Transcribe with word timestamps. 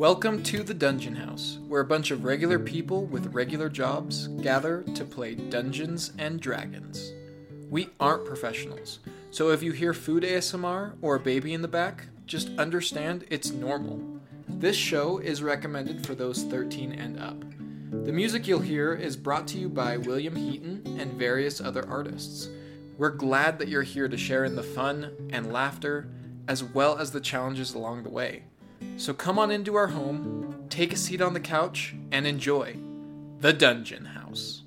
Welcome 0.00 0.42
to 0.44 0.62
the 0.62 0.72
Dungeon 0.72 1.14
House, 1.14 1.58
where 1.68 1.82
a 1.82 1.84
bunch 1.84 2.10
of 2.10 2.24
regular 2.24 2.58
people 2.58 3.04
with 3.04 3.34
regular 3.34 3.68
jobs 3.68 4.28
gather 4.28 4.82
to 4.94 5.04
play 5.04 5.34
Dungeons 5.34 6.12
and 6.16 6.40
Dragons. 6.40 7.12
We 7.68 7.90
aren't 8.00 8.24
professionals, 8.24 9.00
so 9.30 9.50
if 9.50 9.62
you 9.62 9.72
hear 9.72 9.92
food 9.92 10.22
ASMR 10.22 10.94
or 11.02 11.16
a 11.16 11.20
baby 11.20 11.52
in 11.52 11.60
the 11.60 11.68
back, 11.68 12.06
just 12.24 12.48
understand 12.58 13.26
it's 13.28 13.50
normal. 13.50 14.02
This 14.48 14.74
show 14.74 15.18
is 15.18 15.42
recommended 15.42 16.06
for 16.06 16.14
those 16.14 16.44
13 16.44 16.92
and 16.92 17.20
up. 17.20 17.38
The 18.06 18.12
music 18.12 18.48
you'll 18.48 18.60
hear 18.60 18.94
is 18.94 19.18
brought 19.18 19.46
to 19.48 19.58
you 19.58 19.68
by 19.68 19.98
William 19.98 20.34
Heaton 20.34 20.96
and 20.98 21.12
various 21.12 21.60
other 21.60 21.86
artists. 21.86 22.48
We're 22.96 23.10
glad 23.10 23.58
that 23.58 23.68
you're 23.68 23.82
here 23.82 24.08
to 24.08 24.16
share 24.16 24.46
in 24.46 24.56
the 24.56 24.62
fun 24.62 25.28
and 25.28 25.52
laughter, 25.52 26.08
as 26.48 26.64
well 26.64 26.96
as 26.96 27.10
the 27.10 27.20
challenges 27.20 27.74
along 27.74 28.04
the 28.04 28.08
way. 28.08 28.44
So 28.96 29.14
come 29.14 29.38
on 29.38 29.50
into 29.50 29.74
our 29.76 29.86
home, 29.88 30.66
take 30.68 30.92
a 30.92 30.96
seat 30.96 31.20
on 31.20 31.32
the 31.32 31.40
couch, 31.40 31.94
and 32.12 32.26
enjoy 32.26 32.76
the 33.40 33.52
Dungeon 33.52 34.04
House. 34.04 34.62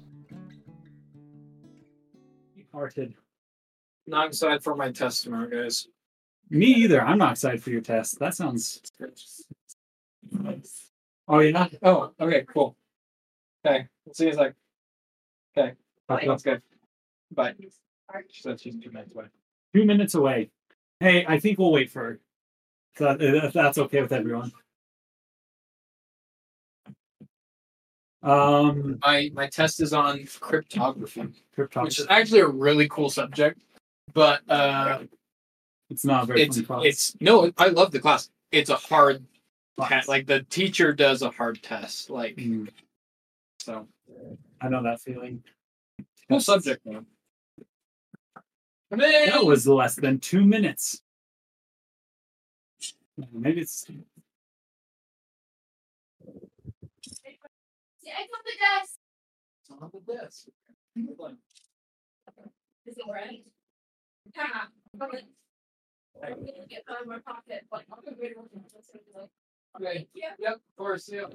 Hearted. 2.71 3.13
Not 4.07 4.27
excited 4.27 4.63
for 4.63 4.75
my 4.75 4.91
test 4.91 5.23
tomorrow, 5.23 5.47
guys. 5.47 5.87
Me 6.49 6.65
either. 6.65 7.01
I'm 7.01 7.17
not 7.19 7.33
excited 7.33 7.61
for 7.63 7.69
your 7.69 7.81
test. 7.81 8.19
That 8.19 8.33
sounds. 8.35 8.81
Oh, 11.27 11.39
you're 11.39 11.51
not. 11.51 11.73
Oh, 11.83 12.11
okay, 12.19 12.45
cool. 12.51 12.75
Okay, 13.65 13.87
we'll 14.05 14.13
see 14.13 14.25
you 14.25 14.33
sec. 14.33 14.55
Okay, 15.57 15.73
Okay. 16.09 16.27
that's 16.27 16.43
good. 16.43 16.61
Bye. 17.31 17.53
She 18.29 18.41
said 18.41 18.59
she's 18.59 18.75
two 18.77 18.91
minutes 18.91 19.13
away. 19.13 19.25
Two 19.73 19.85
minutes 19.85 20.15
away. 20.15 20.49
Hey, 20.99 21.25
I 21.27 21.39
think 21.39 21.59
we'll 21.59 21.71
wait 21.71 21.89
for 21.91 22.19
her. 22.99 23.11
If, 23.11 23.19
that, 23.19 23.21
if 23.45 23.53
that's 23.53 23.77
okay 23.77 24.01
with 24.01 24.11
everyone. 24.11 24.51
Um, 28.21 28.99
My 29.03 29.29
my 29.33 29.47
test 29.47 29.81
is 29.81 29.91
on 29.93 30.25
cryptography, 30.39 31.27
cryptography. 31.53 31.85
which 31.87 31.99
is 31.99 32.07
actually 32.09 32.39
a 32.39 32.47
really 32.47 32.87
cool 32.87 33.09
subject, 33.09 33.61
but 34.13 34.49
uh, 34.49 34.99
It's 35.89 36.05
not 36.05 36.23
a 36.23 36.25
very 36.27 36.41
it's 36.43 36.61
it's 36.83 37.15
no, 37.19 37.51
I 37.57 37.67
love 37.67 37.91
the 37.91 37.99
class. 37.99 38.29
It's 38.53 38.69
a 38.69 38.77
hard 38.77 39.25
test. 39.87 40.07
Like 40.07 40.25
the 40.25 40.43
teacher 40.43 40.93
does 40.93 41.21
a 41.21 41.29
hard 41.31 41.61
test. 41.61 42.09
Like 42.09 42.37
Mm, 42.37 42.69
so, 43.59 43.87
I 44.61 44.69
know 44.69 44.81
that 44.83 45.01
feeling. 45.01 45.43
cool 46.29 46.39
subject 46.39 46.85
man. 46.85 47.05
That 48.89 49.43
was 49.43 49.67
less 49.67 49.95
than 49.95 50.19
two 50.19 50.45
minutes. 50.45 51.02
Mm-hmm, 53.19 53.41
maybe 53.41 53.61
it's 53.61 53.85
Yeah, 58.01 58.13
I 58.17 58.21
got 58.27 58.43
the 58.45 58.55
desk. 58.59 58.99
It's 59.61 59.71
on 59.71 59.91
the 59.93 60.13
desk. 60.13 60.47
Is 62.85 62.97
it 62.97 63.03
ready? 63.11 63.45
Yeah. 64.35 64.43
I'm 64.93 64.99
gonna 64.99 65.21
Get 66.69 66.83
out 66.89 67.01
of 67.01 67.07
my 67.07 67.19
pocket, 67.19 67.65
like, 67.71 67.85
I'm 67.91 67.99
gonna 68.03 68.17
read 68.19 68.31
it. 68.31 68.37
Okay. 69.81 70.07
Yeah. 70.13 70.33
Yep. 70.39 70.53
Of 70.55 70.61
course. 70.77 71.09
Yeah. 71.11 71.25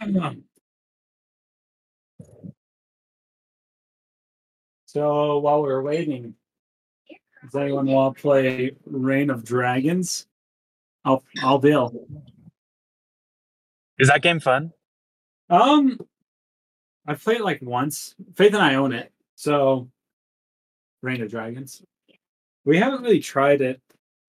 so 4.86 5.38
while 5.38 5.62
we're 5.62 5.82
waiting, 5.82 6.34
does 7.46 7.60
anyone 7.60 7.86
want 7.86 8.16
to 8.16 8.22
play 8.22 8.72
Reign 8.86 9.30
of 9.30 9.44
Dragons? 9.44 10.26
I'll 11.04 11.22
I'll 11.42 11.58
deal. 11.58 11.92
Is 13.98 14.08
that 14.08 14.22
game 14.22 14.40
fun? 14.40 14.72
Um, 15.48 15.98
I've 17.06 17.22
played 17.22 17.38
it 17.38 17.44
like 17.44 17.62
once. 17.62 18.14
Faith 18.34 18.54
and 18.54 18.62
I 18.62 18.74
own 18.74 18.92
it, 18.92 19.12
so 19.36 19.88
Reign 21.02 21.22
of 21.22 21.30
Dragons. 21.30 21.82
We 22.64 22.78
haven't 22.78 23.02
really 23.02 23.20
tried 23.20 23.60
it 23.60 23.80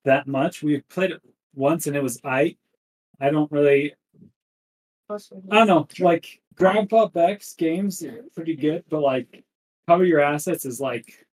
that 0.06 0.28
much. 0.28 0.62
We've 0.62 0.88
played 0.88 1.12
it 1.12 1.22
once, 1.56 1.88
and 1.88 1.96
it 1.96 2.04
was 2.04 2.22
I. 2.24 2.56
I 3.20 3.32
don't 3.32 3.52
really. 3.52 3.94
I 5.10 5.18
don't 5.50 5.68
know. 5.68 5.88
Like 6.00 6.42
Grandpa 6.56 7.08
Beck's 7.08 7.54
games 7.54 8.04
are 8.04 8.24
pretty 8.36 8.56
good, 8.56 8.84
but 8.90 9.02
like 9.02 9.44
Cover 9.88 10.06
Your 10.06 10.20
Assets 10.20 10.66
is 10.66 10.80
like 10.80 11.27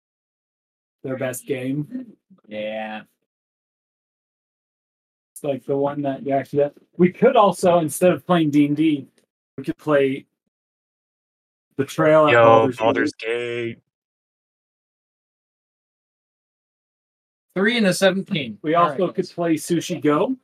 their 1.04 1.18
best 1.18 1.46
game. 1.46 2.14
Yeah. 2.48 3.02
It's 5.34 5.44
like 5.44 5.66
the 5.66 5.76
one 5.78 6.02
that 6.04 6.24
you 6.26 6.34
actually. 6.34 6.70
We 6.98 7.12
could 7.12 7.36
also 7.36 7.80
instead 7.80 8.12
of 8.12 8.26
playing 8.26 8.52
D 8.52 8.66
and 8.68 8.76
D, 8.76 9.08
we 9.58 9.64
could 9.64 9.78
play 9.78 10.26
Betrayal 11.78 12.28
at 12.28 12.34
Yo, 12.34 12.44
Baldur's 12.46 12.76
Gate. 12.78 12.84
Baldur's 12.84 13.14
Gate. 13.14 13.78
Three 17.56 17.78
and 17.78 17.88
a 17.88 17.94
seventeen. 17.94 18.58
We 18.62 18.76
All 18.76 18.84
also 18.90 19.08
right, 19.08 19.16
could 19.16 19.26
guys. 19.26 19.32
play 19.34 19.56
Sushi 19.56 20.02
Go. 20.02 20.36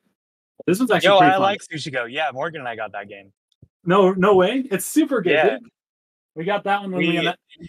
This 0.66 0.80
one's 0.80 0.92
actually 0.92 1.08
Yo, 1.08 1.18
pretty 1.20 1.32
I 1.32 1.36
fun. 1.36 1.42
like 1.42 1.62
Sushi 1.62 1.92
Go. 1.94 2.06
Yeah, 2.06 2.30
Morgan 2.34 2.62
and 2.62 2.68
I 2.68 2.76
got 2.76 2.92
that 2.94 3.08
game. 3.08 3.32
No, 3.86 4.12
no 4.14 4.36
way. 4.36 4.66
It's 4.70 4.86
super 4.86 5.22
good. 5.22 5.32
Yeah. 5.32 5.58
We 6.36 6.44
got 6.44 6.64
that 6.66 6.82
one 6.82 6.92
when 6.92 7.00
we, 7.02 7.10
We- 7.10 7.24
got 7.24 7.38
that. 7.60 7.68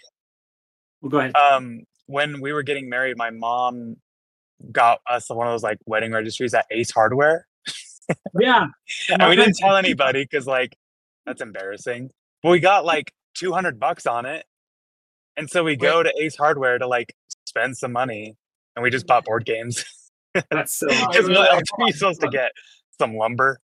Well, 1.01 1.09
go 1.09 1.19
ahead. 1.19 1.35
Um, 1.35 1.83
when 2.09 2.41
we 2.41 2.51
were 2.51 2.63
getting 2.63 2.89
married, 2.89 3.17
my 3.17 3.29
mom 3.29 3.97
got 4.71 4.99
us 5.07 5.29
one 5.29 5.45
of 5.47 5.53
those 5.53 5.63
like 5.63 5.77
wedding 5.85 6.11
registries 6.11 6.55
at 6.55 6.65
Ace 6.71 6.89
Hardware, 6.89 7.45
yeah. 8.39 8.65
and 9.09 9.29
we 9.29 9.35
didn't 9.35 9.57
tell 9.57 9.75
anybody 9.75 10.23
because 10.23 10.47
like 10.47 10.75
that's 11.25 11.39
embarrassing. 11.39 12.09
But 12.41 12.49
we 12.49 12.59
got 12.59 12.83
like 12.83 13.13
two 13.35 13.53
hundred 13.53 13.79
bucks 13.79 14.07
on 14.07 14.25
it, 14.25 14.43
and 15.37 15.47
so 15.47 15.63
we 15.63 15.75
go 15.75 16.01
to 16.01 16.11
Ace 16.19 16.35
Hardware 16.35 16.79
to 16.79 16.87
like 16.87 17.13
spend 17.45 17.77
some 17.77 17.91
money, 17.91 18.35
and 18.75 18.81
we 18.81 18.89
just 18.89 19.05
bought 19.05 19.25
board 19.25 19.45
games. 19.45 19.85
That's 20.49 20.79
so 20.79 20.87
Because 21.11 21.29
what 21.29 21.51
else 21.51 21.61
are 21.77 21.85
you 21.85 21.93
supposed 21.93 22.21
to 22.21 22.29
get? 22.29 22.51
Some 22.97 23.15
lumber. 23.15 23.59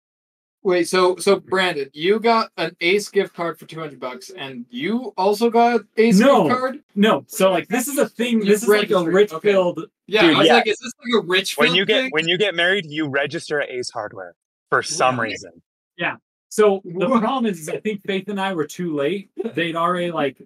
Wait, 0.65 0.89
so 0.89 1.15
so 1.17 1.39
Brandon, 1.39 1.91
you 1.93 2.19
got 2.19 2.51
an 2.57 2.75
Ace 2.81 3.11
gift 3.11 3.35
card 3.35 3.59
for 3.59 3.67
two 3.67 3.79
hundred 3.79 4.01
bucks, 4.01 4.31
and 4.31 4.65
you 4.71 5.13
also 5.19 5.51
got 5.51 5.81
an 5.81 5.89
Ace 5.99 6.19
No. 6.19 6.45
gift 6.45 6.59
card. 6.59 6.81
No, 6.95 7.23
so 7.29 7.51
like 7.51 7.69
this 7.69 7.87
is 7.87 7.99
a 7.99 8.09
thing. 8.09 8.39
You 8.41 8.47
This 8.47 8.63
is 8.63 8.69
like 8.69 8.91
a 8.91 9.05
rich 9.05 9.33
okay. 9.33 9.51
filled. 9.53 9.85
Yeah, 10.07 10.23
Dude, 10.23 10.37
I 10.37 10.39
was 10.39 10.47
yeah. 10.49 10.55
like, 10.55 10.67
is 10.67 10.79
this 10.79 10.93
like 11.05 11.23
a 11.23 11.27
rich? 11.27 11.59
When 11.59 11.75
you 11.75 11.85
get 11.85 12.03
thing? 12.05 12.11
when 12.13 12.27
you 12.29 12.39
get 12.39 12.55
married, 12.55 12.87
you 12.87 13.07
register 13.09 13.61
at 13.61 13.71
Ace 13.71 13.91
Hardware 13.91 14.35
for 14.71 14.83
some 14.83 15.19
Wow. 15.19 15.23
reason. 15.25 15.53
Yeah. 15.99 16.17
So 16.49 16.81
the 16.85 17.09
problem 17.09 17.45
is, 17.47 17.61
is 17.61 17.69
I 17.69 17.79
think 17.81 18.01
Faith 18.07 18.29
and 18.29 18.41
I 18.41 18.55
were 18.55 18.67
too 18.67 18.95
late. 18.95 19.31
They'd 19.55 19.77
already 19.77 20.11
like 20.13 20.41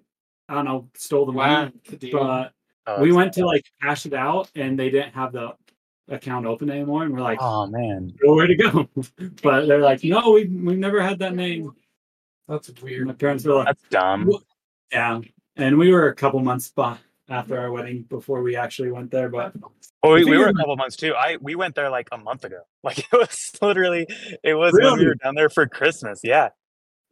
I 0.49 0.53
don't 0.55 0.65
know 0.65 0.89
stole 0.95 1.27
the 1.27 1.31
wow, 1.31 1.61
money, 1.65 1.71
the 1.89 1.95
deal. 1.95 2.19
but 2.19 2.51
Oh, 2.87 3.01
we 3.01 3.11
went 3.13 3.31
to 3.33 3.45
like 3.45 3.63
cash 3.81 4.05
it 4.05 4.13
out, 4.13 4.49
and 4.55 4.77
they 4.77 4.89
didn't 4.89 5.13
have 5.13 5.31
the 5.31 5.53
account 6.09 6.45
open 6.45 6.69
anymore, 6.69 7.03
and 7.03 7.13
we're 7.13 7.21
like, 7.21 7.39
Oh 7.41 7.67
man. 7.67 8.13
nowhere 8.21 8.47
to 8.47 8.55
go. 8.55 8.89
but 9.43 9.67
they're 9.67 9.79
like, 9.79 10.03
no, 10.03 10.31
we 10.31 10.45
we've 10.45 10.77
never 10.77 11.01
had 11.01 11.19
that 11.19 11.35
name. 11.35 11.71
That's 12.47 12.69
weird. 12.81 13.07
my 13.07 13.13
parents 13.13 13.45
were 13.45 13.53
like, 13.55 13.67
That's 13.67 13.83
dumb. 13.89 14.31
yeah. 14.91 15.21
And 15.55 15.77
we 15.77 15.91
were 15.91 16.07
a 16.07 16.15
couple 16.15 16.39
months 16.39 16.69
ba- 16.69 16.99
after 17.27 17.59
our 17.59 17.71
wedding 17.71 18.03
before 18.03 18.41
we 18.41 18.55
actually 18.55 18.91
went 18.91 19.11
there, 19.11 19.29
but 19.29 19.53
Well, 20.01 20.13
we, 20.13 20.25
we 20.25 20.37
were 20.37 20.47
a 20.47 20.53
couple 20.53 20.75
months 20.77 20.95
too. 20.95 21.13
I 21.15 21.37
we 21.41 21.55
went 21.55 21.75
there 21.75 21.89
like 21.89 22.07
a 22.11 22.17
month 22.17 22.43
ago. 22.45 22.61
Like 22.83 22.99
it 22.99 23.11
was 23.11 23.51
literally 23.61 24.07
it 24.43 24.53
was 24.55 24.73
when 24.73 24.97
we 24.97 25.05
were 25.05 25.15
down 25.15 25.35
there 25.35 25.49
for 25.49 25.67
Christmas. 25.67 26.21
Yeah, 26.23 26.49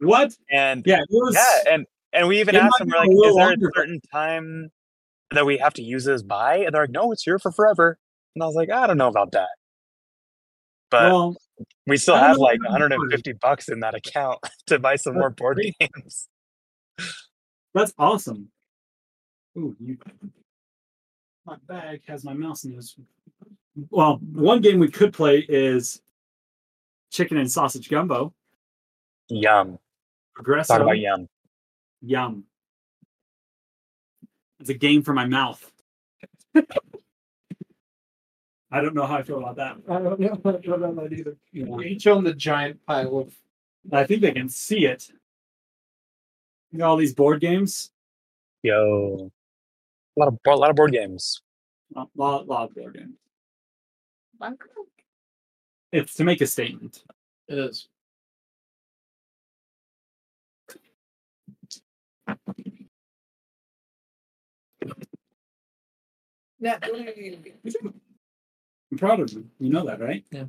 what? 0.00 0.32
and 0.50 0.82
Yeah, 0.86 1.00
it 1.00 1.06
was. 1.10 1.34
yeah, 1.34 1.72
and 1.74 1.86
and 2.14 2.26
we 2.26 2.40
even 2.40 2.56
asked 2.56 2.78
them 2.78 2.88
we're 2.88 2.96
like, 2.98 3.10
is 3.10 3.20
there 3.20 3.30
a 3.30 3.34
longer, 3.34 3.70
but- 3.74 3.80
certain 3.80 4.00
time 4.10 4.70
that 5.32 5.44
we 5.44 5.58
have 5.58 5.74
to 5.74 5.82
use 5.82 6.04
this 6.06 6.22
by? 6.22 6.56
And 6.60 6.74
they're 6.74 6.84
like, 6.84 6.90
no, 6.90 7.12
it's 7.12 7.22
here 7.22 7.38
for 7.38 7.52
forever. 7.52 7.98
And 8.34 8.42
I 8.42 8.46
was 8.46 8.54
like, 8.54 8.70
I 8.70 8.86
don't 8.86 8.98
know 8.98 9.08
about 9.08 9.32
that, 9.32 9.48
but 10.90 11.10
well, 11.10 11.36
we 11.86 11.96
still 11.96 12.16
have 12.16 12.36
know 12.36 12.42
like 12.42 12.58
about 12.60 12.78
that. 12.78 12.80
150 12.80 13.32
bucks 13.34 13.68
in 13.68 13.80
that 13.80 13.94
account 13.94 14.38
to 14.66 14.78
buy 14.78 14.96
some 14.96 15.14
That's 15.14 15.20
more 15.20 15.30
board 15.30 15.56
great. 15.56 15.76
games. 15.80 16.28
that's 17.74 17.92
awesome. 17.98 18.50
Ooh, 19.56 19.74
you. 19.80 19.98
My 21.46 21.56
bag 21.66 22.02
has 22.06 22.24
my 22.24 22.34
mouse 22.34 22.64
in 22.64 22.76
this. 22.76 22.94
Well, 23.88 24.18
one 24.32 24.60
game 24.60 24.78
we 24.78 24.88
could 24.90 25.14
play 25.14 25.38
is 25.48 26.02
chicken 27.10 27.38
and 27.38 27.50
sausage 27.50 27.88
gumbo. 27.88 28.34
Yum. 29.30 29.78
Progresso. 30.34 30.74
Talk 30.74 30.82
about 30.82 30.98
yum. 30.98 31.26
Yum. 32.02 32.44
It's 34.60 34.68
a 34.68 34.74
game 34.74 35.02
for 35.02 35.14
my 35.14 35.24
mouth. 35.24 35.72
I 38.70 38.82
don't 38.82 38.94
know 38.94 39.06
how 39.06 39.16
I 39.16 39.22
feel 39.22 39.38
about 39.38 39.56
that. 39.56 39.76
I 39.88 39.98
don't 39.98 40.20
know 40.20 40.28
how 40.28 40.40
much 40.52 40.66
about 40.66 40.96
that 40.96 41.12
either. 41.12 41.36
You 41.52 41.64
know, 41.64 41.82
each 41.82 42.06
own 42.06 42.24
the 42.24 42.34
giant 42.34 42.84
pile 42.86 43.18
of. 43.18 43.34
I 43.90 44.04
think 44.04 44.20
they 44.20 44.32
can 44.32 44.48
see 44.48 44.84
it. 44.84 45.10
You 46.70 46.78
know, 46.78 46.86
all 46.86 46.96
these 46.96 47.14
board 47.14 47.40
games. 47.40 47.90
Yo, 48.62 49.30
a 50.16 50.20
lot 50.20 50.28
of 50.28 50.38
a 50.46 50.56
lot 50.56 50.70
of 50.70 50.76
board 50.76 50.92
games. 50.92 51.40
A 51.96 52.04
lot, 52.14 52.46
lot 52.46 52.64
of 52.68 52.74
board 52.74 52.94
games. 52.94 53.14
It's 55.90 56.14
to 56.14 56.24
make 56.24 56.42
a 56.42 56.46
statement. 56.46 57.02
It 57.48 57.58
is. 57.58 57.88
Yeah. 66.60 66.78
I'm 68.90 68.98
proud 68.98 69.20
of 69.20 69.32
you. 69.32 69.46
You 69.58 69.70
know 69.70 69.84
that, 69.86 70.00
right? 70.00 70.24
Yeah. 70.30 70.44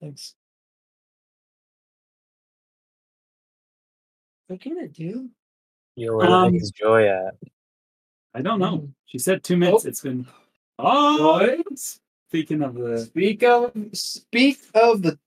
Thanks. 0.00 0.34
Look 4.48 4.66
at 4.66 4.72
it, 4.72 4.92
dude. 4.92 5.30
Yo, 5.96 6.16
where 6.16 6.26
the 6.26 6.32
Um, 6.32 6.54
is 6.54 6.70
Joy 6.70 7.06
at? 7.08 7.34
I 8.34 8.40
don't 8.42 8.58
know. 8.58 8.88
She 9.06 9.18
said 9.18 9.42
two 9.44 9.56
minutes. 9.56 9.84
Oh. 9.84 9.88
It's 9.88 10.00
been. 10.00 10.26
Oh, 10.78 11.38
What? 11.38 11.78
speaking 11.78 12.62
of 12.62 12.74
the. 12.74 13.00
Speak 13.06 13.42
of 13.42 13.72
speak 13.92 14.58
of 14.74 15.02
the 15.02 15.18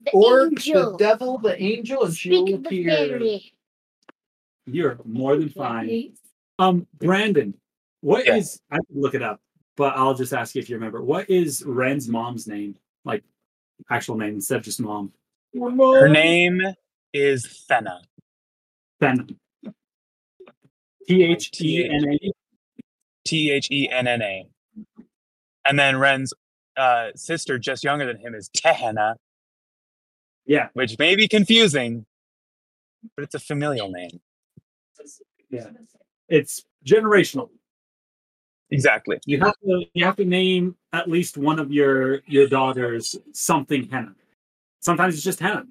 The 0.00 0.10
orc, 0.12 0.52
angel. 0.52 0.92
the 0.92 0.96
devil, 0.98 1.38
the 1.38 1.60
angel, 1.62 2.04
and 2.04 2.14
she 2.16 2.30
will 2.30 2.54
of 2.54 2.64
appear. 2.66 3.38
You're 4.66 4.98
more 5.04 5.36
than 5.36 5.50
fine. 5.50 6.14
Um, 6.58 6.86
Brandon, 6.98 7.54
what 8.00 8.26
is? 8.26 8.60
Yeah. 8.70 8.76
I 8.76 8.80
can 8.86 9.00
look 9.00 9.14
it 9.14 9.22
up, 9.22 9.40
but 9.76 9.96
I'll 9.96 10.14
just 10.14 10.32
ask 10.32 10.54
you 10.54 10.60
if 10.60 10.68
you 10.68 10.76
remember. 10.76 11.02
What 11.02 11.28
is 11.30 11.64
Ren's 11.66 12.08
mom's 12.08 12.46
name? 12.46 12.76
Like 13.04 13.22
actual 13.90 14.16
name 14.16 14.34
instead 14.34 14.58
of 14.58 14.64
just 14.64 14.80
mom. 14.80 15.12
Her 15.54 16.08
name 16.08 16.60
is 17.12 17.46
Fenna. 17.68 18.00
Then 19.00 19.28
T 21.06 21.22
H 21.22 21.50
E 21.60 21.88
N 21.88 22.08
A. 22.12 22.32
T 23.24 23.50
H 23.50 23.68
E 23.70 23.88
N 23.90 24.06
N 24.06 24.22
A. 24.22 24.46
And 25.66 25.78
then 25.78 25.98
Ren's 25.98 26.32
uh, 26.76 27.08
sister, 27.14 27.58
just 27.58 27.84
younger 27.84 28.06
than 28.06 28.18
him, 28.18 28.34
is 28.34 28.50
Tehenna, 28.50 29.14
Yeah, 30.46 30.68
which 30.74 30.98
may 30.98 31.14
be 31.16 31.26
confusing, 31.28 32.04
but 33.16 33.22
it's 33.24 33.34
a 33.34 33.38
familial 33.38 33.90
name. 33.90 34.20
yeah. 35.50 35.68
It's 36.28 36.64
generational. 36.86 37.48
Exactly. 38.70 39.18
You 39.26 39.40
have 39.40 39.54
to 39.60 39.84
you 39.92 40.04
have 40.04 40.16
to 40.16 40.24
name 40.24 40.76
at 40.92 41.08
least 41.08 41.36
one 41.36 41.58
of 41.58 41.70
your 41.72 42.22
your 42.26 42.48
daughters 42.48 43.16
something 43.32 43.88
henna. 43.88 44.14
Sometimes 44.80 45.14
it's 45.14 45.24
just 45.24 45.40
henna. 45.40 45.64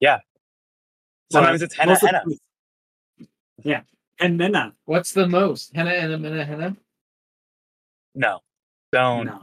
Yeah. 0.00 0.20
Sometimes 1.30 1.60
But 1.60 1.64
it's 1.66 1.76
henna 1.76 1.92
most 1.92 2.02
of 2.02 2.08
henna. 2.08 2.24
Yeah, 3.64 3.82
and 4.20 4.40
henna. 4.40 4.74
What's 4.84 5.12
the 5.12 5.28
most? 5.28 5.74
Henna, 5.74 5.90
henna, 5.90 6.18
henna, 6.18 6.44
henna. 6.44 6.76
No, 8.14 8.40
don't 8.92 9.26
No, 9.26 9.42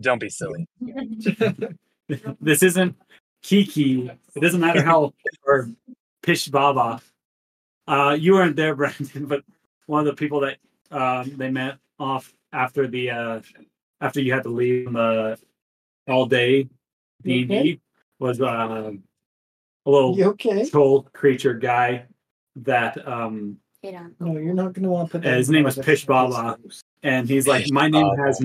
don't 0.00 0.20
be 0.20 0.30
silly. 0.30 0.66
this 2.40 2.62
isn't 2.62 2.96
Kiki. 3.42 4.10
It 4.34 4.40
doesn't 4.40 4.60
matter 4.60 4.82
how 4.82 5.12
or 5.44 5.70
Pish 6.22 6.48
Baba. 6.48 7.00
Uh, 7.86 8.16
you 8.18 8.34
weren't 8.34 8.56
there, 8.56 8.74
Brandon, 8.74 9.26
but 9.26 9.42
one 9.86 10.00
of 10.00 10.06
the 10.06 10.18
people 10.18 10.40
that 10.40 10.58
um, 10.90 11.36
they 11.36 11.50
met 11.50 11.78
off 11.98 12.32
after 12.52 12.86
the 12.86 13.10
uh, 13.10 13.40
after 14.00 14.20
you 14.20 14.32
had 14.32 14.42
to 14.44 14.48
leave 14.50 14.92
the 14.92 15.38
all 16.08 16.26
day 16.26 16.68
D 17.22 17.40
and 17.42 17.48
D 17.48 17.80
was 18.18 18.40
uh, 18.40 18.92
a 19.86 19.90
little 19.90 20.22
okay? 20.30 20.68
troll 20.68 21.02
creature 21.12 21.54
guy 21.54 22.06
that 22.56 23.06
um 23.06 23.58
No, 24.18 24.36
you're 24.38 24.54
not 24.54 24.72
going 24.72 24.82
to 24.84 24.88
want 24.90 25.10
to 25.12 25.18
put. 25.18 25.26
Uh, 25.26 25.34
his 25.34 25.50
name 25.50 25.64
was 25.64 25.76
Pish 25.78 26.04
Baba. 26.06 26.56
and 27.02 27.28
he's 27.28 27.46
like 27.46 27.70
my 27.70 27.88
name 27.88 28.08
has 28.24 28.40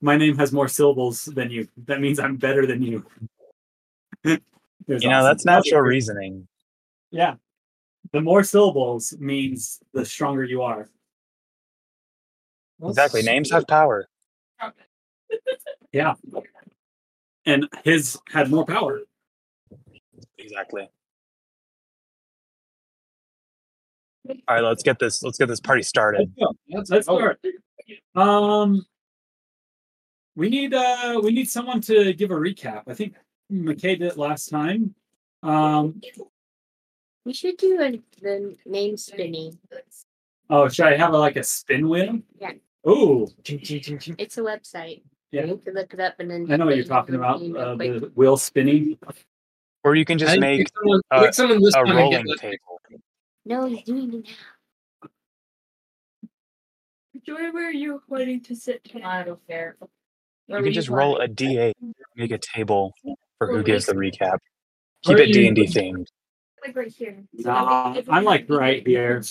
my 0.00 0.16
name 0.16 0.36
has 0.36 0.52
more 0.52 0.68
syllables 0.68 1.24
than 1.24 1.50
you 1.50 1.66
that 1.86 2.00
means 2.00 2.18
i'm 2.20 2.36
better 2.36 2.66
than 2.66 2.82
you 2.82 3.04
It 4.24 4.42
was 4.86 5.02
You 5.02 5.08
know, 5.08 5.24
that's 5.24 5.44
natural 5.46 5.80
reasoning. 5.80 6.46
yeah 7.10 7.34
the 8.12 8.20
more 8.20 8.42
syllables 8.44 9.16
means 9.18 9.80
the 9.94 10.04
stronger 10.04 10.44
you 10.44 10.62
are 10.62 10.88
Exactly. 12.82 13.22
Names 13.22 13.50
have 13.50 13.66
power. 13.66 14.08
yeah 15.92 16.14
and 17.46 17.68
his 17.84 18.18
had 18.32 18.50
more 18.50 18.64
power 18.64 19.00
Exactly. 20.38 20.88
All 24.28 24.36
right, 24.48 24.62
let's 24.62 24.82
get 24.82 24.98
this. 24.98 25.22
Let's 25.22 25.38
get 25.38 25.48
this 25.48 25.60
party 25.60 25.82
started. 25.82 26.32
Let's, 26.68 26.90
let's 26.90 27.06
start 27.06 27.40
um 28.14 28.84
we 30.36 30.48
need 30.48 30.72
uh 30.72 31.20
we 31.22 31.32
need 31.32 31.50
someone 31.50 31.80
to 31.80 32.12
give 32.14 32.30
a 32.30 32.34
recap 32.34 32.82
i 32.86 32.94
think 32.94 33.14
mckay 33.52 33.98
did 33.98 34.02
it 34.02 34.16
last 34.16 34.48
time 34.48 34.94
um 35.42 36.00
We 37.24 37.32
should 37.32 37.56
do 37.56 37.80
a, 37.80 38.00
the 38.20 38.56
name 38.66 38.96
spinning. 38.96 39.58
Oh, 40.50 40.68
should 40.68 40.86
I 40.86 40.96
have 40.96 41.12
a, 41.14 41.18
like 41.18 41.36
a 41.36 41.42
spin 41.42 41.88
wheel? 41.88 42.20
Yeah. 42.40 42.52
Oh, 42.84 43.28
ching. 43.44 43.98
It's 44.18 44.36
a 44.38 44.42
website. 44.42 45.02
Yeah. 45.32 45.44
You 45.46 45.60
can 45.64 45.74
look 45.74 45.92
it 45.94 46.00
up 46.00 46.14
and 46.18 46.30
then. 46.30 46.46
I 46.52 46.56
know 46.56 46.66
what 46.66 46.76
you're 46.76 46.84
talking 46.84 47.14
about. 47.14 47.40
name 47.40 47.54
real 47.54 47.62
Uh, 47.62 47.76
the 47.76 48.12
wheel 48.14 48.36
spinning. 48.36 48.98
Or 49.82 49.94
you 49.96 50.04
can 50.04 50.18
just 50.18 50.32
I 50.34 50.38
make 50.38 50.58
think 50.58 50.68
someone, 50.74 51.00
a- 51.10 51.32
someone 51.32 51.62
this 51.62 51.74
a 51.74 51.78
time 51.78 51.86
and 51.88 51.96
rolling 51.98 52.24
that- 52.26 52.38
table. 52.38 52.80
No, 53.46 53.66
he's 53.66 53.82
doing 53.82 54.14
it 54.14 54.26
now. 55.02 55.08
Joy, 57.26 57.50
where 57.52 57.68
are 57.68 57.72
you 57.72 58.02
wanting 58.08 58.42
to 58.42 58.54
sit? 58.54 58.86
I 59.02 59.22
don't 59.22 59.40
care. 59.46 59.76
You 60.48 60.62
can 60.62 60.72
just 60.72 60.88
roll 60.90 61.18
a 61.20 61.26
d8, 61.28 61.72
make 62.16 62.30
a 62.30 62.38
table 62.38 62.92
for 63.38 63.48
who 63.50 63.62
gives 63.62 63.86
the 63.86 63.94
recap. 63.94 64.38
Keep 65.02 65.18
it 65.18 65.32
D 65.32 65.46
and 65.46 65.56
D 65.56 65.62
themed. 65.64 66.06
Like 66.64 66.76
right 66.76 66.92
here. 66.92 67.22
Nah, 67.32 67.96
I'm 68.08 68.24
like 68.24 68.46
right 68.48 68.86
here. 68.86 69.22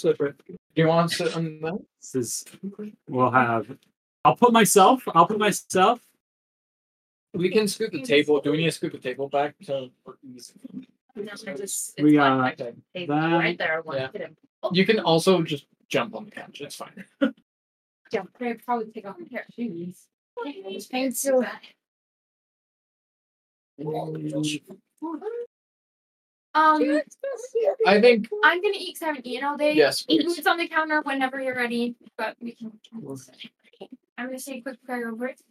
Slip 0.73 0.75
it. 0.75 0.75
Do 0.75 0.81
you 0.81 0.87
want 0.87 1.09
to 1.11 1.15
sit 1.15 1.35
on 1.35 1.59
that? 1.61 1.79
This 2.01 2.15
is. 2.15 2.45
We'll 3.07 3.31
have. 3.31 3.77
I'll 4.25 4.35
put 4.35 4.53
myself. 4.53 5.03
I'll 5.13 5.27
put 5.27 5.37
myself. 5.37 5.99
We 7.33 7.49
can 7.49 7.67
scoot 7.67 7.91
the 7.91 8.01
table. 8.01 8.39
Do 8.41 8.51
we 8.51 8.57
need 8.57 8.65
to 8.65 8.71
scoot 8.71 8.91
the 8.91 8.99
table 8.99 9.27
back? 9.27 9.55
So 9.61 9.89
No, 11.15 11.31
I 11.47 11.53
just, 11.53 11.93
We 11.99 12.09
it's 12.09 12.15
got 12.17 12.39
fine. 12.39 12.39
Uh, 12.39 12.51
okay. 12.51 12.73
Hey, 12.93 13.05
that. 13.07 13.31
right 13.31 13.57
there. 13.57 13.77
I 13.77 13.79
want 13.81 13.99
Yeah. 13.99 14.07
to. 14.07 14.29
You 14.71 14.85
can 14.85 14.99
also 14.99 15.41
just 15.43 15.65
jump 15.89 16.15
on 16.15 16.25
the 16.25 16.31
couch. 16.31 16.61
It's 16.61 16.75
fine. 16.75 17.05
Yeah, 18.11 18.21
I'd 18.41 18.63
probably 18.63 18.91
take 18.91 19.07
off 19.07 19.15
a 19.19 19.25
pair 19.27 19.39
of 19.39 19.53
shoes. 19.55 20.05
Pencil. 20.91 21.43
Um, 26.55 27.01
I 27.87 27.99
think 27.99 28.29
I'm 28.43 28.61
gonna 28.61 28.75
eat 28.77 28.95
'cause 28.95 29.01
I 29.03 29.05
haven't 29.07 29.25
eaten 29.25 29.43
all 29.43 29.57
day. 29.57 29.73
yes. 29.73 30.05
It's 30.07 30.45
on 30.45 30.57
the 30.57 30.67
counter 30.67 31.01
whenever 31.01 31.41
you're 31.41 31.55
ready, 31.55 31.95
but 32.17 32.37
we 32.39 32.53
can. 32.53 32.79
I'm 34.17 34.27
gonna 34.27 34.39
say 34.39 34.57
a 34.59 34.61
quick 34.61 34.81
prayer 34.83 35.09
over 35.09 35.27
it. 35.27 35.41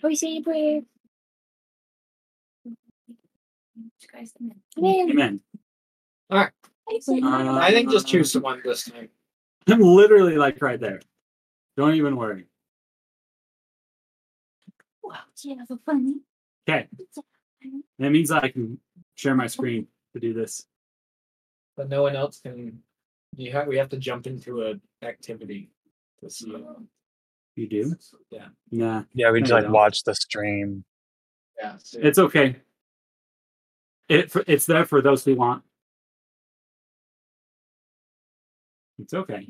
Toy 0.00 0.14
say 0.14 0.36
a 0.38 0.42
prayer. 0.42 0.82
You 2.64 2.76
guys, 4.12 4.32
amen. 4.78 5.10
Amen. 5.10 5.40
I 6.30 7.70
think 7.72 7.90
just 7.90 8.06
Uh, 8.06 8.08
choose 8.10 8.32
someone 8.32 8.60
this 8.62 8.84
time. 8.84 9.08
I'm 9.66 9.80
literally 9.80 10.36
like 10.36 10.60
right 10.60 10.78
there. 10.78 11.00
Don't 11.76 11.94
even 11.94 12.16
worry. 12.16 12.46
Wow, 15.02 15.20
yeah, 15.42 15.64
so 15.64 15.78
funny. 15.86 16.16
Okay. 16.68 16.88
That 17.98 18.10
means 18.10 18.30
I 18.30 18.48
can 18.50 18.78
share 19.14 19.34
my 19.34 19.46
screen 19.46 19.86
to 20.14 20.20
do 20.20 20.32
this. 20.32 20.66
But 21.76 21.88
no 21.88 22.02
one 22.02 22.16
else 22.16 22.40
can. 22.40 22.80
You 23.36 23.52
have. 23.52 23.66
We 23.66 23.76
have 23.76 23.88
to 23.90 23.98
jump 23.98 24.26
into 24.26 24.62
a 24.62 24.74
activity 25.04 25.70
to 26.22 26.30
see. 26.30 26.50
Mm. 26.50 26.60
it. 26.60 26.86
You 27.56 27.68
do? 27.68 27.94
Yeah. 28.30 28.48
Nah, 28.72 29.04
Yeah, 29.12 29.30
we 29.30 29.40
just 29.40 29.52
like 29.52 29.68
watch 29.68 30.02
the 30.02 30.14
stream. 30.14 30.84
Yeah. 31.60 31.76
so- 31.78 32.00
it's 32.02 32.18
okay. 32.18 32.56
It 34.08 34.32
it's 34.46 34.66
there 34.66 34.84
for 34.84 35.00
those 35.00 35.24
who 35.24 35.34
want. 35.36 35.62
It's 38.98 39.14
okay. 39.14 39.48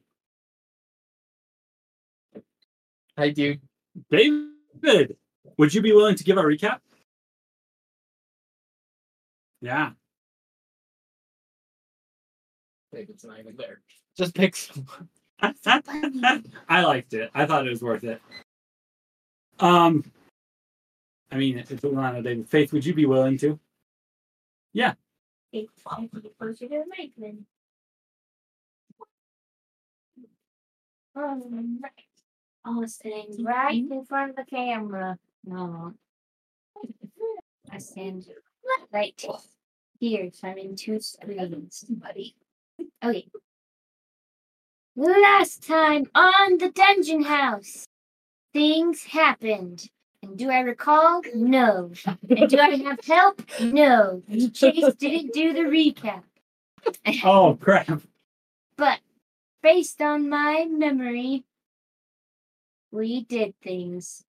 Hi, 3.18 3.30
dude. 3.30 3.61
David, 4.11 5.16
would 5.56 5.73
you 5.73 5.83
be 5.83 5.92
willing 5.92 6.16
to 6.16 6.25
give 6.25 6.37
a 6.37 6.42
recap? 6.42 6.80
Yeah. 9.61 9.92
David's 12.95 13.25
not 13.25 13.41
even 13.41 13.57
there. 13.57 13.81
Just 14.17 14.35
pick 14.35 14.57
someone. 14.57 15.09
I 16.69 16.85
liked 16.85 17.13
it. 17.13 17.31
I 17.35 17.45
thought 17.45 17.67
it 17.67 17.71
was 17.71 17.83
worth 17.83 18.05
it. 18.05 18.21
Um, 19.59 20.11
I 21.31 21.37
mean, 21.37 21.59
if 21.59 21.71
it 21.71 21.83
was 21.83 21.93
on 21.93 22.17
a 22.17 22.23
David 22.23 22.49
Faith, 22.49 22.73
would 22.73 22.87
you 22.87 22.95
be 22.95 23.07
willing 23.07 23.37
to? 23.39 23.59
Hey, 25.53 25.69
closer 25.85 26.21
to 26.21 26.21
the 26.69 27.11
then. 27.17 27.47
Um, 31.17 31.81
right. 31.83 31.93
I 32.65 32.71
was 32.71 32.97
sitting 32.97 33.45
right 33.45 33.75
in 33.75 34.05
front 34.05 34.31
of 34.31 34.37
the 34.37 34.45
camera. 34.45 35.19
No. 35.45 35.93
I 37.71 37.79
stand 37.79 38.27
right 38.93 39.23
here, 40.01 40.31
so 40.33 40.49
I'm 40.49 40.59
in 40.59 40.77
two 40.77 41.01
screens, 41.01 41.85
buddy. 41.89 42.35
Okay. 43.04 43.26
Last 44.96 45.66
time 45.66 46.06
on 46.14 46.56
the 46.58 46.70
dungeon 46.70 47.25
house, 47.25 47.84
things 48.54 49.04
happened. 49.04 49.90
And 50.23 50.38
do 50.38 50.50
I 50.50 50.61
recall? 50.61 51.20
No. 51.34 51.92
And 52.06 52.49
do 52.49 52.58
I 52.58 52.76
have 52.76 53.04
help? 53.04 53.42
No. 53.61 54.23
Chase 54.54 54.94
didn't 54.94 55.34
do 55.34 55.52
the 55.52 55.61
recap. 55.61 56.23
Oh 57.25 57.56
crap! 57.58 58.02
But 58.76 59.00
based 59.62 60.02
on 60.02 60.28
my 60.28 60.66
memory, 60.68 61.44
we 62.90 63.23
did 63.25 63.54
things. 63.62 64.23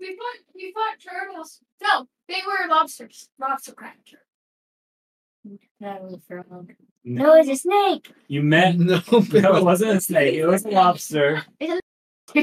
We 0.00 0.16
fought 0.16 0.52
we 0.52 0.72
fought 0.72 0.98
turtles. 0.98 1.60
No, 1.80 2.08
they 2.28 2.40
were 2.44 2.68
lobsters. 2.68 3.28
Lobster 3.38 3.72
crab. 3.72 3.92
That 5.80 6.02
was 6.02 6.14
a 6.14 6.20
frog. 6.26 6.72
No, 7.04 7.34
it's 7.34 7.48
a 7.50 7.56
snake. 7.56 8.12
You 8.28 8.42
met. 8.42 8.76
No, 8.78 9.00
No, 9.10 9.56
it 9.56 9.64
wasn't 9.64 9.96
a 9.98 10.00
snake. 10.00 10.34
It 10.34 10.46
was 10.46 10.64
a 10.64 10.70
lobster, 10.70 11.42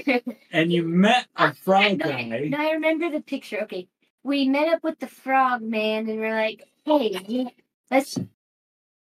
and 0.51 0.72
you 0.72 0.84
met 0.88 1.27
a 1.36 1.53
frog 1.53 1.84
I- 1.84 1.96
guy. 1.96 2.48
no, 2.50 2.58
I 2.58 2.72
remember 2.74 3.10
the 3.10 3.22
picture. 3.22 3.62
Okay. 3.63 3.88
We 4.24 4.48
met 4.48 4.68
up 4.68 4.84
with 4.84 5.00
the 5.00 5.08
frog 5.08 5.63
man 5.63 6.08
and 6.08 6.20
we're 6.20 6.36
like, 6.36 6.63
hey, 6.86 7.48
let's 7.89 8.20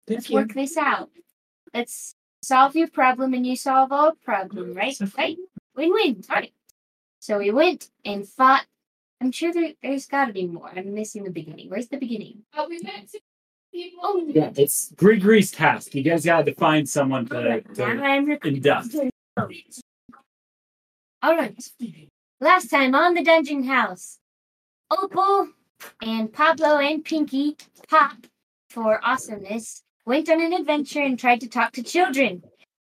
let's 0.08 0.30
work 0.32 0.54
this 0.54 0.78
out. 0.78 1.12
Let's 1.76 2.16
solve 2.42 2.76
your 2.76 2.88
problem 2.88 3.36
and 3.36 3.46
you 3.46 3.56
solve 3.56 3.92
our 3.92 4.14
problem, 4.24 4.74
right? 4.74 4.98
Right? 5.16 5.38
Win 5.76 5.92
win. 5.94 6.24
All 6.30 6.38
right. 6.38 6.54
So 7.20 7.38
we 7.38 7.52
went 7.52 7.90
and 8.04 8.28
fought. 8.28 8.66
I'm 9.22 9.32
sure 9.32 9.54
there, 9.54 9.74
there's 9.82 10.08
got 10.08 10.26
to 10.26 10.34
be 10.34 10.48
more. 10.48 10.72
I'm 10.76 10.94
missing 10.96 11.24
the 11.24 11.30
beginning. 11.32 11.70
Where's 11.70 11.88
the 11.88 11.98
beginning? 11.98 12.40
Oh, 12.56 12.68
we 12.68 12.80
met 12.80 13.08
two 13.12 13.20
people. 13.76 14.00
Oh, 14.04 14.26
Yeah, 14.28 14.52
it's 14.56 14.92
Grigri's 14.96 15.52
task. 15.52 15.94
You 15.96 16.04
guys 16.04 16.26
gotta 16.26 16.54
find 16.56 16.88
someone 16.88 17.26
to, 17.28 17.62
to 17.62 18.38
induct. 18.44 18.96
All 21.22 21.36
right. 21.36 21.72
Last 22.40 22.68
time 22.70 22.96
on 22.96 23.14
the 23.14 23.24
Dungeon 23.24 23.64
House, 23.64 24.20
Opal 24.92 25.50
and 26.02 26.32
Pablo 26.32 26.78
and 26.78 27.04
Pinky 27.04 27.58
Pop 27.90 28.18
for 28.70 29.00
awesomeness 29.04 29.82
went 30.06 30.30
on 30.30 30.42
an 30.42 30.54
adventure 30.54 31.02
and 31.02 31.18
tried 31.20 31.42
to 31.42 31.50
talk 31.50 31.72
to 31.74 31.84
children. 31.84 32.44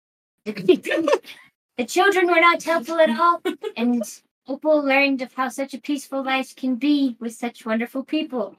the 0.44 1.86
children 1.86 2.26
were 2.26 2.40
not 2.40 2.62
helpful 2.62 2.98
at 2.98 3.10
all, 3.10 3.40
and 3.76 4.02
Opal 4.46 4.84
learned 4.84 5.22
of 5.22 5.32
how 5.32 5.48
such 5.48 5.72
a 5.72 5.80
peaceful 5.80 6.22
life 6.22 6.54
can 6.54 6.74
be 6.76 7.16
with 7.20 7.34
such 7.34 7.64
wonderful 7.64 8.04
people. 8.04 8.56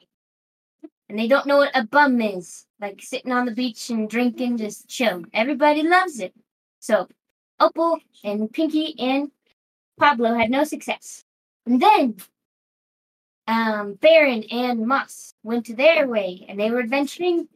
And 1.10 1.20
they 1.20 1.28
don't 1.28 1.46
know 1.46 1.58
what 1.58 1.76
a 1.76 1.84
bum 1.86 2.20
is, 2.22 2.66
like 2.82 3.02
sitting 3.02 3.32
on 3.32 3.46
the 3.46 3.52
beach 3.52 3.90
and 3.90 4.10
drinking, 4.10 4.58
just 4.58 4.88
chill. 4.88 5.24
Everybody 5.34 5.84
loves 5.84 6.20
it. 6.20 6.34
So 6.80 7.08
Opal 7.60 8.00
and 8.24 8.52
Pinky 8.52 8.96
and 9.00 9.32
Pablo 10.00 10.34
had 10.34 10.50
no 10.50 10.64
success. 10.64 11.24
And 11.66 11.82
then 11.82 12.16
um, 13.48 13.94
Baron 13.96 14.44
and 14.52 14.88
Moss 14.88 15.34
went 15.44 15.66
to 15.68 15.76
their 15.76 16.08
way 16.08 16.46
and 16.50 16.60
they 16.60 16.72
were 16.72 16.80
adventuring 16.80 17.48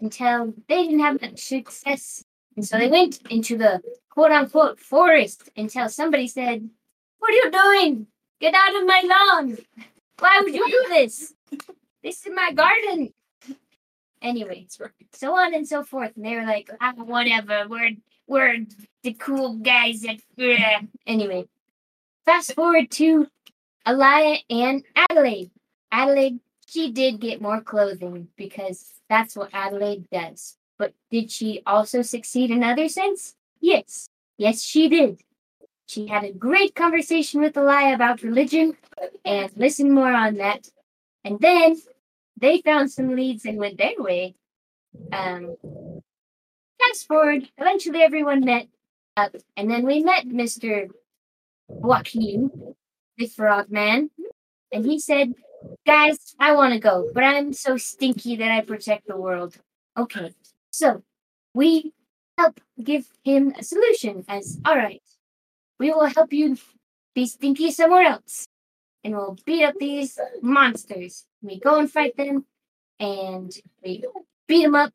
until 0.00 0.52
they 0.68 0.84
didn't 0.84 1.00
have 1.00 1.20
much 1.20 1.40
success. 1.40 2.24
And 2.56 2.66
so 2.66 2.76
they 2.76 2.88
went 2.88 3.20
into 3.30 3.56
the 3.56 3.80
quote 4.10 4.32
unquote 4.32 4.80
forest 4.80 5.48
until 5.56 5.88
somebody 5.88 6.26
said, 6.26 6.68
What 7.18 7.30
are 7.30 7.34
you 7.34 7.50
doing? 7.50 8.06
Get 8.40 8.54
out 8.54 8.74
of 8.74 8.86
my 8.86 9.02
lawn. 9.06 9.58
Why 10.18 10.40
would 10.42 10.54
you 10.54 10.66
do 10.68 10.88
this? 10.88 11.32
This 12.02 12.26
is 12.26 12.32
my 12.34 12.52
garden. 12.52 13.12
Anyway, 14.20 14.66
so 15.12 15.36
on 15.36 15.54
and 15.54 15.66
so 15.66 15.82
forth. 15.82 16.12
And 16.16 16.24
they 16.24 16.36
were 16.36 16.46
like, 16.46 16.70
ah, 16.80 16.92
whatever, 16.96 17.66
we're 17.68 17.92
we're 18.26 18.64
the 19.02 19.14
cool 19.14 19.54
guys 19.56 20.02
that 20.02 20.20
Ugh." 20.38 20.88
anyway. 21.06 21.48
Fast 22.24 22.54
forward 22.54 22.90
to 22.92 23.26
Elia 23.84 24.38
and 24.48 24.84
Adelaide. 24.94 25.50
Adelaide, 25.90 26.38
she 26.66 26.92
did 26.92 27.20
get 27.20 27.42
more 27.42 27.60
clothing 27.60 28.28
because 28.36 28.92
that's 29.08 29.34
what 29.34 29.50
Adelaide 29.52 30.08
does. 30.10 30.56
But 30.78 30.94
did 31.10 31.30
she 31.30 31.62
also 31.66 32.02
succeed 32.02 32.50
in 32.50 32.62
other 32.62 32.88
sense? 32.88 33.34
Yes. 33.60 34.08
Yes, 34.38 34.62
she 34.62 34.88
did. 34.88 35.20
She 35.86 36.06
had 36.06 36.24
a 36.24 36.32
great 36.32 36.74
conversation 36.74 37.40
with 37.40 37.56
Elia 37.56 37.94
about 37.94 38.22
religion 38.22 38.76
and 39.24 39.50
listen 39.56 39.92
more 39.92 40.12
on 40.12 40.36
that. 40.36 40.68
And 41.24 41.38
then 41.40 41.76
they 42.42 42.60
found 42.60 42.90
some 42.90 43.14
leads 43.14 43.46
and 43.46 43.56
went 43.56 43.78
their 43.78 43.94
way. 43.96 44.34
Um, 45.12 45.56
fast 46.78 47.06
forward, 47.06 47.48
eventually 47.56 48.02
everyone 48.02 48.44
met 48.44 48.66
up, 49.16 49.34
and 49.56 49.70
then 49.70 49.86
we 49.86 50.02
met 50.02 50.26
Mr. 50.26 50.88
Wakeen, 51.70 52.74
the 53.16 53.28
frog 53.28 53.70
man, 53.70 54.10
and 54.72 54.84
he 54.84 54.98
said, 54.98 55.32
Guys, 55.86 56.34
I 56.40 56.54
want 56.54 56.74
to 56.74 56.80
go, 56.80 57.08
but 57.14 57.22
I'm 57.22 57.52
so 57.52 57.76
stinky 57.76 58.34
that 58.36 58.50
I 58.50 58.62
protect 58.62 59.06
the 59.06 59.16
world. 59.16 59.56
Okay, 59.96 60.34
so 60.72 61.04
we 61.54 61.92
help 62.36 62.60
give 62.82 63.06
him 63.22 63.54
a 63.56 63.62
solution 63.62 64.24
as 64.28 64.58
all 64.66 64.76
right, 64.76 65.02
we 65.78 65.90
will 65.90 66.06
help 66.06 66.32
you 66.32 66.56
be 67.14 67.26
stinky 67.26 67.70
somewhere 67.70 68.02
else, 68.02 68.48
and 69.04 69.14
we'll 69.14 69.36
beat 69.44 69.64
up 69.64 69.74
these 69.78 70.18
monsters. 70.42 71.26
We 71.42 71.58
go 71.58 71.78
and 71.78 71.90
fight 71.90 72.16
them, 72.16 72.44
and 73.00 73.52
we 73.82 74.04
beat 74.46 74.62
them 74.62 74.74
up. 74.74 74.92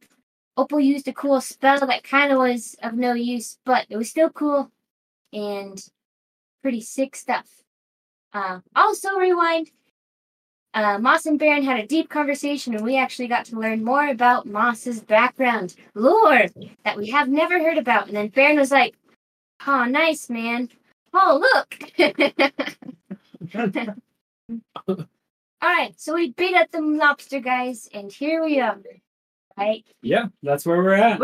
Opal 0.56 0.80
used 0.80 1.08
a 1.08 1.14
cool 1.14 1.40
spell 1.42 1.86
that 1.86 2.04
kind 2.04 2.32
of 2.32 2.40
was 2.40 2.76
of 2.82 2.94
no 2.94 3.14
use, 3.14 3.60
but 3.66 3.86
it 3.90 3.98
was 3.98 4.10
still 4.10 4.30
cool 4.30 4.72
and 5.34 5.84
pretty 6.64 6.82
sick 6.82 7.16
stuff. 7.16 7.48
Uh, 8.34 8.60
also, 8.76 9.18
rewind. 9.18 9.70
Uh, 10.74 11.00
Moss 11.00 11.26
and 11.26 11.40
Baron 11.40 11.64
had 11.64 11.80
a 11.80 11.88
deep 11.88 12.10
conversation, 12.10 12.76
and 12.76 12.84
we 12.86 12.98
actually 12.98 13.28
got 13.28 13.46
to 13.46 13.60
learn 13.60 13.84
more 13.84 14.10
about 14.10 14.46
Moss's 14.46 15.02
background, 15.02 15.76
lore 15.96 16.46
that 16.84 16.98
we 16.98 17.10
have 17.10 17.30
never 17.30 17.60
heard 17.60 17.78
about. 17.78 18.08
And 18.08 18.16
then 18.16 18.28
Baron 18.28 18.58
was 18.60 18.72
like, 18.72 18.96
"Oh, 19.66 19.86
nice, 19.86 20.30
man. 20.30 20.70
Oh, 21.14 21.42
look." 21.42 22.52
All 24.88 25.06
right, 25.62 26.00
so 26.00 26.14
we 26.14 26.32
beat 26.34 26.56
up 26.56 26.72
the 26.72 26.82
lobster 26.82 27.40
guys, 27.40 27.90
and 27.94 28.12
here 28.12 28.44
we 28.44 28.60
are. 28.60 28.78
Right? 29.58 29.84
Yeah, 30.04 30.28
that's 30.44 30.66
where 30.68 30.78
we're 30.78 30.94
at. 30.94 31.20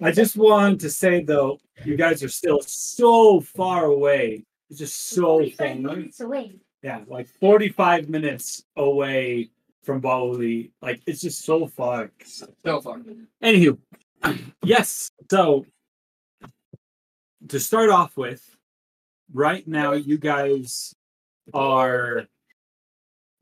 I 0.00 0.10
just 0.10 0.36
wanted 0.36 0.80
to 0.80 0.90
say 0.90 1.22
though, 1.22 1.58
you 1.84 1.96
guys 1.96 2.22
are 2.22 2.28
still 2.28 2.60
so 2.62 3.40
far 3.40 3.84
away. 3.84 4.44
It's 4.70 4.78
just 4.78 5.08
so 5.08 5.38
45 5.38 5.56
far. 5.56 5.74
minutes 5.76 6.20
away. 6.20 6.56
Yeah, 6.82 7.00
like 7.06 7.28
45 7.40 8.08
minutes 8.08 8.64
away 8.76 9.50
from 9.82 10.00
Bali. 10.00 10.72
Like 10.80 11.02
it's 11.06 11.20
just 11.20 11.44
so 11.44 11.66
far. 11.66 12.10
So 12.24 12.80
far. 12.80 13.00
Anywho, 13.42 13.78
yes. 14.62 15.10
So 15.30 15.66
to 17.48 17.60
start 17.60 17.90
off 17.90 18.16
with, 18.16 18.56
right 19.32 19.66
now 19.68 19.92
you 19.92 20.16
guys 20.16 20.94
are 21.52 22.26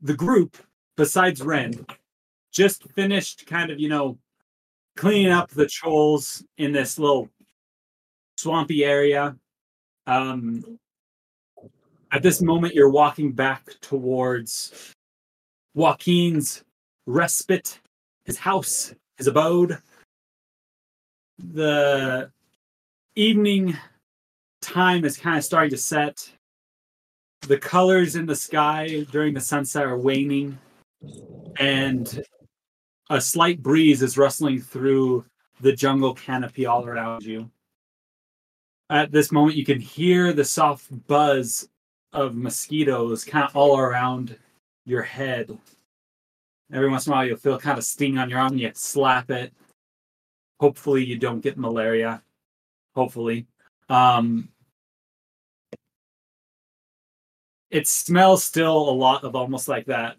the 0.01 0.13
group 0.13 0.57
besides 0.97 1.41
Ren 1.41 1.85
just 2.51 2.83
finished 2.91 3.47
kind 3.47 3.71
of, 3.71 3.79
you 3.79 3.89
know, 3.89 4.17
cleaning 4.95 5.31
up 5.31 5.49
the 5.49 5.65
trolls 5.65 6.43
in 6.57 6.71
this 6.71 6.99
little 6.99 7.29
swampy 8.37 8.83
area. 8.83 9.35
Um 10.05 10.79
at 12.11 12.21
this 12.21 12.41
moment 12.41 12.75
you're 12.75 12.89
walking 12.89 13.31
back 13.31 13.65
towards 13.81 14.93
Wakeen's 15.75 16.63
respite, 17.07 17.79
his 18.25 18.37
house, 18.37 18.93
his 19.17 19.27
abode. 19.27 19.79
The 21.39 22.29
evening 23.15 23.75
time 24.61 25.05
is 25.05 25.17
kind 25.17 25.37
of 25.37 25.43
starting 25.43 25.71
to 25.71 25.77
set. 25.77 26.31
The 27.47 27.57
colors 27.57 28.15
in 28.15 28.25
the 28.25 28.35
sky 28.35 29.05
during 29.11 29.33
the 29.33 29.41
sunset 29.41 29.83
are 29.83 29.97
waning, 29.97 30.57
and 31.59 32.23
a 33.09 33.19
slight 33.19 33.61
breeze 33.61 34.01
is 34.01 34.17
rustling 34.17 34.61
through 34.61 35.25
the 35.59 35.73
jungle 35.73 36.13
canopy 36.13 36.65
all 36.65 36.85
around 36.85 37.23
you. 37.23 37.51
At 38.89 39.11
this 39.11 39.31
moment, 39.31 39.57
you 39.57 39.65
can 39.65 39.79
hear 39.79 40.31
the 40.31 40.45
soft 40.45 40.87
buzz 41.07 41.67
of 42.13 42.35
mosquitoes 42.35 43.25
kind 43.25 43.45
of 43.45 43.55
all 43.57 43.77
around 43.77 44.37
your 44.85 45.01
head. 45.01 45.57
Every 46.71 46.89
once 46.89 47.07
in 47.07 47.11
a 47.11 47.15
while, 47.15 47.25
you'll 47.25 47.37
feel 47.37 47.59
kind 47.59 47.77
of 47.77 47.83
sting 47.83 48.17
on 48.17 48.29
your 48.29 48.39
arm. 48.39 48.53
And 48.53 48.61
you 48.61 48.71
slap 48.73 49.29
it. 49.29 49.53
Hopefully, 50.61 51.03
you 51.03 51.17
don't 51.17 51.41
get 51.41 51.57
malaria. 51.57 52.21
Hopefully, 52.95 53.47
um, 53.89 54.47
it 57.73 57.87
smells 57.87 58.43
still 58.43 58.87
a 58.87 58.91
lot 58.91 59.23
of 59.23 59.35
almost 59.35 59.67
like 59.67 59.87
that 59.87 60.15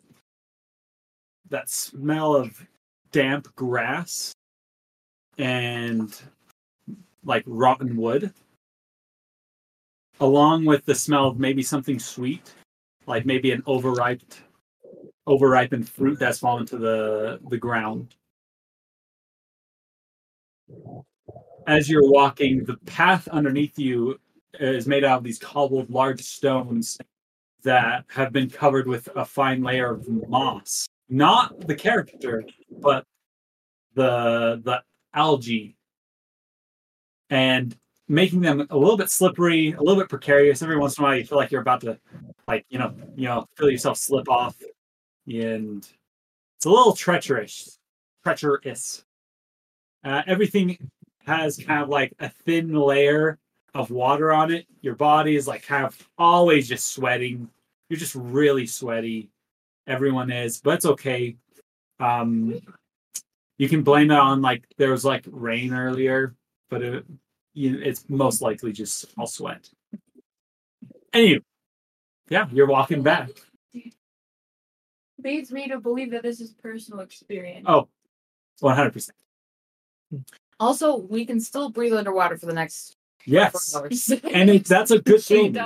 that 1.51 1.71
smell 1.71 2.35
of 2.35 2.61
damp 3.13 3.55
grass 3.55 4.33
and 5.39 6.21
like 7.25 7.45
rotten 7.47 7.97
wood, 7.97 8.33
along 10.19 10.65
with 10.65 10.85
the 10.85 10.95
smell 10.95 11.29
of 11.29 11.39
maybe 11.39 11.63
something 11.63 11.99
sweet, 11.99 12.53
like 13.07 13.25
maybe 13.25 13.53
an 13.53 13.63
overripe, 13.67 14.23
overripened 15.29 15.89
fruit 15.89 16.19
that's 16.19 16.41
fallen 16.41 16.67
to 16.67 16.77
the 16.77 17.39
the 17.51 17.59
ground. 17.59 18.17
As 21.69 21.89
you're 21.89 22.11
walking, 22.11 22.65
the 22.65 22.79
path 22.79 23.29
underneath 23.29 23.79
you 23.79 24.19
is 24.59 24.89
made 24.89 25.05
out 25.05 25.19
of 25.19 25.25
these 25.25 25.39
cobbled 25.39 25.89
large 25.89 26.21
stones 26.21 26.99
that 27.65 28.05
have 28.09 28.33
been 28.33 28.49
covered 28.49 28.87
with 28.87 29.09
a 29.17 29.25
fine 29.25 29.63
layer 29.63 29.91
of 29.91 30.09
moss. 30.29 30.87
Not 31.09 31.67
the 31.67 31.75
character, 31.75 32.45
but 32.81 33.05
the 33.95 34.61
the 34.65 34.83
algae. 35.13 35.77
And 37.31 37.77
making 38.09 38.41
them 38.41 38.67
a 38.71 38.77
little 38.77 38.97
bit 38.97 39.11
slippery, 39.11 39.73
a 39.73 39.83
little 39.83 40.01
bit 40.01 40.09
precarious. 40.09 40.63
Every 40.63 40.77
once 40.77 40.99
in 40.99 41.05
a 41.05 41.07
while 41.07 41.17
you 41.17 41.25
feel 41.25 41.39
like 41.39 41.51
you're 41.51 41.63
about 41.63 41.81
to 41.83 41.99
like, 42.47 42.67
you 42.69 42.79
know, 42.79 42.95
you 43.17 43.27
know, 43.27 43.47
feel 43.57 43.71
yourself 43.71 43.97
slip 43.97 44.29
off. 44.29 44.57
And 45.27 45.89
it's 46.57 46.67
a 46.67 46.71
little 46.71 46.95
treacherous. 46.95 47.79
Treacherous. 48.23 49.05
Uh, 50.05 50.23
everything 50.27 50.77
has 51.27 51.57
kind 51.57 51.83
of 51.83 51.89
like 51.89 52.13
a 52.21 52.29
thin 52.29 52.75
layer 52.75 53.39
of 53.75 53.91
water 53.91 54.33
on 54.33 54.53
it. 54.53 54.67
Your 54.81 54.95
body 54.95 55.37
is 55.37 55.49
like 55.49 55.67
kind 55.67 55.85
of 55.85 56.09
always 56.17 56.69
just 56.69 56.93
sweating. 56.93 57.49
You're 57.89 57.99
just 57.99 58.15
really 58.15 58.67
sweaty. 58.67 59.31
Everyone 59.87 60.31
is, 60.31 60.61
but 60.61 60.75
it's 60.75 60.87
okay. 60.87 61.37
Um, 62.01 62.61
you 63.59 63.69
can 63.69 63.83
blame 63.83 64.11
it 64.11 64.19
on 64.19 64.41
like 64.41 64.65
there 64.79 64.91
was 64.91 65.05
like 65.05 65.25
rain 65.31 65.75
earlier, 65.75 66.35
but 66.71 66.83
it, 66.83 67.05
you, 67.53 67.79
it's 67.81 68.09
most 68.09 68.41
likely 68.41 68.73
just 68.73 69.07
all 69.19 69.27
sweat. 69.27 69.69
Anyway, 71.13 71.43
yeah, 72.29 72.49
you're 72.51 72.67
walking 72.67 73.03
back. 73.03 73.31
Leads 75.23 75.53
me 75.53 75.69
to 75.69 75.79
believe 75.79 76.11
that 76.11 76.23
this 76.23 76.41
is 76.41 76.53
personal 76.53 77.01
experience. 77.01 77.65
Oh, 77.69 77.89
100%. 78.63 79.11
Also, 80.61 80.97
we 80.97 81.25
can 81.25 81.41
still 81.41 81.71
breathe 81.71 81.95
underwater 81.95 82.37
for 82.37 82.47
the 82.47 82.53
next 82.53 82.97
Yes. 83.27 83.75
And 84.33 84.51
it, 84.51 84.65
that's 84.67 84.91
a 84.91 85.01
good 85.01 85.23
thing. 85.23 85.57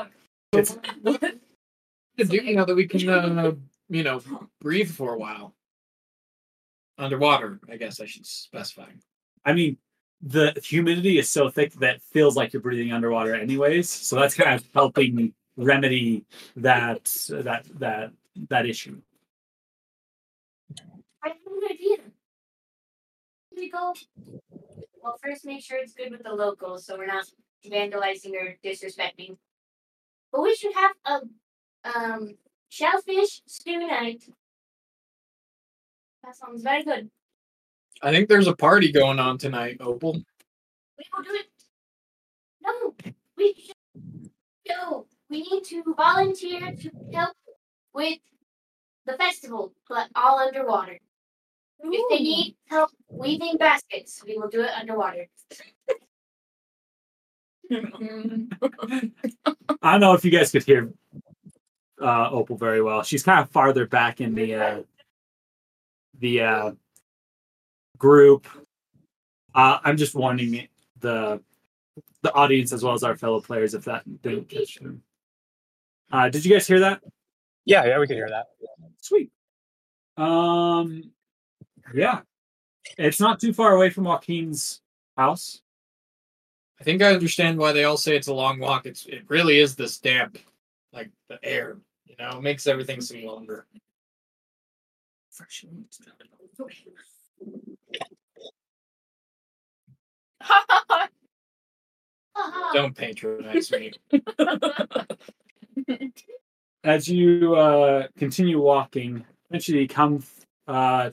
It's, 0.52 0.78
To 1.04 2.24
do 2.24 2.54
now 2.54 2.64
that 2.64 2.74
we 2.74 2.86
can, 2.86 3.08
uh, 3.38 3.52
you 3.88 4.02
know, 4.02 4.20
breathe 4.60 4.90
for 4.90 5.14
a 5.14 5.18
while 5.18 5.54
underwater. 6.98 7.60
I 7.70 7.76
guess 7.76 8.00
I 8.00 8.06
should 8.06 8.26
specify. 8.26 8.88
I 9.44 9.52
mean, 9.52 9.76
the 10.20 10.52
humidity 10.64 11.18
is 11.18 11.28
so 11.28 11.48
thick 11.48 11.72
that 11.74 11.96
it 11.96 12.02
feels 12.02 12.36
like 12.36 12.52
you're 12.52 12.62
breathing 12.62 12.92
underwater 12.92 13.34
anyways. 13.34 13.88
So 13.88 14.16
that's 14.16 14.34
kind 14.34 14.54
of 14.54 14.64
helping 14.74 15.32
remedy 15.56 16.24
that 16.56 17.04
that 17.30 17.66
that 17.78 18.12
that 18.48 18.66
issue. 18.66 19.00
I 21.24 21.28
have 21.28 21.36
an 21.46 21.60
idea. 21.70 21.96
We 23.56 23.70
go. 23.70 23.94
Well, 25.02 25.18
first 25.22 25.44
make 25.44 25.62
sure 25.62 25.78
it's 25.78 25.94
good 25.94 26.10
with 26.10 26.24
the 26.24 26.32
locals, 26.32 26.84
so 26.84 26.96
we're 26.96 27.06
not 27.06 27.26
vandalizing 27.66 28.34
or 28.34 28.56
disrespecting. 28.64 29.36
But 30.32 30.42
we 30.42 30.54
should 30.54 30.74
have 30.74 30.92
a 31.04 31.20
um 31.96 32.36
shellfish 32.68 33.42
stew 33.46 33.86
night. 33.86 34.24
That 36.24 36.36
sounds 36.36 36.62
very 36.62 36.84
good. 36.84 37.10
I 38.02 38.12
think 38.12 38.28
there's 38.28 38.46
a 38.46 38.54
party 38.54 38.92
going 38.92 39.18
on 39.18 39.38
tonight, 39.38 39.78
Opal. 39.80 40.12
We 40.12 41.04
will 41.16 41.24
do 41.24 41.30
it. 41.32 41.46
No, 42.62 42.94
we 43.36 43.54
should. 43.54 44.30
No, 44.68 45.06
we 45.30 45.42
need 45.42 45.64
to 45.64 45.82
volunteer 45.96 46.60
to 46.60 46.90
help 47.12 47.36
with 47.94 48.18
the 49.06 49.16
festival, 49.16 49.72
but 49.88 50.08
all 50.14 50.38
underwater. 50.38 50.98
If 51.80 52.08
they 52.10 52.22
need 52.22 52.56
help 52.66 52.90
weaving 53.08 53.56
baskets, 53.58 54.22
we 54.24 54.36
will 54.36 54.48
do 54.48 54.62
it 54.62 54.70
underwater. 54.70 55.26
I 57.70 59.10
don't 59.82 60.00
know 60.00 60.14
if 60.14 60.24
you 60.24 60.30
guys 60.30 60.50
could 60.50 60.64
hear 60.64 60.92
uh, 62.00 62.30
Opal 62.30 62.56
very 62.56 62.82
well. 62.82 63.02
She's 63.02 63.22
kind 63.22 63.40
of 63.40 63.50
farther 63.50 63.86
back 63.86 64.20
in 64.20 64.34
the 64.34 64.54
uh, 64.54 64.82
the 66.20 66.40
uh, 66.40 66.72
group. 67.98 68.46
Uh, 69.54 69.78
I'm 69.84 69.96
just 69.96 70.14
warning 70.14 70.68
the 71.00 71.40
the 72.22 72.32
audience 72.32 72.72
as 72.72 72.82
well 72.82 72.94
as 72.94 73.02
our 73.02 73.16
fellow 73.16 73.40
players 73.40 73.74
if 73.74 73.84
that 73.84 74.02
didn't 74.22 74.48
catch 74.48 74.76
them. 74.76 75.02
Uh, 76.10 76.28
did 76.28 76.44
you 76.44 76.52
guys 76.52 76.66
hear 76.66 76.80
that? 76.80 77.02
Yeah, 77.64 77.84
yeah, 77.84 77.98
we 77.98 78.06
could 78.06 78.16
hear 78.16 78.30
that. 78.30 78.46
Sweet. 79.00 79.30
Um, 80.16 81.10
yeah, 81.94 82.20
it's 82.96 83.20
not 83.20 83.40
too 83.40 83.52
far 83.52 83.74
away 83.74 83.90
from 83.90 84.04
Wakeen's 84.04 84.80
house. 85.16 85.60
I 86.80 86.84
think 86.84 87.02
I 87.02 87.12
understand 87.12 87.58
why 87.58 87.72
they 87.72 87.84
all 87.84 87.96
say 87.96 88.16
it's 88.16 88.28
a 88.28 88.34
long 88.34 88.60
walk. 88.60 88.86
It's 88.86 89.06
it 89.06 89.24
really 89.28 89.58
is 89.58 89.74
this 89.74 89.98
damp, 89.98 90.38
like 90.92 91.10
the 91.28 91.38
air. 91.42 91.78
You 92.06 92.14
know, 92.18 92.40
makes 92.40 92.66
everything 92.66 93.00
seem 93.00 93.26
longer. 93.26 93.66
Don't 102.72 102.96
patronize 102.96 103.70
me. 103.72 103.92
as 106.84 107.08
you 107.08 107.54
uh, 107.54 108.06
continue 108.16 108.60
walking, 108.60 109.24
eventually 109.50 109.80
you 109.80 109.88
come 109.88 110.22
uh, 110.68 111.10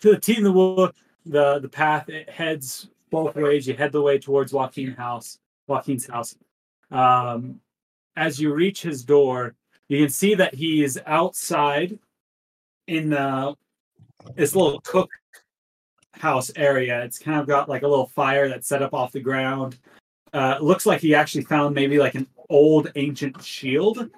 to 0.00 0.10
the 0.10 0.18
teeth 0.18 0.38
of 0.38 0.44
the 0.44 0.52
wood. 0.52 0.92
The 1.24 1.58
the 1.60 1.68
path 1.68 2.08
it 2.08 2.28
heads 2.28 2.88
both 3.10 3.34
ways. 3.36 3.66
You 3.66 3.74
head 3.74 3.92
the 3.92 4.02
way 4.02 4.18
towards 4.18 4.52
Wakeen 4.52 4.96
house, 4.96 5.38
Wakeen's 5.68 6.06
house. 6.06 6.36
Um, 6.90 7.60
as 8.16 8.40
you 8.40 8.52
reach 8.52 8.82
his 8.82 9.04
door, 9.04 9.54
you 9.88 9.98
can 9.98 10.08
see 10.08 10.34
that 10.34 10.54
he 10.54 10.82
is 10.82 11.00
outside 11.06 11.98
in 12.86 13.12
uh, 13.12 13.52
this 14.34 14.54
little 14.54 14.80
cook 14.80 15.10
house 16.12 16.50
area. 16.56 17.02
It's 17.04 17.18
kind 17.18 17.40
of 17.40 17.46
got 17.46 17.68
like 17.68 17.82
a 17.82 17.88
little 17.88 18.08
fire 18.08 18.48
that's 18.48 18.68
set 18.68 18.82
up 18.82 18.94
off 18.94 19.12
the 19.12 19.20
ground. 19.20 19.78
Uh, 20.32 20.58
looks 20.60 20.86
like 20.86 21.00
he 21.00 21.14
actually 21.14 21.44
found 21.44 21.74
maybe 21.74 21.98
like 21.98 22.14
an 22.14 22.26
old 22.48 22.90
ancient 22.96 23.42
shield 23.42 24.10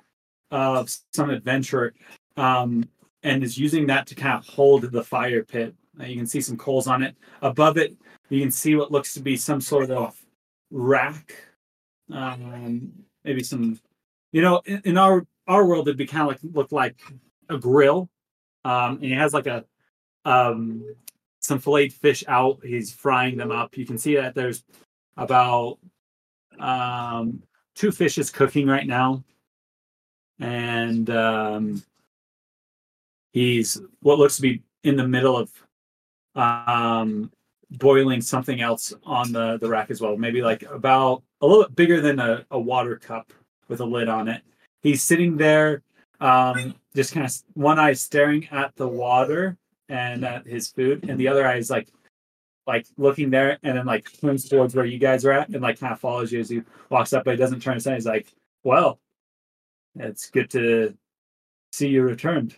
of 0.50 0.90
some 1.12 1.30
adventurer 1.30 1.94
um, 2.36 2.88
and 3.22 3.42
is 3.42 3.58
using 3.58 3.86
that 3.86 4.06
to 4.06 4.14
kind 4.14 4.38
of 4.38 4.46
hold 4.46 4.82
the 4.82 5.02
fire 5.02 5.44
pit. 5.44 5.74
Uh, 6.00 6.04
you 6.04 6.16
can 6.16 6.26
see 6.26 6.40
some 6.40 6.56
coals 6.56 6.86
on 6.86 7.02
it. 7.02 7.16
Above 7.42 7.76
it, 7.76 7.96
you 8.28 8.40
can 8.40 8.50
see 8.50 8.74
what 8.74 8.92
looks 8.92 9.14
to 9.14 9.20
be 9.20 9.36
some 9.36 9.60
sort 9.60 9.90
of 9.90 10.20
rack. 10.70 11.34
Um, 12.12 12.92
maybe 13.24 13.42
some, 13.42 13.78
you 14.32 14.42
know, 14.42 14.62
in, 14.66 14.82
in 14.84 14.98
our 14.98 15.26
our 15.46 15.66
world, 15.66 15.88
it'd 15.88 15.98
be 15.98 16.06
kind 16.06 16.22
of 16.22 16.28
like 16.28 16.54
look 16.54 16.72
like 16.72 17.00
a 17.48 17.58
grill, 17.58 18.08
um, 18.64 18.96
and 18.96 19.04
he 19.04 19.12
has 19.12 19.32
like 19.32 19.46
a 19.46 19.64
um, 20.24 20.84
some 21.40 21.58
filleted 21.58 21.92
fish 21.92 22.24
out. 22.28 22.60
He's 22.62 22.92
frying 22.92 23.36
them 23.36 23.50
up. 23.50 23.76
You 23.76 23.86
can 23.86 23.98
see 23.98 24.16
that 24.16 24.34
there's 24.34 24.64
about 25.16 25.78
um, 26.58 27.42
two 27.74 27.90
fishes 27.90 28.30
cooking 28.30 28.66
right 28.66 28.86
now 28.86 29.24
and 30.40 31.10
um, 31.10 31.82
he's 33.32 33.80
what 34.00 34.18
looks 34.18 34.36
to 34.36 34.42
be 34.42 34.62
in 34.84 34.96
the 34.96 35.06
middle 35.06 35.36
of 35.36 35.50
um, 36.34 37.30
boiling 37.72 38.20
something 38.20 38.60
else 38.60 38.94
on 39.04 39.32
the, 39.32 39.58
the 39.58 39.68
rack 39.68 39.90
as 39.90 40.00
well. 40.00 40.16
Maybe 40.16 40.42
like 40.42 40.62
about 40.62 41.22
a 41.40 41.46
little 41.46 41.64
bit 41.64 41.76
bigger 41.76 42.00
than 42.00 42.18
a, 42.18 42.44
a 42.50 42.58
water 42.58 42.96
cup 42.96 43.32
with 43.68 43.80
a 43.80 43.84
lid 43.84 44.08
on 44.08 44.28
it. 44.28 44.42
He's 44.82 45.02
sitting 45.02 45.36
there, 45.36 45.82
um, 46.20 46.74
just 46.94 47.12
kind 47.12 47.26
of 47.26 47.34
one 47.54 47.78
eye 47.78 47.92
staring 47.92 48.48
at 48.50 48.74
the 48.76 48.88
water 48.88 49.56
and 49.88 50.24
at 50.24 50.46
his 50.46 50.68
food, 50.68 51.08
and 51.08 51.18
the 51.18 51.28
other 51.28 51.46
eye 51.46 51.56
is 51.56 51.70
like 51.70 51.88
like 52.66 52.86
looking 52.98 53.30
there 53.30 53.58
and 53.62 53.78
then 53.78 53.86
like 53.86 54.06
turns 54.20 54.46
towards 54.46 54.74
where 54.74 54.84
you 54.84 54.98
guys 54.98 55.24
are 55.24 55.32
at 55.32 55.48
and 55.48 55.62
like 55.62 55.80
kind 55.80 55.92
of 55.92 55.98
follows 55.98 56.30
you 56.30 56.38
as 56.38 56.50
he 56.50 56.60
walks 56.90 57.14
up, 57.14 57.24
but 57.24 57.30
he 57.30 57.36
doesn't 57.38 57.60
turn 57.60 57.74
his 57.74 57.86
head. 57.86 57.94
He's 57.94 58.06
like, 58.06 58.28
Well, 58.62 59.00
it's 59.96 60.30
good 60.30 60.50
to 60.50 60.94
see 61.72 61.88
you 61.88 62.02
returned. 62.02 62.56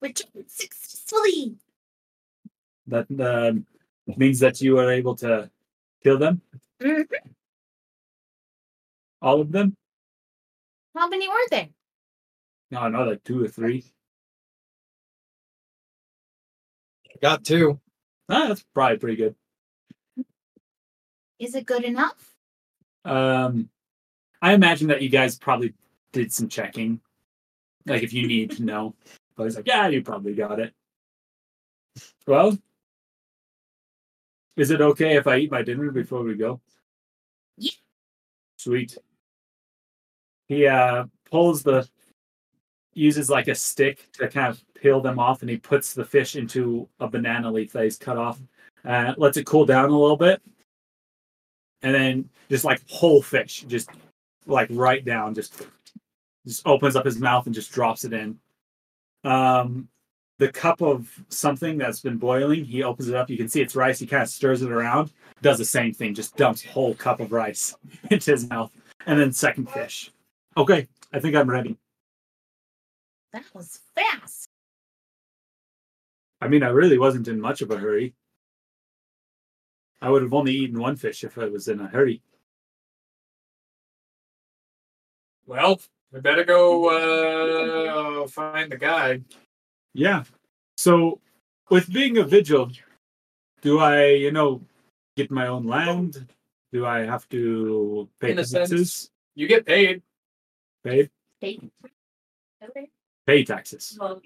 Returned 0.00 0.46
successfully. 0.48 1.56
That 2.88 3.06
um, 3.20 3.66
means 4.16 4.40
that 4.40 4.60
you 4.60 4.78
are 4.78 4.90
able 4.90 5.14
to 5.16 5.50
kill 6.02 6.18
them. 6.18 6.40
Mhm. 6.80 7.06
All 9.22 9.40
of 9.40 9.50
them? 9.50 9.76
How 10.94 11.08
many 11.08 11.28
were 11.28 11.34
there? 11.50 11.68
No, 12.70 12.88
no, 12.88 13.04
like 13.04 13.24
two 13.24 13.44
or 13.44 13.48
three. 13.48 13.84
Got 17.20 17.44
two. 17.44 17.80
Ah, 18.28 18.48
that's 18.48 18.64
probably 18.74 18.98
pretty 18.98 19.16
good. 19.16 19.34
Is 21.38 21.54
it 21.54 21.66
good 21.66 21.84
enough? 21.84 22.34
Um, 23.04 23.68
I 24.42 24.54
imagine 24.54 24.88
that 24.88 25.02
you 25.02 25.08
guys 25.08 25.38
probably 25.38 25.74
did 26.12 26.32
some 26.32 26.48
checking, 26.48 27.00
like 27.86 28.02
if 28.02 28.12
you 28.12 28.26
need 28.26 28.52
to 28.52 28.62
know. 28.62 28.94
But 29.36 29.44
he's 29.44 29.56
like, 29.56 29.66
yeah, 29.66 29.88
you 29.88 30.02
probably 30.02 30.34
got 30.34 30.60
it. 30.60 30.72
Well, 32.26 32.58
is 34.56 34.70
it 34.70 34.80
okay 34.80 35.16
if 35.16 35.26
I 35.26 35.38
eat 35.38 35.50
my 35.50 35.62
dinner 35.62 35.90
before 35.90 36.22
we 36.22 36.34
go? 36.34 36.60
Yeah. 37.58 37.72
Sweet. 38.58 38.96
He 40.48 40.66
uh 40.66 41.04
pulls 41.30 41.62
the 41.62 41.88
uses 42.94 43.28
like 43.28 43.48
a 43.48 43.54
stick 43.54 44.10
to 44.12 44.28
kind 44.28 44.48
of 44.48 44.62
peel 44.74 45.00
them 45.00 45.18
off, 45.18 45.42
and 45.42 45.50
he 45.50 45.58
puts 45.58 45.92
the 45.92 46.04
fish 46.04 46.36
into 46.36 46.88
a 46.98 47.08
banana 47.08 47.50
leaf 47.50 47.72
that 47.72 47.84
he's 47.84 47.98
cut 47.98 48.16
off. 48.16 48.40
Uh, 48.84 49.14
lets 49.16 49.36
it 49.36 49.46
cool 49.46 49.66
down 49.66 49.90
a 49.90 49.98
little 49.98 50.16
bit, 50.16 50.40
and 51.82 51.94
then 51.94 52.28
just 52.48 52.64
like 52.64 52.80
whole 52.88 53.20
fish, 53.20 53.64
just 53.68 53.90
like 54.46 54.68
right 54.70 55.04
down, 55.04 55.34
just 55.34 55.66
just 56.46 56.66
opens 56.66 56.96
up 56.96 57.04
his 57.04 57.18
mouth 57.18 57.46
and 57.46 57.54
just 57.54 57.72
drops 57.72 58.04
it 58.04 58.12
in. 58.12 58.38
Um, 59.24 59.88
the 60.38 60.52
cup 60.52 60.82
of 60.82 61.24
something 61.28 61.78
that's 61.78 62.00
been 62.00 62.18
boiling, 62.18 62.64
he 62.64 62.82
opens 62.82 63.08
it 63.08 63.14
up. 63.14 63.30
You 63.30 63.36
can 63.36 63.48
see 63.48 63.62
it's 63.62 63.76
rice. 63.76 63.98
He 63.98 64.06
kind 64.06 64.22
of 64.22 64.28
stirs 64.28 64.62
it 64.62 64.70
around, 64.70 65.12
does 65.42 65.58
the 65.58 65.64
same 65.64 65.92
thing, 65.92 66.14
just 66.14 66.36
dumps 66.36 66.64
whole 66.64 66.94
cup 66.94 67.20
of 67.20 67.32
rice 67.32 67.74
into 68.10 68.32
his 68.32 68.48
mouth, 68.48 68.70
and 69.06 69.18
then 69.18 69.32
second 69.32 69.70
fish. 69.70 70.12
Okay, 70.56 70.88
I 71.12 71.20
think 71.20 71.34
I'm 71.36 71.50
ready. 71.50 71.76
That 73.32 73.44
was 73.54 73.80
fast. 73.94 74.48
I 76.40 76.48
mean, 76.48 76.62
I 76.62 76.68
really 76.68 76.98
wasn't 76.98 77.28
in 77.28 77.40
much 77.40 77.62
of 77.62 77.70
a 77.70 77.78
hurry. 77.78 78.14
I 80.02 80.10
would 80.10 80.22
have 80.22 80.34
only 80.34 80.54
eaten 80.54 80.78
one 80.78 80.96
fish 80.96 81.24
if 81.24 81.38
I 81.38 81.46
was 81.46 81.68
in 81.68 81.80
a 81.80 81.88
hurry. 81.88 82.22
Well, 85.46 85.80
we 86.12 86.20
better 86.20 86.44
go 86.44 88.22
uh, 88.22 88.26
find 88.26 88.70
the 88.70 88.76
guy. 88.76 89.20
Yeah. 89.96 90.24
So, 90.76 91.20
with 91.70 91.90
being 91.92 92.18
a 92.18 92.22
vigil, 92.22 92.70
do 93.62 93.78
I, 93.80 94.04
you 94.08 94.30
know, 94.30 94.60
get 95.16 95.30
my 95.30 95.46
own 95.46 95.64
land? 95.66 96.26
Do 96.72 96.84
I 96.84 97.00
have 97.00 97.26
to 97.30 98.06
pay 98.20 98.32
In 98.32 98.38
a 98.38 98.44
sense. 98.44 98.70
taxes? 98.70 99.10
You 99.34 99.48
get 99.48 99.64
paid. 99.64 100.02
Paid? 100.84 101.10
Pay 101.40 101.60
Okay. 102.62 102.88
pay 103.26 103.44
taxes. 103.44 103.96
Well, 103.98 104.20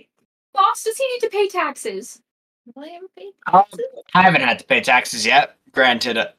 Boss, 0.52 0.82
does 0.84 0.96
he 0.96 1.06
need 1.06 1.20
to 1.20 1.28
pay 1.30 1.48
taxes? 1.48 2.20
will 2.74 2.84
I 2.84 2.88
ever 2.88 3.06
pay 3.16 3.30
Um, 3.46 3.64
taxes? 3.64 3.80
I 4.14 4.22
haven't 4.22 4.42
had 4.42 4.58
to 4.58 4.64
pay 4.64 4.80
taxes 4.80 5.24
yet. 5.24 5.56
Granted, 5.72 6.16
uh, 6.18 6.32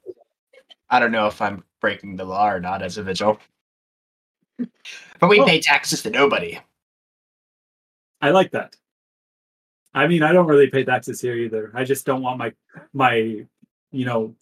I 0.89 0.99
don't 0.99 1.11
know 1.11 1.27
if 1.27 1.41
I'm 1.41 1.63
breaking 1.79 2.17
the 2.17 2.25
law 2.25 2.49
or 2.49 2.59
not 2.59 2.81
as 2.81 2.97
a 2.97 3.03
vigil. 3.03 3.39
But 5.19 5.29
we 5.29 5.39
Oh. 5.39 5.45
pay 5.45 5.61
taxes 5.61 6.03
to 6.03 6.09
nobody. 6.09 6.59
I 8.21 8.29
like 8.31 8.51
that. 8.51 8.75
I 9.93 10.07
mean, 10.07 10.23
I 10.23 10.31
don't 10.31 10.47
really 10.47 10.69
pay 10.69 10.83
taxes 10.83 11.19
here 11.21 11.35
either. 11.35 11.71
I 11.73 11.83
just 11.83 12.05
don't 12.05 12.21
want 12.21 12.37
my 12.39 12.53
my, 12.93 13.45
you 13.91 14.05
know, 14.05 14.35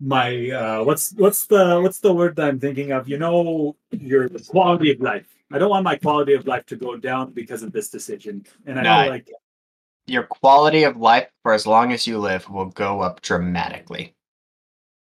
my 0.00 0.50
uh 0.50 0.84
what's 0.84 1.12
what's 1.14 1.46
the 1.46 1.80
what's 1.80 2.00
the 2.00 2.12
word 2.12 2.36
that 2.36 2.48
I'm 2.48 2.60
thinking 2.60 2.92
of? 2.92 3.08
You 3.08 3.18
know, 3.18 3.76
your 3.90 4.28
quality 4.28 4.92
of 4.92 5.00
life. 5.00 5.26
I 5.50 5.58
don't 5.58 5.70
want 5.70 5.84
my 5.84 5.96
quality 5.96 6.34
of 6.34 6.46
life 6.46 6.66
to 6.66 6.76
go 6.76 6.96
down 6.96 7.32
because 7.32 7.62
of 7.62 7.72
this 7.72 7.88
decision. 7.88 8.44
And 8.66 8.78
I 8.78 8.82
Nah. 8.82 9.02
know 9.04 9.10
like 9.10 9.30
Your 10.06 10.24
quality 10.24 10.82
of 10.84 10.96
life 10.98 11.28
for 11.42 11.52
as 11.54 11.66
long 11.66 11.92
as 11.92 12.06
you 12.06 12.18
live 12.18 12.48
will 12.50 12.66
go 12.66 13.00
up 13.00 13.22
dramatically. 13.22 14.14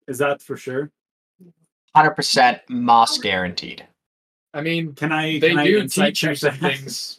is 0.07 0.17
that 0.19 0.41
for 0.41 0.55
sure? 0.57 0.91
100% 1.95 2.61
Moss 2.69 3.17
guaranteed. 3.17 3.85
I 4.53 4.61
mean, 4.61 4.93
Can 4.95 5.11
I 5.11 5.39
they 5.39 5.53
can 5.53 5.65
do 5.65 5.79
insight 5.79 6.13
teach 6.15 6.23
you 6.23 6.29
check 6.29 6.37
some 6.37 6.55
things. 6.59 7.18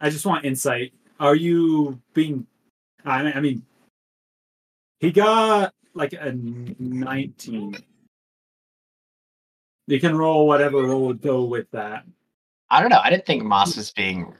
I 0.00 0.10
just 0.10 0.26
want 0.26 0.44
insight. 0.44 0.92
Are 1.18 1.34
you 1.34 2.00
being? 2.14 2.46
I, 3.04 3.32
I 3.32 3.40
mean, 3.40 3.62
he 5.00 5.10
got 5.10 5.72
like 5.94 6.12
a 6.12 6.32
nineteen. 6.32 7.76
You 9.86 10.00
can 10.00 10.16
roll 10.16 10.46
whatever 10.46 10.82
roll 10.82 11.06
would 11.06 11.22
go 11.22 11.44
with 11.44 11.70
that. 11.70 12.04
I 12.70 12.80
don't 12.80 12.90
know. 12.90 13.00
I 13.02 13.10
didn't 13.10 13.26
think 13.26 13.44
Moss 13.44 13.76
was 13.76 13.92
being 13.92 14.34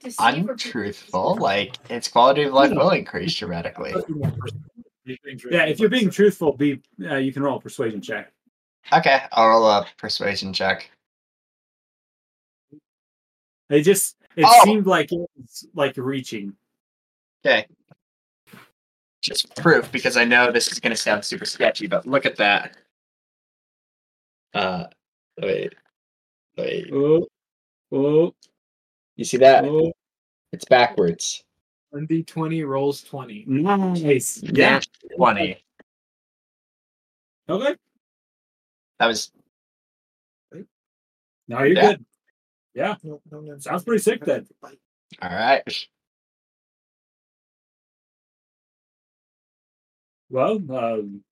Deceiver 0.00 0.52
untruthful. 0.52 1.36
Like, 1.36 1.76
its 1.90 2.08
quality 2.08 2.44
of 2.44 2.54
life 2.54 2.70
will 2.70 2.90
increase 2.90 3.36
dramatically. 3.36 3.94
Yeah, 5.04 5.64
if 5.64 5.80
you're 5.80 5.90
being 5.90 6.10
truthful, 6.10 6.52
be 6.52 6.80
uh, 7.02 7.16
you 7.16 7.32
can 7.32 7.42
roll 7.42 7.58
a 7.58 7.60
persuasion 7.60 8.00
check. 8.00 8.32
Okay, 8.92 9.20
I'll 9.32 9.48
roll 9.48 9.66
a 9.66 9.86
persuasion 9.98 10.52
check. 10.52 10.90
It 13.68 13.82
just 13.82 14.16
it 14.38 14.44
Oh. 14.48 14.64
seemed 14.64 14.86
like 14.86 15.10
it 15.12 15.18
was 15.36 15.66
like 15.74 15.96
reaching. 15.96 16.54
Okay. 17.44 17.66
Just 19.20 19.54
proof, 19.56 19.90
because 19.90 20.16
I 20.16 20.24
know 20.24 20.52
this 20.52 20.70
is 20.70 20.78
going 20.78 20.92
to 20.92 20.96
sound 20.96 21.24
super 21.24 21.44
sketchy, 21.44 21.88
but 21.88 22.06
look 22.06 22.24
at 22.24 22.36
that. 22.36 22.76
Uh, 24.54 24.84
wait, 25.42 25.74
wait. 26.56 26.88
Oh, 26.92 27.26
oh, 27.92 28.34
You 29.16 29.24
see 29.24 29.36
that? 29.38 29.64
oh, 29.64 29.92
It's 30.52 30.64
backwards. 30.64 31.42
1d20 31.92 32.64
rolls 32.66 33.02
20. 33.02 33.44
nice. 33.46 34.40
Yeah. 34.42 34.80
20. 35.16 35.62
Okay. 37.48 37.76
That 39.00 39.06
was 39.06 39.32
Now 41.48 41.62
you're 41.64 41.68
Yeah. 41.76 41.92
good. 41.96 42.04
Yeah. 42.74 42.94
Sounds 43.58 43.84
pretty 43.84 44.02
sick 44.02 44.24
then. 44.24 44.46
all 44.62 44.72
right. 45.30 45.62
Well, 50.30 50.56
um, 50.76 51.22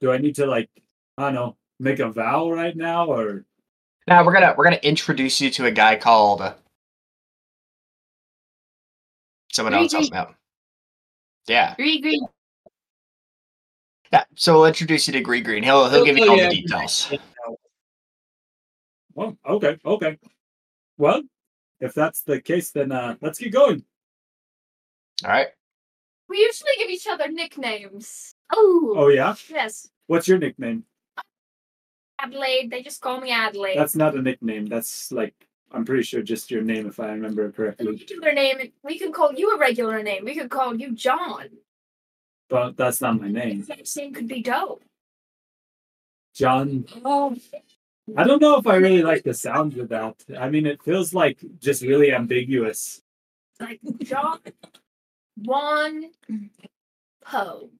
do 0.00 0.12
I 0.12 0.18
need 0.18 0.36
to 0.36 0.46
like 0.46 0.70
I 1.16 1.24
don't 1.24 1.34
know 1.34 1.56
make 1.80 1.98
a 1.98 2.08
vow 2.10 2.50
right 2.50 2.76
now 2.76 3.06
or 3.06 3.44
Now 4.06 4.24
we're 4.24 4.32
gonna 4.32 4.54
we're 4.56 4.64
gonna 4.64 4.76
introduce 4.82 5.40
you 5.40 5.50
to 5.50 5.66
a 5.66 5.70
guy 5.70 5.96
called. 5.96 6.40
uh, 6.40 6.54
Someone 9.52 9.74
else 9.74 9.92
help 9.92 10.04
me 10.12 10.16
out. 10.16 10.34
Yeah, 11.48 11.74
Green, 11.76 12.00
green. 12.02 12.20
yeah. 14.12 14.24
So 14.36 14.54
we'll 14.54 14.66
introduce 14.66 15.08
you 15.08 15.14
to 15.14 15.22
Grigri. 15.22 15.64
He'll 15.64 15.88
he'll 15.88 16.04
give 16.04 16.16
you 16.18 16.26
Oh, 16.26 16.30
all 16.30 16.36
yeah. 16.36 16.48
the 16.50 16.60
details. 16.62 17.10
Well 19.18 19.36
okay 19.44 19.76
okay 19.84 20.16
well 20.96 21.20
if 21.80 21.92
that's 21.92 22.22
the 22.22 22.40
case 22.40 22.70
then 22.70 22.92
uh 22.92 23.16
let's 23.20 23.38
get 23.40 23.52
going 23.52 23.82
All 25.24 25.30
right. 25.30 25.48
We 26.28 26.38
usually 26.38 26.72
give 26.76 26.90
each 26.90 27.06
other 27.10 27.26
nicknames. 27.28 28.34
Oh, 28.52 28.94
oh 28.96 29.08
yeah 29.08 29.34
Yes. 29.50 29.88
what's 30.06 30.28
your 30.28 30.38
nickname 30.38 30.84
Adelaide. 32.20 32.70
They 32.70 32.82
just 32.82 33.00
call 33.00 33.20
me 33.20 33.30
Adelaide. 33.30 33.76
that's 33.78 33.96
not 33.96 34.14
a 34.16 34.22
nickname 34.22 34.66
that's 34.66 35.10
like 35.10 35.34
I'm 35.72 35.84
pretty 35.84 36.02
sure 36.04 36.22
just 36.22 36.50
your 36.50 36.62
name 36.62 36.86
if 36.86 36.98
I 37.00 37.08
remember 37.08 37.46
a 37.46 37.52
correctly 37.52 37.86
regular 37.92 38.32
name. 38.32 38.72
We 38.82 38.98
could 39.00 39.12
call 39.12 39.32
you 39.34 39.54
a 39.54 39.58
regular 39.58 40.02
name. 40.02 40.24
We 40.24 40.34
could 40.34 40.48
call 40.50 40.74
you 40.76 40.92
John. 40.94 41.48
but 42.48 42.76
that's 42.76 43.00
not 43.00 43.20
my 43.20 43.28
name 43.28 43.64
That 43.68 43.90
name 43.96 44.14
could 44.14 44.28
be 44.28 44.42
dope. 44.42 44.82
John 46.34 46.84
Oh, 47.04 47.36
I 48.16 48.24
don't 48.24 48.40
know 48.40 48.56
if 48.58 48.66
I 48.66 48.76
really 48.76 49.02
like 49.02 49.22
the 49.24 49.34
sound 49.34 49.76
of 49.78 49.88
that 49.90 50.16
I 50.38 50.48
mean 50.50 50.66
it 50.66 50.82
feels 50.82 51.12
like 51.14 51.38
just 51.58 51.82
really 51.82 52.12
ambiguous 52.12 53.02
like 53.60 53.80
John 54.02 54.38
Juan 55.36 56.10
Poe. 57.24 57.70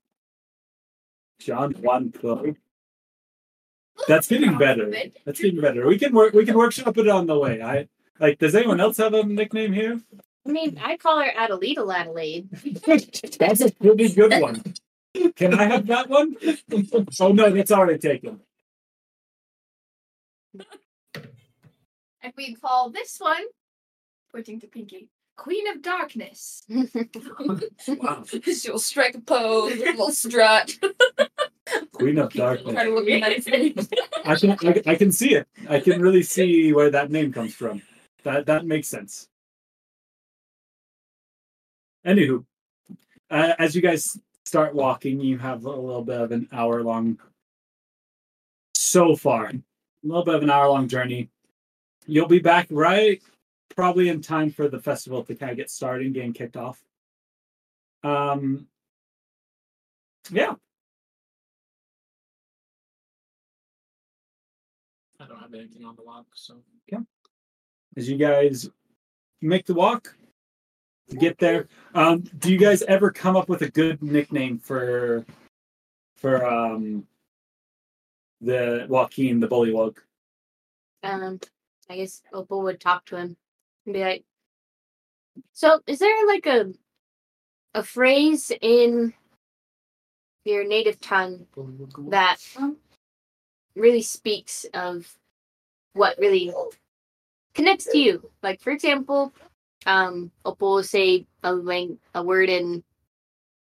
John 1.41 1.73
Juan 1.73 2.11
Poe 2.13 2.55
That's 4.07 4.29
getting 4.29 4.59
better. 4.59 4.91
That's 5.25 5.41
getting 5.41 5.61
better. 5.61 5.87
We 5.87 5.99
can 5.99 6.15
work. 6.15 6.33
We 6.33 6.45
can 6.45 6.57
workshop 6.57 6.97
it 6.99 7.09
on 7.09 7.27
the 7.27 7.39
way. 7.39 7.63
I 7.63 7.89
like. 8.21 8.39
Does 8.39 8.55
anyone 8.55 8.81
else 8.81 8.97
have 8.99 9.15
a 9.15 9.23
nickname 9.25 9.73
here? 9.73 10.01
I 10.47 10.51
mean, 10.51 10.79
I 10.83 10.97
call 10.97 11.21
her 11.21 11.31
Adelita 11.31 11.93
Adelaide. 11.95 12.49
That's 13.39 13.61
a 13.61 13.71
pretty 13.73 14.09
good 14.11 14.41
one. 14.41 14.63
Can 15.37 15.55
I 15.55 15.65
have 15.65 15.87
that 15.89 16.09
one? 16.09 16.37
Oh 17.21 17.33
no, 17.33 17.51
that's 17.51 17.73
already 17.73 17.99
taken. 17.99 18.41
And 22.21 22.33
we 22.37 22.55
call 22.55 22.91
this 22.91 23.19
one, 23.19 23.43
pointing 24.33 24.61
to 24.61 24.67
Pinky, 24.67 25.09
Queen 25.37 25.69
of 25.69 25.83
Darkness. 25.83 26.65
Wow. 27.89 28.25
She'll 28.43 28.79
strike 28.79 29.15
a 29.15 29.21
pose, 29.21 29.73
a 29.73 29.77
little 29.77 30.11
strut. 30.11 30.77
Queen 31.93 32.19
of 32.19 32.33
Try 32.33 32.57
Darkness. 32.57 32.75
to 32.75 32.95
look 32.95 33.07
nice. 33.07 33.89
I 34.25 34.35
can. 34.35 34.51
I, 34.67 34.83
I 34.93 34.95
can 34.97 35.13
see 35.13 35.35
it. 35.35 35.47
I 35.69 35.81
can 35.81 36.01
really 36.01 36.23
see 36.23 36.73
where 36.73 36.91
that 36.91 37.11
name 37.11 37.33
comes 37.33 37.55
from. 37.55 37.83
That 38.25 38.47
that 38.47 38.67
makes 38.67 38.89
sense. 38.89 39.29
Anywho, 42.07 42.45
uh, 43.31 43.53
as 43.59 43.75
you 43.77 43.83
guys 43.83 44.19
start 44.45 44.75
walking, 44.75 45.21
you 45.21 45.39
have 45.39 45.65
a 45.65 45.71
little 45.71 46.03
bit 46.05 46.21
of 46.21 46.33
an 46.33 46.49
hour 46.53 46.83
long. 46.83 47.19
So 48.75 49.15
far, 49.15 49.53
little 50.03 50.25
bit 50.25 50.35
of 50.35 50.43
an 50.43 50.51
hour 50.51 50.69
long 50.69 50.89
journey. 50.89 51.31
You'll 52.07 52.29
be 52.29 52.39
back 52.39 52.69
right, 52.71 53.23
probably 53.75 54.09
in 54.09 54.21
time 54.21 54.51
for 54.51 54.69
the 54.69 54.81
festival 54.81 55.25
to 55.25 55.35
kind 55.35 55.51
of 55.51 55.57
get 55.57 55.71
started 55.71 56.07
and 56.07 56.15
getting 56.15 56.33
kicked 56.33 56.57
off. 56.57 56.83
Um, 58.03 58.67
yeah, 60.31 60.55
I 65.21 65.27
don't 65.27 65.41
have 65.41 65.53
anything 65.55 65.85
on 65.85 65.97
the 65.97 66.05
walk, 66.05 66.27
so 66.35 66.63
yeah. 66.87 67.01
as 67.97 68.09
you 68.09 68.17
guys 68.17 68.71
make 69.41 69.67
the 69.67 69.75
walk 69.75 70.17
to 71.11 71.17
get 71.17 71.39
there. 71.39 71.69
Um, 71.95 72.21
do 72.39 72.53
you 72.53 72.59
guys 72.59 72.83
ever 72.83 73.11
come 73.11 73.37
up 73.37 73.49
with 73.49 73.63
a 73.63 73.71
good 73.71 74.03
nickname 74.03 74.59
for 74.59 75.25
for 76.17 76.45
um 76.47 77.07
the 78.41 78.87
Wakeen, 78.89 79.41
the 79.41 79.49
bullywug? 79.49 79.97
Um, 81.03 81.41
I 81.89 81.97
guess 81.97 82.23
Opal 82.33 82.63
would 82.63 82.81
talk 82.81 83.05
to 83.07 83.17
him 83.17 83.37
and 83.87 83.95
be 83.95 84.01
like, 84.01 84.25
"So, 85.53 85.81
is 85.87 85.99
there 85.99 86.27
like 86.27 86.47
a 86.47 86.73
a 87.75 87.83
phrase 87.83 88.51
in 88.61 89.13
your 90.45 90.65
native 90.67 91.01
tongue 91.01 91.47
that 92.09 92.39
really 93.75 94.03
speaks 94.03 94.65
of 94.75 95.17
what 95.93 96.19
really 96.19 96.53
connects 97.55 97.85
to 97.87 97.99
you? 97.99 98.31
Like, 98.43 98.61
for 98.61 98.71
example, 98.71 99.33
um, 99.87 100.31
Opal 100.45 100.77
will 100.77 100.83
say 100.83 101.27
a 101.43 101.53
lang- 101.53 102.01
a 102.15 102.23
word 102.23 102.49
in 102.49 102.83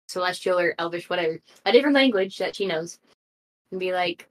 celestial 0.09 0.59
or 0.59 0.75
elvish, 0.79 1.09
whatever, 1.09 1.41
a 1.65 1.73
different 1.73 1.95
language 1.95 2.39
that 2.39 2.57
she 2.57 2.67
knows, 2.67 2.99
and 3.71 3.81
be 3.81 3.93
like." 3.93 4.29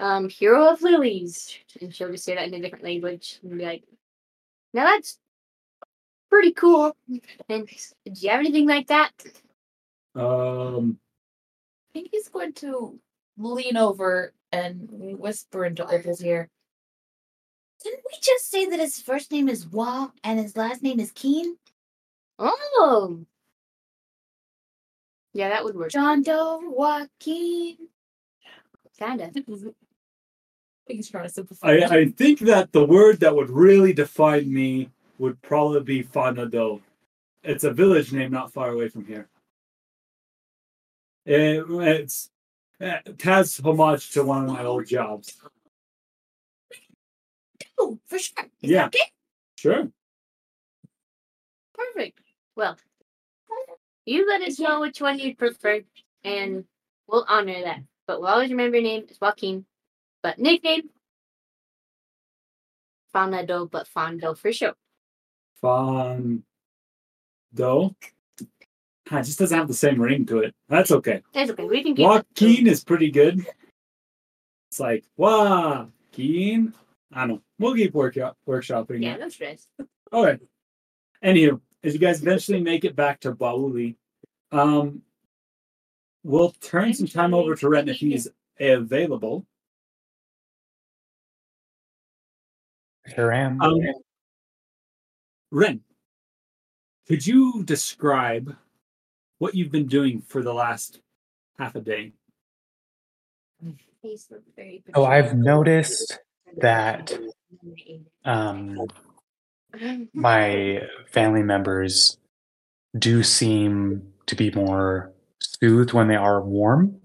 Um, 0.00 0.28
hero 0.30 0.72
of 0.72 0.82
lilies. 0.82 1.58
And 1.80 1.94
she'll 1.94 2.10
just 2.10 2.24
say 2.24 2.34
that 2.34 2.48
in 2.48 2.54
a 2.54 2.60
different 2.60 2.84
language 2.84 3.38
and 3.42 3.58
be 3.58 3.64
like, 3.64 3.84
now 4.72 4.86
that's 4.86 5.18
pretty 6.30 6.52
cool. 6.52 6.96
And 7.48 7.68
do 7.68 8.12
you 8.14 8.30
have 8.30 8.40
anything 8.40 8.66
like 8.66 8.86
that? 8.86 9.10
Um, 10.14 10.98
I 11.90 11.92
think 11.92 12.08
he's 12.12 12.28
going 12.28 12.54
to 12.54 12.98
lean 13.36 13.76
over 13.76 14.32
and 14.52 14.88
whisper 15.18 15.66
into 15.66 15.84
Opal's 15.86 16.24
ear. 16.24 16.48
Didn't 17.82 18.04
we 18.10 18.18
just 18.20 18.50
say 18.50 18.66
that 18.66 18.80
his 18.80 19.00
first 19.00 19.30
name 19.32 19.48
is 19.48 19.66
Wa 19.66 20.10
and 20.24 20.38
his 20.38 20.56
last 20.56 20.82
name 20.82 21.00
is 21.00 21.12
Keen? 21.12 21.56
Oh. 22.38 23.24
Yeah, 25.32 25.50
that 25.50 25.64
would 25.64 25.76
work. 25.76 25.90
John 25.90 26.22
Doe, 26.22 26.60
Wakeen. 26.76 27.76
Kinda. 28.98 29.30
I 30.90 30.92
think 30.92 30.98
he's 30.98 31.10
trying 31.10 31.28
to 31.28 31.30
simplify. 31.32 31.68
I. 31.68 31.98
I 31.98 32.04
think 32.08 32.40
that 32.40 32.72
the 32.72 32.84
word 32.84 33.20
that 33.20 33.36
would 33.36 33.48
really 33.48 33.92
define 33.92 34.52
me 34.52 34.90
would 35.18 35.40
probably 35.40 35.82
be 35.82 36.02
Fanado. 36.02 36.80
It's 37.44 37.62
a 37.62 37.72
village 37.72 38.12
name 38.12 38.32
not 38.32 38.52
far 38.52 38.70
away 38.70 38.88
from 38.88 39.04
here. 39.04 39.28
It, 41.24 41.64
it's 41.68 42.30
it 42.80 43.20
has 43.22 43.60
homage 43.64 44.10
to 44.10 44.24
one 44.24 44.46
of 44.46 44.50
my 44.50 44.64
old 44.64 44.84
jobs. 44.86 45.40
Oh, 47.78 48.00
for 48.08 48.18
sure. 48.18 48.46
Is 48.60 48.70
Yeah. 48.70 48.88
that 48.88 48.96
okay? 48.96 49.10
Sure. 49.54 49.88
Perfect. 51.72 52.18
Well, 52.56 52.76
you 54.06 54.26
let 54.26 54.42
us 54.42 54.58
know 54.58 54.80
which 54.80 55.00
one 55.00 55.20
you'd 55.20 55.38
prefer, 55.38 55.82
and 56.24 56.64
we'll 57.06 57.26
honor 57.28 57.62
that. 57.62 57.80
But 58.08 58.20
we'll 58.20 58.30
always 58.30 58.50
remember 58.50 58.78
your 58.78 58.82
name 58.82 59.06
is 59.08 59.18
Wakeen. 59.18 59.66
But 60.22 60.38
nickname, 60.38 60.90
Fonado, 63.14 63.70
but 63.70 63.88
Fondo 63.88 64.36
for 64.36 64.52
sure. 64.52 64.74
Fun. 65.60 66.44
Though. 67.52 67.94
It 69.12 69.24
just 69.24 69.38
doesn't 69.38 69.58
have 69.58 69.68
the 69.68 69.74
same 69.74 70.00
ring 70.00 70.24
to 70.26 70.38
it. 70.38 70.54
That's 70.68 70.92
okay. 70.92 71.22
That's 71.34 71.50
okay. 71.50 71.64
We 71.64 71.82
can 71.82 71.96
keep 71.96 72.06
it. 72.06 72.26
Wakeen 72.34 72.66
is 72.66 72.84
pretty 72.84 73.10
good. 73.10 73.44
It's 74.70 74.78
like, 74.78 75.04
Wakeen. 75.18 76.72
I 77.12 77.20
don't 77.20 77.28
know. 77.28 77.42
We'll 77.58 77.74
keep 77.74 77.92
work 77.92 78.14
workshopping 78.46 79.02
Yeah, 79.02 79.16
no 79.16 79.28
stress. 79.28 79.66
Okay. 80.12 80.38
Anywho, 81.24 81.60
as 81.82 81.92
you 81.92 81.98
guys 81.98 82.22
eventually 82.22 82.60
make 82.60 82.84
it 82.84 82.94
back 82.94 83.18
to 83.20 83.32
Ba'wouli, 83.32 83.96
um, 84.52 85.02
we'll 86.22 86.52
turn 86.60 86.94
some 86.94 87.08
time 87.08 87.34
over 87.34 87.56
to 87.56 87.68
Ren 87.68 87.88
if 87.88 87.96
he's 87.96 88.28
available. 88.60 89.44
Here 93.14 93.32
Um, 93.32 93.78
Ren, 95.50 95.80
could 97.08 97.26
you 97.26 97.64
describe 97.64 98.54
what 99.38 99.54
you've 99.54 99.72
been 99.72 99.86
doing 99.86 100.22
for 100.22 100.42
the 100.42 100.54
last 100.54 101.00
half 101.58 101.74
a 101.74 101.80
day? 101.80 102.12
Face 104.02 104.28
looked 104.30 104.54
very 104.56 104.82
oh, 104.94 105.04
I've 105.04 105.36
noticed 105.36 106.20
that 106.58 107.12
um, 108.24 108.78
my 110.14 110.82
family 111.08 111.42
members 111.42 112.16
do 112.98 113.22
seem 113.22 114.02
to 114.26 114.34
be 114.34 114.50
more 114.52 115.12
soothed 115.38 115.92
when 115.92 116.08
they 116.08 116.16
are 116.16 116.40
warm. 116.40 116.96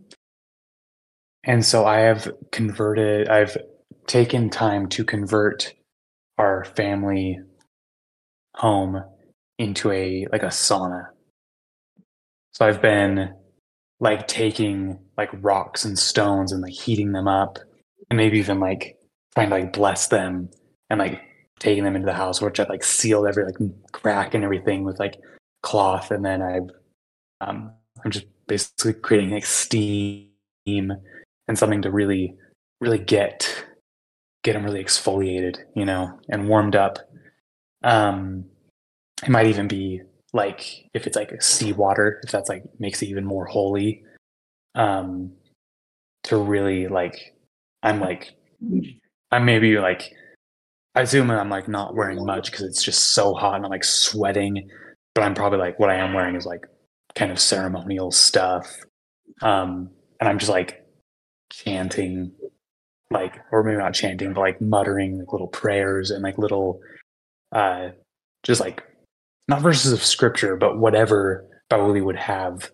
And 1.43 1.65
so 1.65 1.85
I 1.85 1.99
have 1.99 2.31
converted, 2.51 3.27
I've 3.27 3.57
taken 4.07 4.49
time 4.49 4.87
to 4.89 5.03
convert 5.03 5.73
our 6.38 6.65
family 6.65 7.39
home 8.56 9.04
into 9.58 9.91
a 9.91 10.28
like 10.32 10.43
a 10.43 10.48
sauna. 10.48 11.08
So 12.54 12.65
I've 12.65 12.82
been 12.82 13.34
like 14.00 14.28
taking 14.28 15.00
like 15.17 15.30
rocks 15.41 15.86
and 15.86 15.98
stones 15.98 16.52
and 16.52 16.62
like 16.62 16.74
heating 16.74 17.12
them 17.12 17.28
up 17.28 17.58
and 18.10 18.17
maybe 18.17 18.39
even 18.39 18.60
like 18.60 18.98
trying 19.34 19.50
to 19.50 19.56
like 19.56 19.74
bless 19.74 20.08
them 20.08 20.50
and 20.89 21.00
like 21.00 21.21
taking 21.60 21.84
them 21.84 21.95
into 21.95 22.06
the 22.06 22.13
house, 22.13 22.41
which 22.41 22.60
I've 22.60 22.69
like 22.69 22.84
sealed 22.84 23.28
every 23.28 23.45
like 23.45 23.56
crack 23.91 24.34
and 24.34 24.43
everything 24.43 24.84
with 24.84 25.00
like 25.00 25.15
cloth, 25.63 26.12
and 26.12 26.24
then 26.24 26.41
I've 26.41 26.69
um, 27.41 27.71
I'm 28.04 28.12
just 28.12 28.26
basically 28.48 28.93
creating 28.93 29.32
like 29.32 29.45
steam 29.45 30.30
and 30.67 31.58
something 31.58 31.82
to 31.82 31.91
really 31.91 32.36
really 32.82 33.00
get 33.00 33.65
get 34.45 34.53
them 34.53 34.63
really 34.63 34.84
exfoliated, 34.84 35.58
you 35.75 35.86
know, 35.86 36.19
and 36.29 36.47
warmed 36.47 36.75
up. 36.75 36.99
Um, 37.84 38.45
it 39.23 39.29
might 39.29 39.47
even 39.47 39.67
be 39.67 40.01
like 40.34 40.86
if 40.93 41.08
it's 41.08 41.15
like 41.15 41.41
seawater, 41.41 42.21
if 42.23 42.31
that's 42.31 42.47
like 42.47 42.63
makes 42.79 43.01
it 43.01 43.08
even 43.08 43.25
more 43.25 43.45
holy. 43.45 44.03
Um, 44.75 45.31
to 46.25 46.38
really 46.38 46.88
like, 46.88 47.36
I'm 47.81 47.99
like, 47.99 48.36
I'm 49.31 49.45
maybe 49.45 49.79
like 49.79 50.13
I 50.93 51.01
assume 51.01 51.31
I'm 51.31 51.49
like 51.49 51.67
not 51.67 51.95
wearing 51.95 52.23
much 52.23 52.51
because 52.51 52.65
it's 52.65 52.84
just 52.84 53.13
so 53.13 53.34
hot 53.34 53.55
and 53.55 53.65
I'm 53.65 53.71
like 53.71 53.84
sweating. 53.84 54.69
But 55.15 55.23
I'm 55.23 55.34
probably 55.34 55.60
like 55.60 55.79
what 55.79 55.89
I 55.89 55.95
am 55.95 56.13
wearing 56.13 56.36
is 56.36 56.45
like 56.45 56.65
kind 57.15 57.31
of 57.31 57.39
ceremonial 57.39 58.12
stuff. 58.12 58.67
Um, 59.41 59.89
and 60.19 60.29
I'm 60.29 60.38
just 60.38 60.51
like 60.51 60.86
chanting, 61.51 62.31
like, 63.15 63.39
or 63.51 63.63
maybe 63.63 63.78
not 63.78 63.93
chanting, 63.93 64.34
but 64.34 64.41
like 64.41 64.62
muttering 64.62 65.19
like 65.19 65.32
little 65.32 65.47
prayers 65.47 66.12
and 66.12 66.23
like 66.23 66.38
little, 66.38 66.80
uh, 67.51 67.89
just 68.43 68.62
like 68.62 68.84
not 69.47 69.62
verses 69.62 69.91
of 69.91 70.04
scripture, 70.04 70.56
but 70.56 70.78
whatever 70.78 71.45
Ba'wouli 71.71 72.04
would 72.04 72.15
have 72.15 72.71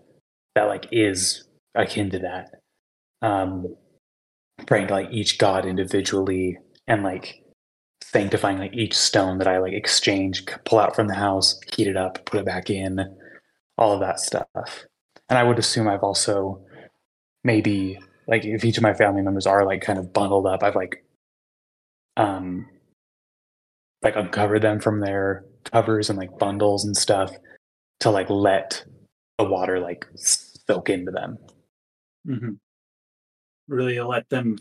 that 0.56 0.68
like 0.68 0.88
is 0.92 1.48
akin 1.76 2.10
to 2.12 2.20
that. 2.20 2.50
Um, 3.22 3.76
praying 4.66 4.88
to 4.88 4.94
like 4.94 5.12
each 5.12 5.38
god 5.38 5.66
individually 5.66 6.58
and 6.88 7.04
like 7.04 7.44
sanctifying 8.04 8.58
like 8.58 8.74
each 8.74 8.98
stone 8.98 9.38
that 9.38 9.48
I 9.48 9.60
like 9.60 9.74
exchange, 9.74 10.46
pull 10.66 10.80
out 10.80 10.96
from 10.96 11.08
the 11.08 11.16
house, 11.16 11.60
heat 11.74 11.88
it 11.88 11.98
up, 11.98 12.26
put 12.26 12.40
it 12.40 12.46
back 12.46 12.70
in, 12.70 13.00
all 13.78 13.94
of 13.94 14.00
that 14.02 14.20
stuff. 14.20 14.86
And 15.30 15.38
I 15.38 15.44
would 15.44 15.60
assume 15.60 15.88
I've 15.88 16.04
also 16.04 16.62
maybe 17.44 18.00
like 18.32 18.46
if 18.46 18.64
each 18.64 18.78
of 18.78 18.84
my 18.84 18.94
family 18.94 19.22
members 19.22 19.46
are 19.46 19.66
like 19.66 19.82
kind 19.82 20.00
of 20.00 20.14
bundled 20.14 20.48
up, 20.48 20.64
I've 20.64 20.76
like 20.76 21.04
um 22.16 22.66
like 24.02 24.16
uncovered 24.16 24.62
them 24.62 24.80
from 24.80 25.02
their 25.02 25.46
covers 25.66 26.10
and 26.10 26.18
like 26.18 26.40
bundles 26.40 26.86
and 26.86 26.96
stuff 26.96 27.32
to 28.00 28.10
like 28.10 28.30
let 28.30 28.84
the 29.38 29.44
water 29.44 29.80
like 29.80 30.08
soak 30.16 30.90
into 30.90 31.12
them. 31.12 31.38
Mm-hmm. 32.28 32.54
Really 33.68 34.00
let 34.00 34.30
them, 34.30 34.58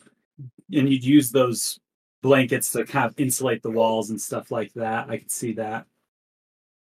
and 0.73 0.89
you'd 0.89 1.05
use 1.05 1.31
those 1.31 1.79
blankets 2.23 2.73
to 2.73 2.85
kind 2.85 3.07
of 3.07 3.19
insulate 3.19 3.63
the 3.63 3.71
walls 3.71 4.11
and 4.11 4.21
stuff 4.21 4.51
like 4.51 4.73
that. 4.75 5.09
I 5.09 5.19
could 5.19 5.31
see 5.31 5.53
that. 5.53 5.87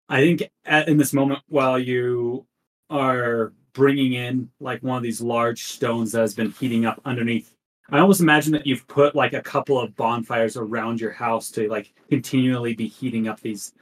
I 0.09 0.21
think 0.21 0.51
at, 0.65 0.89
in 0.89 0.97
this 0.97 1.13
moment, 1.13 1.41
while 1.47 1.79
you 1.79 2.47
are 2.91 3.53
bringing 3.75 4.15
in 4.15 4.51
like 4.61 4.83
one 4.83 4.97
of 4.97 5.03
these 5.03 5.21
large 5.21 5.65
stones 5.65 6.13
that 6.13 6.21
has 6.21 6.35
been 6.35 6.51
heating 6.53 6.87
up 6.87 7.01
underneath, 7.05 7.55
I 7.91 7.99
almost 7.99 8.21
imagine 8.21 8.53
that 8.53 8.67
you've 8.67 8.87
put 8.89 9.15
like 9.15 9.33
a 9.33 9.43
couple 9.43 9.79
of 9.79 9.95
bonfires 9.97 10.57
around 10.57 11.01
your 11.01 11.13
house 11.13 11.51
to 11.53 11.69
like 11.69 11.93
continually 12.09 12.75
be 12.75 12.87
heating 12.87 13.29
up 13.29 13.41
these 13.41 13.75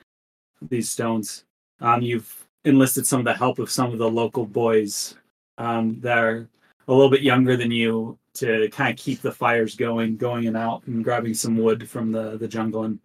these 0.63 0.91
stones. 0.91 1.45
Um, 1.81 2.03
you've 2.03 2.47
enlisted 2.65 3.07
some 3.07 3.21
of 3.21 3.25
the 3.25 3.35
help 3.35 3.59
of 3.59 3.71
some 3.71 3.93
of 3.93 3.99
the 3.99 4.11
local 4.11 4.45
boys 4.45 5.17
um, 5.59 6.01
that 6.01 6.19
are 6.19 6.49
a 6.89 6.93
little 6.93 7.11
bit 7.11 7.23
younger 7.23 7.57
than 7.57 7.71
you 7.71 8.19
to 8.35 8.69
kind 8.71 8.91
of 8.91 8.99
keep 8.99 9.21
the 9.23 9.33
fires 9.33 9.75
going, 9.75 10.17
going 10.17 10.47
and 10.47 10.57
out 10.57 10.87
and 10.87 11.05
grabbing 11.05 11.35
some 11.35 11.57
wood 11.57 11.89
from 11.89 12.13
the, 12.13 12.37
the 12.37 12.49
jungle 12.49 12.85
and 12.85 12.99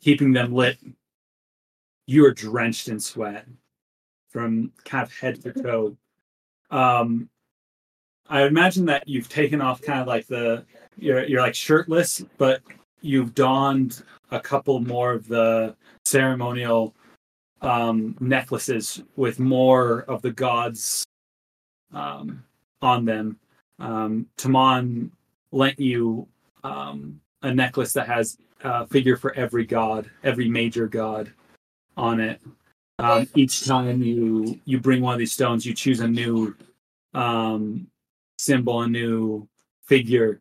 keeping 0.00 0.32
them 0.32 0.52
lit. 0.52 0.78
You 2.06 2.24
are 2.26 2.32
drenched 2.32 2.88
in 2.88 2.98
sweat 3.00 3.46
from 4.28 4.72
kind 4.84 5.04
of 5.04 5.16
head 5.16 5.42
to 5.42 5.52
toe. 5.52 5.96
Um, 6.70 7.28
I 8.28 8.42
imagine 8.42 8.84
that 8.86 9.06
you've 9.06 9.28
taken 9.28 9.60
off 9.60 9.80
kind 9.80 10.00
of 10.00 10.06
like 10.06 10.26
the 10.26 10.64
you're 10.96 11.24
you're 11.24 11.40
like 11.40 11.54
shirtless, 11.54 12.24
but 12.38 12.62
you've 13.00 13.34
donned 13.34 14.02
a 14.30 14.40
couple 14.40 14.80
more 14.80 15.12
of 15.12 15.28
the 15.28 15.76
ceremonial 16.04 16.94
um, 17.62 18.16
necklaces 18.20 19.02
with 19.16 19.38
more 19.38 20.02
of 20.02 20.22
the 20.22 20.32
gods 20.32 21.04
um, 21.92 22.42
on 22.82 23.04
them. 23.04 23.38
Um, 23.78 24.26
Taman 24.36 25.10
lent 25.52 25.78
you 25.78 26.26
um, 26.64 27.20
a 27.42 27.54
necklace 27.54 27.92
that 27.92 28.06
has 28.06 28.38
a 28.62 28.86
figure 28.86 29.16
for 29.16 29.34
every 29.34 29.64
god, 29.64 30.10
every 30.24 30.48
major 30.48 30.88
god 30.88 31.32
on 31.96 32.20
it. 32.20 32.40
Um, 32.98 33.28
each 33.34 33.66
time 33.66 34.02
you 34.02 34.58
you 34.64 34.80
bring 34.80 35.02
one 35.02 35.12
of 35.12 35.18
these 35.18 35.32
stones, 35.32 35.66
you 35.66 35.74
choose 35.74 36.00
a 36.00 36.08
new 36.08 36.56
um, 37.12 37.88
symbol, 38.38 38.82
a 38.82 38.88
new 38.88 39.48
figure 39.84 40.40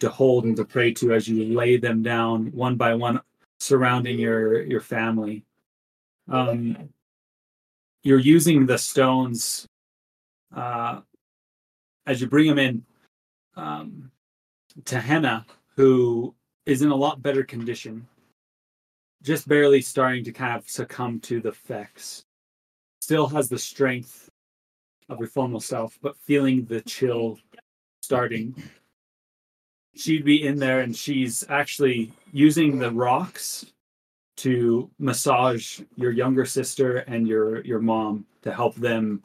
to 0.00 0.08
hold 0.08 0.44
and 0.44 0.56
to 0.56 0.64
pray 0.64 0.92
to 0.94 1.12
as 1.12 1.28
you 1.28 1.54
lay 1.54 1.76
them 1.76 2.02
down 2.02 2.46
one 2.52 2.76
by 2.76 2.94
one, 2.94 3.20
surrounding 3.58 4.18
your 4.18 4.62
your 4.62 4.80
family. 4.80 5.44
Um, 6.28 6.88
you're 8.02 8.18
using 8.18 8.64
the 8.64 8.78
stones 8.78 9.66
uh, 10.56 11.00
as 12.06 12.20
you 12.20 12.28
bring 12.28 12.48
them 12.48 12.58
in 12.58 12.84
um, 13.56 14.10
Tehenna, 14.84 15.44
who 15.76 16.34
is 16.64 16.80
in 16.80 16.90
a 16.90 16.96
lot 16.96 17.20
better 17.20 17.42
condition, 17.44 18.06
just 19.22 19.48
barely 19.48 19.80
starting 19.80 20.24
to 20.24 20.32
kind 20.32 20.56
of 20.56 20.68
succumb 20.68 21.20
to 21.20 21.40
the 21.40 21.50
effects. 21.50 22.24
Still 23.00 23.26
has 23.28 23.48
the 23.48 23.58
strength 23.58 24.30
of 25.08 25.18
her 25.18 25.26
formal 25.26 25.60
self, 25.60 25.98
but 26.00 26.16
feeling 26.18 26.64
the 26.64 26.80
chill 26.82 27.38
starting. 28.02 28.54
She'd 29.94 30.24
be 30.24 30.46
in 30.46 30.58
there 30.58 30.80
and 30.80 30.96
she's 30.96 31.44
actually 31.48 32.12
using 32.32 32.78
the 32.78 32.90
rocks 32.90 33.66
to 34.38 34.90
massage 34.98 35.80
your 35.96 36.12
younger 36.12 36.46
sister 36.46 36.98
and 36.98 37.28
your 37.28 37.62
your 37.62 37.80
mom 37.80 38.24
to 38.42 38.52
help 38.52 38.74
them 38.76 39.22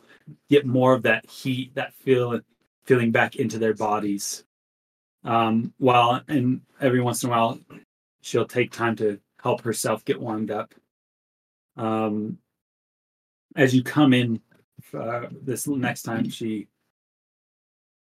get 0.50 0.66
more 0.66 0.94
of 0.94 1.04
that 1.04 1.26
heat, 1.30 1.74
that 1.76 1.94
feel 1.94 2.42
feeling 2.84 3.12
back 3.12 3.36
into 3.38 3.58
their 3.58 3.74
bodies. 3.74 4.44
Um, 5.24 5.74
while 5.78 6.22
and 6.28 6.62
every 6.82 7.02
once 7.02 7.24
in 7.24 7.30
a 7.30 7.32
while, 7.32 7.60
she'll 8.22 8.48
take 8.48 8.72
time 8.72 8.96
to 8.98 9.20
help 9.46 9.62
herself 9.62 10.04
get 10.04 10.20
warmed 10.20 10.50
up. 10.50 10.74
Um, 11.78 12.40
as 13.56 13.76
you 13.76 13.84
come 13.84 14.12
in, 14.12 14.42
uh, 14.92 15.28
this 15.44 15.68
next 15.68 16.02
time 16.02 16.32
she 16.32 16.68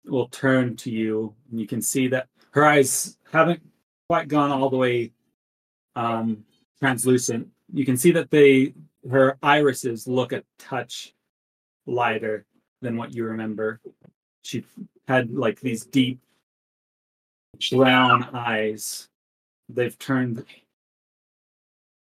will 0.06 0.28
turn 0.28 0.76
to 0.76 0.91
you, 0.91 1.34
and 1.50 1.60
you 1.60 1.65
can 1.65 1.82
see 1.82 2.08
that 2.10 2.28
her 2.52 2.63
eyes 2.63 3.17
haven't 3.32 3.63
quite 4.08 4.28
gone 4.28 4.52
all 4.52 4.69
the 4.69 4.78
way 4.78 5.12
um, 5.96 6.46
translucent. 6.80 7.48
You 7.74 7.84
can 7.84 7.98
see 7.98 8.12
that 8.12 8.30
they 8.30 8.76
her 9.10 9.39
irises 9.41 10.08
look 10.08 10.34
a 10.34 10.43
touch 10.60 11.15
lighter 11.88 12.46
than 12.84 12.96
what 12.96 13.15
you 13.15 13.26
remember. 13.26 13.82
She 14.43 14.63
had 15.08 15.32
like 15.34 15.60
these 15.60 15.84
deep 15.84 16.19
brown 17.72 18.24
eyes. 18.36 19.10
They've 19.67 19.98
turned 19.98 20.46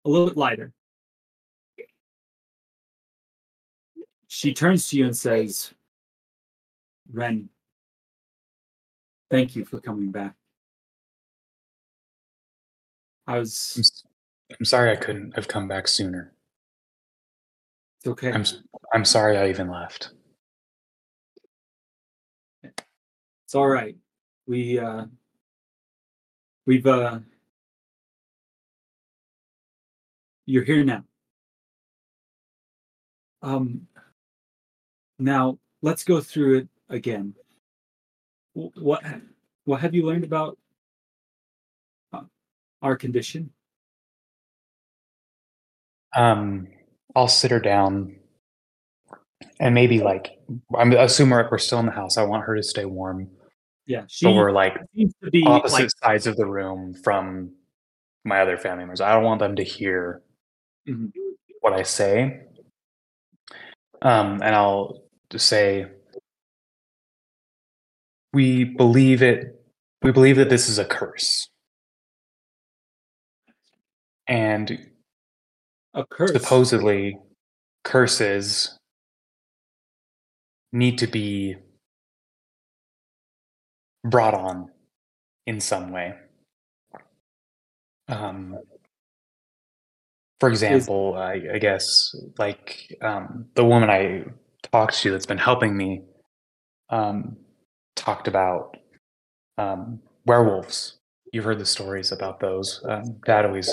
a 0.04 0.08
little 0.08 0.26
bit 0.26 0.36
lighter. 0.36 0.72
She 4.28 4.54
turns 4.54 4.88
to 4.88 4.96
you 4.96 5.04
and 5.04 5.16
says, 5.16 5.72
Ren, 7.12 7.48
thank 9.30 9.54
you 9.54 9.64
for 9.64 9.80
coming 9.80 10.10
back. 10.10 10.34
I 13.26 13.38
was. 13.38 14.04
I'm, 14.58 14.64
sorry 14.64 14.90
I 14.90 14.96
couldn't 14.96 15.34
have 15.36 15.48
come 15.48 15.68
back 15.68 15.86
sooner. 15.86 16.32
It's 17.98 18.08
okay. 18.08 18.32
I'm 18.32 18.44
I'm 18.92 19.04
sorry 19.04 19.36
I 19.38 19.48
even 19.48 19.70
left. 19.70 20.10
It's 22.62 23.54
all 23.54 23.68
right. 23.68 23.96
We 24.46 24.78
uh 24.78 25.06
we've 26.66 26.86
uh 26.86 27.20
you're 30.46 30.64
here 30.64 30.84
now. 30.84 31.04
Um 33.42 33.86
now 35.18 35.58
let's 35.82 36.04
go 36.04 36.20
through 36.20 36.58
it 36.58 36.68
again. 36.88 37.34
What 38.54 39.02
what 39.64 39.80
have 39.80 39.94
you 39.94 40.04
learned 40.04 40.24
about 40.24 40.58
uh, 42.12 42.22
our 42.82 42.96
condition? 42.96 43.50
Um, 46.14 46.68
I'll 47.16 47.28
sit 47.28 47.50
her 47.50 47.60
down, 47.60 48.16
and 49.60 49.74
maybe 49.74 50.00
like 50.00 50.38
I'm 50.76 50.92
assume 50.92 51.30
we're, 51.30 51.48
we're 51.50 51.58
still 51.58 51.80
in 51.80 51.86
the 51.86 51.92
house. 51.92 52.18
I 52.18 52.24
want 52.24 52.44
her 52.44 52.56
to 52.56 52.62
stay 52.62 52.84
warm, 52.84 53.30
Yeah, 53.86 54.04
she 54.08 54.26
but 54.26 54.34
we're 54.34 54.52
like 54.52 54.76
seems 54.94 55.14
to 55.24 55.30
be 55.30 55.44
opposite 55.46 55.74
like 55.74 55.90
sides 56.02 56.26
of 56.26 56.36
the 56.36 56.46
room 56.46 56.94
from 57.02 57.52
my 58.24 58.40
other 58.40 58.58
family 58.58 58.82
members. 58.82 59.00
I 59.00 59.14
don't 59.14 59.24
want 59.24 59.40
them 59.40 59.56
to 59.56 59.64
hear 59.64 60.22
Mhm. 60.88 61.12
what 61.60 61.72
I 61.72 61.82
say. 61.84 62.46
Um, 64.02 64.42
and 64.42 64.54
I'll 64.54 65.04
just 65.30 65.48
say, 65.48 65.86
we 68.32 68.64
believe 68.64 69.22
it. 69.22 69.62
We 70.02 70.10
believe 70.10 70.36
that 70.36 70.50
this 70.50 70.68
is 70.68 70.78
a 70.78 70.84
curse, 70.84 71.48
and 74.26 74.90
a 75.94 76.04
curse. 76.06 76.32
supposedly 76.32 77.16
curses 77.84 78.76
need 80.72 80.98
to 80.98 81.06
be 81.06 81.56
brought 84.04 84.34
on 84.34 84.70
in 85.46 85.60
some 85.60 85.92
way. 85.92 86.14
Um, 88.08 88.58
for 90.42 90.48
example, 90.48 91.14
I, 91.16 91.40
I 91.54 91.58
guess 91.58 92.12
like 92.36 92.98
um, 93.00 93.46
the 93.54 93.64
woman 93.64 93.90
I 93.90 94.24
talked 94.72 94.96
to 95.02 95.12
that's 95.12 95.24
been 95.24 95.38
helping 95.38 95.76
me 95.76 96.02
um, 96.90 97.36
talked 97.94 98.26
about 98.26 98.76
um, 99.56 100.00
werewolves. 100.26 100.98
You've 101.32 101.44
heard 101.44 101.60
the 101.60 101.64
stories 101.64 102.10
about 102.10 102.40
those. 102.40 102.84
Um, 102.88 103.20
Dad 103.24 103.46
always 103.46 103.72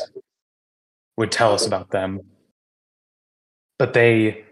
would 1.17 1.32
tell 1.32 1.53
us 1.53 1.65
about 1.65 1.89
them. 1.89 2.20
But 3.80 3.93
they 3.93 4.45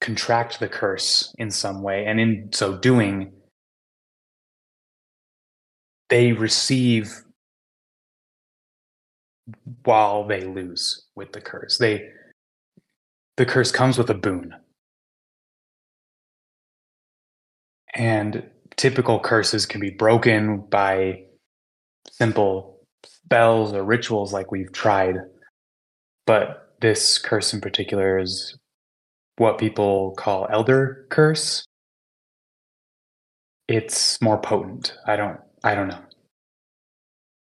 contract 0.00 0.58
the 0.58 0.70
curse 0.70 1.34
in 1.36 1.50
some 1.50 1.82
way, 1.82 2.06
and 2.06 2.18
in 2.18 2.48
so 2.52 2.78
doing, 2.78 3.30
they 6.08 6.32
receive 6.32 7.12
while 9.84 10.26
they 10.26 10.44
lose 10.44 11.06
with 11.14 11.32
the 11.32 11.40
curse. 11.40 11.78
They 11.78 12.08
the 13.36 13.46
curse 13.46 13.72
comes 13.72 13.98
with 13.98 14.10
a 14.10 14.14
boon. 14.14 14.54
And 17.94 18.48
typical 18.76 19.20
curses 19.20 19.66
can 19.66 19.80
be 19.80 19.90
broken 19.90 20.60
by 20.70 21.24
simple 22.10 22.80
spells 23.04 23.72
or 23.72 23.84
rituals 23.84 24.32
like 24.32 24.50
we've 24.50 24.72
tried. 24.72 25.16
But 26.26 26.74
this 26.80 27.18
curse 27.18 27.52
in 27.52 27.60
particular 27.60 28.18
is 28.18 28.56
what 29.36 29.58
people 29.58 30.14
call 30.16 30.46
elder 30.50 31.06
curse. 31.10 31.64
It's 33.68 34.20
more 34.20 34.40
potent. 34.40 34.94
I 35.06 35.16
don't 35.16 35.38
I 35.64 35.74
don't 35.74 35.88
know. 35.88 36.02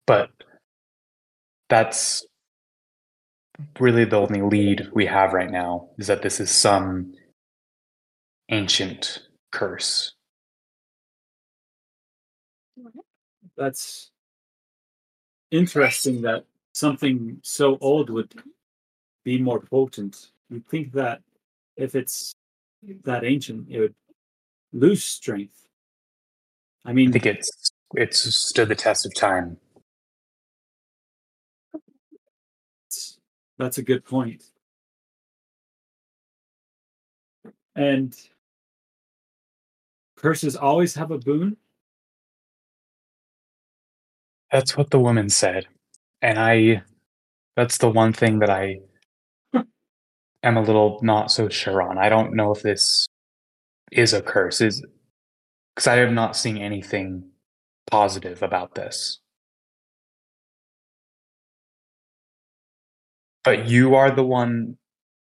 But 0.08 0.30
that's 1.70 2.26
really 3.80 4.05
the 4.05 4.18
only 4.18 4.41
lead 4.41 4.89
we 4.93 5.05
have 5.05 5.34
right 5.34 5.49
now 5.49 5.89
is 5.97 6.07
that 6.07 6.22
this 6.22 6.39
is 6.39 6.51
some 6.51 7.13
ancient 8.49 9.20
curse. 9.51 10.13
That's 13.57 14.11
interesting 15.51 16.22
that 16.24 16.43
something 16.74 17.39
so 17.41 17.78
old 17.80 18.09
would 18.09 18.34
be 19.24 19.41
more 19.41 19.61
potent. 19.61 20.32
You'd 20.49 20.68
think 20.68 20.91
that 20.93 21.22
if 21.78 21.95
it's 21.95 22.36
that 23.03 23.24
ancient, 23.24 23.68
it 23.70 23.80
would 23.80 23.95
lose 24.74 25.03
strength. 25.03 25.68
I 26.84 26.93
mean, 26.93 27.09
I 27.09 27.11
think 27.13 27.26
it's 27.26 27.72
it's 27.95 28.36
stood 28.36 28.68
the 28.68 28.76
test 28.76 29.05
of 29.05 29.16
time. 29.16 29.57
That's- 33.58 33.78
a 33.78 33.84
good 33.84 34.03
point. 34.06 34.43
And 37.76 38.16
curses 40.18 40.56
always 40.56 40.95
have 40.95 41.12
a 41.12 41.18
boon. 41.18 41.58
That's 44.51 44.78
what 44.78 44.89
the 44.89 44.99
woman 44.99 45.30
said. 45.30 45.68
And 46.22 46.39
I 46.39 46.84
that's 47.56 47.78
the 47.78 47.89
one 47.89 48.14
thing 48.14 48.39
that 48.39 48.49
I 48.49 48.80
am 50.43 50.58
a 50.58 50.62
little 50.62 50.99
not 51.01 51.32
so 51.32 51.49
sure 51.49 51.82
on. 51.82 51.97
I 51.97 52.10
don't 52.10 52.34
know 52.34 52.51
if 52.51 52.62
this 52.62 53.08
is 53.91 54.14
a 54.14 54.22
curse. 54.22 54.62
Is 54.62 54.86
because 55.76 55.88
I 55.88 55.97
have 55.97 56.14
not 56.14 56.36
seen 56.38 56.58
anything 56.58 57.32
positive 57.91 58.41
about 58.41 58.76
this. 58.76 59.20
But 63.46 63.70
you 63.70 63.93
are 63.93 64.10
the 64.10 64.26
one 64.26 64.76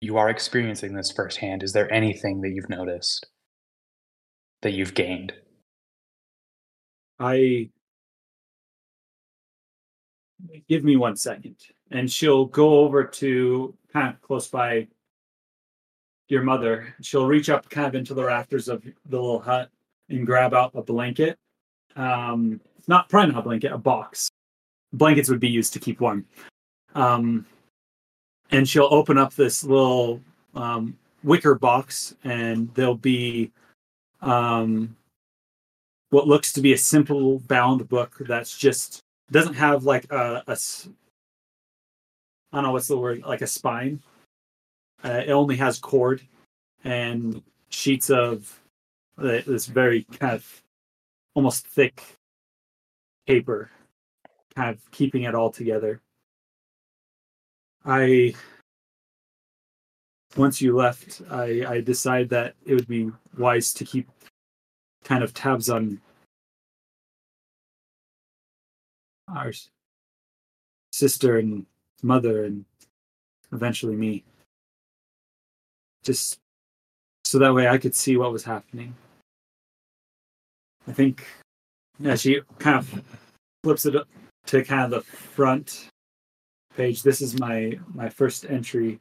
you 0.01 0.18
are 0.18 0.30
experiencing 0.30 0.95
this 0.95 1.11
firsthand. 1.11 1.61
Is 1.61 1.72
there 1.72 1.91
anything 1.93 2.41
that 2.41 2.49
you've 2.49 2.70
noticed 2.70 3.28
that 4.63 4.72
you've 4.72 4.95
gained? 4.95 5.34
I 7.20 7.70
give 10.68 10.84
me 10.84 10.97
one 10.97 11.15
second, 11.15 11.55
and 11.91 12.11
she'll 12.11 12.45
go 12.45 12.80
over 12.80 13.03
to 13.03 13.76
kind 13.93 14.09
of 14.09 14.22
close 14.22 14.47
by 14.47 14.88
your 16.28 16.41
mother. 16.41 16.93
She'll 17.01 17.28
reach 17.28 17.49
up 17.49 17.70
kind 17.70 17.88
of 17.88 17.95
into 17.95 18.15
the 18.15 18.24
rafters 18.24 18.68
of 18.68 18.84
the 18.84 18.91
little 19.20 19.39
hut 19.39 19.70
and 20.09 20.26
grab 20.26 20.55
out 20.55 20.72
a 20.74 20.82
blanket. 20.82 21.38
Um, 21.95 22.61
not 22.88 23.11
not 23.13 23.38
a 23.38 23.41
blanket, 23.41 23.72
a 23.72 23.78
box. 23.78 24.30
Blankets 24.91 25.30
would 25.30 25.39
be 25.39 25.49
used 25.49 25.74
to 25.74 25.80
keep 25.80 26.01
warm. 26.01 26.26
Um, 26.95 27.45
and 28.51 28.67
she'll 28.67 28.87
open 28.91 29.17
up 29.17 29.33
this 29.33 29.63
little 29.63 30.21
um, 30.55 30.97
wicker 31.23 31.55
box, 31.55 32.15
and 32.23 32.73
there'll 32.73 32.95
be 32.95 33.51
um, 34.21 34.95
what 36.09 36.27
looks 36.27 36.53
to 36.53 36.61
be 36.61 36.73
a 36.73 36.77
simple 36.77 37.39
bound 37.39 37.87
book 37.89 38.15
that's 38.21 38.57
just 38.57 39.01
doesn't 39.31 39.55
have 39.55 39.83
like 39.83 40.11
a, 40.11 40.43
a 40.47 40.57
I 42.51 42.57
don't 42.57 42.63
know 42.63 42.71
what's 42.71 42.87
the 42.87 42.97
word 42.97 43.23
like 43.23 43.41
a 43.41 43.47
spine. 43.47 44.01
Uh, 45.03 45.23
it 45.25 45.31
only 45.31 45.55
has 45.57 45.79
cord 45.79 46.21
and 46.83 47.43
sheets 47.69 48.09
of 48.09 48.59
uh, 49.17 49.41
this 49.45 49.65
very 49.65 50.03
kind 50.03 50.33
of 50.33 50.63
almost 51.33 51.67
thick 51.67 52.01
paper, 53.27 53.69
kind 54.55 54.69
of 54.69 54.91
keeping 54.91 55.23
it 55.23 55.35
all 55.35 55.51
together. 55.51 56.01
I 57.88 58.35
once 60.35 60.61
you 60.61 60.75
left, 60.75 61.21
I, 61.31 61.63
I 61.65 61.81
decided 61.81 62.29
that 62.29 62.55
it 62.65 62.73
would 62.73 62.88
be 62.88 63.11
wise 63.38 63.73
to 63.75 63.85
keep 63.85 64.09
kind 65.05 65.23
of 65.23 65.33
tabs 65.33 65.69
on 65.69 66.01
our 69.33 69.53
sister 70.91 71.38
and 71.38 71.65
mother 72.03 72.43
and 72.43 72.65
eventually 73.53 73.95
me. 73.95 74.25
Just 76.03 76.39
so 77.23 77.39
that 77.39 77.53
way 77.53 77.67
i 77.67 77.77
could 77.77 77.95
see 77.95 78.17
what 78.17 78.33
was 78.33 78.43
happening. 78.43 78.93
I 80.88 80.91
think 80.91 81.25
yeah 81.99 82.15
she 82.15 82.41
kind 82.59 82.77
of 82.79 83.01
flips 83.63 83.85
it 83.85 83.95
up 83.95 84.07
to 84.47 84.63
kind 84.63 84.83
of 84.83 84.91
the 84.91 85.01
front 85.01 85.89
page 86.78 87.03
this 87.03 87.21
is 87.21 87.39
my 87.39 87.78
my 87.93 88.07
first 88.07 88.45
entry 88.49 88.99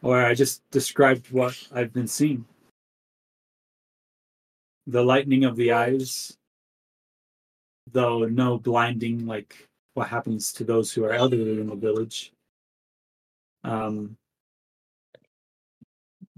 where 0.00 0.24
i 0.24 0.32
just 0.32 0.62
described 0.70 1.30
what 1.30 1.54
i've 1.74 1.92
been 1.92 2.08
seeing 2.08 2.44
the 4.86 5.02
lightning 5.02 5.44
of 5.44 5.56
the 5.56 5.72
eyes 5.72 6.38
though 7.92 8.24
no 8.24 8.58
blinding 8.58 9.26
like 9.26 9.68
what 9.94 10.08
happens 10.08 10.52
to 10.52 10.64
those 10.64 10.92
who 10.92 11.04
are 11.04 11.12
elderly 11.12 11.60
in 11.60 11.68
the 11.68 11.76
village. 11.76 12.32
Um, 13.62 14.16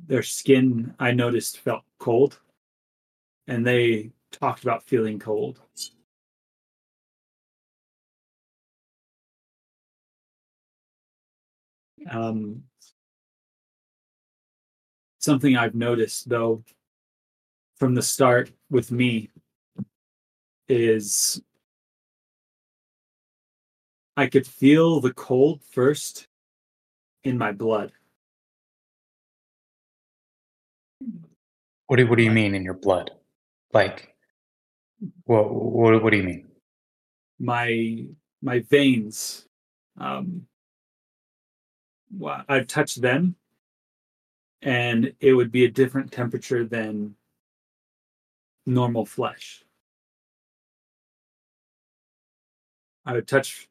their 0.07 0.23
skin, 0.23 0.95
I 1.01 1.11
noticed, 1.11 1.59
felt 1.59 1.83
cold, 1.99 2.39
and 3.49 3.67
they 3.67 4.13
talked 4.31 4.63
about 4.63 4.85
feeling 4.85 5.19
cold. 5.19 5.61
Um, 12.11 12.63
something 15.19 15.57
I've 15.57 15.75
noticed, 15.75 16.29
though, 16.29 16.63
from 17.79 17.95
the 17.95 18.03
start 18.03 18.53
with 18.71 18.91
me 18.91 19.31
is 20.69 21.41
I 24.17 24.27
could 24.27 24.47
feel 24.47 25.01
the 25.01 25.13
cold 25.13 25.63
first 25.63 26.27
in 27.25 27.37
my 27.37 27.53
blood. 27.53 27.93
What 31.87 31.97
do 31.97 32.07
what 32.07 32.17
do 32.17 32.25
you 32.25 32.31
mean 32.31 32.55
in 32.55 32.65
your 32.65 32.75
blood? 32.75 33.11
Like 33.73 34.17
what 35.25 35.53
what 35.53 36.03
what 36.03 36.11
do 36.11 36.17
you 36.17 36.23
mean? 36.23 36.49
My 37.39 38.07
my 38.43 38.61
veins. 38.61 39.47
Um, 39.99 40.47
I've 42.49 42.67
touched 42.67 43.01
them, 43.01 43.37
and 44.63 45.13
it 45.21 45.35
would 45.35 45.51
be 45.51 45.65
a 45.65 45.71
different 45.71 46.13
temperature 46.13 46.65
than 46.65 47.15
normal 48.67 49.05
flesh. 49.05 49.65
I 53.05 53.13
would 53.13 53.29
touch 53.29 53.69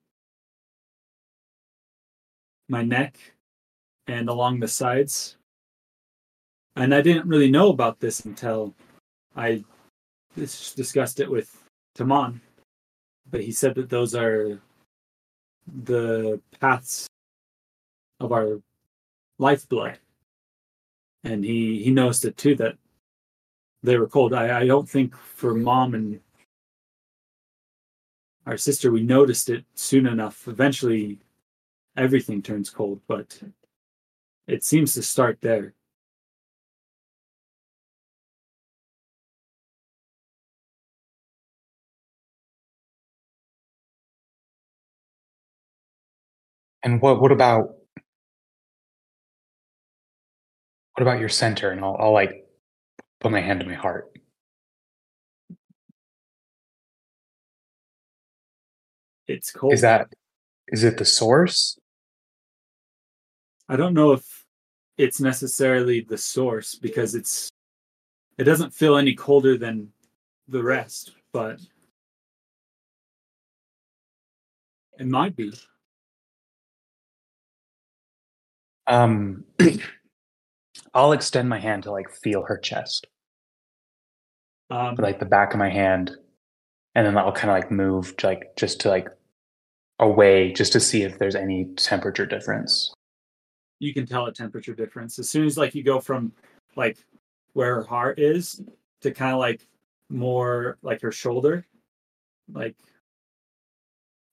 my 2.70 2.84
neck 2.84 3.18
and 4.08 4.30
along 4.30 4.60
the 4.60 4.68
sides. 4.68 5.38
And 6.76 6.93
I 6.93 7.02
didn't 7.02 7.28
really 7.28 7.52
know 7.52 7.70
about 7.70 8.00
this 8.00 8.26
until 8.26 8.74
I 9.36 9.64
discussed 10.36 11.20
it 11.20 11.30
with 11.30 11.64
Taman. 11.96 12.41
But 13.30 13.41
he 13.41 13.52
said 13.52 13.76
that 13.76 13.89
those 13.89 14.16
are 14.16 14.60
the 15.84 16.39
paths 16.60 17.08
of 18.20 18.32
our 18.32 18.61
lifeblood. 19.38 19.99
And 21.24 21.43
he, 21.43 21.84
he 21.84 21.91
noticed 21.91 22.26
it 22.26 22.38
too 22.38 22.55
that 22.55 22.78
they 23.84 23.97
were 23.97 24.07
cold. 24.07 24.34
I, 24.34 24.61
I 24.61 24.66
don't 24.68 24.89
think 24.89 25.16
for 25.16 25.53
mom 25.53 25.93
and 25.95 26.20
our 28.45 28.57
sister 28.57 28.91
we 28.91 29.01
noticed 29.01 29.49
it 29.49 29.66
soon 29.74 30.05
enough. 30.05 30.47
Eventually 30.47 31.20
everything 31.97 32.41
turns 32.41 32.70
cold, 32.70 33.01
but 33.07 33.41
it 34.47 34.63
seems 34.63 34.93
to 34.93 35.01
start 35.01 35.39
there. 35.41 35.74
And 46.84 47.01
what 47.01 47.20
what 47.20 47.32
about 47.32 47.75
what 50.96 51.02
about 51.02 51.20
your 51.20 51.30
center? 51.30 51.72
And 51.72 51.84
I'll 51.84 51.98
I'll 52.00 52.14
like 52.14 52.48
put 53.20 53.32
my 53.32 53.41
hand 53.41 53.60
to 53.60 53.66
my 53.66 53.74
heart. 53.74 54.12
It's 59.28 59.52
cold. 59.52 59.74
Is 59.74 59.82
that 59.82 60.08
is 60.70 60.84
it 60.84 60.98
the 60.98 61.06
source? 61.06 61.78
I 63.68 63.76
don't 63.76 63.93
know 63.93 64.14
if 64.14 64.46
it's 64.98 65.20
necessarily 65.20 66.02
the 66.02 66.18
source 66.18 66.76
because 66.76 67.14
it's 67.14 67.50
it 68.38 68.46
doesn't 68.46 68.74
feel 68.74 68.96
any 68.96 69.16
colder 69.16 69.58
than 69.58 69.89
the 70.48 70.64
rest, 70.64 71.14
but 71.34 71.60
it 74.98 75.08
might 75.08 75.36
be. 75.36 75.52
Um, 78.88 79.43
I'll 80.96 81.12
extend 81.12 81.50
my 81.50 81.60
hand 81.60 81.84
to 81.84 81.91
like 81.91 82.10
feel 82.10 82.43
her 82.43 82.58
chest, 82.58 83.06
Um, 84.70 84.96
with, 84.96 85.02
like 85.02 85.20
the 85.20 85.26
back 85.26 85.54
of 85.54 85.60
my 85.60 85.70
hand, 85.70 86.16
and 86.96 87.06
then 87.06 87.18
I'll 87.18 87.32
kind 87.34 87.52
of 87.52 87.56
like 87.58 87.70
move 87.70 88.16
to, 88.18 88.28
like 88.28 88.56
just 88.56 88.80
to 88.82 88.89
like 88.89 89.10
away, 90.00 90.54
just 90.54 90.72
to 90.74 90.80
see 90.80 91.04
if 91.04 91.20
there's 91.20 91.36
any 91.36 91.66
temperature 91.76 92.26
difference. 92.26 92.93
you 93.80 93.93
can 93.93 94.06
tell 94.06 94.26
a 94.26 94.34
temperature 94.34 94.74
difference. 94.74 95.20
As 95.20 95.30
soon 95.30 95.46
as 95.46 95.58
like 95.58 95.76
you 95.76 95.84
go 95.84 96.00
from 96.00 96.32
like 96.78 96.98
where 97.54 97.76
her 97.76 97.84
heart 97.84 98.20
is 98.20 98.62
to 99.02 99.12
kind 99.12 99.34
of 99.34 99.39
like 99.39 99.68
more 100.10 100.78
like 100.82 101.02
her 101.02 101.12
shoulder 101.12 101.66
like 102.54 102.76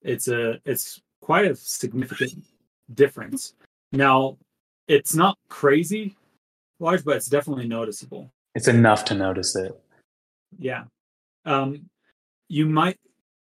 it's 0.03 0.29
a 0.29 0.61
it's 0.65 1.01
quite 1.21 1.45
a 1.47 1.57
significant 1.57 2.45
difference. 2.95 3.55
Now 3.93 4.37
it's 4.87 5.15
not 5.15 5.39
crazy 5.49 6.15
large 6.83 7.05
but 7.05 7.17
it's 7.17 7.29
definitely 7.29 7.67
noticeable 7.69 8.31
It's 8.55 8.69
enough 8.69 9.05
to 9.07 9.15
notice 9.15 9.55
it. 9.57 9.73
yeah 10.59 10.85
um 11.47 11.89
you 12.49 12.67
might 12.67 12.99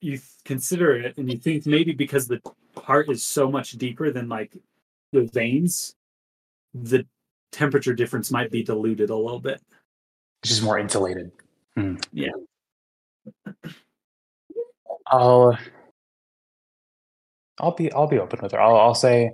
you 0.02 0.20
consider 0.46 0.96
it 0.96 1.18
and 1.18 1.30
you 1.32 1.38
think 1.38 1.66
maybe 1.66 1.92
because 1.94 2.28
the 2.28 2.40
heart 2.78 3.10
is 3.10 3.26
so 3.26 3.50
much 3.52 3.72
deeper 3.74 4.12
than 4.12 4.30
like 4.30 4.56
the 5.12 5.24
veins 5.34 5.96
the 6.74 7.06
temperature 7.52 7.94
difference 7.94 8.32
might 8.32 8.50
be 8.52 8.64
diluted 8.64 9.10
a 9.10 9.16
little 9.16 9.40
bit 9.40 9.62
It's 10.42 10.50
just 10.52 10.64
more 10.64 10.80
insulated. 10.80 11.32
Hmm. 11.78 11.96
Yeah. 12.12 12.32
I'll 15.08 15.58
I'll 17.60 17.76
be 17.76 17.92
I'll 17.94 18.08
be 18.08 18.20
open 18.20 18.40
with 18.42 18.52
her. 18.54 18.60
I'll 18.62 18.76
I'll 18.78 18.96
say 18.96 19.32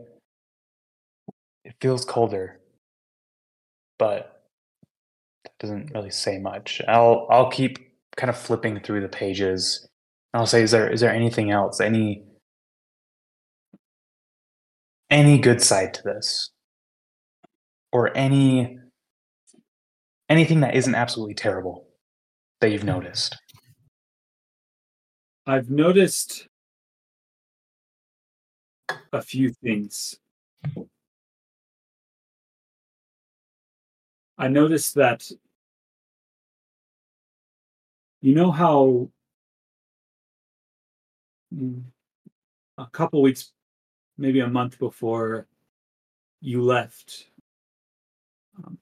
it 1.64 1.76
feels 1.82 2.04
colder, 2.06 2.59
but 4.00 4.42
that 5.44 5.52
doesn't 5.60 5.92
really 5.94 6.10
say 6.10 6.40
much. 6.40 6.82
I'll 6.88 7.28
I'll 7.30 7.52
keep 7.52 7.78
kind 8.18 8.30
of 8.30 8.38
flipping 8.38 8.80
through 8.80 9.02
the 9.02 9.10
pages. 9.10 9.88
I'll 10.34 10.48
say, 10.48 10.64
is 10.64 10.72
there 10.72 10.90
is 10.90 11.02
there 11.02 11.14
anything 11.14 11.52
else? 11.52 11.80
Any 11.80 12.24
any 15.12 15.38
good 15.38 15.62
side 15.62 15.94
to 15.96 16.04
this? 16.04 16.50
Or 17.92 18.16
any 18.16 18.80
anything 20.30 20.62
that 20.62 20.76
isn't 20.76 20.96
absolutely 20.96 21.36
terrible 21.36 21.88
that 22.62 22.72
you've 22.72 22.84
noticed? 22.84 23.38
I've 25.46 25.70
noticed 25.70 26.48
a 29.12 29.22
few 29.22 29.52
things. 29.64 30.20
I 34.40 34.48
noticed 34.48 34.96
that 34.96 35.30
you 38.22 38.34
know 38.34 38.52
how 38.52 39.10
a 42.78 42.86
couple 42.94 43.22
weeks, 43.22 43.52
maybe 44.18 44.40
a 44.40 44.48
month 44.48 44.80
before 44.80 45.46
you 46.42 46.62
left, 46.62 47.28
um, 48.64 48.78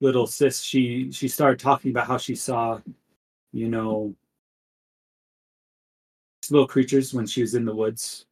little 0.00 0.26
sis, 0.26 0.60
she 0.60 1.10
she 1.10 1.26
started 1.26 1.58
talking 1.58 1.90
about 1.90 2.06
how 2.06 2.18
she 2.18 2.34
saw, 2.34 2.78
you 3.52 3.68
know, 3.68 4.14
little 6.50 6.68
creatures 6.68 7.14
when 7.14 7.26
she 7.26 7.40
was 7.40 7.54
in 7.54 7.64
the 7.64 7.74
woods. 7.74 8.26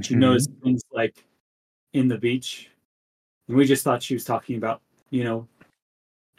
She 0.00 0.14
Mhm. 0.14 0.18
noticed 0.20 0.50
things 0.62 0.82
like 0.92 1.24
in 1.92 2.08
the 2.08 2.16
beach. 2.16 2.69
And 3.50 3.58
we 3.58 3.64
just 3.64 3.82
thought 3.82 4.00
she 4.00 4.14
was 4.14 4.24
talking 4.24 4.58
about, 4.58 4.80
you 5.10 5.24
know, 5.24 5.48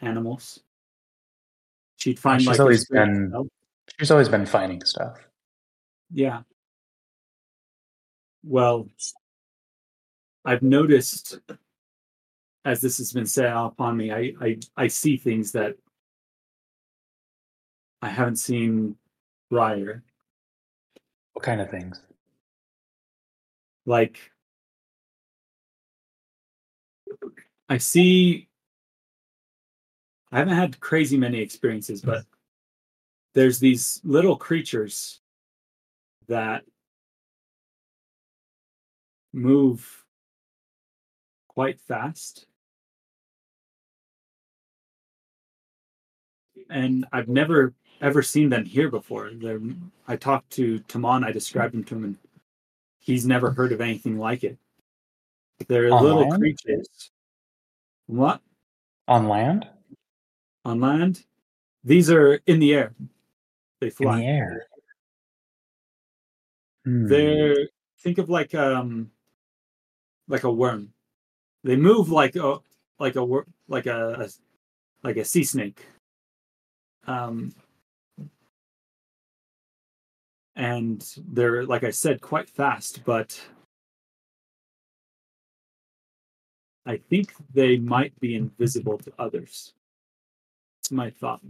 animals. 0.00 0.60
She'd 1.98 2.18
find 2.18 2.40
she's 2.40 2.48
like 2.48 2.58
always 2.58 2.88
been-. 2.88 3.50
She's 3.98 4.10
always 4.10 4.30
been 4.30 4.46
finding 4.46 4.82
stuff. 4.82 5.18
Yeah. 6.10 6.40
Well, 8.42 8.88
I've 10.46 10.62
noticed 10.62 11.38
as 12.64 12.80
this 12.80 12.96
has 12.96 13.12
been 13.12 13.26
set 13.26 13.54
upon 13.54 13.98
me, 13.98 14.10
I, 14.10 14.32
I 14.40 14.58
I 14.78 14.86
see 14.86 15.18
things 15.18 15.52
that 15.52 15.76
I 18.00 18.08
haven't 18.08 18.36
seen 18.36 18.96
prior. 19.50 20.02
What 21.34 21.44
kind 21.44 21.60
of 21.60 21.70
things? 21.70 22.00
like 23.84 24.31
I 27.72 27.78
see 27.78 28.48
I 30.30 30.40
haven't 30.40 30.56
had 30.56 30.78
crazy 30.78 31.16
many 31.16 31.40
experiences, 31.40 32.02
but 32.02 32.18
mm-hmm. 32.18 32.28
there's 33.32 33.58
these 33.58 33.98
little 34.04 34.36
creatures 34.36 35.22
that 36.28 36.64
move 39.32 40.04
quite 41.48 41.80
fast. 41.80 42.44
And 46.68 47.06
I've 47.10 47.28
never 47.28 47.72
ever 48.02 48.22
seen 48.22 48.50
them 48.50 48.66
here 48.66 48.90
before. 48.90 49.30
They're, 49.32 49.60
I 50.06 50.16
talked 50.16 50.50
to 50.56 50.80
Taman, 50.80 51.24
I 51.24 51.32
described 51.32 51.72
them 51.72 51.84
to 51.84 51.94
him, 51.94 52.04
and 52.04 52.18
he's 52.98 53.26
never 53.26 53.50
heard 53.50 53.72
of 53.72 53.80
anything 53.80 54.18
like 54.18 54.44
it. 54.44 54.58
They're 55.68 55.90
little 55.90 56.24
uh-huh. 56.24 56.36
creatures. 56.36 57.11
What? 58.06 58.40
On 59.08 59.28
land? 59.28 59.66
On 60.64 60.80
land? 60.80 61.24
These 61.84 62.10
are 62.10 62.34
in 62.46 62.60
the 62.60 62.74
air. 62.74 62.94
They 63.80 63.90
fly. 63.90 64.14
In 64.14 64.20
the 64.20 64.26
air. 64.26 64.66
Hmm. 66.84 67.06
They're 67.08 67.68
think 68.00 68.18
of 68.18 68.28
like 68.28 68.54
um 68.54 69.10
like 70.28 70.44
a 70.44 70.52
worm. 70.52 70.92
They 71.64 71.76
move 71.76 72.10
like 72.10 72.36
a 72.36 72.58
like 72.98 73.16
a 73.16 73.22
like 73.68 73.86
a, 73.86 74.24
a 74.24 74.28
like 75.02 75.16
a 75.16 75.24
sea 75.24 75.44
snake. 75.44 75.86
Um 77.06 77.52
and 80.54 81.04
they're 81.28 81.64
like 81.64 81.84
I 81.84 81.90
said 81.90 82.20
quite 82.20 82.48
fast, 82.48 83.04
but 83.04 83.40
I 86.84 86.96
think 86.96 87.32
they 87.54 87.78
might 87.78 88.18
be 88.20 88.34
invisible 88.34 88.98
to 88.98 89.12
others. 89.18 89.72
It's 90.80 90.90
my 90.90 91.10
thought. 91.10 91.40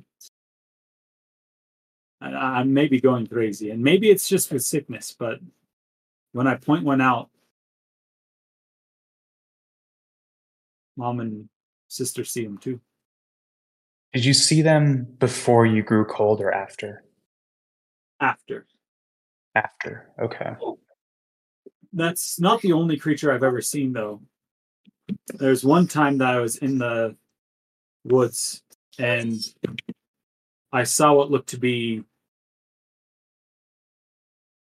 I, 2.20 2.30
I 2.30 2.62
may 2.64 2.87
be 2.87 3.01
going 3.01 3.26
crazy, 3.26 3.70
and 3.70 3.83
maybe 3.83 4.11
it's 4.11 4.28
just 4.28 4.53
with 4.53 4.62
sickness, 4.62 5.14
but 5.18 5.41
when 6.33 6.47
I 6.47 6.57
point 6.57 6.85
one 6.85 7.01
out, 7.01 7.30
mom 10.97 11.20
and 11.20 11.49
sister 11.89 12.24
see 12.24 12.45
them 12.45 12.59
too. 12.59 12.80
Did 14.12 14.24
you 14.24 14.35
see 14.35 14.61
them 14.61 15.07
before 15.18 15.64
you 15.64 15.83
grew 15.83 16.05
cold 16.05 16.41
or 16.41 16.53
after? 16.53 17.05
After. 18.20 18.66
After. 19.55 20.11
Okay. 20.20 20.55
That's 21.95 22.39
not 22.39 22.61
the 22.61 22.72
only 22.72 22.99
creature 22.99 23.33
I've 23.33 23.43
ever 23.43 23.62
seen, 23.62 23.93
though. 23.93 24.20
There's 25.34 25.64
one 25.64 25.86
time 25.86 26.18
that 26.18 26.34
I 26.34 26.40
was 26.40 26.57
in 26.57 26.78
the 26.78 27.16
woods 28.05 28.62
and 28.98 29.40
I 30.72 30.84
saw 30.84 31.12
what 31.12 31.30
looked 31.30 31.50
to 31.50 31.59
be 31.59 32.05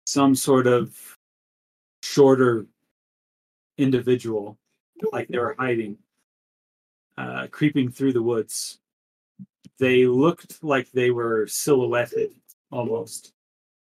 some 0.07 0.35
sort 0.35 0.66
of 0.66 0.97
shorter 2.03 2.66
individual, 3.78 4.59
like 5.12 5.28
they 5.28 5.39
were 5.39 5.57
hiding, 5.59 5.99
uh, 7.16 7.47
creeping 7.51 7.91
through 7.91 8.12
the 8.12 8.22
woods. 8.22 8.78
They 9.78 10.07
looked 10.07 10.62
like 10.62 10.91
they 10.91 11.11
were 11.11 11.47
silhouetted 11.47 12.35
almost. 12.70 13.32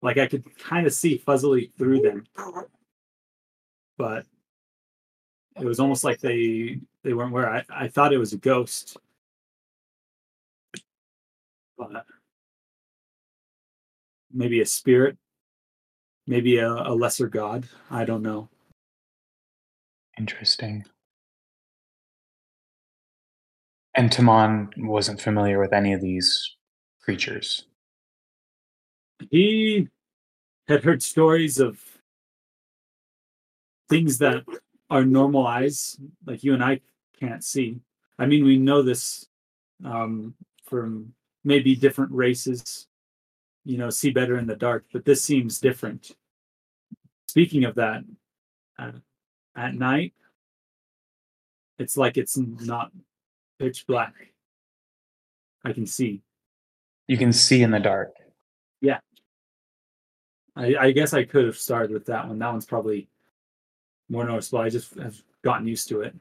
Like 0.01 0.17
I 0.17 0.27
could 0.27 0.57
kind 0.57 0.87
of 0.87 0.93
see 0.93 1.17
fuzzily 1.17 1.71
through 1.77 2.01
them. 2.01 2.25
But 3.97 4.25
it 5.59 5.65
was 5.65 5.79
almost 5.79 6.03
like 6.03 6.19
they 6.19 6.79
they 7.03 7.13
weren't 7.13 7.31
where 7.31 7.49
I, 7.49 7.63
I 7.69 7.87
thought 7.87 8.13
it 8.13 8.17
was 8.17 8.33
a 8.33 8.37
ghost. 8.37 8.97
But 11.77 12.05
maybe 14.31 14.61
a 14.61 14.65
spirit, 14.65 15.17
maybe 16.27 16.57
a, 16.57 16.69
a 16.69 16.93
lesser 16.93 17.27
god. 17.27 17.67
I 17.89 18.05
don't 18.05 18.21
know. 18.21 18.49
Interesting. 20.17 20.85
And 23.95 24.11
Taman 24.11 24.69
wasn't 24.77 25.21
familiar 25.21 25.59
with 25.59 25.73
any 25.73 25.93
of 25.93 26.01
these 26.01 26.55
creatures. 27.01 27.65
He 29.31 29.87
had 30.67 30.83
heard 30.83 31.01
stories 31.01 31.59
of 31.59 31.81
things 33.89 34.19
that 34.19 34.43
our 34.89 35.05
normal 35.05 35.45
eyes, 35.45 35.97
like 36.25 36.43
you 36.43 36.53
and 36.53 36.63
I, 36.63 36.81
can't 37.19 37.43
see. 37.43 37.79
I 38.17 38.25
mean, 38.25 38.45
we 38.45 38.57
know 38.57 38.81
this 38.81 39.27
um, 39.83 40.33
from 40.65 41.13
maybe 41.43 41.75
different 41.75 42.11
races, 42.11 42.87
you 43.65 43.77
know, 43.77 43.89
see 43.89 44.11
better 44.11 44.37
in 44.37 44.47
the 44.47 44.55
dark, 44.55 44.85
but 44.91 45.05
this 45.05 45.23
seems 45.23 45.59
different. 45.59 46.11
Speaking 47.27 47.65
of 47.65 47.75
that, 47.75 48.03
uh, 48.77 48.91
at 49.55 49.75
night, 49.75 50.13
it's 51.77 51.97
like 51.97 52.17
it's 52.17 52.37
not 52.37 52.91
pitch 53.59 53.85
black. 53.87 54.13
I 55.63 55.73
can 55.73 55.85
see. 55.85 56.21
You 57.07 57.17
can 57.17 57.33
see 57.33 57.63
in 57.63 57.71
the 57.71 57.79
dark. 57.79 58.13
Yeah. 58.81 58.99
I, 60.55 60.75
I 60.79 60.91
guess 60.91 61.13
I 61.13 61.23
could 61.23 61.45
have 61.45 61.57
started 61.57 61.91
with 61.91 62.05
that 62.05 62.27
one. 62.27 62.39
That 62.39 62.51
one's 62.51 62.65
probably 62.65 63.07
more 64.09 64.25
noticeable. 64.25 64.59
I 64.59 64.69
just 64.69 64.95
have 64.95 65.21
gotten 65.43 65.67
used 65.67 65.87
to 65.89 66.01
it. 66.01 66.15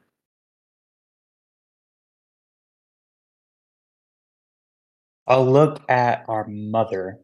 I'll 5.27 5.49
look 5.49 5.81
at 5.89 6.25
our 6.27 6.47
mother 6.47 7.19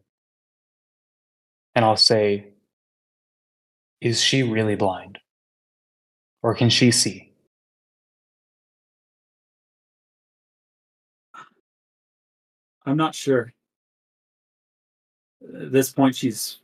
and 1.74 1.84
I'll 1.84 1.98
say, 1.98 2.54
Is 4.02 4.22
she 4.22 4.44
really 4.44 4.76
blind? 4.76 5.20
Or 6.44 6.54
can 6.54 6.70
she 6.70 6.92
see? 6.92 7.34
I'm 12.86 12.98
not 12.98 13.16
sure. 13.16 13.52
At 15.42 15.72
this 15.72 15.92
point, 15.92 16.16
she's 16.16 16.60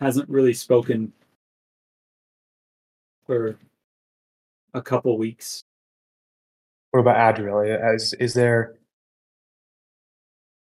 hasn't 0.00 0.28
really 0.28 0.54
spoken 0.54 1.12
for 3.28 3.56
a 4.74 4.82
couple 4.82 5.16
weeks. 5.18 5.62
What 6.90 7.00
about 7.00 7.38
Adriel? 7.38 7.60
Is, 7.94 8.14
is 8.14 8.34
there. 8.34 8.78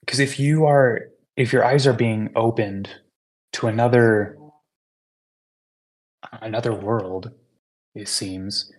Because 0.00 0.20
if 0.20 0.40
you 0.40 0.64
are. 0.64 1.10
If 1.36 1.52
your 1.52 1.64
eyes 1.64 1.84
are 1.86 1.92
being 1.92 2.30
opened 2.36 2.88
to 3.54 3.66
another. 3.66 4.38
Another 6.40 6.72
world, 6.72 7.32
it 7.94 8.08
seems. 8.08 8.72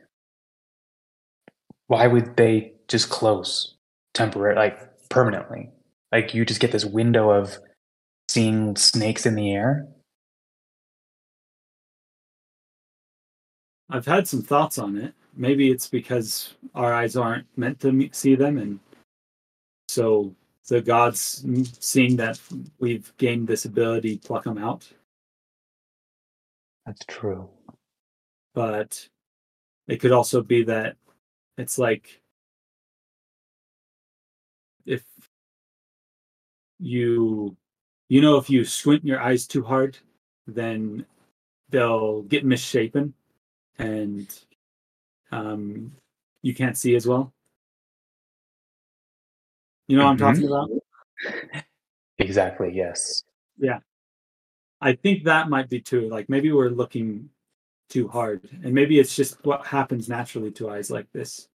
Why 1.87 2.07
would 2.07 2.37
they 2.37 2.73
just 2.87 3.09
close 3.09 3.75
temporary, 4.13 4.55
like 4.55 5.09
permanently? 5.09 5.69
Like 6.11 6.33
you 6.33 6.43
just 6.45 6.59
get 6.59 6.71
this 6.71 6.85
window 6.85 7.29
of 7.29 7.59
seeing 8.29 8.75
snakes 8.75 9.25
in 9.25 9.35
the 9.35 9.53
air. 9.53 9.87
I've 13.89 14.05
had 14.05 14.27
some 14.27 14.41
thoughts 14.41 14.77
on 14.77 14.97
it. 14.97 15.13
Maybe 15.35 15.69
it's 15.69 15.87
because 15.87 16.53
our 16.73 16.93
eyes 16.93 17.15
aren't 17.15 17.45
meant 17.57 17.79
to 17.81 18.09
see 18.13 18.35
them, 18.35 18.57
and 18.57 18.79
so 19.89 20.33
the 20.67 20.81
gods, 20.81 21.45
seeing 21.79 22.15
that 22.17 22.39
we've 22.79 23.11
gained 23.17 23.47
this 23.47 23.65
ability, 23.65 24.17
pluck 24.17 24.45
them 24.45 24.57
out. 24.57 24.87
That's 26.85 27.05
true. 27.05 27.49
But 28.53 29.07
it 29.87 29.97
could 29.97 30.11
also 30.11 30.41
be 30.41 30.63
that 30.63 30.95
it's 31.57 31.77
like 31.77 32.21
if 34.85 35.03
you 36.79 37.55
you 38.09 38.21
know 38.21 38.37
if 38.37 38.49
you 38.49 38.65
squint 38.65 39.05
your 39.05 39.21
eyes 39.21 39.47
too 39.47 39.63
hard 39.63 39.97
then 40.47 41.05
they'll 41.69 42.21
get 42.23 42.45
misshapen 42.45 43.13
and 43.79 44.39
um 45.31 45.91
you 46.41 46.53
can't 46.53 46.77
see 46.77 46.95
as 46.95 47.07
well 47.07 47.33
you 49.87 49.97
know 49.97 50.03
what 50.05 50.11
i'm 50.11 50.17
talking 50.17 50.45
about 50.47 50.69
Exactly, 52.17 52.71
yes. 52.73 53.23
yeah 53.57 53.79
i 54.79 54.93
think 54.93 55.23
that 55.25 55.49
might 55.49 55.69
be 55.69 55.81
too 55.81 56.07
like 56.09 56.29
maybe 56.29 56.51
we're 56.51 56.69
looking 56.69 57.29
too 57.89 58.07
hard 58.07 58.47
and 58.63 58.73
maybe 58.73 58.99
it's 58.99 59.15
just 59.15 59.43
what 59.45 59.65
happens 59.65 60.07
naturally 60.09 60.51
to 60.51 60.69
eyes 60.69 60.89
like 60.89 61.11
this 61.11 61.49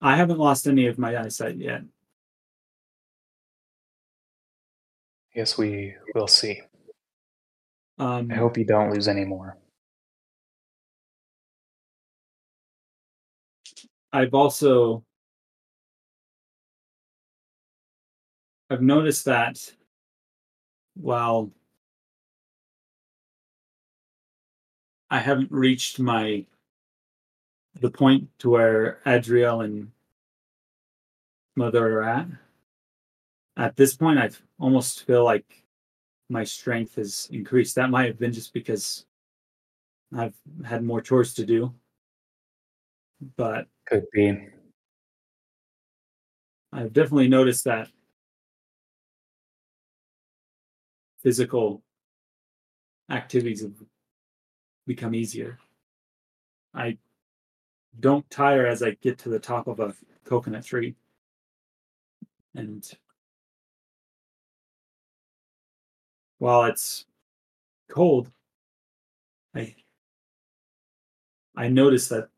i 0.00 0.16
haven't 0.16 0.38
lost 0.38 0.66
any 0.66 0.86
of 0.86 0.98
my 0.98 1.18
eyesight 1.18 1.56
yet 1.56 1.82
Yes, 5.34 5.58
we 5.58 5.94
will 6.14 6.28
see. 6.28 6.62
um 7.98 8.30
I 8.32 8.36
hope 8.36 8.56
you 8.56 8.64
don't 8.64 8.90
lose 8.90 9.06
any 9.06 9.26
more. 9.26 9.58
I've 14.16 14.32
also 14.32 15.04
I've 18.70 18.80
noticed 18.80 19.26
that 19.26 19.74
while 20.94 21.50
I 25.10 25.18
haven't 25.18 25.52
reached 25.52 25.98
my 25.98 26.46
the 27.78 27.90
point 27.90 28.30
to 28.38 28.48
where 28.48 29.00
Adriel 29.06 29.60
and 29.60 29.92
Mother 31.54 31.98
are 31.98 32.02
at. 32.02 32.26
At 33.58 33.76
this 33.76 33.94
point 33.94 34.18
I 34.18 34.30
almost 34.58 35.04
feel 35.04 35.24
like 35.24 35.62
my 36.30 36.42
strength 36.42 36.94
has 36.94 37.28
increased. 37.30 37.74
That 37.74 37.90
might 37.90 38.06
have 38.06 38.18
been 38.18 38.32
just 38.32 38.54
because 38.54 39.04
I've 40.16 40.40
had 40.64 40.82
more 40.84 41.02
chores 41.02 41.34
to 41.34 41.44
do. 41.44 41.74
But 43.36 43.68
Could 43.86 44.10
be. 44.12 44.48
I've 46.72 46.92
definitely 46.92 47.28
noticed 47.28 47.64
that 47.64 47.88
physical 51.22 51.82
activities 53.10 53.62
have 53.62 53.74
become 54.86 55.14
easier. 55.14 55.58
I 56.74 56.98
don't 58.00 58.28
tire 58.30 58.66
as 58.66 58.82
I 58.82 58.92
get 59.00 59.18
to 59.18 59.28
the 59.28 59.38
top 59.38 59.66
of 59.68 59.80
a 59.80 59.94
coconut 60.24 60.64
tree. 60.64 60.94
And 62.54 62.88
while 66.38 66.64
it's 66.64 67.06
cold, 67.88 68.30
I 69.54 69.74
I 71.56 71.68
notice 71.68 72.08
that 72.08 72.28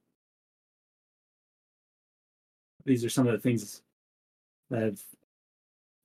these 2.89 3.05
are 3.05 3.11
some 3.11 3.27
of 3.27 3.33
the 3.33 3.39
things 3.39 3.83
that 4.71 4.83
have 4.83 5.03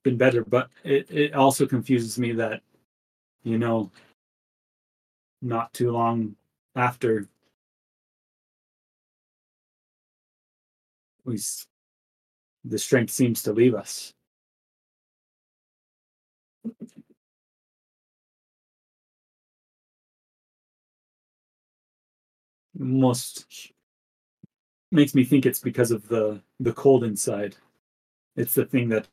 been 0.04 0.18
better, 0.18 0.44
but 0.44 0.70
it, 0.84 1.10
it 1.10 1.34
also 1.34 1.66
confuses 1.66 2.20
me 2.20 2.34
that, 2.34 2.62
you 3.44 3.58
know, 3.58 3.90
not 5.42 5.74
too 5.74 5.92
long 5.92 6.36
after 6.76 7.28
we 11.26 11.40
the 12.66 12.78
strength 12.78 13.12
seems 13.12 13.44
to 13.44 13.54
leave 13.54 13.76
us. 13.76 14.14
Almost 22.80 23.72
makes 24.94 25.16
me 25.16 25.24
think 25.24 25.46
it's 25.46 25.60
because 25.60 25.92
of 25.92 26.08
the 26.08 26.42
the 26.60 26.74
cold 26.74 27.04
inside. 27.04 27.56
It's 28.36 28.54
the 28.54 28.66
thing 28.66 28.90
that 28.90 29.08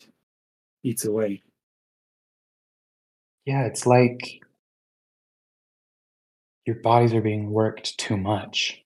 eats 0.82 1.04
away. 1.04 1.42
Yeah, 3.44 3.64
it's 3.64 3.86
like 3.86 4.42
your 6.66 6.76
bodies 6.76 7.14
are 7.14 7.20
being 7.20 7.50
worked 7.50 7.98
too 7.98 8.16
much. 8.16 8.84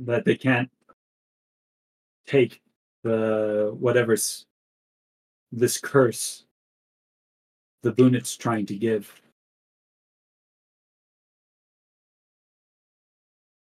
that 0.00 0.24
they 0.24 0.36
can't 0.36 0.70
take 2.26 2.60
the 3.02 3.74
whatever's 3.78 4.46
this 5.50 5.78
curse 5.80 6.44
the 7.82 7.92
boon 7.92 8.14
it's 8.14 8.36
trying 8.36 8.66
to 8.66 8.76
give 8.76 9.20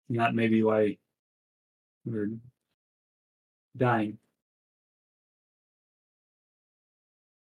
and 0.08 0.36
maybe 0.36 0.62
why 0.62 0.96
we're 2.04 2.28
dying 3.76 4.18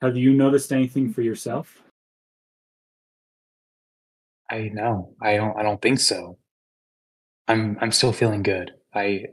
have 0.02 0.16
you 0.16 0.32
noticed 0.32 0.72
anything 0.72 1.12
for 1.12 1.22
yourself 1.22 1.84
I 4.50 4.68
know. 4.72 5.14
I 5.20 5.36
don't 5.36 5.56
I 5.58 5.62
don't 5.62 5.80
think 5.80 5.98
so. 5.98 6.38
I'm 7.48 7.76
I'm 7.80 7.92
still 7.92 8.12
feeling 8.12 8.42
good. 8.42 8.72
I 8.94 9.26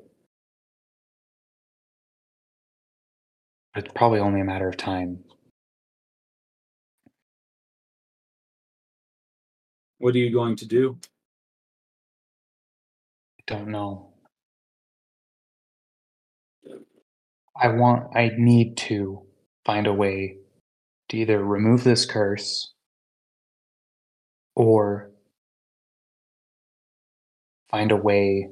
it's 3.76 3.91
probably 3.93 4.20
only 4.20 4.41
a 4.41 4.45
matter 4.45 4.68
of 4.68 4.78
time. 4.78 5.24
What 9.99 10.16
are 10.16 10.18
you 10.18 10.32
going 10.32 10.55
to 10.57 10.66
do? 10.66 10.97
Don't 13.48 13.68
know. 13.68 14.14
I 17.62 17.68
want, 17.70 18.16
I 18.16 18.32
need 18.38 18.78
to 18.78 19.24
find 19.66 19.88
a 19.88 19.94
way 19.94 20.38
to 21.10 21.18
either 21.18 21.44
remove 21.44 21.84
this 21.84 22.06
curse 22.06 22.74
or 24.56 25.12
find 27.70 27.92
a 27.92 27.96
way 27.96 28.50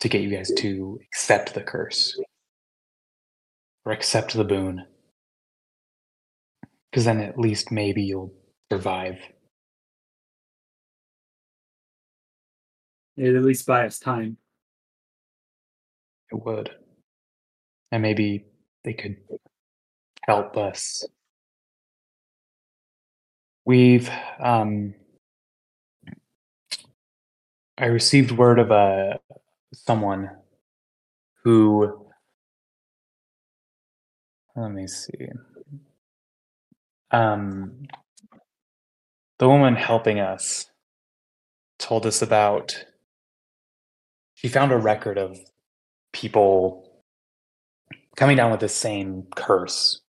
to 0.00 0.08
get 0.08 0.22
you 0.22 0.30
guys 0.30 0.50
to 0.58 0.98
accept 1.08 1.54
the 1.54 1.60
curse 1.60 2.18
or 3.84 3.92
accept 3.92 4.34
the 4.34 4.44
boon. 4.44 4.86
Because 6.90 7.04
then 7.04 7.20
at 7.20 7.38
least 7.38 7.70
maybe 7.70 8.02
you'll 8.02 8.32
survive. 8.72 9.18
It'd 13.20 13.36
at 13.36 13.42
least 13.42 13.66
buy 13.66 13.84
us 13.84 13.98
time. 13.98 14.38
It 16.32 16.42
would. 16.42 16.70
And 17.92 18.00
maybe 18.00 18.46
they 18.82 18.94
could 18.94 19.18
help 20.22 20.56
us. 20.56 21.04
We've 23.66 24.08
um 24.42 24.94
I 27.76 27.86
received 27.86 28.30
word 28.30 28.58
of 28.58 28.70
a 28.70 29.20
someone 29.74 30.30
who 31.44 32.06
let 34.56 34.72
me 34.72 34.86
see. 34.86 35.28
Um 37.10 37.82
the 39.38 39.46
woman 39.46 39.76
helping 39.76 40.20
us 40.20 40.70
told 41.78 42.06
us 42.06 42.22
about 42.22 42.86
she 44.40 44.48
found 44.48 44.72
a 44.72 44.78
record 44.78 45.18
of 45.18 45.38
people 46.14 47.02
coming 48.16 48.38
down 48.38 48.50
with 48.50 48.60
the 48.60 48.70
same 48.70 49.24
curse 49.36 50.00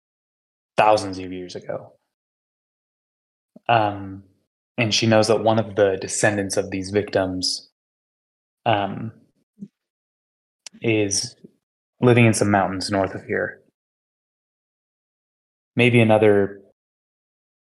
thousands 0.77 1.19
of 1.19 1.33
years 1.33 1.57
ago. 1.57 1.95
Um, 3.69 4.23
and 4.79 4.95
she 4.95 5.09
knows 5.09 5.27
that 5.27 5.43
one 5.43 5.59
of 5.59 5.75
the 5.75 5.99
descendants 6.01 6.57
of 6.57 6.71
these 6.71 6.91
victims 6.91 7.71
um, 8.67 9.11
is 10.81 11.35
living 12.01 12.25
in 12.25 12.33
some 12.33 12.53
mountains 12.53 12.89
north 12.89 13.17
of 13.17 13.25
here. 13.25 13.63
Maybe 15.75 16.01
another 16.01 16.61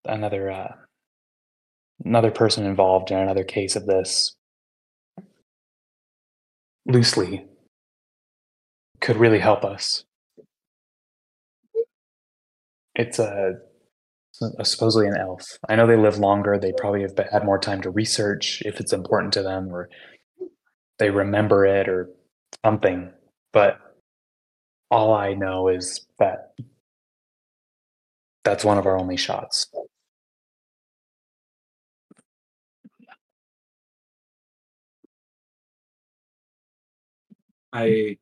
another 0.04 0.50
uh, 0.50 0.72
another 2.04 2.30
person 2.30 2.66
involved 2.66 3.10
in 3.10 3.16
another 3.16 3.44
case 3.44 3.74
of 3.74 3.86
this 3.86 4.36
loosely 6.88 7.46
could 9.00 9.16
really 9.16 9.38
help 9.38 9.64
us. 9.64 10.04
It's 12.94 13.20
a, 13.20 13.52
a 14.58 14.64
supposedly 14.64 15.06
an 15.06 15.16
elf. 15.16 15.44
I 15.68 15.76
know 15.76 15.86
they 15.86 15.96
live 15.96 16.18
longer. 16.18 16.58
They 16.58 16.72
probably 16.76 17.02
have 17.02 17.16
had 17.30 17.44
more 17.44 17.58
time 17.58 17.80
to 17.82 17.90
research 17.90 18.62
if 18.64 18.80
it's 18.80 18.92
important 18.92 19.32
to 19.34 19.42
them, 19.42 19.72
or 19.72 19.88
they 20.98 21.10
remember 21.10 21.64
it, 21.64 21.88
or 21.88 22.10
something. 22.64 23.12
But 23.52 23.78
all 24.90 25.14
I 25.14 25.34
know 25.34 25.68
is 25.68 26.06
that 26.18 26.54
that's 28.44 28.64
one 28.64 28.78
of 28.78 28.86
our 28.86 28.98
only 28.98 29.16
shots. 29.16 29.68
I 37.72 38.16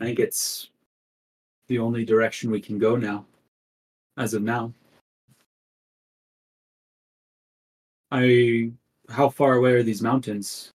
I 0.00 0.04
think 0.04 0.18
it's 0.18 0.70
the 1.68 1.78
only 1.78 2.04
direction 2.04 2.50
we 2.50 2.60
can 2.60 2.78
go 2.78 2.96
now. 2.96 3.26
As 4.16 4.34
of 4.34 4.42
now. 4.42 4.72
I 8.10 8.72
how 9.08 9.28
far 9.28 9.54
away 9.54 9.72
are 9.72 9.82
these 9.82 10.02
mountains? 10.02 10.70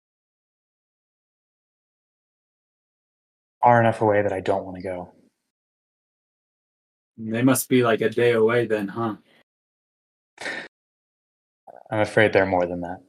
Far 3.61 3.79
enough 3.79 4.01
away 4.01 4.21
that 4.21 4.33
I 4.33 4.41
don't 4.41 4.65
want 4.65 4.77
to 4.77 4.83
go. 4.83 5.11
They 7.17 7.43
must 7.43 7.69
be 7.69 7.83
like 7.83 8.01
a 8.01 8.09
day 8.09 8.31
away 8.31 8.65
then, 8.65 8.87
huh? 8.87 9.15
I'm 11.91 11.99
afraid 11.99 12.33
they're 12.33 12.45
more 12.45 12.65
than 12.65 12.81
that. 12.81 13.01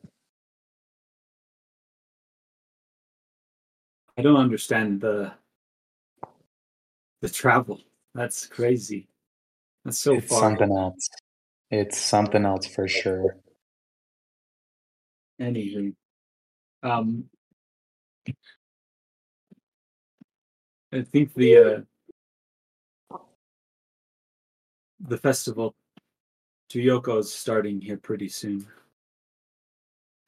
I 4.19 4.23
don't 4.23 4.37
understand 4.37 5.01
the 5.01 5.33
the 7.21 7.29
travel. 7.29 7.81
That's 8.15 8.47
crazy. 8.47 9.09
That's 9.85 9.99
so 9.99 10.13
far. 10.13 10.19
it's 10.19 10.29
far. 10.29 10.41
something 10.41 10.77
else. 10.77 11.09
It's 11.71 11.99
something 11.99 12.45
else 12.45 12.67
for 12.67 12.87
sure. 12.87 13.37
Anywho, 15.41 15.95
um, 16.83 17.25
I 20.93 21.03
think 21.03 21.33
the 21.35 21.87
uh, 23.11 23.19
the 25.01 25.17
festival 25.17 25.75
to 26.69 26.79
Yoko 26.79 27.19
is 27.19 27.33
starting 27.33 27.81
here 27.81 27.97
pretty 27.97 28.29
soon. 28.29 28.67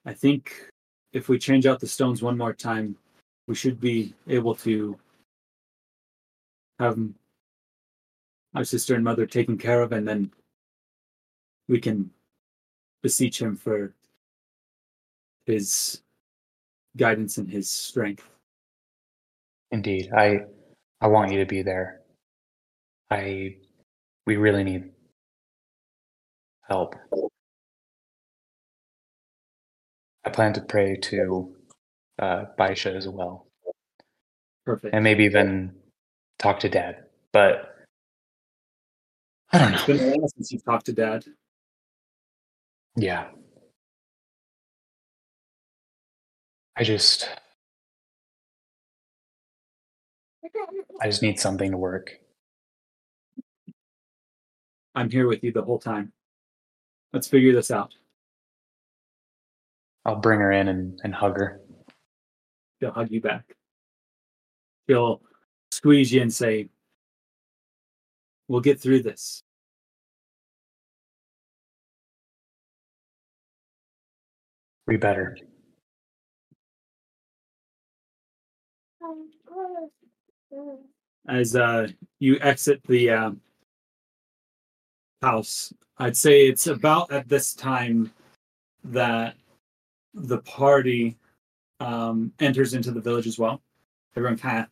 I 0.07 0.14
think 0.14 0.70
if 1.12 1.28
we 1.28 1.39
change 1.39 1.66
out 1.66 1.80
the 1.80 1.87
stones 1.87 2.22
one 2.22 2.37
more 2.37 2.53
time, 2.55 2.97
we 3.47 3.55
should 3.55 3.80
be 3.80 4.14
able 4.28 4.55
to 4.55 4.99
have 6.78 6.99
our 8.55 8.64
sister 8.64 8.95
and 8.95 9.05
mother 9.05 9.26
taken 9.26 9.59
care 9.59 9.82
of, 9.82 9.92
and 9.92 10.07
then 10.07 10.30
we 11.68 11.80
can 11.80 12.11
beseech 13.03 13.40
him 13.40 13.57
for 13.57 13.95
his 15.47 16.03
guidance 16.97 17.38
and 17.38 17.51
his 17.51 17.70
strength. 17.70 18.28
Indeed. 19.70 20.11
I 20.16 20.40
I 21.01 21.09
want 21.09 21.32
you 21.32 21.38
to 21.38 21.47
be 21.47 21.62
there. 21.62 22.01
I 23.11 23.57
we 24.26 24.36
really 24.36 24.64
need 24.64 24.90
help. 26.68 26.95
I 30.24 30.30
plan 30.30 30.55
to 30.55 30.62
pray 30.62 30.97
to 30.97 31.55
uh 32.19 32.45
Bacia 32.57 32.95
as 32.95 33.09
well. 33.09 33.49
Perfect. 34.65 34.95
And 34.95 35.05
maybe 35.05 35.25
even 35.25 35.75
talk 36.39 36.61
to 36.61 36.69
dad. 36.69 37.05
But 37.33 37.75
I 39.53 39.59
don't 39.59 39.75
It's 39.75 39.89
know. 39.89 39.97
been 39.99 40.12
a 40.12 40.17
while 40.17 40.29
since 40.29 40.53
you've 40.53 40.65
talked 40.65 40.87
to 40.87 40.93
dad. 40.93 41.25
Yeah. 42.97 43.29
I 46.77 46.83
just 46.85 47.29
I 51.01 51.07
just 51.07 51.23
need 51.23 51.39
something 51.39 51.71
to 51.71 51.77
work. 51.77 52.19
I'm 54.95 55.11
here 55.11 55.27
with 55.27 55.43
you 55.43 55.53
the 55.53 55.62
whole 55.62 55.79
time. 55.79 56.12
Let's 57.12 57.29
figure 57.29 57.53
this 57.53 57.71
out. 57.71 57.93
I'll 60.05 60.17
bring 60.17 60.41
her 60.41 60.53
in 60.53 60.69
and, 60.69 61.01
and 61.03 61.15
hug 61.15 61.37
her. 61.37 61.61
He'll 62.85 62.93
hug 62.93 63.11
you 63.11 63.22
back. 63.22 63.57
He'll 64.87 65.22
squeeze 65.70 66.12
you 66.12 66.20
and 66.20 66.30
say, 66.30 66.68
We'll 68.47 68.61
get 68.61 68.78
through 68.78 69.05
this. 69.05 69.43
We 74.87 74.99
better. 74.99 75.39
As 81.26 81.57
uh, 81.57 81.89
you 82.18 82.39
exit 82.43 82.82
the 82.87 83.09
uh, 83.09 83.30
house, 85.22 85.72
I'd 85.97 86.18
say 86.18 86.49
it's 86.49 86.66
about 86.66 87.11
at 87.11 87.30
this 87.30 87.55
time 87.55 88.12
that 88.85 89.37
the 90.12 90.43
party 90.43 91.16
um, 91.85 92.32
enters 92.41 92.72
into 92.74 92.91
the 92.91 93.01
village 93.01 93.26
as 93.26 93.39
well. 93.39 93.61
Everyone 94.16 94.39
kind 94.39 94.66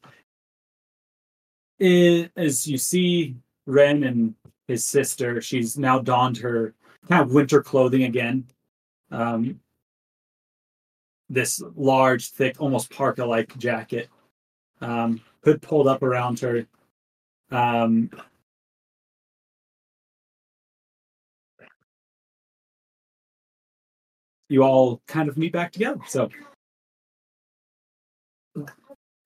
of, 1.80 2.30
as 2.36 2.66
you 2.66 2.78
see 2.78 3.36
Ren 3.66 4.04
and 4.04 4.34
his 4.66 4.84
sister, 4.84 5.40
she's 5.40 5.76
now 5.76 5.98
donned 5.98 6.38
her 6.38 6.74
kind 7.08 7.22
of 7.22 7.32
winter 7.32 7.62
clothing 7.62 8.04
again. 8.04 8.46
Um, 9.10 9.60
this 11.28 11.62
large, 11.76 12.30
thick, 12.30 12.56
almost 12.60 12.90
parka-like 12.90 13.56
jacket, 13.58 14.08
um, 14.80 15.20
hood 15.44 15.60
pulled 15.60 15.88
up 15.88 16.02
around 16.02 16.40
her. 16.40 16.66
Um, 17.50 18.10
you 24.48 24.62
all 24.62 25.02
kind 25.06 25.28
of 25.28 25.36
meet 25.36 25.52
back 25.52 25.72
together. 25.72 26.00
So 26.06 26.30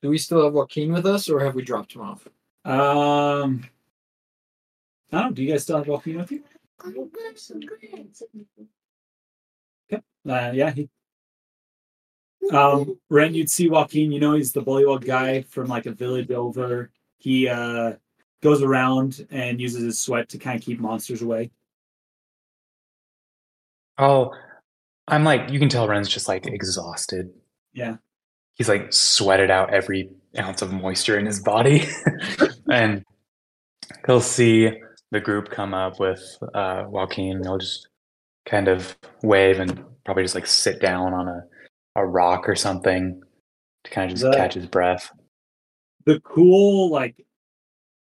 Do 0.02 0.10
we 0.10 0.18
still 0.18 0.44
have 0.44 0.52
Wakeen 0.52 0.92
with 0.92 1.06
us, 1.06 1.28
or 1.28 1.40
have 1.40 1.54
we 1.54 1.62
dropped 1.62 1.94
him 1.94 2.02
off? 2.02 2.26
um 2.64 3.64
I 5.12 5.22
don't 5.22 5.34
do 5.34 5.42
you 5.42 5.52
guys 5.52 5.62
still 5.62 5.78
have 5.78 5.86
Wakeen 5.86 6.16
with 6.16 6.32
you? 6.32 6.42
Uh, 10.28 10.50
yeah, 10.52 10.72
he 10.72 10.88
um 12.52 12.98
Ren, 13.08 13.34
you'd 13.34 13.50
see 13.50 13.68
Wakeen, 13.68 14.12
you 14.12 14.18
know 14.20 14.34
he's 14.34 14.52
the 14.52 14.62
bullywug 14.62 15.04
guy 15.04 15.42
from 15.42 15.68
like 15.68 15.86
a 15.86 15.92
village 15.92 16.30
over. 16.30 16.90
He 17.18 17.48
uh 17.48 17.94
goes 18.42 18.62
around 18.62 19.26
and 19.30 19.60
uses 19.60 19.82
his 19.82 20.00
sweat 20.00 20.28
to 20.30 20.38
kind 20.38 20.58
of 20.58 20.64
keep 20.64 20.80
monsters 20.80 21.22
away. 21.22 21.50
Oh, 23.98 24.34
I'm 25.08 25.24
like, 25.24 25.50
you 25.50 25.58
can 25.58 25.68
tell 25.68 25.88
Ren's 25.88 26.08
just 26.08 26.28
like 26.28 26.46
exhausted. 26.46 27.30
Yeah. 27.72 27.96
He's 28.56 28.68
like 28.68 28.92
sweated 28.92 29.50
out 29.50 29.72
every 29.72 30.10
ounce 30.38 30.62
of 30.62 30.72
moisture 30.72 31.18
in 31.18 31.26
his 31.26 31.40
body. 31.40 31.86
and 32.70 33.04
he'll 34.06 34.20
see 34.20 34.70
the 35.12 35.20
group 35.20 35.50
come 35.50 35.72
up 35.74 36.00
with 36.00 36.20
uh, 36.54 36.84
Wakeen. 36.84 37.42
He'll 37.44 37.58
just 37.58 37.88
kind 38.46 38.68
of 38.68 38.96
wave 39.22 39.58
and 39.60 39.84
probably 40.04 40.22
just 40.24 40.34
like 40.34 40.46
sit 40.46 40.80
down 40.80 41.12
on 41.12 41.28
a, 41.28 41.44
a 41.96 42.06
rock 42.06 42.48
or 42.48 42.54
something 42.56 43.22
to 43.84 43.90
kind 43.90 44.10
of 44.10 44.18
just 44.18 44.30
The- 44.30 44.36
catch 44.36 44.54
his 44.54 44.66
breath. 44.66 45.10
the 46.04 46.20
cool 46.20 46.90
like 46.90 47.24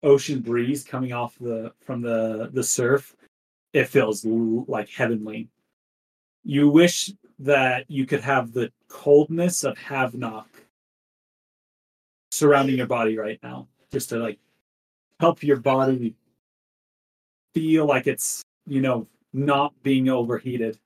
ocean 0.02 0.40
breeze 0.40 0.82
coming 0.82 1.12
off 1.12 1.36
the 1.38 1.70
from 1.84 2.00
the 2.00 2.48
the 2.54 2.62
surf 2.64 3.14
it 3.74 3.84
feels 3.86 4.24
like 4.24 4.88
heavenly 4.88 5.50
you 6.42 6.70
wish 6.70 7.10
that 7.38 7.84
you 7.90 8.06
could 8.06 8.22
have 8.22 8.50
the 8.54 8.72
coldness 8.90 9.64
of 9.64 9.78
Havnock 9.78 10.46
surrounding 12.30 12.76
your 12.76 12.86
body 12.86 13.16
right 13.16 13.38
now 13.42 13.68
just 13.90 14.10
to 14.10 14.18
like 14.18 14.38
help 15.18 15.42
your 15.42 15.56
body 15.56 16.14
feel 17.54 17.86
like 17.86 18.06
it's 18.06 18.42
you 18.66 18.80
know 18.80 19.06
not 19.32 19.72
being 19.82 20.08
overheated. 20.08 20.78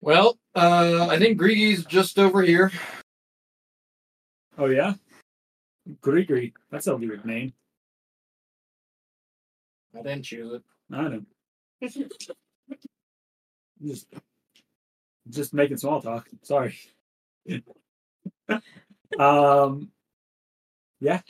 Well, 0.00 0.38
uh, 0.54 1.08
I 1.10 1.18
think 1.18 1.38
Grigri's 1.38 1.84
just 1.84 2.18
over 2.18 2.40
here. 2.40 2.72
oh 4.56 4.66
yeah? 4.66 4.94
Grigri, 6.00 6.52
that's 6.70 6.86
a 6.86 6.96
weird 6.96 7.24
name 7.24 7.52
I 9.94 10.02
didn't 10.02 10.22
choose 10.24 10.54
it. 10.54 10.62
I 10.92 11.08
know. 11.08 11.22
just, 13.82 14.06
just 15.28 15.54
making 15.54 15.76
small 15.78 16.02
talk. 16.02 16.28
Sorry. 16.42 16.76
um, 19.18 19.90
yeah. 21.00 21.20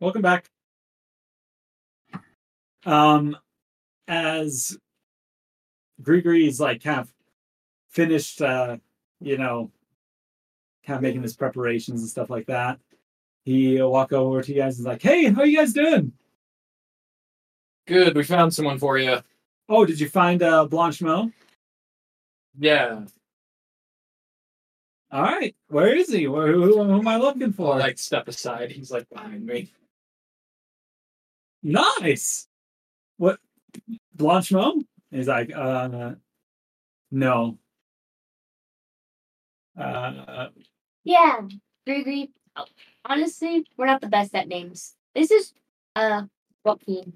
Welcome 0.00 0.22
back. 0.22 0.50
Um, 2.84 3.36
as 4.08 4.76
Grigori's 6.02 6.60
like 6.60 6.82
kind 6.82 7.00
of 7.00 7.12
finished, 7.90 8.42
uh, 8.42 8.78
you 9.20 9.38
know, 9.38 9.70
kind 10.86 10.96
of 10.96 11.02
making 11.02 11.22
his 11.22 11.36
preparations 11.36 12.00
and 12.00 12.10
stuff 12.10 12.30
like 12.30 12.46
that. 12.46 12.78
He'll 13.44 13.90
walk 13.90 14.12
over 14.12 14.42
to 14.42 14.52
you 14.52 14.60
guys 14.60 14.78
and 14.78 14.86
is 14.86 14.86
like, 14.86 15.02
"Hey, 15.02 15.32
how 15.32 15.42
you 15.44 15.56
guys 15.58 15.72
doing? 15.72 16.12
Good, 17.86 18.14
we 18.16 18.22
found 18.24 18.54
someone 18.54 18.78
for 18.78 18.98
you. 18.98 19.18
Oh, 19.68 19.84
did 19.84 19.98
you 20.00 20.08
find 20.08 20.42
uh, 20.42 20.66
Blanchemont? 20.68 21.32
Yeah, 22.58 23.04
All 25.10 25.22
right, 25.22 25.54
where 25.68 25.94
is 25.94 26.10
he? 26.10 26.26
Where, 26.26 26.52
who, 26.52 26.84
who 26.84 26.98
am 26.98 27.06
I 27.08 27.16
looking 27.16 27.52
for? 27.52 27.74
I'll 27.74 27.80
like 27.80 27.98
step 27.98 28.28
aside. 28.28 28.70
He's 28.70 28.90
like 28.90 29.08
behind 29.10 29.44
me. 29.44 29.72
nice. 31.62 32.48
What 33.18 33.38
Blanchemont? 34.16 34.86
He's 35.10 35.28
like, 35.28 35.52
uh, 35.54 36.14
no. 37.10 37.58
Uh, 39.78 40.48
Yeah, 41.04 41.40
Gregory. 41.86 42.30
oh, 42.56 42.64
Honestly, 43.04 43.66
we're 43.76 43.86
not 43.86 44.00
the 44.00 44.08
best 44.08 44.34
at 44.34 44.48
names. 44.48 44.94
This 45.14 45.30
is 45.30 45.52
uh 45.96 46.22
Wakeen, 46.66 47.12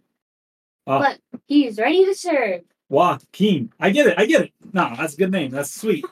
Oh. 0.87 0.99
but 0.99 1.19
he's 1.47 1.79
ready 1.79 2.05
to 2.05 2.15
serve. 2.15 2.63
Wakeen. 2.91 3.71
I 3.81 3.91
get 3.91 4.07
it. 4.09 4.19
I 4.19 4.27
get 4.27 4.43
it. 4.43 4.53
No, 4.73 4.93
that's 4.97 5.15
a 5.15 5.17
good 5.17 5.31
name. 5.31 5.51
That's 5.51 5.73
sweet. 5.73 6.05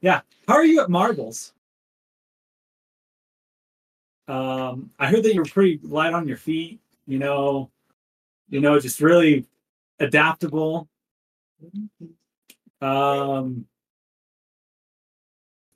Yeah. 0.00 0.20
How 0.48 0.54
are 0.54 0.64
you 0.64 0.80
at 0.80 0.90
marbles? 0.90 1.52
Um, 4.28 4.90
I 4.98 5.08
heard 5.08 5.24
that 5.24 5.34
you're 5.34 5.44
pretty 5.44 5.80
light 5.82 6.12
on 6.14 6.28
your 6.28 6.36
feet. 6.36 6.80
You 7.06 7.18
know, 7.18 7.70
you 8.48 8.60
know, 8.60 8.78
just 8.78 9.00
really 9.00 9.44
adaptable. 9.98 10.88
Um, 12.80 13.66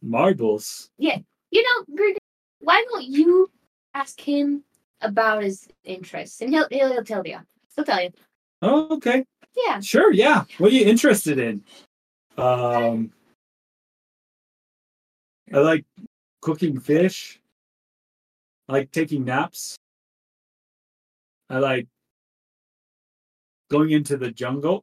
marbles. 0.03 0.91
You 1.55 1.63
know, 1.63 1.95
Gregory, 1.95 2.19
why 2.59 2.85
don't 2.91 3.05
you 3.05 3.49
ask 3.95 4.21
him 4.21 4.65
about 5.01 5.45
his 5.45 5.69
interests, 5.85 6.41
and 6.41 6.51
he'll 6.53 6.67
he'll, 6.69 6.93
he'll 6.93 7.05
tell 7.05 7.25
you. 7.25 7.39
He'll 7.77 7.85
tell 7.85 8.03
you. 8.03 8.11
Oh, 8.61 8.97
okay. 8.97 9.25
Yeah. 9.57 9.79
Sure. 9.79 10.13
Yeah. 10.13 10.43
What 10.59 10.73
are 10.73 10.75
you 10.75 10.85
interested 10.85 11.39
in? 11.39 11.63
Um, 12.37 13.13
I 15.53 15.59
like 15.59 15.85
cooking 16.43 16.81
fish. 16.81 17.41
I 18.69 18.73
like 18.73 18.91
taking 18.91 19.25
naps. 19.25 19.77
I 21.49 21.59
like 21.59 21.87
going 23.71 23.93
into 23.93 24.17
the 24.17 24.33
jungle. 24.33 24.83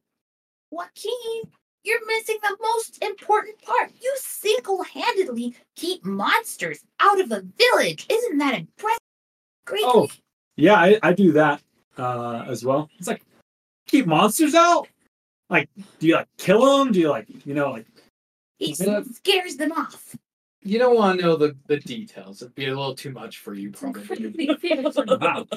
Wakeen, 0.73 1.49
you're 1.83 2.05
missing 2.05 2.37
the 2.41 2.57
most 2.61 3.03
important 3.03 3.61
part. 3.61 3.91
You 4.01 4.13
single 4.17 4.83
handedly 4.83 5.55
keep 5.75 6.05
monsters 6.05 6.83
out 6.99 7.19
of 7.19 7.31
a 7.31 7.43
village. 7.57 8.05
Isn't 8.09 8.37
that 8.37 8.55
impressive? 8.55 8.99
Great. 9.65 9.83
Oh, 9.85 10.09
yeah, 10.57 10.75
I, 10.75 10.99
I 11.01 11.13
do 11.13 11.31
that 11.33 11.61
uh, 11.97 12.45
as 12.47 12.63
well. 12.63 12.89
It's 12.97 13.07
like 13.07 13.23
keep 13.87 14.05
monsters 14.05 14.55
out. 14.55 14.87
Like, 15.49 15.69
do 15.99 16.07
you 16.07 16.15
like 16.15 16.27
kill 16.37 16.77
them? 16.77 16.91
Do 16.91 16.99
you 16.99 17.09
like 17.09 17.27
you 17.45 17.53
know 17.53 17.71
like 17.71 17.85
he 18.57 18.75
scares 18.75 19.55
them 19.55 19.71
off. 19.71 20.15
You 20.63 20.77
don't 20.77 20.95
want 20.95 21.19
to 21.19 21.25
know 21.25 21.35
the, 21.35 21.55
the 21.67 21.77
details. 21.77 22.41
It'd 22.41 22.53
be 22.53 22.67
a 22.67 22.69
little 22.69 22.93
too 22.93 23.11
much 23.11 23.39
for 23.39 23.55
you, 23.55 23.71
probably. 23.71 24.49
wow. 25.19 25.47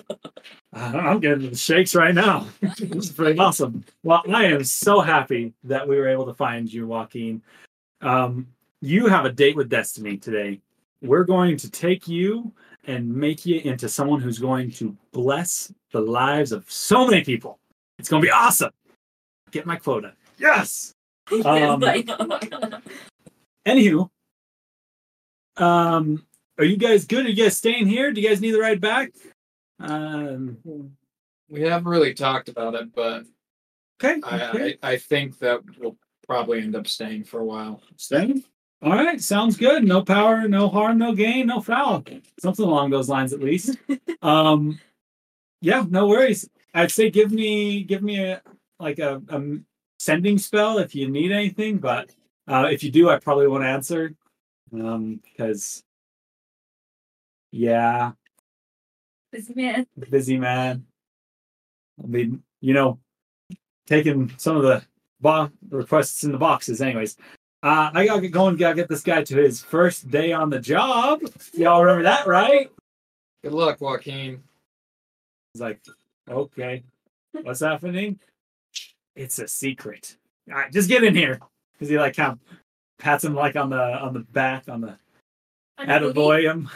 I'm 0.73 1.21
getting 1.21 1.51
the 1.51 1.57
shakes 1.57 1.95
right 1.95 2.15
now. 2.15 2.49
this 2.61 2.81
is 2.81 3.13
pretty 3.13 3.39
awesome. 3.39 3.85
Well, 4.03 4.23
I 4.33 4.47
am 4.47 4.65
so 4.65 5.01
happy 5.01 5.53
that 5.65 5.87
we 5.87 5.97
were 5.97 6.09
able 6.09 6.25
to 6.27 6.35
find 6.35 6.73
you, 6.73 6.87
Wakeen. 6.87 7.43
Um, 8.01 8.47
you 8.81 9.07
have 9.07 9.27
a 9.27 9.33
date 9.33 9.57
with 9.57 9.69
destiny 9.69 10.17
today. 10.17 10.61
We're 11.03 11.25
going 11.25 11.59
to 11.59 11.71
take 11.71 12.09
you 12.09 12.51
and 12.87 13.15
make 13.15 13.45
you 13.45 13.61
into 13.61 13.89
someone 13.91 14.21
who's 14.21 14.39
going 14.39 14.71
to 14.73 14.97
bless 15.13 15.73
the 15.93 16.01
lives 16.01 16.53
of 16.53 16.71
so 16.71 17.07
many 17.07 17.23
people. 17.23 17.59
It's 17.99 18.09
going 18.09 18.23
to 18.23 18.27
be 18.27 18.33
awesome. 18.33 18.71
Get 19.51 19.67
my 19.67 19.77
quota. 19.77 20.15
Yes. 20.39 20.95
Um, 21.33 21.81
Anywho, 23.67 24.11
um, 25.57 26.25
are 26.59 26.65
you 26.65 26.77
guys 26.77 27.05
good? 27.05 27.27
Are 27.27 27.29
you 27.29 27.43
guys 27.43 27.57
staying 27.57 27.87
here? 27.87 28.13
Do 28.13 28.21
you 28.21 28.29
guys 28.29 28.41
need 28.41 28.53
the 28.53 28.61
ride 28.61 28.81
back? 28.81 29.13
Um, 29.81 30.59
we 31.49 31.63
haven't 31.63 31.89
really 31.89 32.15
talked 32.15 32.49
about 32.49 32.75
it, 32.75 32.95
but 32.95 33.25
okay. 34.03 34.21
I, 34.25 34.49
okay. 34.49 34.79
I, 34.83 34.93
I 34.93 34.97
think 34.99 35.39
that 35.41 35.61
we'll 35.79 35.97
probably 36.27 36.61
end 36.61 36.77
up 36.77 36.87
staying 36.87 37.25
for 37.25 37.41
a 37.41 37.45
while. 37.45 37.83
Staying? 37.97 38.45
All 38.83 38.93
right, 38.93 39.21
sounds 39.21 39.57
good. 39.57 39.83
No 39.85 40.03
power, 40.03 40.47
no 40.47 40.69
harm, 40.69 40.99
no 40.99 41.15
gain, 41.15 41.47
no 41.47 41.61
foul. 41.61 42.05
Something 42.39 42.67
along 42.67 42.91
those 42.91 43.09
lines, 43.09 43.33
at 43.33 43.41
least. 43.41 43.77
um, 44.23 44.79
yeah, 45.61 45.85
no 45.89 46.07
worries. 46.07 46.49
I'd 46.75 46.91
say 46.91 47.11
give 47.11 47.33
me 47.33 47.83
give 47.83 48.03
me 48.03 48.23
a 48.23 48.43
like 48.79 48.99
a, 48.99 49.23
a 49.29 49.43
sending 49.99 50.39
spell 50.39 50.79
if 50.79 50.95
you 50.95 51.09
need 51.09 51.33
anything, 51.33 51.79
but 51.79 52.11
uh, 52.47 52.69
if 52.71 52.85
you 52.85 52.91
do, 52.91 53.09
I 53.09 53.19
probably 53.19 53.47
won't 53.47 53.65
answer 53.65 54.15
um, 54.81 55.20
because 55.22 55.83
yeah, 57.53 58.12
busy 59.31 59.55
man. 59.55 59.87
busy 60.11 60.39
man. 60.39 60.87
I 62.03 62.07
mean, 62.07 62.43
you 62.61 62.75
know, 62.75 62.99
taking 63.87 64.33
some 64.37 64.57
of 64.57 64.62
the 64.62 64.83
bo- 65.20 65.51
requests 65.70 66.25
in 66.25 66.33
the 66.33 66.39
boxes, 66.39 66.81
anyways. 66.81 67.16
Uh, 67.62 67.91
I 67.95 68.07
gotta 68.07 68.20
get 68.20 68.33
going. 68.33 68.57
Gotta 68.57 68.75
get 68.75 68.89
this 68.89 69.03
guy 69.03 69.22
to 69.22 69.37
his 69.37 69.62
first 69.62 70.11
day 70.11 70.33
on 70.33 70.51
the 70.51 70.61
job. 70.61 71.20
Y'all 71.55 71.83
remember 71.83 72.03
that, 72.03 72.27
right? 72.27 72.70
Good 73.43 73.53
luck, 73.53 73.79
Wakeen. 73.79 74.41
He's 75.53 75.61
like, 75.61 75.81
okay, 76.29 76.83
what's 77.43 77.61
happening? 77.61 78.18
It's 79.16 79.39
a 79.39 79.47
secret. 79.47 80.16
All 80.51 80.57
right, 80.57 80.72
just 80.72 80.89
get 80.89 81.05
in 81.05 81.14
here. 81.14 81.41
Cause 81.79 81.89
he 81.89 81.99
like 81.99 82.16
kind 82.16 82.33
of 82.33 82.39
pats 82.99 83.24
him 83.24 83.34
like 83.34 83.57
on 83.57 83.70
the 83.70 83.80
on 83.80 84.14
the 84.14 84.20
back 84.20 84.68
on 84.68 84.80
the 84.80 84.97
attaboy 85.78 86.42
him 86.51 86.68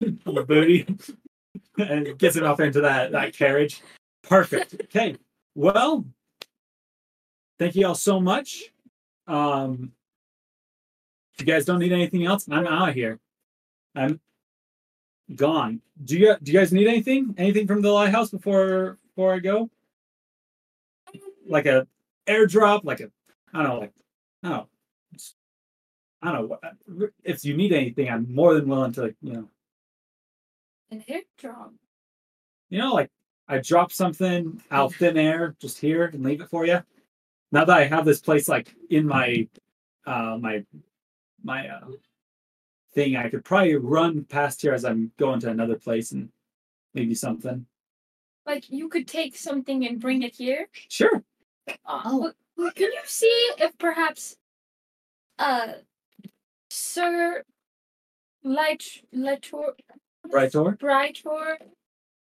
on 0.26 0.34
the 0.34 0.42
booty 0.42 0.86
and 1.78 2.18
gets 2.18 2.36
him 2.36 2.44
up 2.44 2.60
into 2.60 2.80
that 2.80 3.12
that 3.12 3.34
carriage. 3.34 3.82
Perfect. 4.22 4.74
Okay. 4.84 5.16
Well, 5.54 6.04
thank 7.58 7.76
you 7.76 7.86
all 7.86 7.94
so 7.94 8.20
much. 8.20 8.64
Um, 9.26 9.92
if 11.34 11.46
you 11.46 11.52
guys 11.52 11.64
don't 11.64 11.78
need 11.78 11.92
anything 11.92 12.24
else, 12.24 12.48
I'm 12.50 12.66
out 12.66 12.90
of 12.90 12.94
here. 12.94 13.20
I'm 13.94 14.20
gone. 15.34 15.80
Do 16.04 16.18
you 16.18 16.36
do 16.42 16.52
you 16.52 16.58
guys 16.58 16.72
need 16.72 16.86
anything? 16.86 17.34
Anything 17.38 17.66
from 17.66 17.82
the 17.82 17.90
lighthouse 17.90 18.30
before 18.30 18.98
before 19.08 19.34
I 19.34 19.38
go? 19.38 19.70
Like 21.46 21.66
a 21.66 21.86
airdrop, 22.26 22.84
like 22.84 23.00
a 23.00 23.10
I 23.52 23.62
don't 23.62 23.68
know, 23.68 23.78
like 23.80 23.92
I 24.42 24.48
don't 24.48 24.56
know. 24.58 24.68
I 26.22 26.32
don't 26.32 26.48
know. 26.50 27.08
If 27.24 27.44
you 27.44 27.56
need 27.56 27.72
anything, 27.72 28.08
I'm 28.08 28.32
more 28.34 28.54
than 28.54 28.68
willing 28.68 28.92
to, 28.94 29.14
you 29.22 29.32
know, 29.32 29.48
An 30.90 31.04
airdrop. 31.08 31.72
you 32.70 32.78
know, 32.78 32.94
like 32.94 33.10
I 33.48 33.58
drop 33.58 33.92
something 33.92 34.60
out 34.70 34.94
thin 34.98 35.16
air 35.18 35.54
just 35.60 35.78
here 35.78 36.04
and 36.06 36.24
leave 36.24 36.40
it 36.40 36.48
for 36.50 36.66
you. 36.66 36.80
Now 37.52 37.64
that 37.64 37.76
I 37.76 37.84
have 37.84 38.04
this 38.04 38.20
place 38.20 38.48
like 38.48 38.74
in 38.90 39.06
my 39.06 39.46
uh 40.06 40.36
my 40.40 40.64
my 41.44 41.68
uh 41.68 41.86
thing, 42.94 43.16
I 43.16 43.28
could 43.28 43.44
probably 43.44 43.76
run 43.76 44.24
past 44.24 44.62
here 44.62 44.72
as 44.72 44.84
I'm 44.84 45.12
going 45.18 45.38
to 45.40 45.50
another 45.50 45.76
place 45.76 46.12
and 46.12 46.30
maybe 46.94 47.14
something. 47.14 47.66
Like 48.46 48.70
you 48.70 48.88
could 48.88 49.06
take 49.06 49.36
something 49.36 49.86
and 49.86 50.00
bring 50.00 50.22
it 50.22 50.34
here. 50.34 50.68
Sure. 50.88 51.22
Uh, 51.68 51.72
Oh. 51.84 52.12
w- 52.12 52.32
w- 52.56 52.72
Can 52.74 52.92
you 52.92 53.00
see 53.04 53.50
if 53.58 53.76
perhaps 53.78 54.36
uh 55.38 55.72
Sir 56.70 57.42
Light 58.44 58.84
Lightor 59.14 59.72
Right, 60.32 60.50
Tor? 60.50 60.76
Brightor 60.76 61.58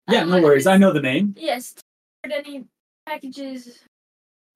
Yeah, 0.09 0.23
no 0.23 0.41
worries. 0.41 0.67
I 0.67 0.77
know 0.77 0.93
the 0.93 1.01
name. 1.01 1.35
Yes. 1.37 1.75
Any 2.23 2.65
packages, 3.05 3.79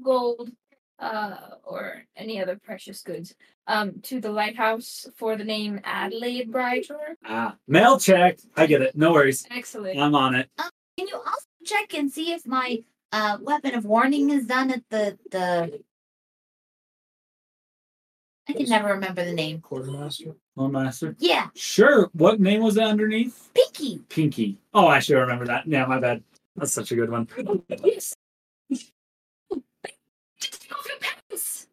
gold, 0.01 0.51
uh, 0.99 1.35
or 1.63 2.03
any 2.15 2.41
other 2.41 2.57
precious 2.63 3.01
goods, 3.01 3.35
um, 3.67 3.99
to 4.03 4.21
the 4.21 4.31
lighthouse 4.31 5.07
for 5.15 5.35
the 5.35 5.43
name 5.43 5.79
Adelaide 5.83 6.51
Brightor. 6.51 7.17
Ah, 7.25 7.55
mail 7.67 7.99
check. 7.99 8.39
I 8.55 8.65
get 8.65 8.81
it. 8.81 8.95
No 8.95 9.11
worries. 9.13 9.45
Excellent. 9.51 9.99
I'm 9.99 10.15
on 10.15 10.35
it. 10.35 10.49
Can 10.97 11.07
you 11.07 11.15
also 11.15 11.47
check 11.65 11.93
and 11.93 12.11
see 12.11 12.31
if 12.33 12.45
my 12.47 12.83
uh 13.11 13.37
weapon 13.41 13.75
of 13.75 13.85
warning 13.85 14.29
is 14.29 14.45
done 14.45 14.71
at 14.71 14.83
the 14.89 15.17
the 15.31 15.81
I 18.47 18.53
can 18.53 18.67
never 18.67 18.89
remember 18.89 19.23
the 19.23 19.33
name. 19.33 19.61
Quartermaster. 19.61 20.35
Oh, 20.57 20.67
master. 20.67 21.15
Yeah, 21.17 21.47
Sure. 21.55 22.09
What 22.13 22.41
name 22.41 22.61
was 22.61 22.75
that 22.75 22.87
underneath? 22.87 23.49
Pinky. 23.53 23.99
Pinky. 24.09 24.57
Oh, 24.73 24.87
I 24.87 24.99
should 24.99 25.17
remember 25.17 25.45
that. 25.45 25.65
Yeah, 25.65 25.85
my 25.85 25.99
bad. 25.99 26.23
That's 26.55 26.73
such 26.73 26.91
a 26.91 26.95
good 26.95 27.09
one. 27.09 27.27
Yes. 27.83 28.13
Take 28.69 28.91
off 30.71 30.87
your 30.87 30.97
pants. 30.99 31.67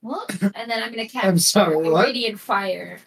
What? 0.00 0.30
And 0.54 0.70
then 0.70 0.82
I'm 0.82 0.90
gonna 0.90 1.08
cast 1.08 1.26
I'm 1.26 1.38
sorry, 1.38 1.76
what? 1.76 2.06
radiant 2.06 2.38
fire. 2.38 2.98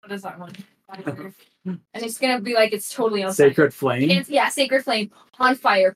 What 0.00 0.12
is 0.12 0.22
that 0.22 0.38
one? 0.38 0.52
Fire. 0.86 1.32
and 1.66 1.78
it's 1.94 2.18
gonna 2.18 2.40
be 2.40 2.54
like 2.54 2.72
it's 2.72 2.92
totally 2.92 3.22
on 3.22 3.28
fire. 3.28 3.48
Sacred 3.48 3.74
flame. 3.74 4.10
It's, 4.10 4.30
yeah, 4.30 4.48
sacred 4.48 4.82
flame 4.82 5.10
on 5.38 5.54
fire. 5.54 5.94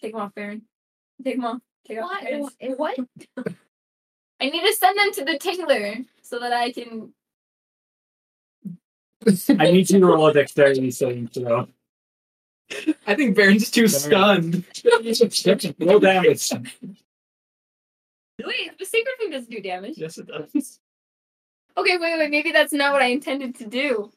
Take 0.00 0.12
them 0.12 0.20
off, 0.20 0.34
Baron. 0.34 0.62
Take 1.24 1.36
them 1.36 1.44
off. 1.44 1.60
Take 1.86 1.98
off. 2.02 2.22
your 2.22 2.50
pants. 2.60 2.78
What? 2.78 2.98
I 4.40 4.50
need 4.50 4.60
to 4.66 4.72
send 4.74 4.98
them 4.98 5.12
to 5.14 5.24
the 5.24 5.38
tailor 5.38 5.94
so 6.22 6.38
that 6.38 6.52
I 6.52 6.70
can. 6.72 7.12
I 9.58 9.70
need 9.72 9.90
you 9.90 9.98
to 10.00 10.06
roll 10.06 10.28
a 10.28 10.32
dexterity 10.32 10.90
saving 10.90 11.28
throw. 11.28 11.68
I 13.06 13.14
think 13.14 13.34
Baron's 13.34 13.70
too 13.70 13.88
stunned. 13.88 14.64
Roll 15.80 15.98
damage. 16.00 16.50
Wait, 18.44 18.78
the 18.78 18.84
sacred 18.84 19.14
flame 19.18 19.30
doesn't 19.30 19.50
do 19.50 19.60
damage. 19.60 19.96
yes, 19.96 20.18
it 20.18 20.26
does. 20.28 20.78
Okay, 21.76 21.96
wait, 21.96 22.18
wait. 22.18 22.30
Maybe 22.30 22.52
that's 22.52 22.72
not 22.72 22.92
what 22.92 23.00
I 23.02 23.06
intended 23.06 23.54
to 23.56 23.66
do. 23.66 24.10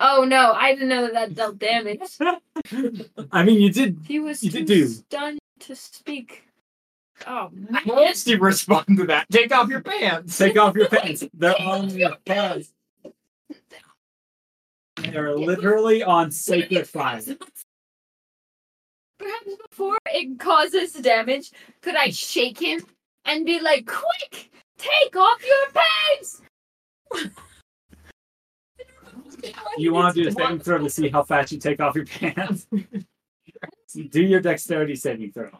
Oh 0.00 0.24
no, 0.24 0.52
I 0.52 0.72
didn't 0.72 0.88
know 0.88 1.02
that 1.02 1.12
that 1.14 1.34
dealt 1.34 1.58
damage. 1.58 2.00
I 3.30 3.44
mean, 3.44 3.60
you 3.60 3.70
did. 3.70 3.98
He 4.06 4.18
was 4.20 4.42
You 4.42 4.50
too 4.50 4.58
did 4.60 4.66
do. 4.66 4.88
stunned 4.88 5.38
to 5.60 5.76
speak. 5.76 6.44
Oh 7.26 7.50
How 7.72 7.94
else 7.94 8.24
do 8.24 8.32
you 8.32 8.38
respond 8.38 8.96
to 8.96 9.06
that? 9.06 9.26
Take 9.30 9.52
off 9.54 9.68
your 9.68 9.82
pants. 9.82 10.36
Take 10.38 10.56
off 10.58 10.74
your 10.76 10.88
pants. 10.88 11.24
They're 11.34 11.60
on 11.60 11.90
your 11.90 12.16
pants. 12.24 12.72
They're 14.96 15.36
literally 15.36 16.02
on 16.02 16.30
sacred 16.30 16.88
fire. 16.88 17.20
Perhaps 19.18 19.56
before 19.70 19.98
it 20.06 20.38
causes 20.38 20.92
damage, 20.92 21.50
could 21.80 21.96
I 21.96 22.10
shake 22.10 22.60
him 22.60 22.80
and 23.24 23.46
be 23.46 23.60
like, 23.60 23.86
"Quick, 23.86 24.50
take 24.78 25.16
off 25.16 25.44
your 25.44 25.82
pants!" 25.82 26.42
You 29.76 29.92
want 29.92 30.14
to 30.14 30.22
do 30.22 30.28
a 30.28 30.32
saving 30.32 30.60
throw 30.60 30.78
to 30.78 30.90
see 30.90 31.08
how 31.08 31.22
fast 31.22 31.52
you 31.52 31.58
take 31.58 31.80
off 31.80 31.96
your 31.96 32.06
pants? 32.06 32.66
do 34.10 34.22
your 34.22 34.40
dexterity 34.40 34.94
saving 34.94 35.32
throw. 35.32 35.50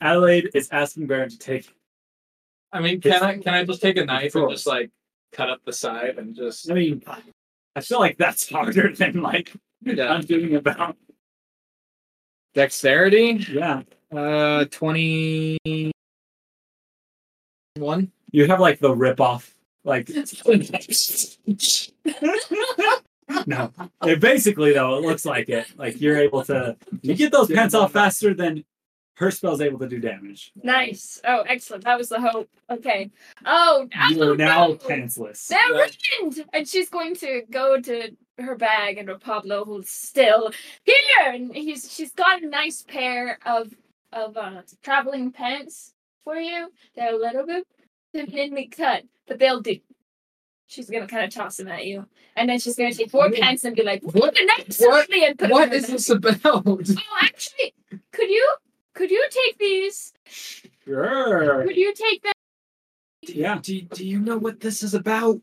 Adelaide 0.00 0.50
is 0.54 0.68
asking 0.70 1.06
Baron 1.06 1.30
to 1.30 1.38
take. 1.38 1.68
I 2.72 2.80
mean, 2.80 3.00
can 3.00 3.22
I 3.22 3.38
can 3.38 3.54
I 3.54 3.64
just 3.64 3.82
take 3.82 3.96
a 3.96 4.04
knife 4.04 4.34
and 4.34 4.50
just 4.50 4.66
like 4.66 4.90
cut 5.32 5.50
up 5.50 5.60
the 5.64 5.72
side 5.72 6.18
and 6.18 6.34
just 6.34 6.70
I 6.70 6.74
mean, 6.74 7.02
I 7.76 7.80
feel 7.80 8.00
like 8.00 8.18
that's 8.18 8.50
harder 8.50 8.92
than 8.94 9.22
like 9.22 9.52
yeah. 9.82 10.20
doing 10.20 10.56
about. 10.56 10.96
Dexterity. 12.54 13.46
Yeah, 13.50 13.82
Uh, 14.12 14.64
twenty 14.66 15.58
one. 17.76 18.10
you 18.32 18.46
have 18.46 18.60
like 18.60 18.80
the 18.80 18.94
rip 18.94 19.20
off, 19.20 19.54
like. 19.84 20.08
no, 23.46 23.72
it 24.04 24.20
basically 24.20 24.72
though 24.72 24.98
it 24.98 25.02
looks 25.02 25.24
like 25.24 25.48
it. 25.48 25.66
Like 25.76 26.00
you're 26.00 26.18
able 26.18 26.42
to, 26.44 26.76
you 27.02 27.14
get 27.14 27.30
those 27.30 27.48
pants 27.48 27.74
off 27.74 27.92
faster 27.92 28.34
than 28.34 28.64
her 29.20 29.30
spell's 29.30 29.60
able 29.60 29.78
to 29.78 29.86
do 29.86 29.98
damage. 29.98 30.50
Nice. 30.62 31.20
Oh, 31.24 31.42
excellent. 31.42 31.84
That 31.84 31.98
was 31.98 32.08
the 32.08 32.18
hope. 32.20 32.48
Okay. 32.70 33.10
Oh, 33.44 33.86
You 34.08 34.22
oh, 34.24 34.32
are 34.32 34.36
now 34.36 34.68
no. 34.68 34.74
pantsless. 34.76 35.46
That 35.48 35.92
ruined! 36.20 36.42
And 36.54 36.66
she's 36.66 36.88
going 36.88 37.14
to 37.16 37.42
go 37.50 37.78
to 37.78 38.16
her 38.38 38.56
bag 38.56 38.96
and 38.96 39.10
Pablo 39.20 39.66
who's 39.66 39.90
still 39.90 40.50
here 40.84 40.96
and 41.26 41.54
he's 41.54 41.92
she's 41.92 42.12
got 42.12 42.42
a 42.42 42.46
nice 42.48 42.80
pair 42.82 43.38
of 43.44 43.74
of 44.14 44.34
uh 44.38 44.62
traveling 44.82 45.30
pants 45.32 45.92
for 46.24 46.36
you. 46.36 46.72
They're 46.96 47.14
a 47.14 47.18
little 47.18 47.44
bit 47.44 47.66
thinly 48.14 48.68
cut, 48.68 49.04
but 49.28 49.38
they'll 49.38 49.60
do. 49.60 49.76
She's 50.68 50.88
gonna 50.88 51.06
kind 51.06 51.24
of 51.24 51.30
toss 51.34 51.58
them 51.58 51.68
at 51.68 51.84
you, 51.84 52.06
and 52.36 52.48
then 52.48 52.58
she's 52.58 52.76
gonna 52.76 52.94
take 52.94 53.10
four 53.10 53.30
pants 53.30 53.64
and 53.64 53.76
be 53.76 53.82
like, 53.82 54.02
What- 54.02 54.14
"What 54.14 54.34
the 54.34 54.46
next 54.46 54.80
what- 54.80 55.00
something?" 55.04 55.24
and 55.24 55.38
put 55.38 55.50
What 55.50 55.66
them 55.70 55.72
in 55.72 55.84
is 55.96 56.06
the- 56.06 56.18
this 56.18 56.38
about? 56.38 56.62
Oh, 56.64 56.80
actually, 57.20 57.74
could 58.12 58.30
you 58.30 58.54
could 58.94 59.10
you 59.10 59.26
take 59.30 59.58
these? 59.58 60.12
Sure. 60.84 61.64
Could 61.66 61.76
you 61.76 61.94
take 61.94 62.22
them? 62.22 62.32
Yeah. 63.22 63.58
Do, 63.62 63.80
do 63.82 64.06
you 64.06 64.18
know 64.20 64.38
what 64.38 64.60
this 64.60 64.82
is 64.82 64.94
about? 64.94 65.40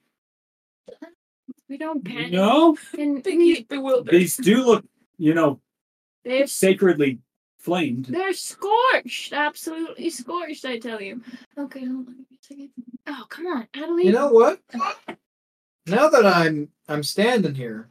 We 1.70 1.78
don't 1.78 2.04
panic. 2.04 2.32
No, 2.32 2.78
And 2.98 3.26
He's 3.26 3.64
bewildered. 3.64 4.14
these 4.14 4.38
do 4.38 4.64
look, 4.64 4.86
you 5.18 5.34
know, 5.34 5.60
they're 6.24 6.48
sacredly 6.48 7.20
flamed. 7.60 8.06
They're 8.06 8.34
scorched, 8.34 9.34
absolutely 9.34 10.10
scorched. 10.10 10.64
I 10.66 10.80
tell 10.80 11.02
you. 11.02 11.22
Okay, 11.58 11.82
hold 11.86 12.08
on 12.08 12.26
give 12.50 12.58
me 12.58 12.66
a 12.66 12.70
second. 12.70 12.70
Oh, 13.08 13.26
come 13.30 13.48
on, 13.48 13.68
Adeline. 13.74 14.06
You 14.06 14.12
know 14.14 14.32
what? 14.32 14.60
Now 15.86 16.10
that 16.10 16.26
I'm 16.26 16.70
I'm 16.88 17.04
standing 17.04 17.56
here, 17.56 17.90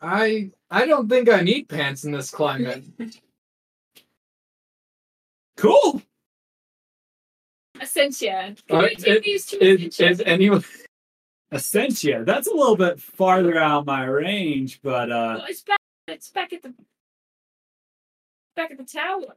I 0.00 0.50
I 0.70 0.86
don't 0.86 1.08
think 1.08 1.28
I 1.28 1.40
need 1.40 1.68
pants 1.68 2.04
in 2.04 2.12
this 2.12 2.30
climate. 2.30 2.84
Cool. 5.58 6.00
Essentia. 7.82 8.54
Can 8.68 8.76
Uh, 8.76 8.82
you 8.82 8.88
take 8.96 9.06
it- 9.08 9.22
these 9.24 9.46
to 9.46 9.56
Is, 9.64 9.80
Essentia? 9.80 10.10
is 10.10 10.22
anyone? 10.24 10.64
Essentia. 11.52 12.22
That's 12.24 12.46
a 12.46 12.52
little 12.54 12.76
bit 12.76 13.00
farther 13.00 13.58
out 13.58 13.84
my 13.86 14.04
range, 14.04 14.80
but 14.82 15.10
uh 15.10 15.40
Oh, 15.42 15.44
it's 15.48 15.62
back. 15.62 15.78
It's 16.06 16.30
back 16.30 16.52
at 16.52 16.62
the 16.62 16.74
back 18.54 18.70
at 18.70 18.78
the 18.78 18.84
tower. 18.84 19.34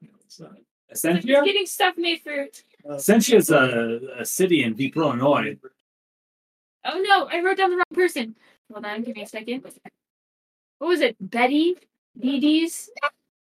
Essentia? 0.91 1.41
getting 1.43 1.65
stuff 1.65 1.97
made 1.97 2.21
for. 2.21 2.47
Essentia 2.89 3.37
is 3.37 3.49
a, 3.49 3.99
a 4.19 4.25
city 4.25 4.63
in 4.63 4.75
Deep 4.75 4.95
Illinois. 4.97 5.57
Oh 6.85 7.01
no, 7.01 7.25
I 7.31 7.41
wrote 7.41 7.57
down 7.57 7.71
the 7.71 7.77
wrong 7.77 7.85
person. 7.93 8.35
Hold 8.71 8.85
on, 8.85 9.01
give 9.03 9.15
me 9.15 9.23
a 9.23 9.27
second. 9.27 9.63
What 10.79 10.87
was 10.87 11.01
it? 11.01 11.15
Betty? 11.19 11.77
Dee 12.19 12.39
Dee's? 12.39 12.89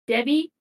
Debbie? 0.07 0.51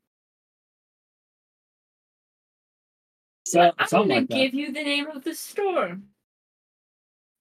So, 3.50 3.72
I'm 3.78 3.86
gonna 3.90 4.14
like 4.14 4.28
that. 4.28 4.34
give 4.34 4.54
you 4.54 4.72
the 4.72 4.82
name 4.84 5.08
of 5.08 5.24
the 5.24 5.34
store 5.34 5.98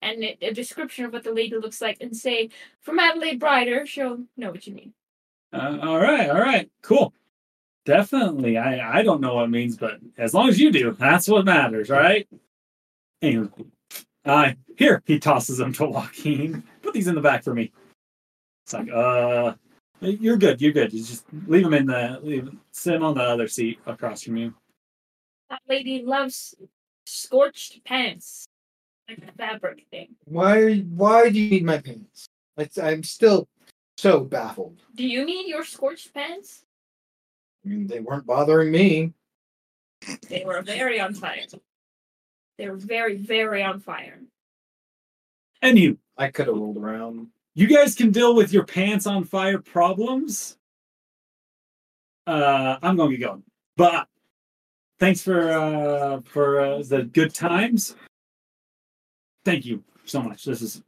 and 0.02 0.24
a 0.42 0.52
description 0.54 1.06
of 1.06 1.14
what 1.14 1.24
the 1.24 1.32
lady 1.32 1.56
looks 1.58 1.82
like, 1.82 1.98
and 2.02 2.16
say 2.16 2.50
from 2.82 3.00
Adelaide 3.00 3.40
Brightor. 3.40 3.86
She'll 3.86 4.24
know 4.38 4.50
what 4.52 4.66
you 4.66 4.74
mean. 4.74 4.94
Uh, 5.54 5.78
all 5.82 6.00
right, 6.00 6.30
all 6.30 6.40
right, 6.40 6.70
cool. 6.82 7.14
Definitely. 7.86 8.58
I 8.58 9.00
I 9.00 9.04
don't 9.04 9.22
know 9.22 9.36
what 9.36 9.46
it 9.46 9.50
means, 9.50 9.78
but 9.78 10.00
as 10.18 10.34
long 10.34 10.50
as 10.50 10.60
you 10.60 10.72
do, 10.72 10.92
that's 10.92 11.28
what 11.28 11.46
matters, 11.46 11.90
right? 11.90 12.28
Anyway, 13.22 13.50
uh, 14.26 14.52
here 14.78 15.04
he 15.06 15.20
tosses 15.20 15.58
them 15.58 15.74
to 15.74 15.84
Wakeen. 15.84 16.64
Put 16.82 16.94
these 16.94 17.08
in 17.08 17.16
the 17.16 17.22
back 17.22 17.44
for 17.44 17.54
me. 17.54 17.72
It's 18.66 18.74
like, 18.74 18.90
uh, 18.90 19.54
you're 20.02 20.38
good, 20.38 20.62
you're 20.62 20.72
good. 20.72 20.94
You 20.94 21.04
just 21.04 21.26
leave 21.48 21.64
them 21.64 21.74
in 21.74 21.88
the 21.88 22.20
leave 22.24 22.50
sit 22.72 22.96
'em 22.96 23.04
on 23.04 23.16
the 23.16 23.24
other 23.24 23.48
seat 23.48 23.80
across 23.86 24.24
from 24.24 24.38
you. 24.38 24.54
That 25.50 25.62
lady 25.68 26.04
loves 26.04 26.56
scorched 27.06 27.84
pants, 27.84 28.48
like 29.08 29.26
the 29.26 29.32
fabric 29.32 29.86
thing. 29.90 30.10
Why? 30.26 30.80
Why 30.80 31.30
do 31.30 31.40
you 31.40 31.50
need 31.50 31.66
my 31.66 31.80
pants? 31.80 32.28
It's, 32.58 32.78
I'm 32.78 33.04
still 33.04 33.48
so 33.98 34.20
baffled. 34.22 34.82
Do 34.96 35.08
you 35.08 35.26
need 35.26 35.48
your 35.48 35.64
scorched 35.64 36.14
pants? 36.14 36.66
I 37.66 37.70
mean, 37.70 37.88
they 37.88 38.00
weren't 38.00 38.26
bothering 38.26 38.72
me. 38.72 39.14
They 40.30 40.44
were 40.46 40.62
very 40.62 41.00
on 41.00 41.14
fire. 41.14 41.46
They 42.58 42.70
were 42.70 42.78
very, 42.78 43.18
very 43.18 43.64
on 43.64 43.80
fire. 43.80 44.20
And 45.62 45.78
you, 45.78 45.98
I 46.18 46.30
could 46.30 46.48
have 46.48 46.56
rolled 46.56 46.78
around. 46.78 47.28
you 47.56 47.68
guys 47.68 47.96
can 47.96 48.12
deal 48.12 48.36
with 48.36 48.54
your 48.54 48.66
pants 48.66 49.06
on 49.06 49.24
fire 49.26 49.60
problems. 49.60 50.58
Uh, 52.28 52.78
I'm 52.82 52.96
going 52.96 53.12
to 53.12 53.18
get 53.18 53.28
going, 53.28 53.44
but 53.76 54.08
thanks 55.00 55.22
for 55.22 55.52
uh, 55.52 56.22
for 56.26 56.60
uh, 56.60 56.84
the 56.84 57.04
good 57.04 57.34
times. 57.34 57.96
Thank 59.46 59.66
you 59.66 59.84
so 60.06 60.22
much. 60.22 60.44
This 60.44 60.62
is 60.62 60.84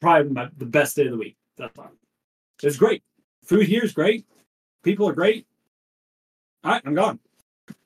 probably 0.00 0.32
my, 0.32 0.48
the 0.56 0.66
best 0.66 0.96
day 0.96 1.06
of 1.06 1.12
the 1.12 1.18
week. 1.18 1.36
That's. 1.56 1.76
It's 2.62 2.76
great. 2.76 3.02
Food 3.44 3.66
here 3.66 3.82
is 3.82 3.92
great. 3.92 4.26
People 4.82 5.08
are 5.08 5.14
great. 5.14 5.46
All 6.62 6.72
right, 6.72 6.82
I'm 6.84 6.94
gone. 6.94 7.18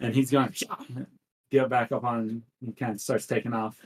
And 0.01 0.15
he's 0.15 0.31
going 0.31 0.49
to 0.53 1.07
get 1.51 1.69
back 1.69 1.93
up 1.93 2.05
on 2.05 2.43
and 2.61 2.77
kind 2.77 2.95
of 2.95 3.01
starts 3.01 3.27
taking 3.27 3.53
off. 3.53 3.77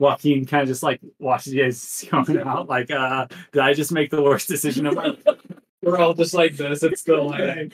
Wakeen 0.00 0.48
kind 0.48 0.62
of 0.62 0.68
just 0.68 0.82
like 0.82 1.00
watches 1.18 1.54
you 1.54 1.62
guys 1.62 2.04
going 2.10 2.38
out. 2.38 2.68
Like, 2.68 2.90
uh, 2.90 3.26
did 3.52 3.62
I 3.62 3.74
just 3.74 3.92
make 3.92 4.10
the 4.10 4.22
worst 4.22 4.48
decision 4.48 4.86
of 4.86 4.94
my 4.94 5.06
life? 5.06 5.24
We're 5.82 5.98
all 5.98 6.14
just 6.14 6.34
like 6.34 6.56
this. 6.56 6.82
It's 6.82 7.00
still 7.00 7.28
like. 7.28 7.72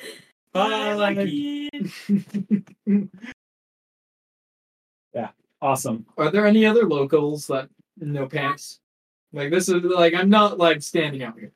Bye. 0.52 1.68
yeah, 5.14 5.28
awesome. 5.60 6.06
Are 6.16 6.30
there 6.30 6.46
any 6.46 6.64
other 6.66 6.84
locals 6.84 7.46
that 7.48 7.68
no 7.98 8.26
pants? 8.26 8.80
Like 9.32 9.50
this 9.50 9.68
is 9.68 9.82
like 9.84 10.14
I'm 10.14 10.30
not 10.30 10.58
like 10.58 10.82
standing 10.82 11.22
out 11.22 11.38
here. 11.38 11.52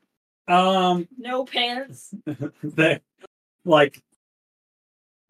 Um, 0.48 1.08
No 1.16 1.44
pants. 1.44 2.14
they 2.62 3.00
like 3.64 4.02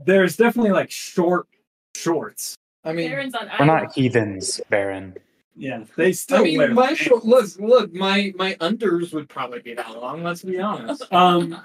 there's 0.04 0.36
definitely 0.36 0.72
like 0.72 0.90
short 0.90 1.46
shorts. 1.94 2.56
I 2.84 2.92
mean, 2.92 3.10
Baron's 3.10 3.34
on 3.34 3.48
We're 3.58 3.66
not 3.66 3.94
heathens, 3.94 4.60
Baron. 4.68 5.14
Yeah, 5.54 5.84
they 5.96 6.12
still 6.12 6.38
I 6.38 6.42
mean, 6.44 6.58
wear 6.58 6.72
my 6.72 6.86
pants. 6.88 7.02
short 7.02 7.24
look, 7.24 7.46
look, 7.58 7.92
my 7.92 8.32
my 8.36 8.54
unders 8.54 9.12
would 9.12 9.28
probably 9.28 9.60
be 9.60 9.74
that 9.74 9.90
long. 10.00 10.22
Let's 10.22 10.42
be 10.42 10.58
honest. 10.58 11.04
Um, 11.12 11.60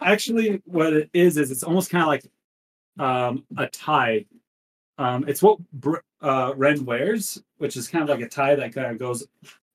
actually, 0.00 0.60
what 0.64 0.92
it 0.92 1.10
is 1.12 1.36
is 1.36 1.50
it's 1.50 1.62
almost 1.62 1.90
kind 1.90 2.02
of 2.02 2.08
like 2.08 2.24
um 2.98 3.44
a 3.56 3.68
tie. 3.68 4.26
Um, 4.98 5.24
it's 5.28 5.42
what 5.42 5.58
Br- 5.72 5.98
uh 6.20 6.52
Ren 6.56 6.84
wears, 6.84 7.40
which 7.58 7.76
is 7.76 7.86
kind 7.86 8.02
of 8.02 8.10
like 8.10 8.26
a 8.26 8.28
tie 8.28 8.56
that 8.56 8.74
kind 8.74 8.90
of 8.90 8.98
goes 8.98 9.26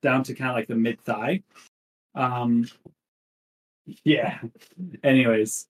down 0.02 0.24
to 0.24 0.34
kind 0.34 0.50
of 0.50 0.56
like 0.58 0.68
the 0.68 0.76
mid 0.76 1.00
thigh. 1.02 1.42
Um, 2.16 2.68
yeah. 4.04 4.40
Anyways, 5.04 5.68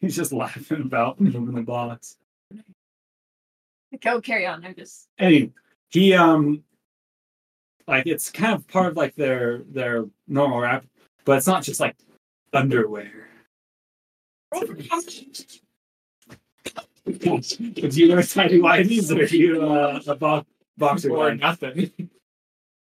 he's 0.00 0.16
just 0.16 0.32
laughing 0.32 0.82
about 0.82 1.20
moving 1.20 1.54
the 1.54 1.62
box. 1.62 2.16
Go 4.00 4.20
carry 4.20 4.46
on. 4.46 4.64
I'm 4.64 4.74
just. 4.74 5.08
Anyway, 5.18 5.50
he 5.88 6.12
um, 6.14 6.62
like 7.88 8.06
it's 8.06 8.30
kind 8.30 8.54
of 8.54 8.68
part 8.68 8.86
of 8.86 8.96
like 8.96 9.14
their 9.16 9.62
their 9.70 10.04
normal 10.28 10.60
rap, 10.60 10.84
but 11.24 11.38
it's 11.38 11.46
not 11.46 11.62
just 11.62 11.80
like 11.80 11.96
underwear. 12.52 13.28
Do 14.52 14.82
you 17.06 18.08
wear 18.10 18.22
tidy 18.22 18.60
whities 18.60 19.10
or 19.10 19.26
do 19.26 19.38
you 19.38 19.62
uh, 19.62 20.00
a 20.06 20.14
bo- 20.14 20.46
boxer? 20.76 21.10
or 21.10 21.30
guy? 21.30 21.36
nothing. 21.36 21.90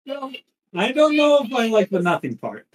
No. 0.06 0.32
I 0.74 0.92
don't 0.92 1.16
know 1.16 1.40
if 1.42 1.52
I 1.52 1.68
like 1.68 1.90
the 1.90 2.00
nothing 2.00 2.36
part. 2.36 2.66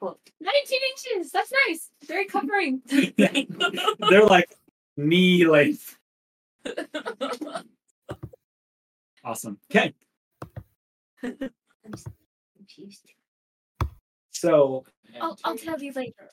Cool. 0.00 0.18
19 0.40 0.78
inches. 0.90 1.30
That's 1.30 1.52
nice. 1.68 1.90
Very 2.06 2.26
covering. 2.26 2.82
They're 2.86 4.24
like 4.26 4.54
knee 4.96 5.46
length. 5.46 5.96
Awesome. 9.24 9.58
Okay, 9.70 9.94
I'm 11.22 11.94
so 11.96 12.10
confused. 12.56 13.12
so 14.30 14.84
I'll, 15.20 15.38
I'll 15.44 15.56
tell 15.56 15.80
you 15.80 15.92
later. 15.92 16.30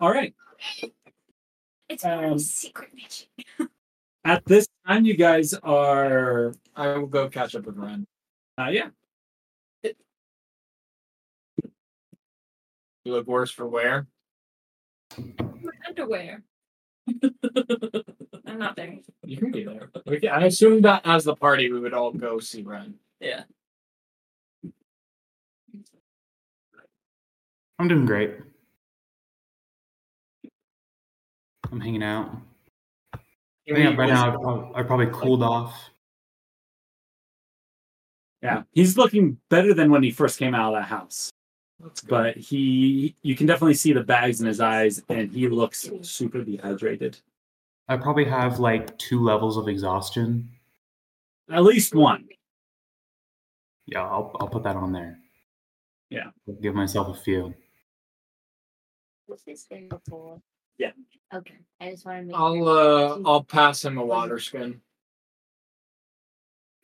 all 0.00 0.10
right. 0.10 0.34
It's 1.88 2.02
part 2.02 2.24
Um, 2.24 2.32
a 2.34 2.38
secret 2.38 2.90
mission. 2.94 3.28
At 4.24 4.44
this 4.46 4.66
time, 4.86 5.04
you 5.04 5.16
guys 5.16 5.52
are 5.54 6.54
I 6.74 6.96
will 6.96 7.06
go 7.06 7.28
catch 7.28 7.54
up 7.54 7.66
with 7.66 7.76
Ren. 7.76 8.06
uh, 8.58 8.68
yeah. 8.70 8.88
You 13.04 13.12
look 13.12 13.26
worse 13.26 13.50
for 13.50 13.66
wear. 13.68 14.06
My 15.18 15.72
underwear. 15.86 16.42
I'm 18.46 18.58
not 18.58 18.76
there. 18.76 18.96
You 19.24 19.36
can 19.36 19.50
be 19.50 19.64
there. 19.64 19.90
We 20.06 20.20
can, 20.20 20.30
I 20.30 20.46
assumed 20.46 20.86
that 20.86 21.02
as 21.04 21.24
the 21.24 21.36
party, 21.36 21.70
we 21.70 21.80
would 21.80 21.92
all 21.92 22.12
go 22.12 22.38
see 22.38 22.62
Ren. 22.62 22.94
Yeah. 23.20 23.42
I'm 27.78 27.88
doing 27.88 28.06
great. 28.06 28.34
I'm 31.72 31.80
hanging 31.80 32.02
out. 32.02 32.36
I 33.12 33.18
think 33.74 33.98
right 33.98 34.08
now 34.08 34.30
I've 34.30 34.76
I've 34.76 34.86
probably 34.86 35.08
cooled 35.12 35.42
off. 35.42 35.90
Yeah, 38.42 38.62
he's 38.72 38.98
looking 38.98 39.38
better 39.48 39.72
than 39.72 39.90
when 39.90 40.02
he 40.02 40.10
first 40.10 40.38
came 40.38 40.54
out 40.54 40.74
of 40.74 40.80
that 40.80 40.86
house. 40.86 41.30
That's 41.80 42.02
good. 42.02 42.10
But 42.10 42.36
he, 42.36 43.16
you 43.22 43.34
can 43.34 43.46
definitely 43.46 43.74
see 43.74 43.92
the 43.94 44.02
bags 44.02 44.40
in 44.40 44.46
his 44.46 44.60
eyes, 44.60 45.02
and 45.08 45.32
he 45.32 45.48
looks 45.48 45.90
super 46.02 46.44
dehydrated. 46.44 47.18
I 47.88 47.96
probably 47.96 48.26
have 48.26 48.58
like 48.58 48.96
two 48.98 49.22
levels 49.22 49.56
of 49.56 49.66
exhaustion. 49.66 50.48
At 51.50 51.64
least 51.64 51.94
one. 51.94 52.28
Yeah, 53.86 54.02
I'll 54.02 54.36
I'll 54.40 54.48
put 54.48 54.62
that 54.62 54.76
on 54.76 54.92
there. 54.92 55.18
Yeah. 56.10 56.30
I'll 56.46 56.54
give 56.54 56.74
myself 56.74 57.08
a 57.08 57.20
few. 57.20 57.54
What's 59.26 59.42
this 59.42 59.64
thing 59.64 59.88
before? 59.88 60.40
Yeah. 60.78 60.92
Okay. 61.32 61.58
I 61.80 61.90
just 61.90 62.04
want 62.04 62.20
to 62.20 62.24
make 62.26 62.36
I'll 62.36 62.68
uh 62.68 63.18
I'll 63.24 63.44
pass 63.44 63.84
him 63.84 63.98
a 63.98 64.04
water 64.04 64.38
skin. 64.38 64.80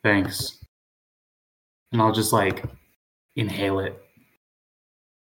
Thanks. 0.03 0.59
And 1.93 2.01
I'll 2.01 2.12
just 2.12 2.33
like 2.33 2.65
inhale 3.37 3.81
it. 3.81 4.01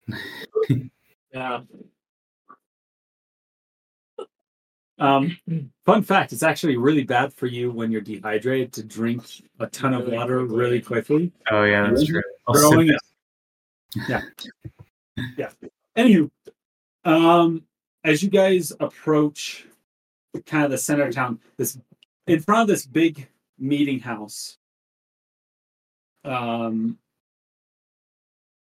Yeah. 1.34 1.64
Um, 4.98 5.38
fun 5.86 6.04
fact: 6.04 6.32
it's 6.32 6.44
actually 6.44 6.78
really 6.78 7.04
bad 7.04 7.34
for 7.34 7.48
you 7.48 7.70
when 7.72 7.92
you're 7.92 8.00
dehydrated 8.00 8.72
to 8.74 8.84
drink 8.84 9.26
a 9.60 9.68
ton 9.68 9.94
of 9.94 10.08
water 10.08 10.46
really 10.46 10.82
quickly. 10.82 11.34
Oh 11.52 11.64
yeah, 11.64 11.90
that's 11.90 12.06
true. 12.06 12.22
I'll 12.48 12.56
sip 12.56 12.70
Growing 12.70 12.90
it. 12.90 13.02
Yeah. 14.08 14.22
Yeah. 15.38 15.50
Anywho, 15.98 16.30
um, 17.06 17.64
as 18.04 18.22
you 18.24 18.30
guys 18.30 18.74
approach 18.80 19.66
kind 20.46 20.66
of 20.66 20.72
the 20.72 20.78
center 20.78 21.04
of 21.04 21.16
town, 21.16 21.40
this 21.58 21.78
in 22.28 22.42
front 22.42 22.64
of 22.64 22.68
this 22.68 22.86
big 22.86 23.28
meeting 23.58 24.00
house, 24.00 24.58
um, 26.24 26.98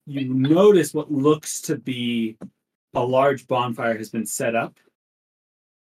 you 0.07 0.33
notice 0.33 0.93
what 0.93 1.11
looks 1.11 1.61
to 1.61 1.75
be 1.75 2.37
a 2.93 3.01
large 3.01 3.47
bonfire 3.47 3.97
has 3.97 4.09
been 4.09 4.25
set 4.25 4.55
up, 4.55 4.77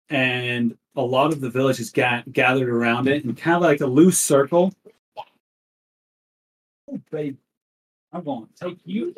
and 0.08 0.76
a 0.96 1.02
lot 1.02 1.32
of 1.32 1.40
the 1.40 1.50
village 1.50 1.80
is 1.80 1.90
ga- 1.90 2.22
gathered 2.32 2.68
around 2.68 3.08
it 3.08 3.24
in 3.24 3.34
kind 3.34 3.56
of 3.56 3.62
like 3.62 3.80
a 3.80 3.86
loose 3.86 4.18
circle. 4.18 4.72
Oh, 6.90 7.00
babe, 7.10 7.36
I'm 8.12 8.24
going 8.24 8.46
to 8.46 8.68
take 8.68 8.78
you 8.84 9.14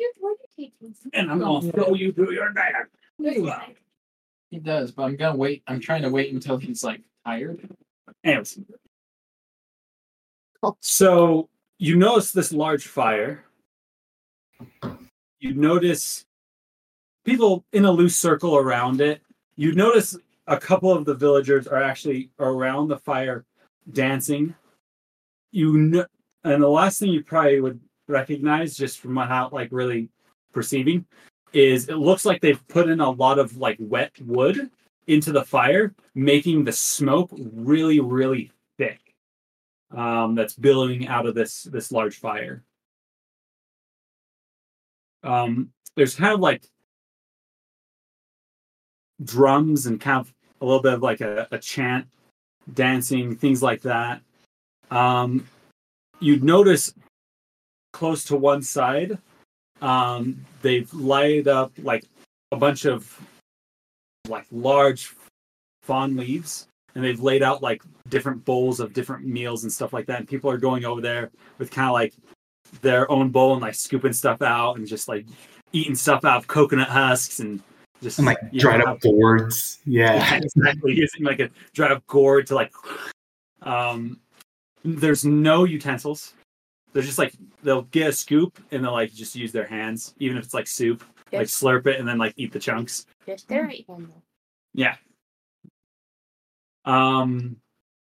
and 1.13 1.31
I'm 1.31 1.39
going 1.39 1.61
to 1.61 1.71
throw 1.71 1.93
you 1.93 2.11
through 2.11 2.33
your 2.33 2.51
dad. 2.51 2.87
He 4.49 4.59
does, 4.59 4.91
but 4.91 5.03
I'm 5.03 5.15
gonna 5.15 5.37
wait. 5.37 5.63
I'm 5.67 5.79
trying 5.79 6.01
to 6.01 6.09
wait 6.09 6.33
until 6.33 6.57
he's 6.57 6.83
like 6.83 7.01
tired. 7.25 7.67
Anyways. 8.23 8.59
So 10.79 11.49
you 11.79 11.95
notice 11.95 12.31
this 12.31 12.51
large 12.51 12.87
fire. 12.87 13.45
You 15.39 15.53
notice 15.53 16.25
people 17.25 17.65
in 17.73 17.85
a 17.85 17.91
loose 17.91 18.17
circle 18.17 18.57
around 18.57 19.01
it. 19.01 19.21
You 19.55 19.73
notice 19.73 20.17
a 20.47 20.57
couple 20.57 20.91
of 20.91 21.05
the 21.05 21.15
villagers 21.15 21.67
are 21.67 21.81
actually 21.81 22.29
around 22.39 22.89
the 22.89 22.97
fire 22.97 23.45
dancing. 23.91 24.53
You 25.51 25.77
know, 25.77 26.05
and 26.43 26.61
the 26.61 26.67
last 26.67 26.99
thing 26.99 27.09
you 27.09 27.23
probably 27.23 27.61
would 27.61 27.79
recognize 28.07 28.75
just 28.75 28.99
from 28.99 29.15
how 29.15 29.49
like 29.51 29.69
really 29.71 30.09
perceiving 30.53 31.05
is 31.53 31.89
it 31.89 31.97
looks 31.97 32.25
like 32.25 32.41
they've 32.41 32.67
put 32.67 32.89
in 32.89 32.99
a 32.99 33.09
lot 33.09 33.39
of 33.39 33.57
like 33.57 33.77
wet 33.79 34.11
wood 34.21 34.69
into 35.07 35.31
the 35.31 35.43
fire, 35.43 35.93
making 36.15 36.63
the 36.63 36.71
smoke 36.71 37.31
really, 37.53 37.99
really 37.99 38.51
thick. 38.77 38.99
Um, 39.95 40.35
that's 40.35 40.53
billowing 40.53 41.07
out 41.07 41.25
of 41.25 41.35
this 41.35 41.63
this 41.63 41.91
large 41.91 42.17
fire. 42.17 42.63
Um, 45.23 45.71
there's 45.95 46.15
kind 46.15 46.33
of 46.33 46.39
like 46.39 46.63
drums 49.23 49.85
and 49.85 49.99
kind 49.99 50.21
of 50.21 50.33
a 50.61 50.65
little 50.65 50.81
bit 50.81 50.93
of 50.93 51.01
like 51.01 51.21
a, 51.21 51.47
a 51.51 51.57
chant, 51.57 52.07
dancing, 52.73 53.35
things 53.35 53.61
like 53.61 53.81
that. 53.81 54.21
Um, 54.89 55.47
you'd 56.19 56.43
notice 56.43 56.93
close 57.93 58.23
to 58.25 58.37
one 58.37 58.61
side, 58.61 59.17
um, 59.81 60.43
they've 60.61 60.91
lighted 60.93 61.47
up 61.47 61.71
like 61.79 62.05
a 62.51 62.55
bunch 62.57 62.85
of 62.85 63.19
like 64.27 64.45
large 64.51 65.13
fawn 65.83 66.15
leaves 66.15 66.67
and 66.95 67.03
they've 67.03 67.21
laid 67.21 67.41
out 67.41 67.63
like 67.63 67.81
different 68.09 68.43
bowls 68.45 68.79
of 68.79 68.93
different 68.93 69.25
meals 69.25 69.63
and 69.63 69.71
stuff 69.71 69.93
like 69.93 70.05
that 70.05 70.19
and 70.19 70.27
people 70.27 70.49
are 70.49 70.57
going 70.57 70.85
over 70.85 71.01
there 71.01 71.31
with 71.57 71.71
kind 71.71 71.87
of 71.87 71.93
like 71.93 72.13
their 72.81 73.09
own 73.11 73.29
bowl 73.29 73.53
and 73.53 73.61
like 73.61 73.73
scooping 73.75 74.13
stuff 74.13 74.41
out 74.41 74.77
and 74.77 74.87
just 74.87 75.07
like 75.07 75.25
eating 75.73 75.95
stuff 75.95 76.23
out 76.25 76.37
of 76.37 76.47
coconut 76.47 76.89
husks 76.89 77.39
and 77.39 77.61
just 78.03 78.17
And 78.19 78.27
like 78.27 78.41
know, 78.53 78.59
dried 78.59 78.81
how- 78.85 78.93
up 78.93 79.01
gourds. 79.01 79.79
yeah, 79.85 80.13
Yeah. 80.15 80.35
exactly. 80.43 80.93
Using 80.95 81.23
like 81.23 81.39
a 81.39 81.49
dried 81.73 81.91
up 81.91 82.05
gourd 82.07 82.47
to 82.47 82.55
like. 82.55 82.71
Um, 83.63 84.19
there's 84.83 85.23
no 85.23 85.65
utensils. 85.65 86.33
They're 86.93 87.03
just 87.03 87.17
like 87.17 87.33
they'll 87.63 87.83
get 87.83 88.09
a 88.09 88.13
scoop 88.13 88.59
and 88.71 88.83
they'll 88.83 88.91
like 88.91 89.13
just 89.13 89.35
use 89.35 89.51
their 89.51 89.65
hands, 89.67 90.13
even 90.19 90.37
if 90.37 90.43
it's 90.45 90.53
like 90.53 90.67
soup, 90.67 91.03
like 91.31 91.41
Yes. 91.47 91.61
slurp 91.61 91.87
it 91.87 91.99
and 91.99 92.07
then 92.07 92.17
like 92.17 92.33
eat 92.37 92.51
the 92.51 92.59
chunks. 92.59 93.05
Just 93.25 93.47
the 93.47 93.59
right 93.61 93.83
one. 93.87 94.03
though. 94.07 94.21
Yeah. 94.73 94.95
Um, 96.85 97.57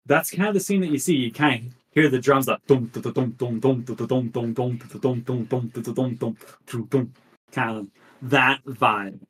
that's 0.07 0.31
kind 0.31 0.49
of 0.49 0.55
the 0.55 0.61
scene 0.61 0.81
that 0.81 0.91
you 0.91 0.99
see. 0.99 1.15
You 1.17 1.33
kind 1.33 1.67
of 1.67 1.73
hear 1.91 2.09
the 2.09 2.19
drums 2.19 2.49
like 2.49 2.65
dum 2.67 2.87
dum 2.93 3.03
dum 3.13 3.35
dum 3.39 3.61
dum 3.61 3.83
dum 3.83 3.85
dum 3.85 4.29
dum 4.31 4.31
dum 4.31 4.51
dum 4.53 4.81
dum 5.01 5.21
dum 5.21 5.45
dum 5.45 5.69
dum 5.69 5.83
dum 5.95 6.17
dum 6.17 6.37
dum 6.67 6.87
dum 6.91 7.13
kind 7.53 7.77
of 7.79 7.87
that 8.23 8.65
vibe. 8.65 9.21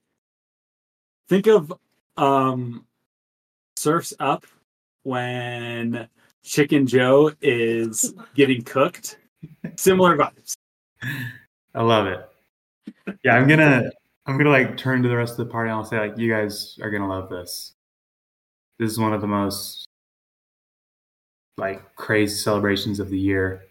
Think 1.29 1.47
of 1.49 1.73
um 2.17 2.87
Surfs 3.77 4.15
Up 4.21 4.47
when 5.03 6.09
Chicken 6.45 6.87
Joe 6.87 7.33
is 7.43 8.15
getting 8.35 8.63
cooked. 8.63 9.19
Similar 9.77 10.17
vibes. 10.17 10.57
I 11.75 11.83
love 11.83 12.07
it. 12.07 12.29
Yeah, 13.25 13.35
I'm 13.35 13.49
gonna 13.49 13.91
I'm 14.27 14.39
gonna 14.39 14.51
like 14.51 14.77
turn 14.77 15.03
to 15.03 15.09
the 15.09 15.17
rest 15.17 15.33
of 15.33 15.47
the 15.47 15.53
party 15.53 15.71
and 15.71 15.79
I'll 15.79 15.85
say 15.85 15.99
like 15.99 16.19
you 16.19 16.31
guys 16.31 16.79
are 16.83 16.91
gonna 16.91 17.09
love 17.09 17.29
this. 17.29 17.75
This 18.79 18.91
is 18.91 18.99
one 18.99 19.13
of 19.13 19.21
the 19.21 19.27
most 19.27 19.87
like 21.57 21.95
crazy 21.97 22.37
celebrations 22.37 23.01
of 23.01 23.11
the 23.11 23.19
year. 23.19 23.63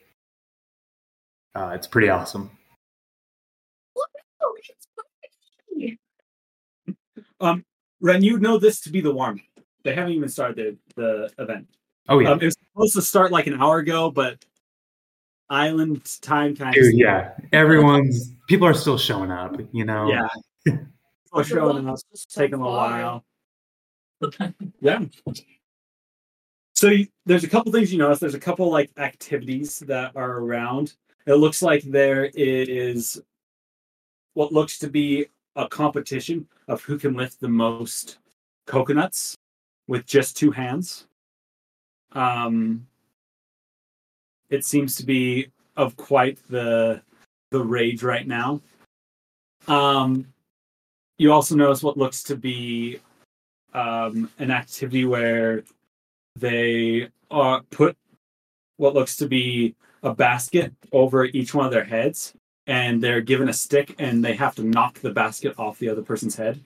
Uh, 1.55 1.71
it's 1.75 1.87
pretty 1.87 2.09
awesome. 2.09 2.49
Um, 7.39 7.65
Ren, 7.99 8.23
you 8.23 8.39
know 8.39 8.57
this 8.57 8.79
to 8.81 8.89
be 8.89 9.01
the 9.01 9.13
warm. 9.13 9.41
They 9.83 9.93
haven't 9.93 10.13
even 10.13 10.29
started 10.29 10.79
the, 10.95 11.29
the 11.35 11.43
event. 11.43 11.67
Oh 12.07 12.19
yeah, 12.19 12.31
Um, 12.31 12.41
it 12.41 12.45
was 12.45 12.55
supposed 12.71 12.95
to 12.95 13.01
start 13.01 13.31
like 13.31 13.47
an 13.47 13.61
hour 13.61 13.79
ago, 13.79 14.09
but 14.09 14.43
island 15.49 16.21
time 16.21 16.55
kind 16.55 16.73
dude. 16.73 16.95
Yeah, 16.97 17.31
everyone's 17.51 18.33
people 18.47 18.67
are 18.67 18.73
still 18.73 18.97
showing 18.97 19.31
up. 19.31 19.59
You 19.71 19.85
know. 19.85 20.09
Yeah. 20.09 20.27
People 21.33 21.41
are 21.41 21.43
showing 21.43 21.89
up, 21.89 21.99
it's 22.11 22.25
taking 22.25 22.59
a 22.59 22.63
while. 22.63 23.25
yeah. 24.81 25.03
So 26.75 26.89
you, 26.89 27.07
there's 27.25 27.43
a 27.43 27.49
couple 27.49 27.71
things 27.71 27.91
you 27.91 27.97
notice. 27.97 28.19
There's 28.19 28.35
a 28.35 28.39
couple 28.39 28.69
like 28.69 28.91
activities 28.97 29.79
that 29.79 30.15
are 30.15 30.39
around. 30.39 30.93
It 31.25 31.35
looks 31.35 31.61
like 31.61 31.81
there 31.83 32.29
is 32.35 33.21
what 34.33 34.51
looks 34.51 34.77
to 34.79 34.89
be 34.89 35.27
a 35.55 35.67
competition 35.67 36.47
of 36.67 36.81
who 36.83 36.97
can 36.97 37.13
lift 37.13 37.39
the 37.39 37.47
most 37.47 38.17
coconuts 38.67 39.35
with 39.87 40.05
just 40.05 40.37
two 40.37 40.51
hands. 40.51 41.07
Um, 42.11 42.87
it 44.53 44.63
seems 44.63 44.95
to 44.95 45.05
be 45.05 45.47
of 45.75 45.97
quite 45.97 46.37
the 46.47 47.01
the 47.49 47.59
rage 47.59 48.03
right 48.03 48.27
now. 48.27 48.61
Um, 49.67 50.27
you 51.17 51.31
also 51.31 51.55
notice 51.55 51.81
what 51.81 51.97
looks 51.97 52.21
to 52.23 52.35
be 52.35 52.99
um, 53.73 54.29
an 54.37 54.51
activity 54.51 55.05
where 55.05 55.63
they 56.35 57.09
uh, 57.31 57.61
put 57.71 57.97
what 58.77 58.93
looks 58.93 59.15
to 59.17 59.27
be 59.27 59.75
a 60.03 60.13
basket 60.13 60.71
over 60.91 61.25
each 61.25 61.55
one 61.55 61.65
of 61.65 61.71
their 61.71 61.83
heads, 61.83 62.33
and 62.67 63.01
they're 63.01 63.21
given 63.21 63.49
a 63.49 63.53
stick, 63.53 63.95
and 63.97 64.23
they 64.23 64.35
have 64.35 64.53
to 64.55 64.63
knock 64.63 64.99
the 64.99 65.11
basket 65.11 65.57
off 65.57 65.79
the 65.79 65.89
other 65.89 66.03
person's 66.03 66.35
head. 66.35 66.61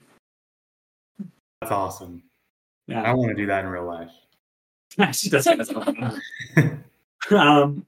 That's 1.62 1.72
awesome. 1.72 2.22
Yeah. 2.86 3.02
I 3.02 3.14
want 3.14 3.30
to 3.30 3.34
do 3.34 3.46
that 3.46 3.64
in 3.64 3.70
real 3.70 3.86
life. 3.86 4.10
she 5.12 5.30
does. 5.30 5.46
um, 7.30 7.86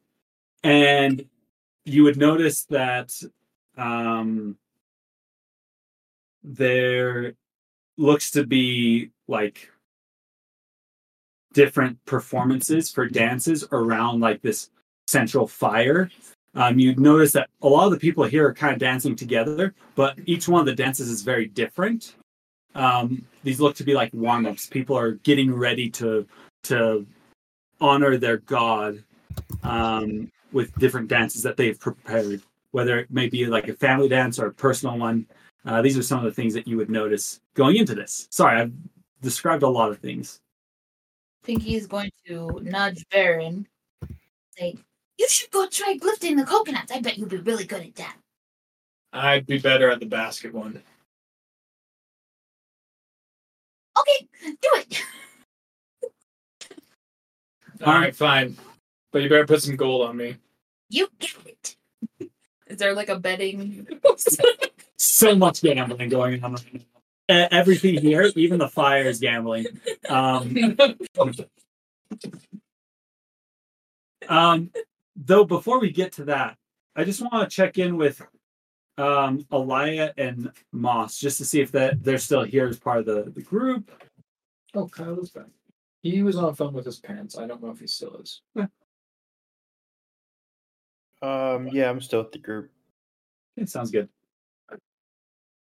and 0.63 1.25
you 1.85 2.05
would 2.05 2.17
notice 2.17 2.65
that 2.65 3.13
um, 3.77 4.57
there 6.43 7.35
looks 7.97 8.31
to 8.33 8.47
be 8.47 9.11
like 9.29 9.71
different 11.53 12.03
performances 12.05 12.91
for 12.91 13.07
dances 13.07 13.67
around 13.73 14.21
like 14.21 14.41
this 14.43 14.71
central 15.07 15.47
fire. 15.47 16.11
Um, 16.55 16.79
you'd 16.79 16.99
notice 16.99 17.33
that 17.33 17.49
a 17.63 17.69
lot 17.69 17.87
of 17.87 17.93
the 17.93 17.99
people 17.99 18.25
here 18.25 18.47
are 18.47 18.55
kind 18.55 18.73
of 18.73 18.79
dancing 18.79 19.15
together, 19.15 19.75
but 19.95 20.19
each 20.27 20.49
one 20.49 20.61
of 20.61 20.67
the 20.67 20.75
dances 20.75 21.09
is 21.09 21.23
very 21.23 21.47
different. 21.47 22.17
Um, 22.75 23.27
these 23.43 23.61
look 23.61 23.75
to 23.77 23.85
be 23.85 23.95
like 23.95 24.13
warm-ups. 24.13 24.67
People 24.67 24.97
are 24.97 25.13
getting 25.13 25.53
ready 25.53 25.91
to 25.91 26.27
to 26.65 27.07
honor 27.81 28.17
their 28.17 28.37
god 28.39 29.03
um, 29.63 30.31
with 30.53 30.75
different 30.77 31.09
dances 31.09 31.43
that 31.43 31.57
they've 31.57 31.79
prepared, 31.79 32.43
whether 32.73 32.99
it 32.99 33.11
may 33.11 33.29
be 33.29 33.47
like 33.47 33.69
a 33.69 33.75
family 33.75 34.09
dance 34.09 34.39
or 34.39 34.47
a 34.47 34.53
personal 34.53 34.99
one. 34.99 35.27
Uh, 35.65 35.83
these 35.83 35.99
are 35.99 36.03
some 36.03 36.19
of 36.19 36.25
the 36.25 36.33
things 36.33 36.55
that 36.55 36.67
you 36.67 36.77
would 36.77 36.91
notice 36.91 37.41
going 37.55 37.77
into 37.77 37.95
this. 37.95 38.27
Sorry, 38.31 38.61
I've 38.61 38.73
described 39.21 39.63
a 39.63 39.69
lot 39.69 39.91
of 39.91 39.99
things. 39.99 40.41
think 41.45 41.63
he's 41.63 41.87
going 41.87 42.11
to 42.27 42.61
nudge 42.63 43.05
Baron. 43.11 43.67
Say, 44.59 44.77
you 45.19 45.29
should 45.29 45.51
go 45.51 45.67
try 45.69 45.99
lifting 46.03 46.37
the 46.37 46.45
coconuts. 46.45 46.93
I 46.93 47.01
bet 47.01 47.19
you'll 47.19 47.29
be 47.29 47.37
really 47.37 47.65
good 47.65 47.83
at 47.83 47.95
that. 47.97 48.17
I'd 49.13 49.47
be 49.47 49.59
better 49.59 49.91
at 49.91 50.01
the 50.01 50.07
basket 50.07 50.55
one. 50.55 50.83
Okay, 53.99 54.29
do 54.45 54.69
it. 54.75 55.03
All 57.85 57.95
right, 57.95 58.15
fine. 58.15 58.57
But 59.13 59.23
you 59.23 59.29
better 59.29 59.47
put 59.47 59.63
some 59.63 59.77
gold 59.77 60.07
on 60.09 60.17
me. 60.17 60.37
You 60.89 61.09
get 61.19 61.37
it. 61.47 61.77
Is 62.69 62.79
there 62.79 62.95
like 62.95 63.09
a 63.09 63.19
betting? 63.19 63.87
So 64.97 65.35
much 65.35 65.63
gambling 65.63 66.09
going 66.11 66.45
on. 66.45 66.53
right 66.55 66.75
now. 66.75 66.81
E- 67.45 67.49
Everything 67.51 68.01
here, 68.01 68.31
even 68.37 68.59
the 68.59 68.69
fire 68.69 69.05
is 69.05 69.19
gambling. 69.21 69.67
Um, 70.09 70.57
um, 74.29 74.71
though, 75.17 75.45
before 75.45 75.81
we 75.81 75.91
get 75.91 76.13
to 76.15 76.25
that, 76.27 76.57
I 76.97 77.05
just 77.05 77.21
want 77.23 77.49
to 77.49 77.55
check 77.55 77.79
in 77.79 77.97
with 77.97 78.21
um, 78.99 79.47
Elia 79.51 80.13
and 80.19 80.53
Moss 80.73 81.19
just 81.19 81.39
to 81.39 81.45
see 81.45 81.61
if 81.61 81.73
that 81.73 82.03
they're 82.05 82.19
still 82.19 82.43
here 82.45 82.67
as 82.67 82.79
part 82.79 82.99
of 82.99 83.07
the, 83.07 83.31
the 83.31 83.43
group. 83.43 83.91
Oh, 84.75 84.87
Kyle 84.87 85.15
Kyle's 85.17 85.31
back. 85.31 85.47
He 86.03 86.23
was 86.23 86.37
on 86.37 86.45
the 86.47 86.55
phone 86.55 86.73
with 86.73 86.85
his 86.87 86.99
parents. 86.99 87.37
I 87.39 87.47
don't 87.47 87.63
know 87.63 87.71
if 87.71 87.81
he 87.81 87.87
still 87.87 88.17
is. 88.17 88.43
Um, 91.23 91.69
yeah, 91.69 91.91
I'm 91.91 92.01
still 92.01 92.23
with 92.23 92.33
the 92.33 92.39
group. 92.39 92.71
It 93.57 93.69
sounds 93.69 93.91
good. 93.91 94.09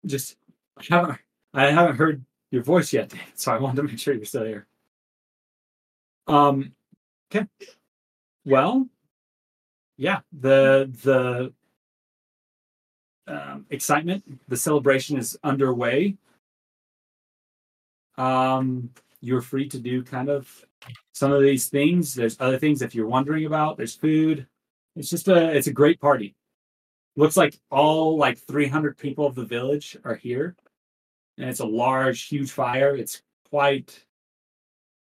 Just 0.06 0.38
I 0.78 0.84
haven't 0.90 1.20
I 1.54 1.72
haven't 1.72 1.96
heard 1.98 2.24
your 2.52 2.64
voice 2.64 2.94
yet, 2.94 3.14
so 3.36 3.52
I 3.52 3.58
wanted 3.58 3.78
to 3.78 3.84
make 3.84 4.00
sure 4.00 4.14
you're 4.14 4.26
still 4.26 4.46
here. 4.46 4.68
Um 6.28 6.74
okay. 7.32 7.48
Well, 8.46 8.88
yeah, 9.98 10.20
the 10.32 10.92
the 11.04 11.54
um, 13.28 13.66
excitement, 13.70 14.24
the 14.48 14.58
celebration 14.58 15.18
is 15.18 15.38
underway. 15.44 16.16
Um, 18.18 18.90
you're 19.22 19.42
free 19.42 19.68
to 19.70 19.80
do 19.80 20.04
kind 20.04 20.30
of 20.30 20.66
some 21.14 21.32
of 21.32 21.42
these 21.42 21.68
things. 21.68 22.14
There's 22.14 22.38
other 22.40 22.58
things 22.58 22.82
if 22.82 22.96
you're 22.96 23.08
wondering 23.08 23.46
about. 23.46 23.78
There's 23.78 23.96
food. 23.96 24.48
It's 24.98 25.10
just 25.10 25.28
a 25.28 25.56
it's 25.56 25.68
a 25.68 25.74
great 25.74 26.02
party. 26.02 26.36
Looks 27.16 27.38
like 27.38 27.58
all 27.70 28.18
like 28.18 28.40
300 28.40 28.98
people 28.98 29.26
of 29.26 29.36
the 29.36 29.46
village 29.46 29.96
are 30.04 30.16
here, 30.16 30.56
and 31.38 31.50
it's 31.50 31.60
a 31.60 31.66
large, 31.66 32.24
huge 32.28 32.52
fire. 32.52 32.96
It's 32.96 33.22
quite 33.50 34.06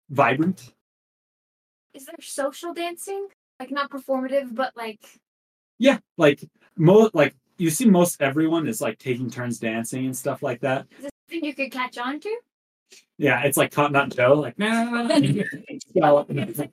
vibrant. 0.08 0.72
Is 1.94 2.06
there 2.06 2.14
social 2.20 2.72
dancing? 2.72 3.28
Like 3.60 3.70
not 3.70 3.90
performative, 3.90 4.54
but 4.54 4.74
like 4.76 5.00
Yeah, 5.78 5.98
like 6.16 6.42
most 6.76 7.14
like 7.14 7.34
you 7.58 7.68
see 7.68 7.84
most 7.84 8.20
everyone 8.22 8.66
is 8.66 8.80
like 8.80 8.98
taking 8.98 9.30
turns 9.30 9.58
dancing 9.58 10.06
and 10.06 10.16
stuff 10.16 10.42
like 10.42 10.60
that. 10.62 10.86
is 10.96 11.02
this 11.04 11.10
something 11.28 11.44
you 11.44 11.54
could 11.54 11.70
catch 11.70 11.98
on 11.98 12.18
to? 12.20 12.38
Yeah, 13.18 13.42
it's 13.42 13.58
like 13.58 13.72
cotton 13.72 13.92
nut 13.92 14.16
Joe, 14.16 14.34
like 14.34 14.58
nah. 14.58 15.08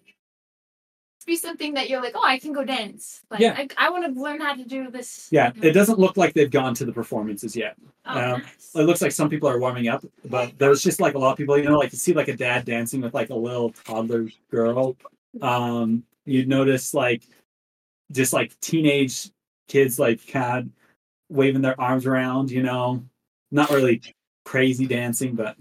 Be 1.30 1.36
something 1.36 1.76
that 1.76 1.92
you're 1.92 2.02
like, 2.02 2.14
oh, 2.16 2.24
I 2.24 2.40
can 2.40 2.54
go 2.54 2.64
dance. 2.64 3.22
Like, 3.30 3.40
Yeah. 3.40 3.54
I, 3.56 3.68
I 3.78 3.90
want 3.92 4.04
to 4.12 4.20
learn 4.20 4.42
how 4.42 4.56
to 4.56 4.64
do 4.64 4.90
this. 4.90 5.28
yeah, 5.32 5.52
it 5.62 5.74
doesn't 5.74 6.00
look 6.00 6.18
like 6.18 6.34
they've 6.34 6.50
gone 6.50 6.74
to 6.74 6.86
the 6.86 6.92
performances 6.92 7.56
yet. 7.56 7.76
Oh, 8.08 8.20
Um, 8.34 8.42
nice. 8.42 8.72
It 8.74 8.82
looks 8.82 9.00
like 9.04 9.12
some 9.12 9.30
people 9.30 9.48
are 9.48 9.60
warming 9.60 9.90
up, 9.90 10.04
but 10.26 10.58
there's 10.58 10.82
just 10.82 11.00
like 11.00 11.14
a 11.14 11.20
lot 11.20 11.34
of 11.34 11.38
people, 11.38 11.56
you 11.56 11.66
know, 11.66 11.78
like 11.78 11.92
you 11.92 12.00
see 12.00 12.14
like 12.14 12.30
a 12.30 12.36
dad 12.36 12.66
dancing 12.66 13.02
with 13.02 13.14
like 13.14 13.30
a 13.30 13.36
little 13.36 13.70
toddler 13.70 14.28
girl. 14.50 14.98
Um, 15.40 16.04
you'd 16.26 16.48
notice 16.48 16.96
like 16.96 17.22
just 18.12 18.34
like 18.34 18.60
teenage 18.60 19.30
kids 19.68 20.00
like 20.00 20.26
kind 20.26 20.66
of 20.66 20.72
waving 21.30 21.62
their 21.62 21.80
arms 21.80 22.08
around, 22.08 22.50
you 22.50 22.64
know, 22.64 23.04
not 23.52 23.70
really 23.70 24.02
crazy 24.46 24.88
dancing, 24.88 25.36
but 25.36 25.56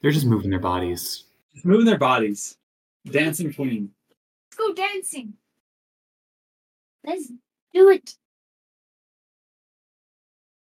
They're 0.00 0.12
just 0.12 0.26
moving 0.26 0.50
their 0.50 0.60
bodies. 0.60 1.24
just 1.52 1.66
moving 1.66 1.86
their 1.86 1.98
bodies, 1.98 2.56
dancing 3.10 3.52
queen. 3.52 3.90
Let's 4.56 4.68
go 4.68 4.74
dancing. 4.74 5.34
Let's 7.04 7.30
do 7.74 7.90
it. 7.90 8.14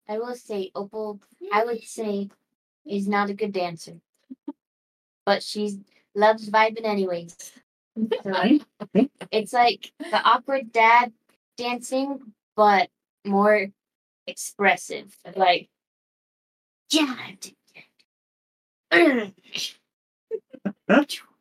I 0.09 0.19
will 0.19 0.35
say, 0.35 0.71
Opal, 0.75 1.21
I 1.53 1.65
would 1.65 1.83
say, 1.83 2.31
is 2.87 3.09
not 3.09 3.31
a 3.31 3.35
good 3.35 3.53
dancer, 3.53 4.01
but 5.25 5.43
she 5.43 5.81
loves 6.15 6.51
vibing 6.51 6.85
anyways. 6.85 7.53
So, 8.23 8.59
it's 9.31 9.53
like 9.53 9.93
the 9.99 10.23
awkward 10.23 10.73
dad 10.73 11.13
dancing, 11.57 12.33
but 12.57 12.89
more 13.25 13.69
expressive. 14.27 15.17
Like, 15.35 15.69
yeah. 16.91 17.17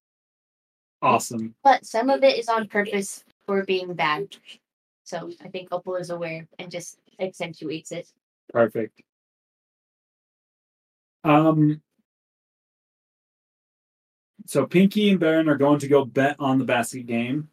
Awesome. 1.04 1.54
But 1.66 1.86
some 1.86 2.10
of 2.10 2.24
it 2.24 2.38
is 2.40 2.48
on 2.48 2.70
purpose 2.70 3.26
for 3.46 3.66
being 3.66 3.94
bad. 3.94 4.38
So 5.04 5.30
I 5.44 5.50
think 5.50 5.68
Opal 5.74 5.98
is 5.98 6.10
aware 6.10 6.48
and 6.58 6.72
just 6.72 6.98
accentuates 7.20 7.92
it. 7.92 8.10
Perfect. 8.50 9.02
Um. 11.26 11.82
So 14.46 14.66
Pinky 14.66 15.10
and 15.10 15.20
Baron 15.20 15.50
are 15.50 15.58
going 15.58 15.80
to 15.80 15.90
go 15.90 16.06
bet 16.06 16.38
on 16.40 16.58
the 16.58 16.66
basket 16.66 17.06
game. 17.06 17.50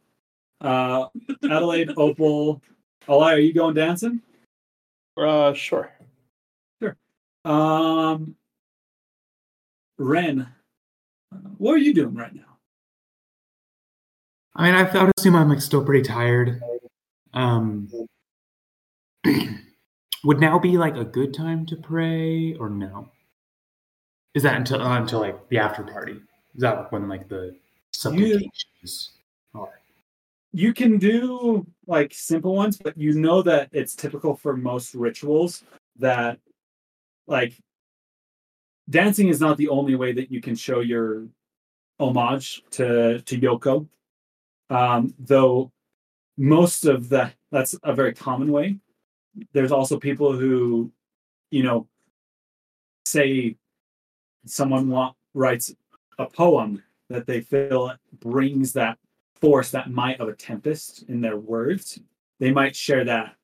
Uh, 0.61 1.07
Adelaide, 1.43 1.91
Opal, 1.97 2.63
Eli, 3.09 3.35
are 3.35 3.39
you 3.39 3.53
going 3.53 3.75
dancing? 3.75 4.21
Uh, 5.17 5.55
sure. 5.55 5.93
Sure. 6.81 6.97
Um, 7.45 8.37
Ren, 9.99 10.49
uh, 11.33 11.37
what 11.59 11.75
are 11.75 11.79
you 11.79 11.95
doing 11.95 12.15
right 12.15 12.35
now? 12.35 12.50
I 14.61 14.65
mean, 14.65 14.75
I, 14.75 15.03
would 15.05 15.13
assume 15.17 15.37
I'm 15.37 15.49
like 15.49 15.63
still 15.63 15.83
pretty 15.83 16.07
tired. 16.07 16.61
Um, 17.33 17.89
would 20.25 20.39
now 20.39 20.59
be 20.59 20.77
like 20.77 20.97
a 20.97 21.05
good 21.05 21.33
time 21.33 21.65
to 21.65 21.77
pray 21.77 22.55
or 22.57 22.69
no? 22.69 23.09
Is 24.35 24.43
that 24.43 24.57
until 24.57 24.83
uh, 24.83 25.01
until 25.01 25.21
like 25.21 25.49
the 25.49 25.57
after 25.57 25.83
party? 25.83 26.21
Is 26.55 26.61
that 26.61 26.93
when 26.93 27.09
like 27.09 27.27
the 27.27 27.57
supplications 27.93 29.13
are? 29.55 29.81
You 30.53 30.75
can 30.75 30.99
do 30.99 31.67
like 31.87 32.13
simple 32.13 32.55
ones, 32.55 32.77
but 32.77 32.99
you 32.99 33.15
know 33.15 33.41
that 33.41 33.71
it's 33.73 33.95
typical 33.95 34.37
for 34.37 34.55
most 34.59 34.95
rituals 34.95 35.65
that 35.99 36.39
like 37.27 37.55
dancing 38.91 39.29
is 39.29 39.41
not 39.41 39.57
the 39.57 39.71
only 39.71 39.95
way 39.95 40.13
that 40.13 40.31
you 40.31 40.43
can 40.43 40.55
show 40.55 40.81
your 40.81 41.29
homage 41.99 42.63
to 42.73 43.23
to 43.23 43.41
Yoko. 43.41 43.89
Um, 44.71 45.15
though 45.19 45.73
most 46.39 46.87
of 46.87 47.11
the 47.11 47.33
that's 47.53 47.77
a 47.83 47.95
very 47.95 48.15
common 48.15 48.51
way. 48.51 48.79
There's 49.53 49.73
also 49.73 49.99
people 49.99 50.33
who, 50.33 50.91
you 51.51 51.63
know, 51.63 51.87
say 53.05 53.57
someone 54.47 54.89
want, 54.89 55.17
writes 55.35 55.75
a 56.19 56.27
poem 56.27 56.83
that 57.09 57.27
they 57.27 57.41
feel 57.41 57.93
brings 58.21 58.73
that 58.73 58.99
force, 59.41 59.71
that 59.71 59.91
might 59.91 60.21
of 60.21 60.29
a 60.29 60.35
tempest 60.35 61.05
in 61.09 61.21
their 61.21 61.37
words. 61.37 61.99
They 62.39 62.53
might 62.53 62.77
share 62.77 63.05
that. 63.05 63.35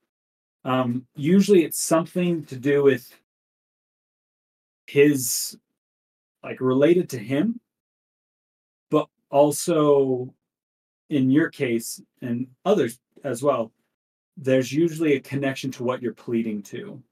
Um, 0.64 1.06
usually, 1.14 1.64
it's 1.64 1.82
something 1.82 2.44
to 2.46 2.56
do 2.56 2.82
with 2.82 3.12
his, 4.86 5.58
like 6.42 6.60
related 6.60 7.08
to 7.10 7.18
him, 7.18 7.60
but 8.90 9.08
also 9.30 10.32
in 11.10 11.30
your 11.30 11.50
case 11.50 12.00
and 12.22 12.46
others 12.64 12.98
as 13.24 13.42
well, 13.42 13.72
there's 14.36 14.72
usually 14.72 15.14
a 15.14 15.20
connection 15.20 15.70
to 15.72 15.84
what 15.84 16.02
you're 16.02 16.12
pleading 16.12 16.62
to. 16.62 17.02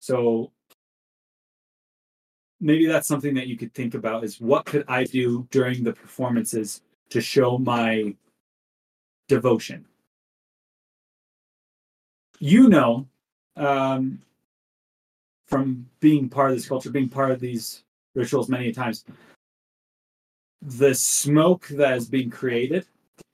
So 0.00 0.52
maybe 2.60 2.86
that's 2.86 3.08
something 3.08 3.34
that 3.34 3.46
you 3.46 3.56
could 3.56 3.74
think 3.74 3.94
about 3.94 4.24
is 4.24 4.40
what 4.40 4.64
could 4.64 4.84
I 4.88 5.04
do 5.04 5.46
during 5.50 5.84
the 5.84 5.92
performances 5.92 6.82
to 7.10 7.20
show 7.20 7.58
my 7.58 8.14
devotion? 9.28 9.86
You 12.40 12.68
know, 12.68 13.06
um, 13.56 14.20
from 15.46 15.88
being 16.00 16.28
part 16.28 16.50
of 16.50 16.56
this 16.56 16.68
culture, 16.68 16.90
being 16.90 17.08
part 17.08 17.30
of 17.30 17.40
these 17.40 17.82
rituals 18.14 18.48
many 18.48 18.72
times, 18.72 19.04
the 20.62 20.94
smoke 20.94 21.68
that 21.68 21.96
is 21.96 22.08
being 22.08 22.30
created 22.30 22.86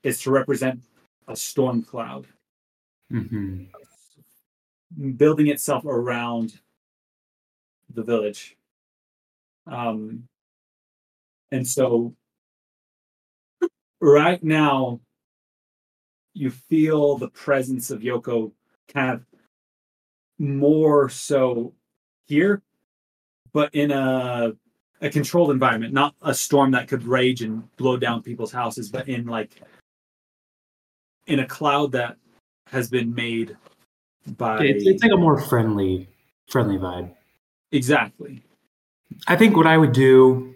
is 0.03 0.21
to 0.21 0.31
represent 0.31 0.79
a 1.27 1.35
storm 1.35 1.81
cloud 1.81 2.27
hmm 3.09 3.63
building 5.17 5.47
itself 5.47 5.85
around 5.85 6.59
the 7.93 8.03
village. 8.03 8.57
Um, 9.67 10.27
and 11.51 11.67
so, 11.67 12.15
right 13.99 14.43
now, 14.43 14.99
you 16.33 16.49
feel 16.49 17.17
the 17.17 17.29
presence 17.29 17.91
of 17.91 18.01
Yoko 18.01 18.51
kind 18.93 19.11
of 19.11 19.25
more 20.37 21.09
so 21.09 21.73
here, 22.27 22.61
but 23.53 23.73
in 23.73 23.91
a 23.91 24.53
a 25.05 25.09
controlled 25.09 25.51
environment, 25.51 25.93
not 25.93 26.15
a 26.23 26.33
storm 26.33 26.71
that 26.71 26.87
could 26.87 27.03
rage 27.03 27.43
and 27.43 27.63
blow 27.77 27.95
down 27.95 28.23
people's 28.23 28.51
houses, 28.51 28.89
but 28.89 29.07
in 29.07 29.27
like 29.27 29.51
in 31.27 31.39
a 31.39 31.45
cloud 31.45 31.91
that 31.91 32.17
has 32.67 32.89
been 32.89 33.13
made 33.13 33.55
by 34.37 34.63
It's, 34.63 34.85
it's 34.85 35.03
like 35.03 35.11
a 35.11 35.17
more 35.17 35.39
friendly, 35.39 36.07
friendly 36.47 36.77
vibe. 36.77 37.13
exactly. 37.71 38.41
I 39.27 39.35
think 39.35 39.55
what 39.55 39.67
I 39.67 39.77
would 39.77 39.93
do. 39.93 40.55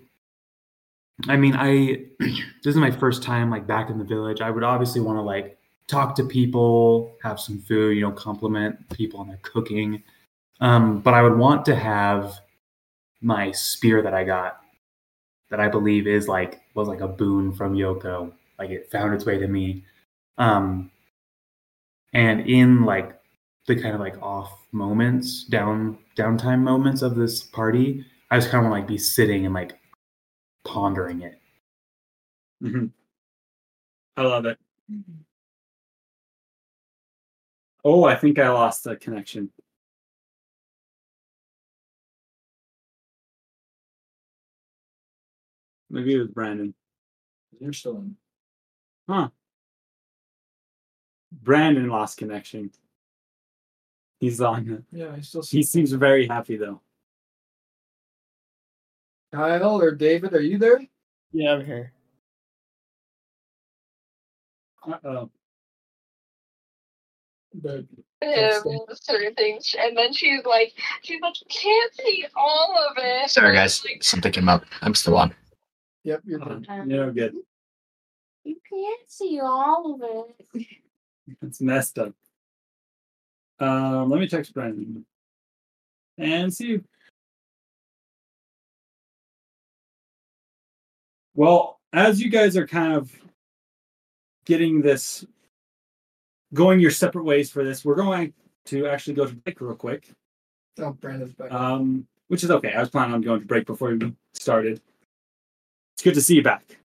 I 1.27 1.37
mean, 1.37 1.53
I 1.55 2.05
this 2.19 2.65
is 2.65 2.75
my 2.75 2.89
first 2.89 3.21
time 3.21 3.51
like 3.51 3.67
back 3.67 3.91
in 3.91 3.99
the 3.99 4.03
village. 4.03 4.41
I 4.41 4.49
would 4.49 4.63
obviously 4.63 5.01
want 5.01 5.17
to 5.17 5.21
like 5.21 5.59
talk 5.85 6.15
to 6.15 6.23
people, 6.23 7.15
have 7.21 7.39
some 7.39 7.59
food, 7.59 7.95
you 7.95 8.01
know, 8.01 8.11
compliment 8.11 8.89
people 8.89 9.19
on 9.19 9.27
their 9.27 9.39
cooking. 9.43 10.01
Um, 10.59 11.01
but 11.01 11.13
I 11.13 11.21
would 11.21 11.37
want 11.37 11.65
to 11.65 11.75
have 11.75 12.39
my 13.21 13.51
spear 13.51 14.01
that 14.01 14.13
I 14.13 14.23
got 14.23 14.61
that 15.49 15.59
I 15.59 15.67
believe 15.67 16.07
is 16.07 16.27
like 16.27 16.61
was 16.75 16.87
like 16.87 17.01
a 17.01 17.07
boon 17.07 17.51
from 17.51 17.75
Yoko. 17.75 18.31
Like 18.57 18.69
it 18.69 18.91
found 18.91 19.13
its 19.13 19.25
way 19.25 19.37
to 19.37 19.47
me. 19.47 19.83
Um 20.37 20.91
and 22.13 22.41
in 22.41 22.85
like 22.85 23.19
the 23.67 23.75
kind 23.75 23.93
of 23.93 23.99
like 23.99 24.21
off 24.21 24.65
moments, 24.71 25.43
down 25.43 25.97
downtime 26.15 26.59
moments 26.59 27.01
of 27.01 27.15
this 27.15 27.43
party, 27.43 28.05
I 28.31 28.37
just 28.37 28.49
kind 28.49 28.65
of 28.65 28.71
want 28.71 28.79
to 28.79 28.81
like 28.81 28.87
be 28.87 28.97
sitting 28.97 29.45
and 29.45 29.53
like 29.53 29.77
pondering 30.63 31.21
it. 31.21 31.39
Mm-hmm. 32.63 32.87
I 34.17 34.21
love 34.21 34.45
it. 34.45 34.57
Oh, 37.83 38.03
I 38.03 38.15
think 38.15 38.39
I 38.39 38.49
lost 38.49 38.83
the 38.83 38.97
connection. 38.97 39.49
Maybe 45.89 46.15
it 46.15 46.19
was 46.19 46.27
Brandon. 46.27 46.73
You're 47.59 47.73
still 47.73 47.97
in. 47.97 48.15
Huh. 49.07 49.29
Brandon 51.31 51.87
lost 51.89 52.17
connection. 52.17 52.71
He's 54.19 54.41
on. 54.41 54.85
Yeah, 54.91 55.13
I 55.15 55.21
still 55.21 55.43
He 55.43 55.63
seems 55.63 55.91
very 55.93 56.27
happy 56.27 56.57
though. 56.57 56.81
Kyle 59.33 59.81
or 59.81 59.91
David, 59.91 60.33
are 60.33 60.41
you 60.41 60.57
there? 60.57 60.81
Yeah, 61.31 61.53
I'm 61.53 61.65
here. 61.65 61.93
Uh 64.87 64.97
oh. 65.03 65.29
But 67.53 67.85
him 68.21 68.83
certain 68.93 69.33
things, 69.35 69.75
and 69.79 69.97
then 69.97 70.13
she's 70.13 70.45
like, 70.45 70.73
she's 71.03 71.21
like, 71.21 71.33
can't 71.49 71.95
see 71.95 72.25
all 72.35 72.75
of 72.89 72.97
it. 72.97 73.29
Sorry, 73.29 73.53
guys. 73.55 73.83
Something 74.01 74.31
came 74.31 74.49
up. 74.49 74.65
I'm 74.81 74.95
still 74.95 75.17
on. 75.17 75.33
Yep, 76.03 76.21
you're 76.25 76.39
good. 76.39 76.67
No 76.85 77.11
good. 77.11 77.35
You 78.43 78.57
can't 78.69 79.09
see 79.09 79.39
all 79.39 79.95
of 79.95 80.25
it. 80.57 80.67
It's 81.43 81.61
messed 81.61 81.99
up. 81.99 82.13
Um, 83.59 84.09
let 84.09 84.19
me 84.19 84.27
text 84.27 84.51
Brandon 84.51 85.05
and 86.17 86.51
see. 86.51 86.81
Well, 91.35 91.79
as 91.93 92.21
you 92.21 92.29
guys 92.29 92.57
are 92.57 92.67
kind 92.67 92.93
of 92.93 93.11
getting 94.45 94.81
this 94.81 95.25
going 96.53 96.79
your 96.79 96.91
separate 96.91 97.23
ways 97.23 97.51
for 97.51 97.63
this, 97.63 97.85
we're 97.85 97.95
going 97.95 98.33
to 98.65 98.87
actually 98.87 99.13
go 99.13 99.25
to 99.25 99.35
break 99.35 99.61
real 99.61 99.75
quick. 99.75 100.09
Oh, 100.79 100.91
Brandon's 100.91 101.33
back. 101.33 101.51
Um, 101.51 102.07
which 102.27 102.43
is 102.43 102.51
okay. 102.51 102.73
I 102.73 102.79
was 102.79 102.89
planning 102.89 103.13
on 103.13 103.21
going 103.21 103.41
to 103.41 103.45
break 103.45 103.65
before 103.65 103.89
we 103.95 104.13
started. 104.33 104.81
It's 105.99 106.03
good 106.05 106.13
to 106.13 106.21
see 106.21 106.35
you 106.35 106.43
back. 106.43 106.77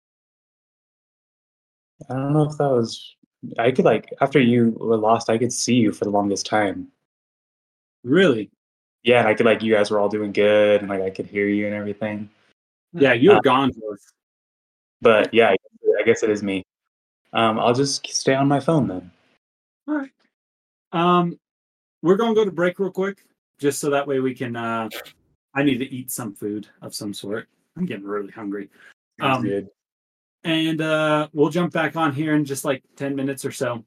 I 2.11 2.15
don't 2.15 2.33
know 2.33 2.51
if 2.51 2.59
that 2.59 2.69
was. 2.69 3.15
I 3.61 3.71
could 3.71 3.85
like 3.85 4.13
after 4.21 4.41
you 4.41 4.77
were 4.81 4.97
lost, 4.97 5.31
I 5.31 5.39
could 5.39 5.53
see 5.53 5.77
you 5.77 5.93
for 5.93 6.05
the 6.05 6.11
longest 6.11 6.47
time. 6.47 6.89
Really? 8.03 8.51
Yeah, 9.05 9.21
and 9.21 9.29
I 9.29 9.35
could 9.35 9.47
like 9.47 9.63
you 9.63 9.73
guys 9.73 9.93
were 9.93 10.01
all 10.01 10.09
doing 10.09 10.33
good, 10.33 10.81
and 10.81 10.91
like 10.91 11.01
I 11.01 11.11
could 11.11 11.27
hear 11.27 11.47
you 11.47 11.67
and 11.67 11.77
everything. 11.77 12.29
Yeah, 12.93 13.13
you 13.13 13.31
were 13.31 13.37
Uh, 13.37 13.41
gone 13.43 13.71
But 15.01 15.33
yeah, 15.33 15.51
I 15.51 15.53
guess, 15.53 15.95
I 16.01 16.03
guess 16.03 16.23
it 16.25 16.31
is 16.31 16.43
me. 16.43 16.65
Um, 17.33 17.61
I'll 17.61 17.73
just 17.73 18.05
stay 18.09 18.35
on 18.35 18.49
my 18.49 18.59
phone 18.59 18.89
then. 18.89 19.13
All 19.87 19.95
right. 19.95 20.11
Um, 20.91 21.39
we're 22.03 22.17
gonna 22.17 22.35
go 22.35 22.45
to 22.45 22.51
break 22.51 22.81
real 22.81 22.91
quick, 22.91 23.25
just 23.61 23.79
so 23.79 23.91
that 23.91 24.09
way 24.09 24.19
we 24.19 24.35
can. 24.35 24.57
Uh, 24.57 24.89
I 25.55 25.63
need 25.63 25.79
to 25.79 25.89
eat 25.89 26.11
some 26.11 26.35
food 26.35 26.67
of 26.83 26.97
some 26.97 27.15
sort. 27.15 27.49
I'm 27.77 27.87
getting 27.87 28.05
really 28.05 28.33
hungry. 28.33 28.71
Um, 29.21 29.69
and 30.43 30.81
uh, 30.81 31.29
we'll 31.33 31.51
jump 31.51 31.73
back 31.73 31.97
on 31.97 32.13
here 32.13 32.35
in 32.35 32.45
just 32.45 32.65
like 32.65 32.83
10 32.97 33.17
minutes 33.17 33.45
or 33.45 33.53
so 33.53 33.85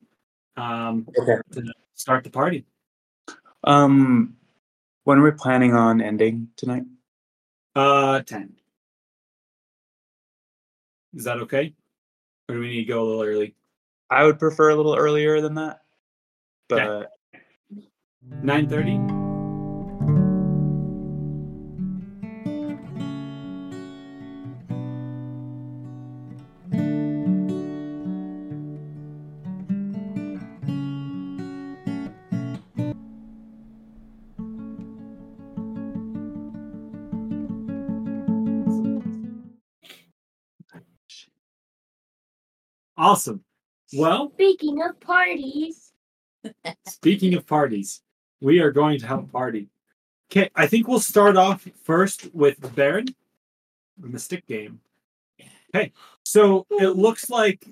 um, 0.55 1.07
okay. 1.19 1.37
to 1.53 1.73
start 1.93 2.23
the 2.23 2.29
party. 2.29 2.65
Um, 3.63 4.35
when 5.03 5.21
we're 5.21 5.33
planning 5.33 5.73
on 5.73 6.01
ending 6.01 6.49
tonight? 6.55 6.83
Uh, 7.75 8.21
10. 8.21 8.53
Is 11.13 11.23
that 11.25 11.37
okay? 11.39 11.73
Or 12.49 12.55
do 12.55 12.61
we 12.61 12.69
need 12.69 12.85
to 12.85 12.93
go 12.93 13.03
a 13.03 13.05
little 13.05 13.23
early? 13.23 13.55
I 14.09 14.23
would 14.23 14.39
prefer 14.39 14.69
a 14.69 14.75
little 14.75 14.95
earlier 14.95 15.41
than 15.41 15.55
that. 15.55 15.81
But. 16.69 16.81
Okay. 16.81 17.07
9.30? 18.43 19.26
Awesome. 43.07 43.41
Well, 43.93 44.31
Speaking 44.33 44.83
of 44.83 44.99
parties, 44.99 45.93
Speaking 46.87 47.35
of 47.35 47.47
parties, 47.47 48.01
we 48.41 48.59
are 48.59 48.69
going 48.69 48.99
to 48.99 49.07
have 49.07 49.19
a 49.19 49.27
party. 49.27 49.69
Okay, 50.29 50.49
I 50.57 50.67
think 50.67 50.89
we'll 50.89 50.99
start 50.99 51.37
off 51.37 51.65
first 51.83 52.27
with 52.35 52.75
Baron, 52.75 53.07
the 53.97 54.19
stick 54.19 54.45
game. 54.45 54.81
Okay, 55.73 55.93
so 56.25 56.67
it 56.69 56.97
looks 56.97 57.29
like 57.29 57.65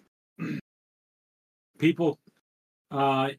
people 1.80 2.18
uh, 2.90 3.32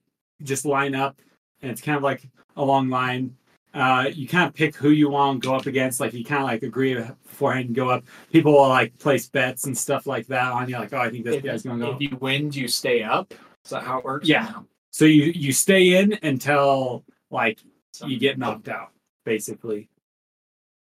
just 0.43 0.67
line 0.67 0.95
up, 0.95 1.19
and 1.63 1.71
it's 1.71 1.81
kind 1.81 1.97
of 1.97 2.03
like 2.03 2.29
a 2.59 2.63
long 2.63 2.91
line. 2.91 3.35
Uh, 3.77 4.09
you 4.15 4.27
kind 4.27 4.49
of 4.49 4.55
pick 4.55 4.75
who 4.75 4.89
you 4.89 5.11
want 5.11 5.43
to 5.43 5.49
go 5.49 5.55
up 5.55 5.67
against. 5.67 6.01
Like 6.01 6.15
you 6.15 6.25
kind 6.25 6.41
of 6.43 6.49
like 6.49 6.63
agree 6.63 6.95
beforehand 6.95 7.67
and 7.67 7.75
go 7.75 7.91
up. 7.91 8.05
People 8.33 8.53
will 8.53 8.69
like 8.71 8.97
place 8.99 9.29
bets 9.29 9.67
and 9.67 9.77
stuff 9.77 10.07
like 10.07 10.27
that 10.29 10.51
on 10.51 10.67
you. 10.67 10.77
Like, 10.79 10.95
oh, 10.95 10.99
I 10.99 11.11
think 11.11 11.27
this 11.27 11.37
If, 11.37 11.45
guy's 11.45 11.63
gonna 11.63 11.85
go. 11.85 11.93
if 11.93 12.01
you 12.01 12.17
win, 12.19 12.49
do 12.49 12.59
you 12.59 12.69
stay 12.69 13.03
up? 13.03 13.35
Is 13.67 13.71
that 13.71 13.83
how 13.83 13.99
it 13.99 14.05
works? 14.07 14.27
Yeah. 14.27 14.61
So 14.93 15.05
you 15.05 15.25
you 15.25 15.53
stay 15.53 15.97
in 15.99 16.19
until 16.23 17.05
like 17.31 17.59
you 18.03 18.19
get 18.19 18.39
knocked 18.39 18.69
out, 18.69 18.93
basically. 19.27 19.91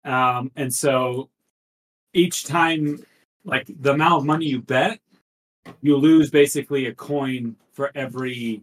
Um, 0.06 0.50
and 0.56 0.72
so 0.72 1.28
each 2.14 2.44
time, 2.44 3.04
like 3.44 3.66
the 3.80 3.92
amount 3.92 4.20
of 4.20 4.24
money 4.24 4.46
you 4.46 4.62
bet, 4.62 5.00
you 5.82 5.96
lose 5.96 6.30
basically 6.30 6.86
a 6.86 6.94
coin 6.94 7.56
for 7.72 7.90
every 7.94 8.62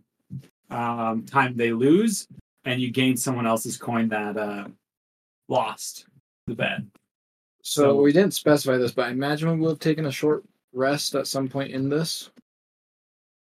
um, 0.72 1.24
time 1.26 1.56
they 1.56 1.72
lose, 1.72 2.28
and 2.66 2.82
you 2.82 2.92
gain 2.92 3.18
someone 3.18 3.48
else's 3.48 3.78
coin 3.78 4.08
that 4.10 4.38
uh, 4.38 4.68
lost 5.48 6.08
the 6.48 6.56
bet. 6.56 6.82
So 7.62 7.96
we 8.02 8.12
didn't 8.12 8.34
specify 8.34 8.78
this, 8.78 8.92
but 8.92 9.08
I 9.08 9.12
imagine 9.12 9.50
we 9.50 9.58
will 9.58 9.70
have 9.70 9.80
taken 9.80 10.06
a 10.06 10.12
short 10.12 10.44
rest 10.74 11.16
at 11.16 11.28
some 11.28 11.48
point 11.48 11.72
in 11.72 11.88
this. 11.88 12.30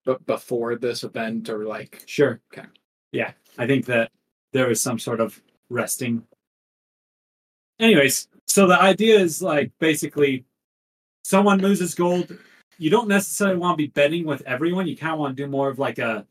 But 0.05 0.25
before 0.27 0.77
this 0.77 1.05
event, 1.05 1.49
or 1.49 1.65
like, 1.65 2.03
Sure. 2.07 2.41
Okay. 2.53 2.67
Yeah, 3.13 3.33
I 3.59 3.67
think 3.67 3.87
that 3.87 4.11
there 4.53 4.69
was 4.69 4.81
some 4.81 4.99
sort 4.99 5.21
of 5.21 5.41
resting. 5.69 6.23
Anyways, 7.79 8.29
so 8.47 8.67
the 8.67 8.81
idea 8.81 9.19
is 9.19 9.43
like 9.43 9.73
basically 9.79 10.45
someone 11.25 11.59
loses 11.59 11.95
gold. 11.95 12.37
You 12.79 12.91
don't 12.91 13.09
necessarily 13.09 13.59
want 13.59 13.79
to 13.79 13.85
be 13.85 13.89
betting 13.89 14.25
with 14.25 14.43
everyone. 14.43 14.87
You 14.87 14.97
kind 14.97 15.13
of 15.13 15.19
want 15.19 15.37
to 15.37 15.43
do 15.43 15.49
more 15.49 15.69
of 15.69 15.79
like 15.79 15.99
a 15.99 16.27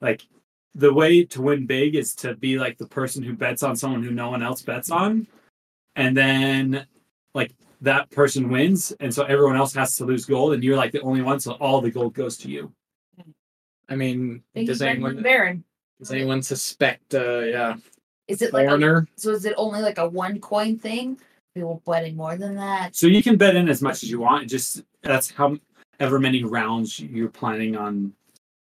like 0.00 0.26
the 0.74 0.92
way 0.92 1.24
to 1.24 1.42
win 1.42 1.66
big 1.66 1.94
is 1.94 2.14
to 2.16 2.34
be 2.34 2.58
like 2.58 2.78
the 2.78 2.86
person 2.86 3.22
who 3.22 3.34
bets 3.34 3.62
on 3.62 3.76
someone 3.76 4.02
who 4.02 4.10
no 4.10 4.30
one 4.30 4.42
else 4.42 4.62
bets 4.62 4.90
on. 4.90 5.26
And 5.96 6.16
then 6.16 6.86
like 7.34 7.54
that 7.80 8.10
person 8.10 8.48
wins 8.48 8.92
and 9.00 9.14
so 9.14 9.24
everyone 9.24 9.56
else 9.56 9.72
has 9.74 9.96
to 9.96 10.04
lose 10.04 10.24
gold 10.24 10.54
and 10.54 10.64
you're 10.64 10.76
like 10.76 10.90
the 10.92 11.00
only 11.02 11.22
one 11.22 11.38
so 11.38 11.52
all 11.52 11.80
the 11.80 11.90
gold 11.90 12.14
goes 12.14 12.36
to 12.38 12.48
you. 12.50 12.72
I 13.88 13.96
mean, 13.96 14.42
Thank 14.54 14.66
does 14.68 14.82
anyone 14.82 15.22
Baron. 15.22 15.62
does 16.00 16.10
anyone 16.10 16.42
suspect? 16.42 17.14
Uh, 17.14 17.40
yeah, 17.40 17.76
Is 18.26 18.42
it 18.42 18.52
like 18.52 18.64
a, 18.64 18.68
foreigner. 18.70 19.06
so? 19.16 19.30
Is 19.30 19.44
it 19.44 19.54
only 19.56 19.80
like 19.80 19.98
a 19.98 20.08
one 20.08 20.40
coin 20.40 20.78
thing? 20.78 21.20
People 21.54 21.82
betting 21.86 22.16
more 22.16 22.36
than 22.36 22.56
that. 22.56 22.96
So 22.96 23.06
you 23.06 23.22
can 23.22 23.36
bet 23.36 23.54
in 23.54 23.68
as 23.68 23.80
much 23.82 24.02
as 24.02 24.10
you 24.10 24.18
want. 24.18 24.48
Just 24.48 24.82
that's 25.02 25.30
how 25.30 25.56
ever 26.00 26.18
many 26.18 26.42
rounds 26.42 26.98
you're 26.98 27.28
planning 27.28 27.76
on 27.76 28.12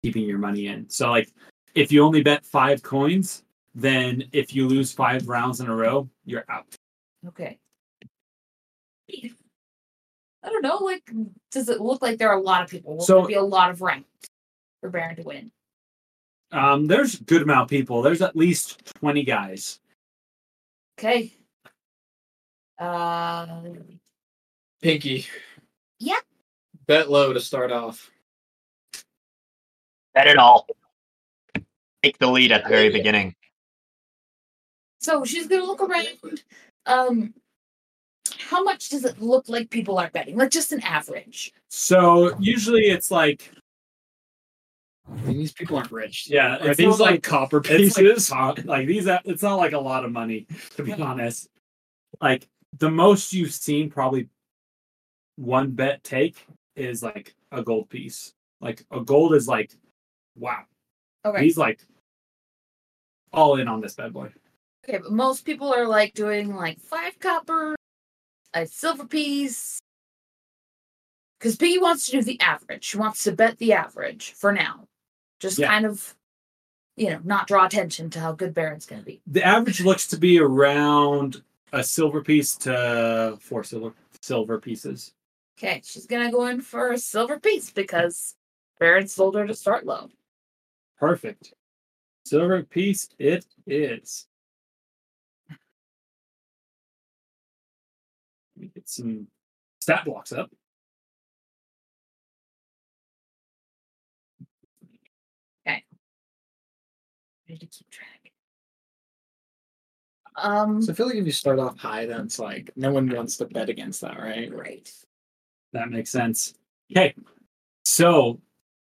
keeping 0.03 0.26
your 0.26 0.38
money 0.38 0.68
in. 0.68 0.90
So 0.90 1.10
like 1.10 1.34
if 1.75 1.91
you 1.91 2.03
only 2.03 2.21
bet 2.21 2.45
five 2.45 2.81
coins, 2.83 3.43
then 3.75 4.23
if 4.31 4.53
you 4.55 4.67
lose 4.67 4.91
five 4.91 5.27
rounds 5.27 5.59
in 5.59 5.67
a 5.67 5.75
row, 5.75 6.09
you're 6.25 6.45
out. 6.49 6.65
Okay. 7.27 7.59
I 9.11 10.49
don't 10.49 10.61
know. 10.61 10.77
Like, 10.77 11.09
does 11.51 11.69
it 11.69 11.79
look 11.81 12.01
like 12.01 12.17
there 12.17 12.29
are 12.29 12.37
a 12.37 12.41
lot 12.41 12.63
of 12.63 12.69
people? 12.69 12.97
Will 12.97 13.03
So- 13.03 13.19
there 13.19 13.27
be 13.27 13.33
a 13.35 13.41
lot 13.41 13.69
of 13.69 13.81
rounds 13.81 14.05
for 14.81 14.89
Baron 14.89 15.15
to 15.15 15.23
win? 15.23 15.51
Um, 16.51 16.85
there's 16.85 17.19
a 17.19 17.23
good 17.23 17.41
amount 17.41 17.63
of 17.63 17.69
people. 17.69 18.01
There's 18.03 18.21
at 18.21 18.35
least 18.35 18.85
twenty 18.85 19.23
guys. 19.23 19.79
Okay. 20.99 21.33
Uh, 22.77 23.63
Pinky. 24.81 25.25
Yeah? 25.99 26.19
Bet 26.85 27.09
low 27.09 27.33
to 27.33 27.39
start 27.39 27.71
off. 27.71 28.11
Bet 30.13 30.27
it 30.27 30.37
all. 30.37 30.67
Take 32.03 32.17
the 32.17 32.27
lead 32.27 32.51
at 32.51 32.63
the 32.63 32.69
very 32.69 32.89
beginning. 32.89 33.34
So 34.99 35.23
she's 35.25 35.47
gonna 35.47 35.63
look 35.65 35.81
around. 35.81 36.43
Um, 36.85 37.34
how 38.38 38.63
much 38.63 38.89
does 38.89 39.05
it 39.05 39.21
look 39.21 39.47
like 39.47 39.69
people 39.69 39.97
are 39.97 40.09
betting? 40.09 40.38
Like 40.38 40.49
just 40.49 40.71
an 40.71 40.81
average. 40.81 41.53
So 41.69 42.38
usually 42.39 42.84
it's 42.84 43.09
like 43.09 43.49
I 45.09 45.15
mean, 45.21 45.38
these 45.38 45.51
people 45.51 45.77
aren't 45.77 45.91
rich. 45.91 46.30
yeah, 46.30 46.57
Are 46.57 46.69
it's 46.69 46.77
these 46.77 46.99
like, 46.99 47.11
like 47.11 47.23
copper 47.23 47.57
it's 47.57 47.69
like, 47.69 48.05
pieces? 48.05 48.31
like 48.65 48.88
these. 48.88 49.07
It's 49.25 49.43
not 49.43 49.55
like 49.55 49.73
a 49.73 49.80
lot 49.80 50.05
of 50.05 50.11
money 50.11 50.47
to 50.75 50.84
be 50.84 50.93
honest. 50.93 51.47
Like 52.21 52.47
the 52.80 52.89
most 52.89 53.34
you've 53.34 53.53
seen 53.53 53.89
probably 53.89 54.30
one 55.35 55.71
bet 55.71 56.03
take 56.03 56.45
is 56.75 57.03
like 57.03 57.35
a 57.51 57.61
gold 57.63 57.89
piece. 57.89 58.34
Like 58.61 58.85
a 58.91 59.01
gold 59.01 59.34
is 59.35 59.47
like 59.47 59.71
wow. 60.38 60.63
Okay. 61.25 61.43
He's 61.43 61.57
like 61.57 61.80
all 63.34 63.57
in 63.57 63.68
on 63.68 63.81
this 63.81 63.95
bad 63.95 64.14
boy. 64.14 64.31
Okay, 64.88 64.99
but 64.99 65.11
most 65.11 65.45
people 65.45 65.73
are 65.73 65.88
like 65.88 66.14
doing 66.14 66.55
like 66.55 66.80
five 66.80 67.19
copper, 67.19 67.76
a 68.53 68.65
silver 68.65 69.05
piece. 69.05 69.80
Because 71.39 71.55
Pinky 71.55 71.80
wants 71.80 72.05
to 72.05 72.11
do 72.14 72.22
the 72.22 72.39
average. 72.39 72.84
She 72.85 72.97
wants 72.97 73.23
to 73.26 73.31
bet 73.34 73.57
the 73.57 73.73
average 73.73 74.31
for 74.34 74.51
now. 74.53 74.85
Just 75.39 75.60
Yeah. 75.60 75.68
kind 75.68 75.85
of, 75.85 76.15
you 76.95 77.10
know, 77.10 77.19
not 77.23 77.47
draw 77.47 77.65
attention 77.65 78.10
to 78.11 78.19
how 78.19 78.31
good 78.31 78.53
Baron's 78.53 78.85
going 78.85 79.01
to 79.01 79.05
be. 79.05 79.22
The 79.27 79.43
average 79.43 79.81
looks 79.81 80.07
to 80.07 80.18
be 80.18 80.39
around 80.39 81.43
a 81.73 81.84
silver 81.84 82.22
piece 82.22 82.55
to 82.57 83.38
four 83.41 83.64
silver 83.64 83.93
silver 84.22 84.60
pieces. 84.60 85.14
Okay, 85.57 85.81
she's 85.84 86.05
going 86.05 86.26
to 86.26 86.31
go 86.31 86.45
in 86.47 86.61
for 86.61 86.91
a 86.91 86.97
silver 86.97 87.39
piece 87.39 87.72
because 87.72 88.35
Baron 88.80 89.07
sold 89.07 89.35
her 89.35 89.45
to 89.45 89.53
start 89.53 89.85
low. 89.85 90.10
Perfect. 90.97 91.53
Silver 92.25 92.63
piece 92.63 93.09
it 93.19 93.45
is. 93.67 94.27
Let 98.55 98.61
me 98.61 98.71
get 98.73 98.87
some 98.87 99.27
stat 99.81 100.05
blocks 100.05 100.31
up. 100.31 100.49
Okay. 105.67 105.83
Need 107.49 107.59
to 107.59 107.65
keep 107.65 107.89
track. 107.89 108.31
Um, 110.35 110.81
So 110.81 110.93
I 110.93 110.95
feel 110.95 111.07
like 111.07 111.15
if 111.15 111.25
you 111.25 111.31
start 111.31 111.59
off 111.59 111.77
high, 111.77 112.05
then 112.05 112.21
it's 112.21 112.39
like 112.39 112.71
no 112.75 112.91
one 112.91 113.09
wants 113.09 113.37
to 113.37 113.45
bet 113.45 113.69
against 113.69 114.01
that, 114.01 114.17
right? 114.17 114.51
right. 114.53 114.91
That 115.73 115.89
makes 115.89 116.11
sense. 116.11 116.53
Okay. 116.91 117.15
So 117.83 118.39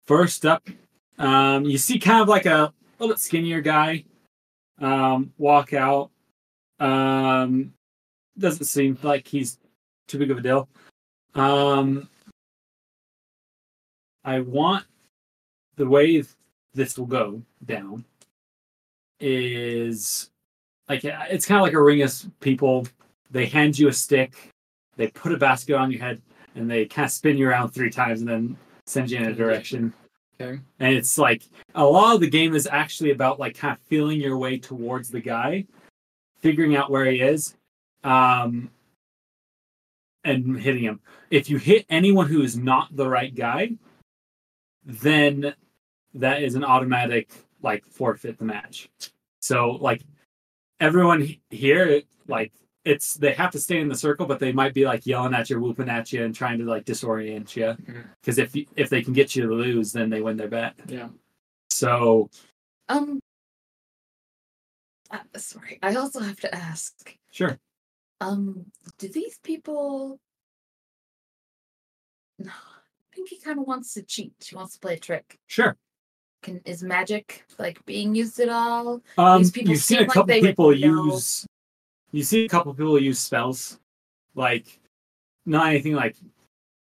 first 0.07 0.45
up, 0.45 0.69
um, 1.19 1.65
you 1.65 1.79
see 1.79 1.99
kind 1.99 2.21
of 2.21 2.29
like 2.29 2.47
a 2.47 2.73
little 3.03 3.15
bit 3.15 3.21
skinnier 3.21 3.61
guy 3.61 4.05
um, 4.81 5.33
walk 5.39 5.73
out. 5.73 6.11
Um, 6.79 7.73
doesn't 8.39 8.67
seem 8.67 8.97
like 9.03 9.27
he's 9.27 9.59
too 10.09 10.19
big 10.19 10.31
of 10.31 10.39
a 10.39 10.41
deal. 10.41 10.69
Um, 11.35 12.09
I 14.25 14.41
want 14.41 14.85
the 15.77 15.89
way 15.89 16.23
this 16.75 16.97
will 16.97 17.07
go 17.07 17.43
down 17.65 18.05
is 19.21 20.31
like 20.89 21.05
it's 21.05 21.47
kind 21.47 21.59
of 21.59 21.63
like 21.63 21.75
a 21.75 21.83
ring 21.83 22.03
of 22.03 22.41
people. 22.41 22.87
They 23.31 23.47
hand 23.47 23.79
you 23.79 23.89
a 23.89 23.93
stick, 23.93 24.35
they 24.97 25.09
put 25.09 25.33
a 25.33 25.39
basket 25.39 25.75
on 25.75 25.91
your 25.91 26.01
head, 26.01 26.21
and 26.55 26.71
they 26.71 26.87
kind 26.87 27.07
of 27.07 27.13
spin 27.13 27.39
you 27.39 27.49
around 27.49 27.71
three 27.71 27.91
times 27.91 28.21
and 28.21 28.29
then 28.29 28.57
send 28.87 29.11
you 29.11 29.19
in 29.19 29.25
a 29.25 29.33
direction. 29.33 29.93
Okay. 30.43 30.61
And 30.81 30.95
it's 30.95 31.19
like 31.19 31.45
a 31.75 31.85
lot 31.85 32.15
of 32.15 32.21
the 32.21 32.29
game 32.29 32.55
is 32.55 32.67
actually 32.67 33.11
about 33.11 33.39
like 33.39 33.57
kind 33.57 33.73
of 33.73 33.81
feeling 33.87 34.21
your 34.21 34.37
way 34.37 34.59
towards 34.59 35.09
the 35.09 35.21
guy, 35.21 35.67
figuring 36.41 36.75
out 36.77 36.91
where 36.91 37.05
he 37.05 37.21
is, 37.21 37.57
um, 38.03 38.71
and 40.25 40.59
hitting 40.59 40.83
him. 40.83 41.01
If 41.31 41.49
you 41.49 41.59
hit 41.59 41.87
anyone 41.89 42.27
who 42.27 42.43
is 42.43 42.57
not 42.57 42.95
the 42.97 43.09
right 43.09 43.35
guy, 43.35 43.73
then 44.85 45.55
that 46.15 46.43
is 46.43 46.55
an 46.55 46.65
automatic 46.65 47.31
like 47.63 47.85
forfeit 47.87 48.39
the 48.39 48.45
match. 48.45 48.91
So 49.41 49.73
like 49.81 50.03
everyone 50.81 51.37
here, 51.51 52.03
like 52.27 52.53
it's 52.85 53.15
they 53.15 53.33
have 53.35 53.51
to 53.53 53.61
stay 53.61 53.79
in 53.81 53.89
the 53.89 53.95
circle, 53.95 54.27
but 54.27 54.39
they 54.41 54.53
might 54.53 54.75
be 54.75 54.85
like 54.85 55.07
yelling 55.07 55.35
at 55.35 55.49
you, 55.51 55.61
whooping 55.61 55.89
at 55.89 56.13
you, 56.13 56.25
and 56.25 56.35
trying 56.35 56.59
to 56.59 56.65
like 56.65 56.85
disorient 56.85 57.55
you. 57.55 57.77
Because 58.21 58.39
if 58.39 58.55
you, 58.57 58.67
if 58.77 58.91
they 58.91 59.03
can 59.03 59.13
get 59.13 59.37
you 59.37 59.47
to 59.47 59.55
lose, 59.55 59.93
then 59.93 60.11
they 60.11 60.21
win 60.21 60.37
their 60.37 60.49
bet. 60.49 60.75
Yeah. 60.89 61.09
So 61.71 62.29
Um, 62.89 63.21
uh, 65.11 65.19
sorry. 65.37 65.79
I 65.83 65.95
also 65.95 66.21
have 66.21 66.41
to 66.41 66.55
ask. 66.55 67.17
sure, 67.31 67.59
Um, 68.21 68.67
do 68.99 69.09
these 69.09 69.39
people? 69.43 70.19
No, 72.39 72.51
Pinky 73.13 73.39
kind 73.39 73.59
of 73.61 73.67
wants 73.67 73.95
to 73.95 74.03
cheat. 74.03 74.33
She 74.41 74.57
wants 74.57 74.75
to 74.75 74.81
play 74.81 74.95
a 74.95 74.99
trick. 74.99 75.39
sure. 75.47 75.77
Can 76.43 76.61
is 76.65 76.83
magic 76.83 77.45
like 77.61 77.85
being 77.87 78.17
used 78.17 78.41
at 78.41 78.49
all? 78.49 79.01
Um, 79.17 79.39
These 79.43 79.53
people 79.53 79.71
you've 79.71 79.81
seen 79.83 79.99
a 79.99 80.01
seem 80.01 80.09
like 80.09 80.15
couple 80.15 80.27
they 80.27 80.41
people 80.41 80.71
know. 80.73 81.13
use. 81.15 81.47
You 82.13 82.23
see 82.23 82.45
a 82.45 82.49
couple 82.49 82.73
people 82.75 83.01
use 83.01 83.19
spells, 83.19 83.79
like 84.35 84.79
not 85.47 85.69
anything 85.69 85.95
like, 85.95 86.17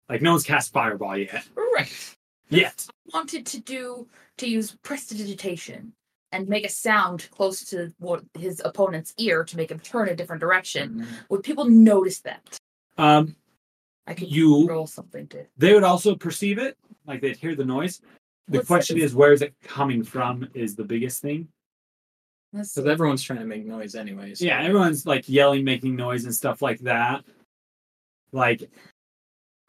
like 0.08 0.22
no 0.22 0.30
one's 0.32 0.44
cast 0.44 0.72
fireball 0.72 1.16
yet. 1.18 1.46
Right. 1.56 2.14
Yet. 2.50 2.86
I 2.88 3.16
Wanted 3.18 3.44
to 3.46 3.60
do 3.60 4.08
to 4.38 4.48
use 4.48 4.76
prestidigitation 4.82 5.92
and 6.32 6.48
make 6.48 6.64
a 6.64 6.68
sound 6.68 7.28
close 7.30 7.64
to 7.70 7.92
what 7.98 8.22
his 8.38 8.60
opponent's 8.64 9.12
ear 9.18 9.44
to 9.44 9.56
make 9.56 9.70
him 9.70 9.78
turn 9.80 10.08
a 10.08 10.14
different 10.16 10.40
direction. 10.40 11.06
Would 11.30 11.42
people 11.42 11.64
notice 11.66 12.20
that? 12.20 12.58
Um, 12.96 13.34
I 14.06 14.14
could 14.14 14.30
You- 14.30 14.66
roll 14.68 14.86
something 14.86 15.26
to. 15.28 15.46
they 15.56 15.74
would 15.74 15.84
also 15.84 16.14
perceive 16.14 16.58
it, 16.58 16.76
like 17.06 17.20
they'd 17.20 17.36
hear 17.36 17.54
the 17.54 17.64
noise. 17.64 18.00
The 18.48 18.58
What's 18.58 18.66
question 18.68 18.98
that? 18.98 19.04
is, 19.04 19.14
where 19.14 19.32
is 19.32 19.42
it 19.42 19.54
coming 19.62 20.02
from? 20.02 20.48
Is 20.54 20.74
the 20.74 20.84
biggest 20.84 21.20
thing. 21.20 21.48
Let's 22.52 22.74
Because 22.74 22.88
everyone's 22.88 23.22
trying 23.22 23.40
to 23.40 23.44
make 23.44 23.66
noise 23.66 23.94
anyways. 23.94 24.40
Yeah, 24.40 24.62
everyone's 24.62 25.04
like 25.06 25.28
yelling, 25.28 25.64
making 25.64 25.96
noise 25.96 26.24
and 26.24 26.34
stuff 26.34 26.62
like 26.62 26.80
that. 26.80 27.24
Like, 28.32 28.70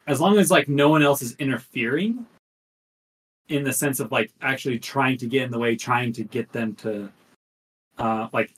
as 0.06 0.20
long 0.20 0.38
as 0.38 0.50
like 0.50 0.68
no 0.68 0.88
one 0.88 1.02
else 1.02 1.22
is 1.22 1.36
interfering, 1.36 2.26
in 3.48 3.64
the 3.64 3.72
sense 3.72 4.00
of 4.00 4.12
like 4.12 4.32
actually 4.40 4.78
trying 4.78 5.18
to 5.18 5.26
get 5.26 5.42
in 5.42 5.50
the 5.50 5.58
way, 5.58 5.76
trying 5.76 6.12
to 6.12 6.24
get 6.24 6.50
them 6.52 6.74
to, 6.76 7.10
uh, 7.98 8.28
like, 8.32 8.54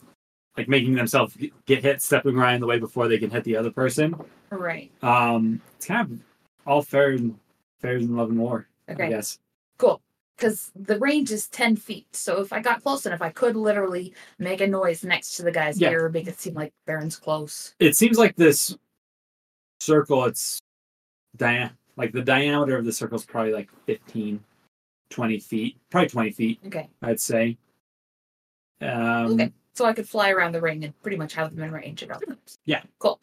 like 0.56 0.68
making 0.68 0.94
themselves 0.94 1.36
get 1.66 1.82
hit, 1.82 2.02
stepping 2.02 2.36
right 2.36 2.54
in 2.54 2.60
the 2.60 2.66
way 2.66 2.78
before 2.78 3.08
they 3.08 3.18
can 3.18 3.30
hit 3.30 3.42
the 3.42 3.56
other 3.56 3.70
person. 3.70 4.14
Right. 4.50 4.90
Um, 5.02 5.60
it's 5.76 5.86
kind 5.86 6.12
of 6.12 6.20
all 6.66 6.82
fair 6.82 7.12
and 7.12 7.38
fair 7.80 7.96
in 7.96 8.14
love 8.16 8.28
and 8.28 8.38
war, 8.38 8.68
I 8.86 8.92
Okay. 8.92 9.08
guess. 9.08 9.38
Cool. 9.78 10.00
Because 10.42 10.72
the 10.74 10.98
range 10.98 11.30
is 11.30 11.46
10 11.50 11.76
feet. 11.76 12.04
So 12.16 12.40
if 12.40 12.52
I 12.52 12.58
got 12.58 12.82
close 12.82 13.06
enough, 13.06 13.22
I 13.22 13.30
could 13.30 13.54
literally 13.54 14.12
make 14.40 14.60
a 14.60 14.66
noise 14.66 15.04
next 15.04 15.36
to 15.36 15.44
the 15.44 15.52
guy's 15.52 15.80
Yeah. 15.80 15.90
ear, 15.92 16.08
make 16.08 16.26
it 16.26 16.40
seem 16.40 16.54
like 16.54 16.72
Baron's 16.84 17.16
close. 17.16 17.74
it 17.78 17.94
seems 17.96 18.18
like 18.18 18.34
this 18.34 18.76
circle 19.78 20.24
it's 20.24 20.58
dia- 21.36 21.76
like 21.96 22.10
the 22.12 22.22
diameter 22.22 22.76
of 22.76 22.84
the 22.84 22.92
circle 22.92 23.16
is 23.16 23.24
probably 23.24 23.52
like 23.52 23.68
15 23.86 24.42
20 25.10 25.38
feet 25.40 25.76
probably 25.90 26.08
20 26.08 26.30
feet 26.30 26.60
Okay. 26.66 26.88
i'd 27.02 27.18
say 27.20 27.58
um 28.80 29.32
Okay. 29.34 29.52
So 29.74 29.84
I 29.84 29.92
could 29.92 30.08
fly 30.08 30.30
around 30.30 30.52
the 30.52 30.60
ring 30.60 30.84
and 30.84 31.00
pretty 31.02 31.16
much 31.16 31.34
have 31.34 31.54
them 31.54 31.64
in 31.64 31.72
range 31.72 32.02
at 32.04 32.10
all 32.12 32.20
times. 32.20 32.58
Yeah. 32.64 32.82
Cool. 33.00 33.18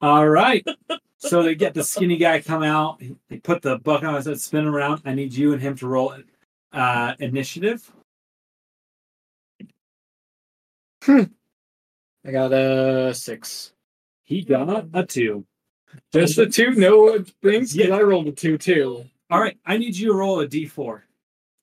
all 0.00 0.26
right 0.28 0.66
so 1.18 1.42
they 1.42 1.54
get 1.54 1.74
the 1.74 1.84
skinny 1.84 2.16
guy 2.16 2.40
come 2.40 2.62
out 2.62 3.00
they 3.28 3.38
put 3.38 3.60
the 3.62 3.78
bucket 3.78 4.08
on 4.08 4.14
his 4.14 4.24
head 4.26 4.40
spin 4.40 4.66
around 4.66 5.00
i 5.04 5.14
need 5.14 5.32
you 5.34 5.52
and 5.52 5.60
him 5.62 5.74
to 5.76 5.86
roll 5.86 6.12
uh 6.74 7.14
initiative 7.20 7.90
I 11.06 12.30
got 12.30 12.52
a 12.52 13.12
six. 13.14 13.72
he 14.22 14.42
got 14.42 14.86
a 14.94 15.04
two 15.06 15.44
Just 16.12 16.36
the 16.36 16.46
two, 16.46 16.70
no 16.72 17.22
things. 17.42 17.76
Yeah. 17.76 17.88
Yeah, 17.88 17.96
I 17.96 18.00
rolled 18.02 18.26
a 18.28 18.32
two 18.32 18.56
too. 18.58 19.04
all 19.30 19.40
right 19.40 19.56
i 19.66 19.76
need 19.76 19.96
you 19.96 20.08
to 20.08 20.14
roll 20.14 20.40
a 20.40 20.48
d4 20.48 21.02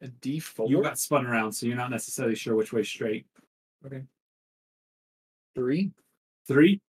A 0.01 0.07
D 0.07 0.39
four. 0.39 0.69
you 0.69 0.81
got 0.81 0.97
spun 0.99 1.25
around 1.25 1.51
so 1.53 1.65
you're 1.65 1.75
not 1.75 1.91
necessarily 1.91 2.35
sure 2.35 2.55
which 2.55 2.71
way 2.73 2.83
straight 2.83 3.25
Okay. 3.85 4.03
three. 5.55 5.91
three 6.47 6.79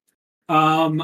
um 0.48 1.02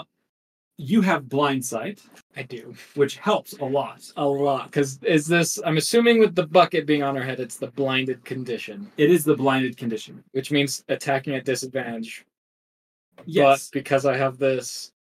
you 0.79 1.01
have 1.03 1.29
blind 1.29 1.65
sight 1.65 2.01
I 2.37 2.43
do 2.43 2.75
which 2.95 3.17
helps 3.17 3.53
a 3.55 3.65
lot 3.65 4.11
a 4.17 4.25
lot 4.25 4.67
because 4.67 4.99
is 5.03 5.27
this? 5.27 5.59
I'm 5.65 5.77
assuming 5.77 6.21
with 6.21 6.35
the 6.35 6.47
bucket 6.47 6.87
being 6.87 7.03
on 7.03 7.17
her 7.17 7.23
head, 7.23 7.41
it's 7.41 7.57
the 7.57 7.67
blinded 7.73 8.25
condition, 8.25 8.91
it 8.97 9.11
is 9.11 9.25
the 9.25 9.37
blinded 9.37 9.77
condition 9.77 10.23
which 10.33 10.51
means 10.53 10.85
attacking 10.89 11.35
at 11.35 11.45
disadvantage. 11.45 12.25
yes 13.27 13.71
But 13.73 13.79
because 13.79 14.07
I 14.07 14.17
have 14.17 14.39
this 14.39 14.93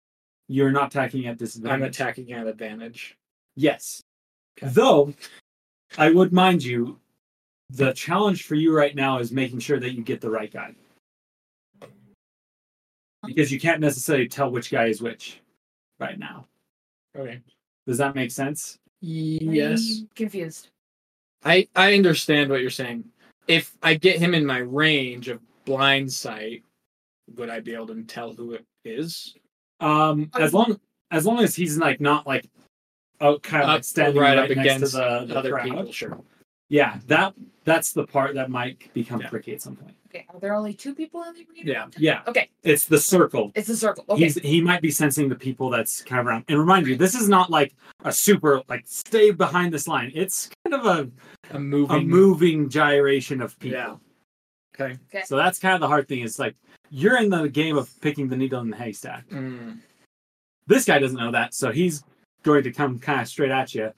You're 0.48 0.72
not 0.72 0.94
attacking 0.94 1.26
at 1.26 1.38
disadvantage. 1.38 1.74
I'm 1.74 1.82
attacking 1.82 2.32
at 2.32 2.46
advantage. 2.46 3.16
Yes. 3.56 4.00
Though, 4.62 5.12
I 5.98 6.10
would 6.10 6.32
mind 6.32 6.62
you, 6.62 6.98
the 7.70 7.92
challenge 7.92 8.44
for 8.44 8.54
you 8.54 8.74
right 8.74 8.94
now 8.94 9.18
is 9.18 9.32
making 9.32 9.58
sure 9.58 9.80
that 9.80 9.92
you 9.92 10.02
get 10.02 10.20
the 10.20 10.30
right 10.30 10.52
guy. 10.52 10.74
Because 13.26 13.50
you 13.50 13.58
can't 13.58 13.80
necessarily 13.80 14.28
tell 14.28 14.50
which 14.50 14.70
guy 14.70 14.86
is 14.86 15.02
which 15.02 15.40
right 15.98 16.18
now. 16.18 16.46
Okay. 17.16 17.40
Does 17.86 17.98
that 17.98 18.14
make 18.14 18.30
sense? 18.30 18.78
Yes. 19.00 20.00
I'm 20.00 20.08
confused. 20.14 20.68
I 21.44 21.68
I 21.76 21.94
understand 21.94 22.50
what 22.50 22.60
you're 22.60 22.70
saying. 22.70 23.04
If 23.46 23.76
I 23.82 23.94
get 23.94 24.18
him 24.18 24.34
in 24.34 24.44
my 24.44 24.58
range 24.58 25.28
of 25.28 25.40
blind 25.64 26.12
sight, 26.12 26.64
would 27.36 27.48
I 27.50 27.60
be 27.60 27.74
able 27.74 27.86
to 27.88 28.02
tell 28.02 28.32
who 28.32 28.52
it 28.54 28.64
is? 28.84 29.34
Um, 29.80 30.30
as 30.38 30.52
long 30.52 30.80
as 31.10 31.26
long 31.26 31.40
as 31.40 31.54
he's 31.54 31.78
like 31.78 32.00
not 32.00 32.26
like 32.26 32.46
oh 33.20 33.38
kind 33.38 33.62
of 33.62 33.68
like 33.68 33.78
Up- 33.78 33.84
standing 33.84 34.20
right 34.20 34.36
right, 34.36 34.50
up 34.50 34.56
next 34.56 34.60
against 34.60 34.92
to 34.94 34.98
the, 34.98 35.26
the 35.26 35.38
other 35.38 35.50
crowd. 35.52 35.64
people, 35.64 35.92
sure. 35.92 36.18
Yeah, 36.68 36.98
that 37.06 37.34
that's 37.64 37.92
the 37.92 38.06
part 38.06 38.34
that 38.34 38.50
might 38.50 38.92
become 38.92 39.20
Yeah. 39.20 39.28
tricky 39.28 39.52
at 39.54 39.62
some 39.62 39.76
point. 39.76 39.94
Okay, 40.08 40.24
are 40.32 40.40
there 40.40 40.54
only 40.54 40.72
two 40.72 40.94
people 40.94 41.22
in 41.24 41.34
the 41.34 41.40
arena? 41.50 41.62
Yeah. 41.64 41.86
Yeah, 41.98 42.22
Okay, 42.26 42.48
it's 42.62 42.84
the 42.86 42.98
circle. 42.98 43.52
it's 43.54 43.68
the 43.68 43.76
circle. 43.76 44.04
Okay. 44.08 44.24
He's 44.24 44.34
he 44.36 44.60
might 44.60 44.80
be 44.82 44.90
sensing 44.90 45.28
the 45.28 45.34
people 45.36 45.68
that's 45.70 46.02
kind 46.02 46.20
of 46.20 46.26
around. 46.26 46.44
And 46.48 46.58
remind 46.58 46.86
you, 46.86 46.96
this 46.96 47.14
is 47.14 47.28
not 47.28 47.50
like 47.50 47.74
a 48.04 48.12
super 48.12 48.62
like 48.68 48.84
stay 48.86 49.30
behind 49.30 49.72
this 49.72 49.86
line. 49.86 50.10
It's 50.14 50.48
kind 50.64 50.74
of 50.74 50.86
a 50.86 51.10
A 51.54 51.58
moving. 51.60 51.96
a 51.96 52.00
moving 52.00 52.68
gyration 52.68 53.40
of 53.42 53.58
people. 53.58 53.78
Yeah. 53.78 53.96
Okay. 54.74 54.98
Okay. 55.08 55.22
So 55.24 55.36
that's 55.36 55.58
kind 55.58 55.74
of 55.74 55.80
the 55.80 55.88
hard 55.88 56.08
thing. 56.08 56.20
It's 56.20 56.38
like 56.38 56.54
you're 56.90 57.18
in 57.20 57.30
the 57.30 57.48
game 57.48 57.76
of 57.76 57.88
picking 58.00 58.28
the 58.28 58.36
needle 58.36 58.60
in 58.60 58.70
the 58.70 58.76
haystack. 58.76 59.28
Mm. 59.28 59.78
This 60.66 60.84
guy 60.84 60.98
doesn't 60.98 61.16
know 61.18 61.30
that, 61.32 61.54
so 61.54 61.70
he's 61.72 62.02
going 62.42 62.62
to 62.64 62.72
come 62.72 62.98
kind 62.98 63.20
of 63.20 63.28
straight 63.28 63.50
at 63.52 63.74
you. 63.74 63.92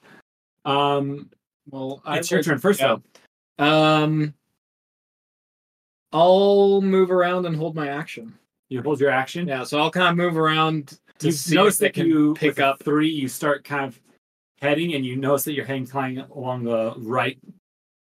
Um, 0.65 1.29
Well, 1.71 2.01
I 2.05 2.17
it's 2.17 2.31
your 2.31 2.43
turn 2.43 2.59
first, 2.59 2.79
yeah. 2.79 2.97
though. 3.57 3.65
Um, 3.65 4.33
I'll 6.11 6.81
move 6.81 7.11
around 7.11 7.45
and 7.45 7.55
hold 7.55 7.75
my 7.75 7.87
action. 7.87 8.33
You 8.69 8.81
hold 8.81 8.99
your 8.99 9.11
action. 9.11 9.47
Yeah, 9.47 9.63
so 9.63 9.79
I'll 9.79 9.91
kind 9.91 10.07
of 10.09 10.15
move 10.15 10.37
around 10.37 10.99
to 11.19 11.27
you 11.27 11.31
see 11.31 11.55
notice 11.55 11.77
that 11.79 11.97
you 11.97 12.33
pick 12.35 12.59
up. 12.59 12.81
three. 12.83 13.09
You 13.09 13.27
start 13.27 13.63
kind 13.63 13.85
of 13.85 13.99
heading, 14.61 14.93
and 14.93 15.05
you 15.05 15.15
notice 15.15 15.43
that 15.45 15.53
you're 15.53 15.65
heading 15.65 15.87
kind 15.87 16.19
along 16.35 16.63
the 16.63 16.93
right 16.97 17.37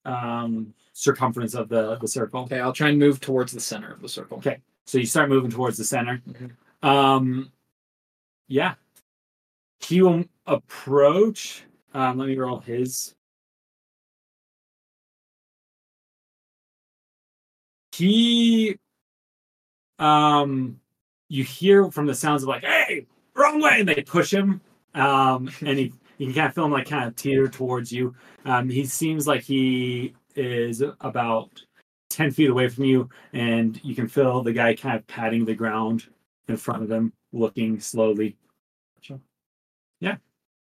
um, 0.04 0.72
circumference 0.92 1.54
of 1.54 1.68
the 1.68 1.96
the 1.96 2.08
circle. 2.08 2.42
Okay, 2.42 2.60
I'll 2.60 2.72
try 2.72 2.88
and 2.88 2.98
move 2.98 3.20
towards 3.20 3.52
the 3.52 3.60
center 3.60 3.92
of 3.92 4.00
the 4.02 4.08
circle. 4.08 4.38
Okay, 4.38 4.58
so 4.86 4.98
you 4.98 5.06
start 5.06 5.28
moving 5.28 5.50
towards 5.50 5.76
the 5.78 5.84
center. 5.84 6.22
Mhm. 6.28 6.50
Um, 6.86 7.50
yeah, 8.46 8.74
he 9.80 10.02
will 10.02 10.24
approach. 10.46 11.64
Um, 11.94 12.18
let 12.18 12.28
me 12.28 12.36
roll 12.36 12.58
his. 12.60 13.14
He, 17.98 18.78
um, 19.98 20.80
you 21.28 21.44
hear 21.44 21.90
from 21.90 22.06
the 22.06 22.14
sounds 22.14 22.42
of 22.44 22.48
like, 22.48 22.64
"Hey, 22.64 23.06
wrong 23.34 23.60
way!" 23.60 23.80
and 23.80 23.88
they 23.88 24.02
push 24.02 24.32
him. 24.32 24.60
Um, 24.94 25.50
and 25.60 25.78
he 25.78 25.92
you 26.18 26.26
can 26.26 26.34
kind 26.34 26.48
of 26.48 26.54
feel 26.54 26.64
him 26.66 26.72
like 26.72 26.88
kind 26.88 27.08
of 27.08 27.16
teeter 27.16 27.48
towards 27.48 27.92
you. 27.92 28.14
Um, 28.44 28.68
he 28.68 28.84
seems 28.84 29.26
like 29.26 29.42
he 29.42 30.14
is 30.34 30.82
about 31.00 31.62
10 32.10 32.32
feet 32.32 32.50
away 32.50 32.68
from 32.68 32.84
you, 32.84 33.08
and 33.32 33.80
you 33.84 33.94
can 33.94 34.08
feel 34.08 34.42
the 34.42 34.52
guy 34.52 34.74
kind 34.74 34.96
of 34.96 35.06
patting 35.06 35.44
the 35.44 35.54
ground 35.54 36.06
in 36.48 36.56
front 36.56 36.82
of 36.82 36.90
him, 36.90 37.12
looking 37.32 37.78
slowly. 37.78 38.36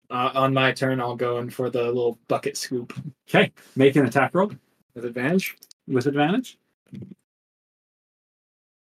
Uh, 0.10 0.31
on 0.35 0.53
my 0.53 0.72
turn, 0.72 1.02
I'll 1.02 1.15
go 1.15 1.39
in 1.39 1.49
for 1.49 1.69
the 1.69 1.84
little 1.84 2.19
bucket 2.27 2.57
scoop 2.57 2.93
Okay, 3.30 3.52
make 3.76 3.95
an 3.95 4.06
attack 4.06 4.34
roll 4.34 4.52
with 4.93 5.06
advantage. 5.06 5.56
with 5.88 6.06
advantage. 6.07 6.57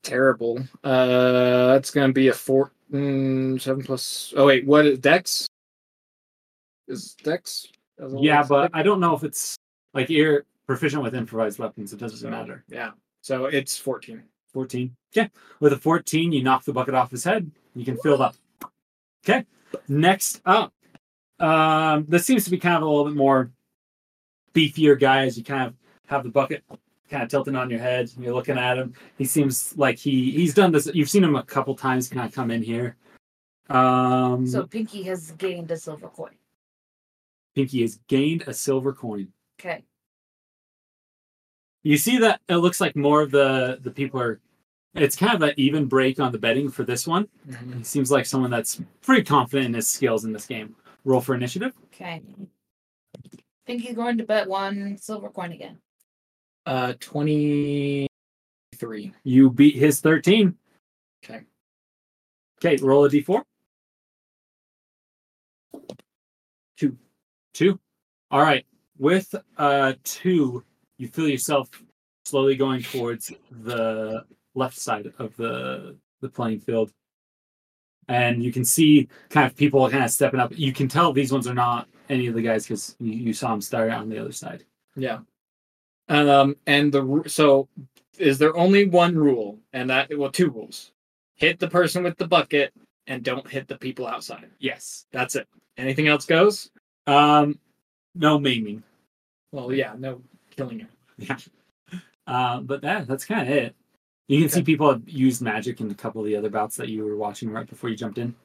Terrible. 0.04 0.60
Uh, 0.84 1.68
that's 1.74 1.92
gonna 1.92 2.14
be 2.14 2.30
a 2.30 2.34
four, 2.34 2.72
mm, 2.92 3.60
seven 3.60 3.84
plus. 3.84 4.34
Oh 4.38 4.46
wait, 4.46 4.66
what 4.66 4.86
is 4.86 5.00
Dex? 5.00 5.48
Is 6.88 7.16
Dex? 7.16 7.68
Yeah, 8.18 8.44
but? 8.44 8.72
I 8.74 8.84
don't 8.84 9.00
know 9.00 9.16
if 9.16 9.24
it's 9.24 9.58
like 9.94 10.10
you're 10.10 10.46
proficient 10.66 11.04
with 11.04 11.16
improvised 11.16 11.60
weapons. 11.60 11.92
It 11.92 12.00
doesn't 12.00 12.20
So, 12.20 12.30
matter. 12.30 12.64
Yeah. 12.70 12.92
So 13.22 13.46
it's 13.46 13.78
fourteen. 13.78 14.24
14. 14.54 14.96
Okay. 15.16 15.30
With 15.60 15.74
a 15.74 15.78
14, 15.78 16.32
you 16.32 16.42
knock 16.42 16.64
the 16.64 16.74
bucket 16.74 16.96
off 16.96 17.12
his 17.12 17.24
head. 17.24 17.52
You 17.76 17.86
can 17.86 17.96
fill 17.98 18.16
it 18.16 18.22
up. 18.22 18.36
Okay. 19.24 19.46
Next 19.88 20.42
up. 20.46 20.74
Um, 21.40 22.06
this 22.08 22.26
seems 22.26 22.46
to 22.46 22.50
be 22.50 22.58
kind 22.58 22.78
of 22.78 22.82
a 22.82 22.86
little 22.88 23.06
bit 23.06 23.16
more 23.16 23.52
beefier 24.56 25.00
guy 25.00 25.26
as 25.26 25.38
you 25.38 25.44
kind 25.44 25.68
of 25.68 25.76
have 26.08 26.24
the 26.24 26.30
bucket 26.30 26.64
kind 27.10 27.24
of 27.24 27.30
tilting 27.30 27.56
on 27.56 27.70
your 27.70 27.80
head. 27.80 28.12
You're 28.18 28.34
looking 28.34 28.58
at 28.58 28.78
him. 28.78 28.94
He 29.18 29.26
seems 29.26 29.76
like 29.78 29.98
he 29.98 30.32
he's 30.32 30.54
done 30.54 30.72
this. 30.72 30.90
You've 30.94 31.10
seen 31.10 31.24
him 31.24 31.36
a 31.36 31.44
couple 31.44 31.76
times 31.76 32.10
kind 32.10 32.28
of 32.28 32.34
come 32.34 32.52
in 32.52 32.62
here. 32.62 32.96
Um, 33.70 34.48
So 34.48 34.66
Pinky 34.66 35.04
has 35.04 35.32
gained 35.32 35.72
a 35.72 35.78
silver 35.78 36.08
coin. 36.08 36.36
Pinky 37.56 37.82
has 37.82 38.00
gained 38.08 38.44
a 38.48 38.54
silver 38.54 38.94
coin. 38.94 39.30
Okay. 39.60 39.84
You 41.84 41.98
see 41.98 42.18
that 42.20 42.42
it 42.50 42.58
looks 42.58 42.82
like 42.82 42.96
more 42.96 43.22
of 43.22 43.32
the 43.32 43.80
the 43.82 43.92
people 43.92 44.20
are. 44.22 44.40
It's 44.94 45.16
kind 45.16 45.36
of 45.36 45.42
an 45.44 45.54
even 45.58 45.86
break 45.86 46.20
on 46.20 46.32
the 46.32 46.40
betting 46.40 46.70
for 46.72 46.84
this 46.84 47.06
one. 47.06 47.28
He 47.76 47.84
seems 47.84 48.10
like 48.10 48.26
someone 48.26 48.50
that's 48.50 48.82
pretty 49.02 49.24
confident 49.24 49.68
in 49.68 49.74
his 49.76 49.88
skills 49.88 50.26
in 50.26 50.34
this 50.34 50.48
game. 50.48 50.76
Roll 51.06 51.22
for 51.22 51.36
initiative. 51.36 51.74
Okay. 51.94 52.24
Pinky's 53.68 53.96
going 53.96 54.18
to 54.18 54.24
bet 54.24 54.48
one 54.48 54.98
silver 54.98 55.30
coin 55.30 55.52
again. 55.52 55.78
Uh, 56.68 56.94
twenty-three. 57.00 58.10
You 59.24 59.50
beat 59.50 59.76
his 59.76 60.02
13. 60.02 60.54
Okay. 61.24 61.44
Okay, 62.60 62.84
roll 62.84 63.06
a 63.06 63.10
d4. 63.10 63.42
Two. 66.78 66.98
Two. 67.54 67.80
All 68.32 68.42
right. 68.42 68.66
With 69.00 69.34
uh 69.58 69.94
two, 70.04 70.62
you 70.98 71.08
feel 71.08 71.30
yourself 71.30 71.70
slowly 72.26 72.58
going 72.58 72.82
towards 72.82 73.32
the 73.50 74.26
left 74.54 74.78
side 74.78 75.14
of 75.20 75.38
the 75.38 75.96
the 76.20 76.28
playing 76.28 76.60
field. 76.60 76.92
And 78.10 78.44
you 78.44 78.52
can 78.52 78.66
see 78.66 79.08
kind 79.30 79.48
of 79.50 79.56
people 79.56 79.90
kind 79.90 80.04
of 80.04 80.12
stepping 80.12 80.42
up. 80.42 80.52
You 80.54 80.74
can 80.74 80.90
tell 80.90 81.14
these 81.14 81.32
ones 81.32 81.48
are 81.48 81.54
not 81.54 81.88
any 82.10 82.28
of 82.28 82.34
the 82.34 82.42
guys 82.42 82.66
because 82.66 82.98
you, 83.00 83.14
you 83.14 83.34
saw 83.34 83.52
them 83.52 83.62
start 83.62 83.90
on 83.92 84.10
the 84.10 84.18
other 84.18 84.34
side. 84.34 84.66
Yeah. 84.98 85.20
Um, 86.10 86.56
and 86.66 86.92
the 86.92 87.24
so 87.28 87.68
is 88.18 88.38
there 88.38 88.56
only 88.58 88.88
one 88.88 89.16
rule, 89.16 89.60
and 89.74 89.90
that 89.90 90.10
well, 90.18 90.32
two 90.32 90.50
rules: 90.50 90.92
hit 91.36 91.60
the 91.60 91.68
person 91.68 92.04
with 92.04 92.18
the 92.18 92.28
bucket, 92.28 92.74
and 93.08 93.24
don't 93.24 93.48
hit 93.48 93.68
the 93.68 93.78
people 93.78 94.06
outside. 94.06 94.50
Yes. 94.60 95.06
That's 95.12 95.36
it. 95.36 95.48
Anything 95.78 96.08
else 96.08 96.26
goes. 96.26 96.70
Um, 97.08 97.60
no 98.16 98.40
maiming. 98.40 98.84
Well, 99.52 99.72
yeah, 99.72 99.94
no 99.98 100.22
killing 100.56 100.80
him. 100.80 100.90
Yeah. 101.18 101.38
Uh, 102.28 102.60
but 102.60 102.82
that 102.82 103.08
that's 103.08 103.26
kind 103.26 103.48
of 103.48 103.56
it. 103.56 103.76
You 104.28 104.42
can 104.42 104.50
see 104.50 104.62
people 104.62 104.92
have 104.92 105.08
used 105.08 105.42
magic 105.42 105.80
in 105.80 105.90
a 105.90 105.96
couple 105.96 106.20
of 106.20 106.28
the 106.28 106.36
other 106.36 106.50
bouts 106.50 106.76
that 106.76 106.90
you 106.90 107.06
were 107.06 107.16
watching 107.16 107.50
right 107.50 107.66
before 107.66 107.90
you 107.90 107.96
jumped 107.96 108.18
in. 108.18 108.36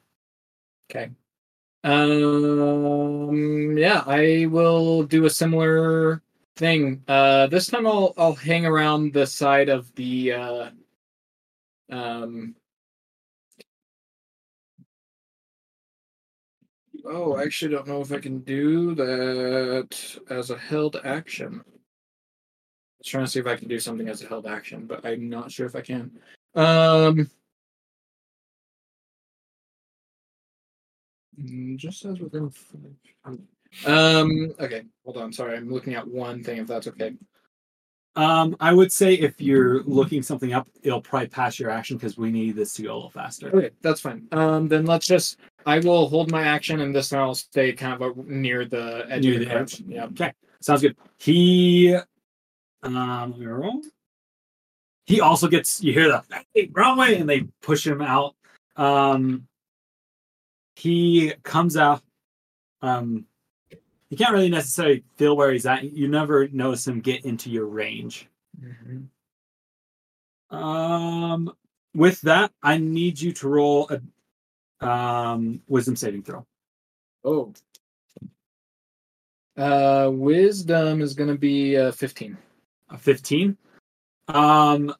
Okay. 0.89 1.11
Um. 1.83 3.77
Yeah, 3.77 4.03
I 4.07 4.47
will 4.49 5.03
do 5.03 5.25
a 5.25 5.29
similar 5.29 6.21
thing. 6.55 7.03
Uh, 7.07 7.47
this 7.47 7.67
time 7.67 7.87
I'll 7.87 8.13
I'll 8.17 8.35
hang 8.35 8.65
around 8.65 9.13
the 9.13 9.25
side 9.25 9.69
of 9.69 9.93
the 9.95 10.33
uh, 10.33 10.69
um. 11.89 12.55
Oh, 17.05 17.33
I 17.35 17.43
actually 17.43 17.71
don't 17.73 17.87
know 17.87 18.01
if 18.01 18.11
I 18.13 18.19
can 18.19 18.39
do 18.39 18.95
that 18.95 20.17
as 20.29 20.51
a 20.51 20.57
held 20.57 21.01
action. 21.03 21.61
I 21.65 21.71
was 22.99 23.07
trying 23.07 23.25
to 23.25 23.31
see 23.31 23.39
if 23.39 23.47
I 23.47 23.57
can 23.57 23.67
do 23.67 23.79
something 23.79 24.07
as 24.07 24.21
a 24.23 24.27
held 24.27 24.47
action, 24.47 24.85
but 24.85 25.05
I'm 25.05 25.29
not 25.29 25.51
sure 25.51 25.65
if 25.65 25.75
I 25.75 25.81
can. 25.81 26.11
Um. 26.55 27.29
Mm, 31.39 31.77
Just 31.77 32.05
as 32.05 32.19
within. 32.19 32.49
five- 32.51 33.39
Um. 33.85 34.53
Okay. 34.59 34.83
Hold 35.05 35.17
on. 35.17 35.33
Sorry, 35.33 35.57
I'm 35.57 35.71
looking 35.71 35.95
at 35.95 36.07
one 36.07 36.43
thing. 36.43 36.59
If 36.59 36.67
that's 36.67 36.87
okay. 36.87 37.13
Um, 38.15 38.55
I 38.59 38.73
would 38.73 38.91
say 38.91 39.15
if 39.15 39.41
you're 39.41 39.81
looking 39.83 40.21
something 40.21 40.53
up, 40.53 40.67
it'll 40.83 41.01
probably 41.01 41.29
pass 41.29 41.59
your 41.59 41.71
action 41.71 41.97
because 41.97 42.15
we 42.15 42.31
need 42.31 42.55
this 42.55 42.73
to 42.75 42.83
go 42.83 42.93
a 42.93 42.95
little 42.95 43.09
faster. 43.09 43.47
Okay, 43.55 43.71
that's 43.81 44.01
fine. 44.01 44.27
Um. 44.31 44.67
Then 44.67 44.85
let's 44.85 45.07
just. 45.07 45.37
I 45.65 45.79
will 45.79 46.07
hold 46.09 46.29
my 46.29 46.43
action, 46.43 46.81
and 46.81 46.93
this 46.93 47.09
time 47.09 47.21
I'll 47.21 47.35
stay 47.35 47.73
kind 47.73 48.01
of 48.01 48.17
near 48.27 48.65
the 48.65 49.05
edge 49.09 49.23
Near 49.23 49.33
of 49.35 49.39
the, 49.39 49.55
edge. 49.55 49.83
Yeah. 49.87 50.05
Okay, 50.05 50.33
sounds 50.59 50.81
good. 50.81 50.95
He, 51.17 51.95
um, 52.83 53.31
let 53.31 53.39
me 53.39 53.45
roll. 53.45 53.81
He 55.05 55.21
also 55.21 55.47
gets. 55.47 55.81
You 55.81 55.93
hear 55.93 56.09
the 56.09 56.23
hey, 56.53 56.69
wrong 56.73 56.97
way, 56.97 57.17
and 57.17 57.29
they 57.29 57.47
push 57.61 57.87
him 57.87 58.01
out. 58.01 58.35
Um, 58.75 59.47
he 60.75 61.33
comes 61.43 61.77
out. 61.77 62.01
Um, 62.81 63.25
you 64.13 64.17
can't 64.17 64.31
really 64.31 64.49
necessarily 64.49 65.03
feel 65.17 65.35
where 65.35 65.51
he's 65.51 65.65
at. 65.65 65.83
You 65.83 66.07
never 66.07 66.47
notice 66.49 66.85
him 66.85 67.01
get 67.01 67.25
into 67.25 67.49
your 67.49 67.65
range. 67.65 68.27
Um, 70.51 71.51
with 71.95 72.21
that, 72.21 72.51
I 72.61 72.77
need 72.77 73.19
you 73.19 73.31
to 73.33 73.47
roll 73.47 73.89
a 73.89 74.87
um, 74.87 75.63
wisdom 75.67 75.95
saving 75.95 76.21
throw. 76.21 76.45
Oh. 77.23 77.51
Uh, 79.57 80.11
wisdom 80.13 81.01
is 81.01 81.15
gonna 81.15 81.35
be 81.35 81.75
uh, 81.75 81.91
fifteen. 81.91 82.37
A 82.89 82.97
15. 82.99 83.57
Um, 84.27 84.93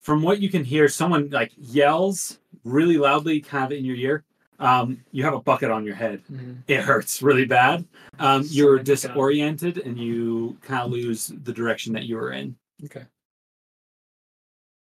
from 0.00 0.22
what 0.22 0.40
you 0.40 0.48
can 0.48 0.64
hear, 0.64 0.88
someone 0.88 1.30
like 1.30 1.52
yells 1.56 2.40
really 2.64 2.98
loudly, 2.98 3.40
kind 3.40 3.72
of 3.72 3.78
in 3.78 3.84
your 3.84 3.94
ear. 3.94 4.24
Um, 4.58 5.04
you 5.12 5.22
have 5.24 5.34
a 5.34 5.40
bucket 5.40 5.70
on 5.70 5.84
your 5.84 5.94
head. 5.94 6.22
It 6.66 6.80
hurts 6.80 7.22
really 7.22 7.44
bad. 7.44 7.84
Um, 8.18 8.44
you're 8.46 8.78
disoriented 8.78 9.78
and 9.78 9.98
you 9.98 10.56
kind 10.62 10.82
of 10.82 10.90
lose 10.90 11.32
the 11.42 11.52
direction 11.52 11.92
that 11.92 12.04
you 12.04 12.16
were 12.16 12.32
in. 12.32 12.56
Okay. 12.84 13.04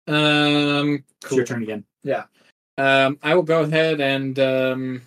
Um, 0.08 1.04
It's 1.22 1.32
your 1.32 1.44
turn 1.44 1.62
again. 1.62 1.84
Yeah. 2.02 2.24
Um, 2.78 3.18
I 3.22 3.34
will 3.34 3.42
go 3.42 3.62
ahead 3.62 4.00
and 4.00 4.38
um, 4.38 5.02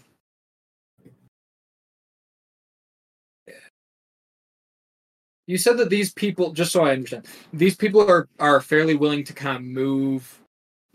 you 5.47 5.57
said 5.57 5.77
that 5.77 5.89
these 5.89 6.13
people, 6.13 6.53
just 6.53 6.71
so 6.71 6.85
I 6.85 6.91
understand, 6.91 7.27
these 7.51 7.75
people 7.75 8.09
are 8.09 8.27
are 8.39 8.61
fairly 8.61 8.95
willing 8.95 9.23
to 9.25 9.33
kind 9.33 9.57
of 9.57 9.63
move 9.63 10.39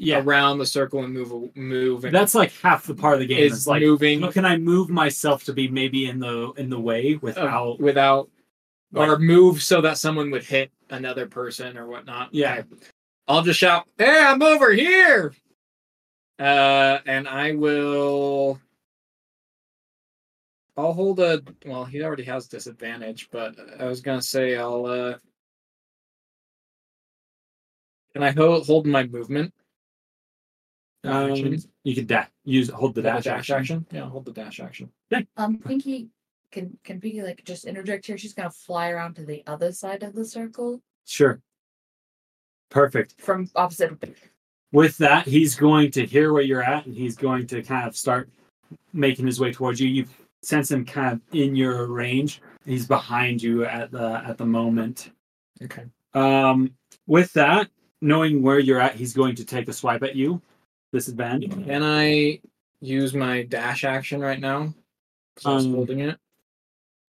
Yeah. 0.00 0.20
around 0.20 0.58
the 0.58 0.66
circle 0.66 1.02
and 1.02 1.12
move 1.12 1.54
move. 1.56 2.04
And 2.04 2.14
That's 2.14 2.34
like 2.34 2.52
half 2.62 2.86
the 2.86 2.94
part 2.94 3.14
of 3.14 3.20
the 3.20 3.26
game. 3.26 3.40
Is 3.40 3.52
It's 3.52 3.66
like 3.66 3.82
moving- 3.82 4.20
How 4.22 4.30
can 4.30 4.44
I 4.44 4.56
move 4.56 4.88
myself 4.88 5.42
to 5.44 5.52
be 5.52 5.66
maybe 5.68 6.06
in 6.06 6.20
the 6.20 6.52
in 6.56 6.70
the 6.70 6.78
way 6.78 7.16
without 7.16 7.72
uh, 7.72 7.76
without 7.80 8.30
or 8.94 9.18
move 9.18 9.60
so 9.62 9.80
that 9.82 9.98
someone 9.98 10.30
would 10.30 10.44
hit 10.44 10.70
another 10.88 11.26
person 11.26 11.76
or 11.76 11.86
whatnot. 11.88 12.32
Yeah. 12.32 12.58
Okay. 12.60 12.68
I'll 13.26 13.42
just 13.42 13.58
shout, 13.58 13.86
"Hey, 13.98 14.18
I'm 14.24 14.40
over 14.40 14.72
here!" 14.72 15.34
Uh, 16.38 16.98
and 17.04 17.26
I 17.28 17.52
will. 17.56 18.60
I'll 20.76 20.92
hold 20.92 21.18
a. 21.18 21.42
Well, 21.66 21.84
he 21.84 22.02
already 22.04 22.22
has 22.22 22.46
disadvantage, 22.46 23.28
but 23.32 23.56
I 23.80 23.84
was 23.86 24.00
gonna 24.00 24.22
say 24.22 24.56
I'll. 24.56 24.86
uh 24.86 25.18
Can 28.12 28.22
I 28.22 28.30
hold 28.30 28.66
hold 28.66 28.86
my 28.86 29.04
movement? 29.04 29.52
Um, 31.04 31.30
Action? 31.30 31.62
you 31.84 31.94
can 31.94 32.06
da- 32.06 32.26
use 32.44 32.68
hold 32.70 32.94
the 32.94 33.02
dash, 33.02 33.24
dash 33.24 33.50
action. 33.50 33.56
action. 33.56 33.86
Yeah, 33.92 34.08
hold 34.08 34.24
the 34.24 34.32
dash 34.32 34.58
action. 34.60 34.90
Um, 35.36 35.58
Pinky, 35.58 36.08
can 36.50 36.76
can 36.84 37.00
Pinky 37.00 37.22
like 37.22 37.44
just 37.44 37.64
interject 37.66 38.06
here? 38.06 38.18
She's 38.18 38.34
gonna 38.34 38.50
fly 38.50 38.90
around 38.90 39.14
to 39.14 39.24
the 39.24 39.42
other 39.46 39.70
side 39.72 40.02
of 40.02 40.14
the 40.14 40.24
circle 40.24 40.82
Sure. 41.06 41.40
Perfect. 42.70 43.14
from 43.20 43.48
opposite. 43.54 43.96
With 44.72 44.98
that, 44.98 45.26
he's 45.26 45.54
going 45.56 45.90
to 45.92 46.04
hear 46.04 46.32
where 46.34 46.42
you're 46.42 46.62
at, 46.62 46.84
and 46.84 46.94
he's 46.94 47.16
going 47.16 47.46
to 47.46 47.62
kind 47.62 47.88
of 47.88 47.96
start 47.96 48.28
making 48.92 49.24
his 49.24 49.40
way 49.40 49.52
towards 49.52 49.80
you. 49.80 49.88
You 49.88 50.04
sense 50.42 50.70
him 50.70 50.84
kind 50.84 51.14
of 51.14 51.20
in 51.34 51.56
your 51.56 51.86
range. 51.86 52.42
He's 52.66 52.86
behind 52.86 53.42
you 53.42 53.64
at 53.64 53.90
the 53.90 54.22
at 54.26 54.36
the 54.36 54.44
moment. 54.44 55.10
Okay. 55.62 55.84
Um, 56.12 56.74
with 57.06 57.32
that, 57.34 57.70
knowing 58.02 58.42
where 58.42 58.58
you're 58.58 58.80
at, 58.80 58.96
he's 58.96 59.14
going 59.14 59.34
to 59.36 59.44
take 59.44 59.68
a 59.68 59.72
swipe 59.72 60.02
at 60.02 60.14
you. 60.16 60.42
Disadvantage. 60.92 61.50
Can 61.66 61.82
I 61.82 62.40
use 62.80 63.14
my 63.14 63.42
dash 63.42 63.84
action 63.84 64.20
right 64.20 64.40
now? 64.40 64.74
'Cause 65.36 65.46
I 65.46 65.54
was 65.54 65.66
Um, 65.66 65.74
holding 65.74 66.00
it. 66.00 66.18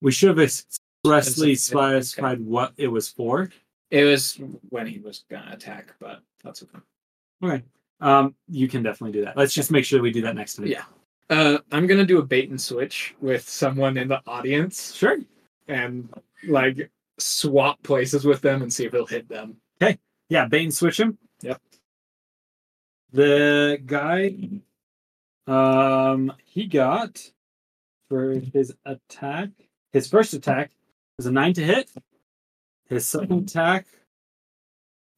We 0.02 0.12
should 0.12 0.30
have 0.30 0.40
expressly 0.40 1.52
It's- 1.52 1.72
okay. 1.72 2.00
specified 2.00 2.42
what 2.42 2.74
it 2.78 2.88
was 2.88 3.08
for. 3.10 3.52
It 3.92 4.04
was 4.04 4.40
when 4.70 4.88
he 4.88 5.00
was 5.00 5.24
gonna 5.30 5.52
attack, 5.54 5.94
but 6.00 6.22
that's 6.44 6.64
okay. 6.64 6.80
Okay. 7.44 7.64
Um, 8.00 8.36
you 8.50 8.68
can 8.68 8.84
definitely 8.84 9.14
do 9.20 9.26
that. 9.26 9.38
Let's 9.38 9.54
just 9.54 9.72
make 9.72 9.86
sure 9.86 10.02
we 10.02 10.12
do 10.12 10.22
that 10.22 10.36
next 10.36 10.56
time. 10.56 10.68
Yeah. 10.68 10.86
Uh, 11.30 11.60
I'm 11.72 11.88
gonna 11.88 12.06
do 12.06 12.20
a 12.20 12.26
bait 12.26 12.50
and 12.50 12.60
switch 12.60 13.16
with 13.22 13.48
someone 13.48 13.98
in 13.98 14.08
the 14.08 14.22
audience. 14.28 14.94
Sure. 14.94 15.18
And 15.68 16.10
like 16.48 16.92
swap 17.18 17.82
places 17.84 18.26
with 18.26 18.42
them 18.42 18.62
and 18.62 18.72
see 18.72 18.86
if 18.86 18.94
it'll 18.94 19.06
hit 19.08 19.28
them. 19.28 19.60
Okay. 19.82 19.98
Yeah, 20.30 20.48
bait 20.48 20.64
and 20.64 20.74
switch 20.74 21.00
him. 21.00 21.18
Yep. 21.42 21.62
The 23.12 23.82
guy, 23.86 24.62
um, 25.48 26.34
he 26.44 26.68
got 26.68 27.32
for 28.10 28.34
his 28.34 28.74
attack. 28.86 29.50
His 29.94 30.08
first 30.08 30.34
attack 30.34 30.72
was 31.18 31.26
a 31.26 31.32
nine 31.32 31.54
to 31.54 31.64
hit. 31.64 31.90
His 32.90 33.08
second 33.08 33.50
attack 33.50 33.86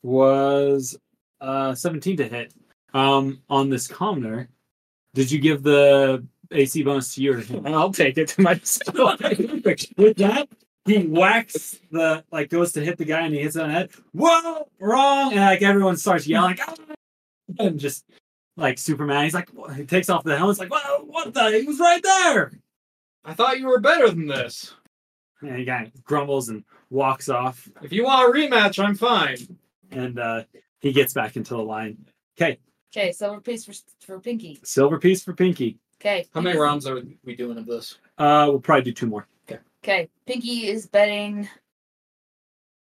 was 0.03 0.97
uh 1.41 1.75
seventeen 1.75 2.17
to 2.17 2.27
hit. 2.27 2.53
Um, 2.93 3.41
on 3.49 3.69
this 3.69 3.87
commoner, 3.87 4.49
did 5.13 5.31
you 5.31 5.39
give 5.39 5.61
the 5.61 6.25
AC 6.51 6.83
bonus 6.83 7.13
to 7.15 7.21
you 7.21 7.33
or 7.33 7.37
him? 7.37 7.65
I'll 7.73 7.91
take 7.91 8.17
it 8.17 8.29
to 8.29 8.41
myself. 8.41 9.19
With 9.97 10.17
that, 10.17 10.47
he 10.85 11.03
whacks 11.03 11.79
the 11.91 12.23
like 12.31 12.49
goes 12.49 12.71
to 12.73 12.83
hit 12.83 12.97
the 12.97 13.05
guy 13.05 13.21
and 13.21 13.33
he 13.33 13.41
hits 13.41 13.55
it 13.55 13.61
on 13.61 13.69
the 13.69 13.73
head. 13.73 13.91
Whoa, 14.13 14.67
wrong! 14.79 15.31
And 15.33 15.41
like 15.41 15.61
everyone 15.61 15.97
starts 15.97 16.25
yelling, 16.27 16.57
"Ah!" 16.61 16.75
and 17.59 17.79
just 17.79 18.05
like 18.57 18.77
Superman, 18.77 19.23
he's 19.23 19.33
like, 19.33 19.49
he 19.75 19.85
takes 19.85 20.09
off 20.09 20.23
the 20.23 20.37
helmet. 20.37 20.53
It's 20.53 20.59
like, 20.59 20.71
whoa, 20.73 21.05
what 21.05 21.33
the? 21.33 21.51
He 21.59 21.65
was 21.65 21.79
right 21.79 22.03
there. 22.03 22.51
I 23.23 23.33
thought 23.33 23.59
you 23.59 23.67
were 23.67 23.79
better 23.79 24.09
than 24.09 24.27
this. 24.27 24.73
And 25.41 25.57
he 25.57 25.65
kind 25.65 25.87
of 25.87 26.03
grumbles 26.03 26.49
and 26.49 26.63
walks 26.89 27.29
off, 27.29 27.67
If 27.81 27.93
you 27.93 28.03
want 28.05 28.29
a 28.29 28.37
rematch, 28.37 28.83
I'm 28.83 28.95
fine. 28.95 29.37
and 29.91 30.19
uh, 30.19 30.43
he 30.79 30.91
gets 30.91 31.13
back 31.13 31.37
into 31.37 31.53
the 31.55 31.61
line. 31.63 31.97
Okay, 32.37 32.59
Okay, 32.95 33.11
silver 33.11 33.39
piece 33.39 33.65
for 33.65 33.73
for 34.05 34.19
Pinky. 34.19 34.59
silver 34.63 34.97
piece 34.99 35.23
for 35.23 35.33
Pinky. 35.33 35.77
Okay. 36.01 36.25
How 36.33 36.41
many 36.41 36.57
rounds 36.57 36.87
are 36.87 37.01
we 37.23 37.35
doing 37.35 37.57
of 37.57 37.65
this? 37.65 37.97
Uh, 38.17 38.47
we'll 38.49 38.59
probably 38.59 38.83
do 38.85 38.91
two 38.93 39.05
more. 39.07 39.27
Okay. 39.49 39.59
Okay, 39.83 40.09
Pinky 40.25 40.67
is 40.67 40.87
betting 40.87 41.47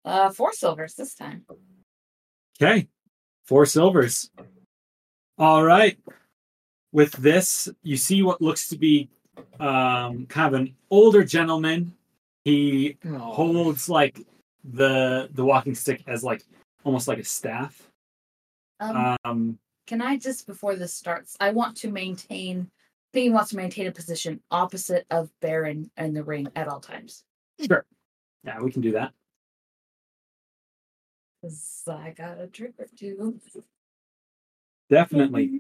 uh 0.06 0.30
four 0.32 0.52
silvers 0.54 0.96
this 0.96 1.14
time. 1.16 1.46
Okay, 2.62 2.88
four 3.46 3.66
silvers. 3.66 4.30
All 5.38 5.64
right. 5.64 5.98
With 6.92 7.12
this, 7.14 7.70
you 7.82 7.98
see 7.98 8.22
what 8.24 8.42
looks 8.42 8.68
to 8.70 8.78
be 8.78 9.10
um, 9.60 10.26
kind 10.28 10.54
of 10.54 10.62
an 10.62 10.76
older 10.90 11.24
gentleman. 11.24 11.94
He 12.46 12.98
holds 13.20 13.90
like 13.90 14.20
the 14.64 15.30
the 15.34 15.44
walking 15.44 15.76
stick 15.76 16.04
as 16.08 16.24
like 16.24 16.44
almost 16.84 17.08
like 17.08 17.20
a 17.20 17.24
staff. 17.24 17.90
Um, 18.80 19.18
Um, 19.26 19.60
can 19.88 20.02
I 20.02 20.18
just 20.18 20.46
before 20.46 20.76
this 20.76 20.94
starts, 20.94 21.36
I 21.40 21.52
want 21.52 21.78
to 21.78 21.92
maintain 21.92 22.70
Pinky 23.14 23.30
wants 23.30 23.52
to 23.52 23.58
maintain 23.58 23.86
a 23.88 23.92
position 23.92 24.42
opposite 24.50 25.06
of 25.12 25.30
Baron 25.40 25.90
in 25.98 26.14
the 26.14 26.24
ring 26.24 26.48
at 26.56 26.68
all 26.68 26.80
times. 26.80 27.24
sure. 27.64 27.86
Yeah, 28.44 28.60
we 28.60 28.72
can 28.72 28.82
do 28.82 28.92
that. 28.94 29.14
'Cause 31.44 31.84
I 31.88 32.12
got 32.12 32.40
a 32.40 32.48
trick 32.48 32.72
or 32.80 32.88
two. 32.96 33.38
Definitely. 34.90 35.60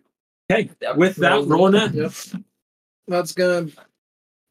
Okay. 0.49 0.69
With 0.95 1.17
that, 1.17 1.43
roll 1.45 1.69
net 1.69 1.93
Yep. 1.93 2.13
That's 3.09 3.33
gonna 3.33 3.67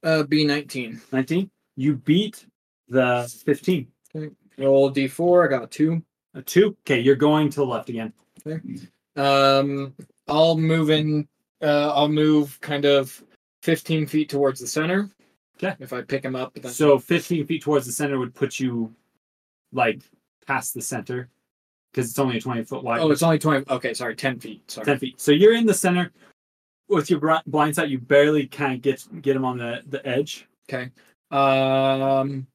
uh, 0.02 0.24
be 0.24 0.44
19. 0.44 1.00
19. 1.10 1.50
You 1.76 1.96
beat 1.96 2.44
the 2.88 3.32
15. 3.46 3.86
Okay. 4.14 4.34
Roll 4.58 4.92
D4. 4.92 5.46
I 5.46 5.48
got 5.48 5.62
a 5.62 5.66
two. 5.66 6.02
A 6.34 6.42
two. 6.42 6.76
Okay, 6.80 7.00
you're 7.00 7.16
going 7.16 7.48
to 7.48 7.56
the 7.60 7.66
left 7.66 7.88
again. 7.88 8.12
Okay. 8.46 8.60
Um, 9.16 9.94
I'll 10.28 10.58
move 10.58 10.90
in. 10.90 11.26
Uh, 11.62 11.94
I'll 11.94 12.08
move 12.08 12.60
kind 12.60 12.84
of 12.84 13.24
15 13.62 14.06
feet 14.06 14.28
towards 14.28 14.60
the 14.60 14.66
center. 14.66 15.08
Okay. 15.56 15.76
If 15.80 15.94
I 15.94 16.02
pick 16.02 16.24
him 16.26 16.36
up, 16.36 16.52
then 16.54 16.70
So 16.70 16.98
15 16.98 17.46
feet 17.46 17.62
towards 17.62 17.86
the 17.86 17.92
center 17.92 18.18
would 18.18 18.34
put 18.34 18.60
you 18.60 18.94
like 19.72 20.02
past 20.46 20.74
the 20.74 20.82
center 20.82 21.28
because 21.92 22.10
it's 22.10 22.18
only 22.18 22.38
a 22.38 22.40
20 22.40 22.64
foot 22.64 22.82
wide. 22.82 23.00
oh, 23.00 23.10
it's 23.10 23.22
only 23.22 23.38
20. 23.38 23.66
Okay, 23.68 23.94
sorry, 23.94 24.16
10 24.16 24.38
feet. 24.38 24.70
Sorry. 24.70 24.84
10 24.84 24.98
feet. 24.98 25.20
So 25.20 25.32
you're 25.32 25.54
in 25.54 25.66
the 25.66 25.74
center 25.74 26.10
with 26.88 27.10
your 27.10 27.40
blind 27.46 27.74
sight. 27.74 27.88
You 27.88 27.98
barely 27.98 28.46
kind 28.46 28.74
of 28.74 28.82
get 28.82 29.06
get 29.22 29.36
him 29.36 29.44
on 29.44 29.58
the 29.58 29.82
the 29.88 30.06
edge. 30.06 30.46
Okay. 30.68 30.90
Um, 31.30 32.46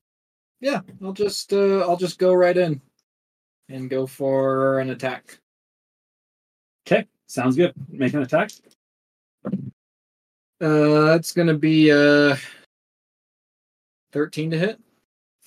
yeah, 0.59 0.81
I'll 1.03 1.14
just 1.14 1.53
uh, 1.53 1.80
I'll 1.80 1.97
just 1.97 2.19
go 2.19 2.34
right 2.34 2.57
in 2.57 2.81
and 3.69 3.89
go 3.89 4.05
for 4.07 4.80
an 4.80 4.89
attack. 4.91 5.39
Okay, 6.88 7.05
sounds 7.27 7.55
good. 7.55 7.73
Make 7.89 8.14
an 8.14 8.22
attack. 8.22 8.51
Uh, 10.59 11.05
that's 11.05 11.34
gonna 11.34 11.53
be 11.53 11.91
uh 11.91 12.35
13 14.14 14.51
to 14.51 14.57
hit. 14.57 14.80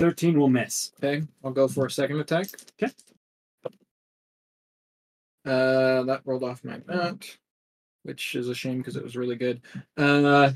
13 0.00 0.38
will 0.38 0.48
miss. 0.48 0.92
Okay, 0.98 1.22
I'll 1.44 1.50
go 1.52 1.68
for 1.68 1.84
a 1.86 1.90
second 1.90 2.20
attack. 2.20 2.46
Okay. 2.82 2.92
Uh, 5.44 6.02
that 6.04 6.22
rolled 6.24 6.42
off 6.42 6.64
my 6.64 6.78
bat, 6.78 7.26
which 8.02 8.34
is 8.34 8.48
a 8.48 8.54
shame 8.54 8.78
because 8.78 8.96
it 8.96 9.04
was 9.04 9.14
really 9.16 9.36
good. 9.36 9.60
Uh, 9.98 10.52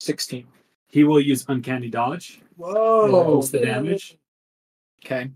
16. 0.00 0.46
He 0.88 1.04
will 1.04 1.20
use 1.20 1.44
uncanny 1.48 1.88
dodge. 1.88 2.40
Whoa. 2.56 3.36
What's 3.36 3.50
the 3.50 3.60
damage? 3.60 4.18
Okay. 5.04 5.30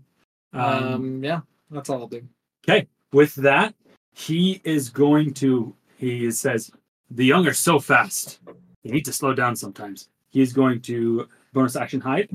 Um, 0.53 0.61
Um, 0.63 1.23
yeah, 1.23 1.41
that's 1.69 1.89
all 1.89 2.01
I'll 2.01 2.07
do. 2.07 2.27
Okay. 2.67 2.87
With 3.13 3.35
that, 3.35 3.73
he 4.13 4.61
is 4.65 4.89
going 4.89 5.33
to. 5.35 5.73
He 5.97 6.29
says, 6.31 6.71
"The 7.09 7.25
young 7.25 7.47
are 7.47 7.53
so 7.53 7.79
fast. 7.79 8.39
You 8.83 8.91
need 8.91 9.05
to 9.05 9.13
slow 9.13 9.33
down 9.33 9.55
sometimes." 9.55 10.09
He's 10.31 10.53
going 10.53 10.81
to 10.83 11.27
bonus 11.53 11.75
action 11.75 11.99
hide. 11.99 12.29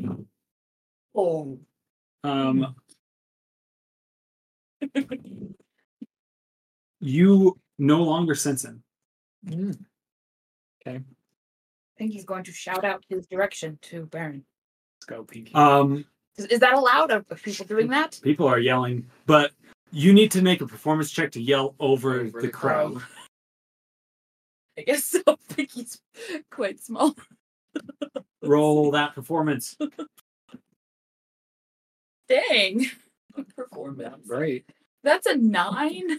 Oh. 1.14 1.58
Um, 2.22 2.76
you 7.00 7.58
no 7.78 8.02
longer 8.02 8.34
sense 8.34 8.64
him. 8.64 8.82
Mm. 9.46 9.78
Okay. 10.86 10.98
I 10.98 11.98
think 11.98 12.12
he's 12.12 12.24
going 12.26 12.44
to 12.44 12.52
shout 12.52 12.84
out 12.84 13.02
his 13.08 13.26
direction 13.26 13.78
to 13.82 14.06
Baron. 14.06 14.44
Let's 14.98 15.06
go, 15.06 15.24
Pinky. 15.24 15.54
Um, 15.54 16.04
Is, 16.36 16.46
is 16.46 16.60
that 16.60 16.74
allowed? 16.74 17.10
Are 17.10 17.24
are 17.30 17.36
people 17.36 17.64
doing 17.64 17.88
that? 17.88 18.20
people 18.22 18.46
are 18.46 18.58
yelling, 18.58 19.06
but 19.24 19.52
you 19.90 20.12
need 20.12 20.30
to 20.32 20.42
make 20.42 20.60
a 20.60 20.66
performance 20.66 21.10
check 21.10 21.32
to 21.32 21.40
yell 21.40 21.74
over, 21.80 22.20
Over 22.20 22.40
the 22.40 22.46
the 22.46 22.52
crowd. 22.52 23.02
I 24.78 24.82
guess 24.82 25.06
so. 25.06 25.22
Pinky's 25.56 25.98
quite 26.50 26.80
small. 26.80 27.16
Roll 28.42 28.90
that 28.92 29.14
performance. 29.14 29.76
Dang. 32.28 32.86
Performance. 33.56 34.26
Great. 34.26 34.68
That's 35.02 35.26
a 35.26 35.36
nine. 35.36 36.18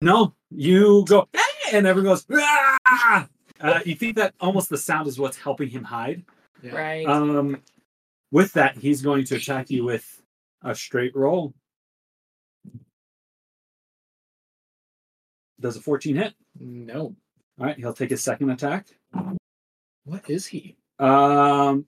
No, 0.00 0.34
you 0.50 1.04
go, 1.08 1.28
"Hey!" 1.32 1.76
and 1.76 1.86
everyone 1.86 2.12
goes, 2.12 2.26
"Ah!" 2.86 3.28
uh, 3.60 3.80
you 3.84 3.94
think 3.96 4.16
that 4.16 4.34
almost 4.40 4.68
the 4.68 4.78
sound 4.78 5.08
is 5.08 5.18
what's 5.18 5.36
helping 5.36 5.68
him 5.68 5.82
hide. 5.82 6.24
Yeah. 6.62 6.76
Right. 6.76 7.06
Um, 7.06 7.60
with 8.30 8.52
that, 8.52 8.76
he's 8.76 9.02
going 9.02 9.24
to 9.24 9.36
attack 9.36 9.70
you 9.70 9.84
with 9.84 10.22
a 10.62 10.74
straight 10.74 11.16
roll. 11.16 11.54
Does 15.60 15.76
a 15.76 15.80
14 15.80 16.14
hit? 16.14 16.34
No. 16.60 17.16
All 17.58 17.66
right, 17.66 17.76
he'll 17.76 17.92
take 17.92 18.10
his 18.10 18.22
second 18.22 18.50
attack. 18.50 18.86
What 20.04 20.30
is 20.30 20.46
he? 20.46 20.77
Um, 20.98 21.86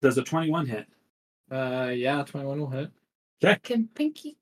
does 0.00 0.18
a 0.18 0.22
21 0.22 0.66
hit? 0.66 0.86
Uh, 1.50 1.92
yeah, 1.94 2.22
21 2.22 2.60
will 2.60 2.70
hit. 2.70 2.90
Can 3.62 3.88
Pinky 3.94 4.36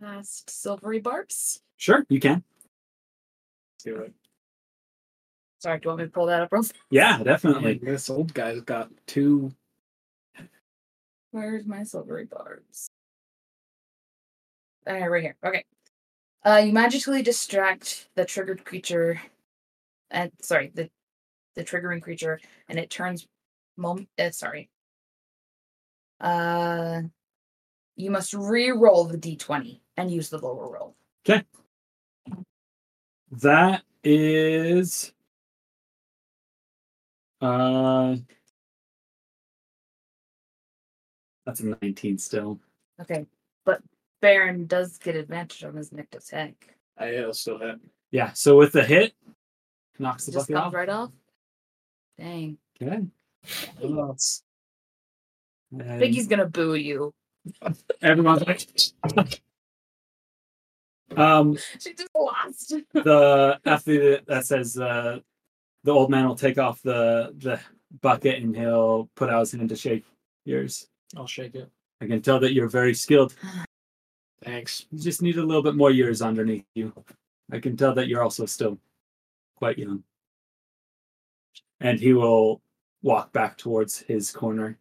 cast 0.00 0.50
silvery 0.50 0.98
barbs? 0.98 1.62
Sure, 1.76 2.04
you 2.08 2.20
can. 2.20 2.42
Do 3.84 3.96
it. 3.96 4.12
Sorry, 5.60 5.78
do 5.78 5.84
you 5.84 5.88
want 5.90 6.00
me 6.00 6.04
to 6.06 6.10
pull 6.10 6.26
that 6.26 6.42
up, 6.42 6.52
Rose? 6.52 6.72
Yeah, 6.90 7.22
definitely. 7.22 7.74
This 7.82 8.10
old 8.10 8.34
guy's 8.34 8.60
got 8.62 8.90
two. 9.06 9.52
Where's 11.30 11.66
my 11.66 11.84
silvery 11.84 12.24
barbs? 12.24 12.88
Ah, 14.86 14.94
right 14.94 15.22
here. 15.22 15.36
Okay. 15.44 15.64
Uh, 16.44 16.62
you 16.66 16.72
magically 16.72 17.22
distract 17.22 18.08
the 18.16 18.24
triggered 18.24 18.64
creature, 18.64 19.20
and 20.10 20.32
sorry, 20.40 20.72
the 20.74 20.90
the 21.54 21.64
triggering 21.64 22.02
creature, 22.02 22.40
and 22.68 22.78
it 22.78 22.90
turns. 22.90 23.26
Mom, 23.76 24.06
uh, 24.18 24.30
sorry. 24.30 24.68
Uh, 26.20 27.02
you 27.96 28.10
must 28.10 28.32
re-roll 28.32 29.04
the 29.04 29.18
d20 29.18 29.80
and 29.96 30.10
use 30.10 30.28
the 30.28 30.38
lower 30.38 30.70
roll. 30.70 30.94
Okay. 31.26 31.44
That 33.30 33.82
is. 34.04 35.12
Uh, 37.40 38.16
that's 41.44 41.60
a 41.60 41.76
19 41.82 42.18
still. 42.18 42.60
Okay, 43.00 43.26
but 43.64 43.82
Baron 44.20 44.66
does 44.66 44.98
get 44.98 45.16
advantage 45.16 45.64
on 45.64 45.74
his 45.74 45.92
next 45.92 46.14
attack. 46.14 46.76
I 46.98 47.16
uh, 47.16 47.32
still 47.32 47.58
hit. 47.58 47.80
Yeah, 48.12 48.32
so 48.32 48.56
with 48.56 48.72
the 48.72 48.84
hit, 48.84 49.14
knocks 49.98 50.26
the 50.26 50.32
Just 50.32 50.48
bucket 50.48 50.62
comes 50.62 50.66
off. 50.66 50.74
right 50.74 50.88
off. 50.88 51.10
Dang, 52.22 52.56
Okay. 52.80 53.02
And 55.72 56.00
Biggie's 56.00 56.28
gonna 56.28 56.46
boo 56.46 56.74
you. 56.74 57.12
everyone's 58.00 58.42
like, 58.46 59.42
um, 61.16 61.56
She 61.80 61.94
just 61.94 62.08
lost. 62.14 62.74
the 62.92 63.58
after 63.64 64.20
that 64.20 64.46
says 64.46 64.78
uh, 64.78 65.18
the 65.82 65.90
old 65.90 66.10
man 66.10 66.28
will 66.28 66.36
take 66.36 66.58
off 66.58 66.80
the 66.82 67.34
the 67.38 67.58
bucket 68.00 68.42
and 68.42 68.56
he'll 68.56 69.10
put 69.16 69.28
out 69.28 69.40
his 69.40 69.52
hand 69.52 69.68
to 69.70 69.76
shake 69.76 70.04
yours. 70.44 70.88
I'll 71.16 71.26
shake 71.26 71.54
it. 71.56 71.68
I 72.00 72.06
can 72.06 72.22
tell 72.22 72.38
that 72.40 72.52
you're 72.52 72.68
very 72.68 72.94
skilled. 72.94 73.34
Thanks. 74.44 74.86
You 74.90 74.98
just 75.00 75.22
need 75.22 75.36
a 75.38 75.44
little 75.44 75.62
bit 75.62 75.74
more 75.74 75.90
years 75.90 76.22
underneath 76.22 76.66
you. 76.74 76.92
I 77.50 77.58
can 77.58 77.76
tell 77.76 77.94
that 77.94 78.08
you're 78.08 78.22
also 78.22 78.46
still 78.46 78.78
quite 79.56 79.78
young. 79.78 80.04
And 81.82 81.98
he 82.00 82.12
will 82.12 82.60
walk 83.02 83.32
back 83.32 83.56
towards 83.58 83.98
his 83.98 84.30
corner. 84.30 84.78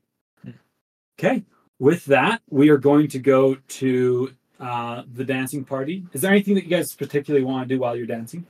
Okay. 1.19 1.43
With 1.79 2.05
that, 2.05 2.41
we 2.49 2.69
are 2.69 2.77
going 2.77 3.07
to 3.09 3.19
go 3.19 3.55
to 3.55 4.33
uh, 4.59 5.03
the 5.13 5.23
dancing 5.25 5.65
party. 5.65 6.05
Is 6.13 6.21
there 6.21 6.31
anything 6.31 6.53
that 6.55 6.63
you 6.63 6.69
guys 6.69 6.93
particularly 6.93 7.43
want 7.43 7.67
to 7.67 7.75
do 7.75 7.79
while 7.79 7.95
you're 7.95 8.05
dancing? 8.05 8.45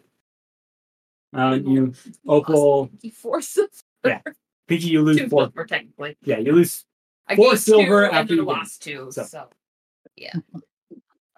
Uh, 1.33 1.57
you, 1.63 1.93
Opal, 2.27 2.89
He 3.01 3.09
forces 3.09 3.83
Pinky, 4.03 4.87
you 4.87 5.01
lose 5.01 5.17
two 5.17 5.29
four. 5.29 5.43
silver 5.43 5.65
technically. 5.65 6.17
Yeah, 6.23 6.39
you 6.39 6.51
lose. 6.51 6.85
I 7.27 7.37
Four 7.37 7.55
silver 7.55 8.09
two 8.09 8.13
after 8.13 8.19
and 8.19 8.29
you 8.31 8.35
then 8.37 8.45
win. 8.45 8.57
lost 8.57 8.83
two. 8.83 9.07
So- 9.11 9.23
So, 9.23 9.47
yeah. 10.17 10.33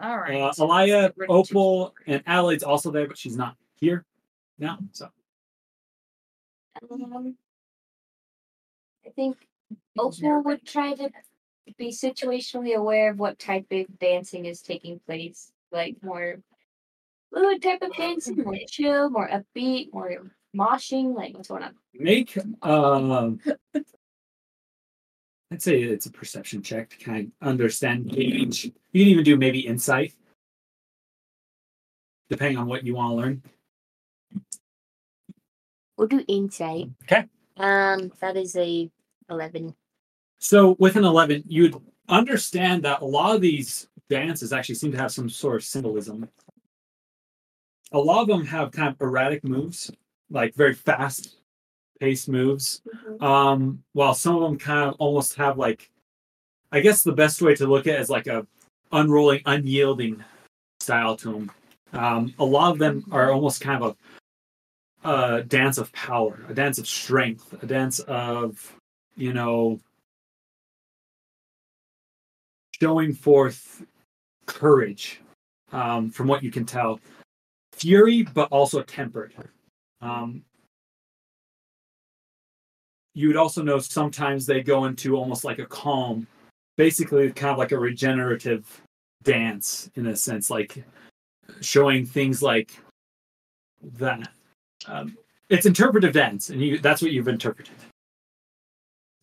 All 0.00 0.18
right. 0.18 0.40
Uh, 0.40 0.46
Let's 0.46 0.58
Alaya, 0.58 0.86
get 1.02 1.14
rid 1.16 1.30
of 1.30 1.46
two 1.48 1.54
Opal, 1.56 1.94
and 2.08 2.22
Adelaide's 2.26 2.64
also 2.64 2.90
there, 2.90 3.06
but 3.06 3.16
she's 3.16 3.36
not 3.36 3.56
here 3.76 4.04
now. 4.58 4.78
So 4.90 5.08
Um, 6.82 7.36
I 9.06 9.10
think 9.10 9.36
Opal 9.98 10.42
would 10.42 10.66
try 10.66 10.94
to 10.94 11.10
be 11.78 11.90
situationally 11.90 12.74
aware 12.74 13.10
of 13.10 13.18
what 13.18 13.38
type 13.38 13.66
of 13.70 13.98
dancing 13.98 14.46
is 14.46 14.60
taking 14.60 15.00
place. 15.06 15.52
Like 15.70 15.96
more 16.02 16.40
fluid 17.32 17.62
type 17.62 17.82
of 17.82 17.94
dancing, 17.96 18.42
more 18.42 18.56
chill, 18.68 19.10
more 19.10 19.28
upbeat, 19.28 19.92
more 19.92 20.30
moshing. 20.56 21.14
Like 21.14 21.34
what's 21.34 21.48
going 21.48 21.62
on? 21.62 21.74
make 21.94 22.36
um 22.62 23.40
I'd 25.50 25.62
say 25.62 25.82
it's 25.82 26.06
a 26.06 26.10
perception 26.10 26.62
check 26.62 26.90
to 26.90 26.96
kind 26.96 27.30
of 27.40 27.48
understand 27.48 28.10
gauge. 28.10 28.64
You 28.64 29.04
can 29.04 29.10
even 29.12 29.24
do 29.24 29.36
maybe 29.36 29.60
insight. 29.60 30.12
Depending 32.28 32.58
on 32.58 32.66
what 32.66 32.84
you 32.84 32.94
want 32.94 33.10
to 33.10 33.14
learn. 33.14 33.42
We'll 35.96 36.08
do 36.08 36.24
insight. 36.28 36.88
Okay. 37.04 37.24
Um, 37.56 38.12
that 38.20 38.36
is 38.36 38.56
a 38.56 38.90
eleven. 39.30 39.74
So 40.38 40.76
with 40.78 40.96
an 40.96 41.04
11, 41.04 41.44
you'd 41.46 41.74
understand 42.08 42.82
that 42.82 43.00
a 43.00 43.04
lot 43.04 43.34
of 43.34 43.40
these 43.40 43.88
dances 44.10 44.52
actually 44.52 44.74
seem 44.74 44.92
to 44.92 44.98
have 44.98 45.12
some 45.12 45.28
sort 45.28 45.56
of 45.56 45.64
symbolism. 45.64 46.28
A 47.92 47.98
lot 47.98 48.22
of 48.22 48.28
them 48.28 48.44
have 48.44 48.72
kind 48.72 48.88
of 48.88 49.00
erratic 49.00 49.42
moves, 49.44 49.90
like 50.30 50.54
very 50.54 50.74
fast 50.74 51.36
paced 52.00 52.28
moves. 52.28 52.82
Um, 53.20 53.82
while 53.92 54.14
some 54.14 54.36
of 54.36 54.42
them 54.42 54.58
kind 54.58 54.90
of 54.90 54.96
almost 54.98 55.34
have 55.36 55.56
like, 55.56 55.90
I 56.72 56.80
guess 56.80 57.02
the 57.02 57.12
best 57.12 57.40
way 57.40 57.54
to 57.54 57.66
look 57.66 57.86
at 57.86 57.94
it 57.94 58.00
is 58.00 58.10
like 58.10 58.26
a 58.26 58.46
unrolling, 58.92 59.40
unyielding 59.46 60.22
style 60.80 61.16
to 61.16 61.32
them. 61.32 61.52
Um, 61.92 62.34
a 62.38 62.44
lot 62.44 62.72
of 62.72 62.78
them 62.78 63.04
are 63.12 63.32
almost 63.32 63.60
kind 63.60 63.82
of 63.82 63.90
a, 63.92 63.96
a 65.04 65.42
dance 65.42 65.78
of 65.78 65.92
power, 65.92 66.40
a 66.48 66.54
dance 66.54 66.78
of 66.78 66.88
strength, 66.88 67.54
a 67.62 67.66
dance 67.66 68.00
of, 68.00 68.74
you 69.16 69.32
know, 69.32 69.78
showing 72.80 73.12
forth 73.12 73.84
courage 74.46 75.20
um, 75.72 76.10
from 76.10 76.26
what 76.26 76.42
you 76.42 76.50
can 76.50 76.64
tell. 76.64 77.00
Fury 77.72 78.22
but 78.22 78.48
also 78.50 78.82
tempered. 78.82 79.34
Um, 80.00 80.42
you 83.14 83.28
would 83.28 83.36
also 83.36 83.62
know 83.62 83.78
sometimes 83.78 84.46
they 84.46 84.62
go 84.62 84.86
into 84.86 85.16
almost 85.16 85.44
like 85.44 85.58
a 85.58 85.66
calm 85.66 86.26
basically 86.76 87.30
kind 87.30 87.52
of 87.52 87.58
like 87.58 87.72
a 87.72 87.78
regenerative 87.78 88.82
dance 89.22 89.88
in 89.94 90.06
a 90.08 90.16
sense 90.16 90.50
like 90.50 90.84
showing 91.60 92.04
things 92.04 92.42
like 92.42 92.72
that 93.82 94.28
um, 94.86 95.16
it's 95.48 95.66
interpretive 95.66 96.12
dance 96.12 96.50
and 96.50 96.60
you 96.62 96.78
that's 96.78 97.02
what 97.02 97.12
you've 97.12 97.28
interpreted 97.28 97.74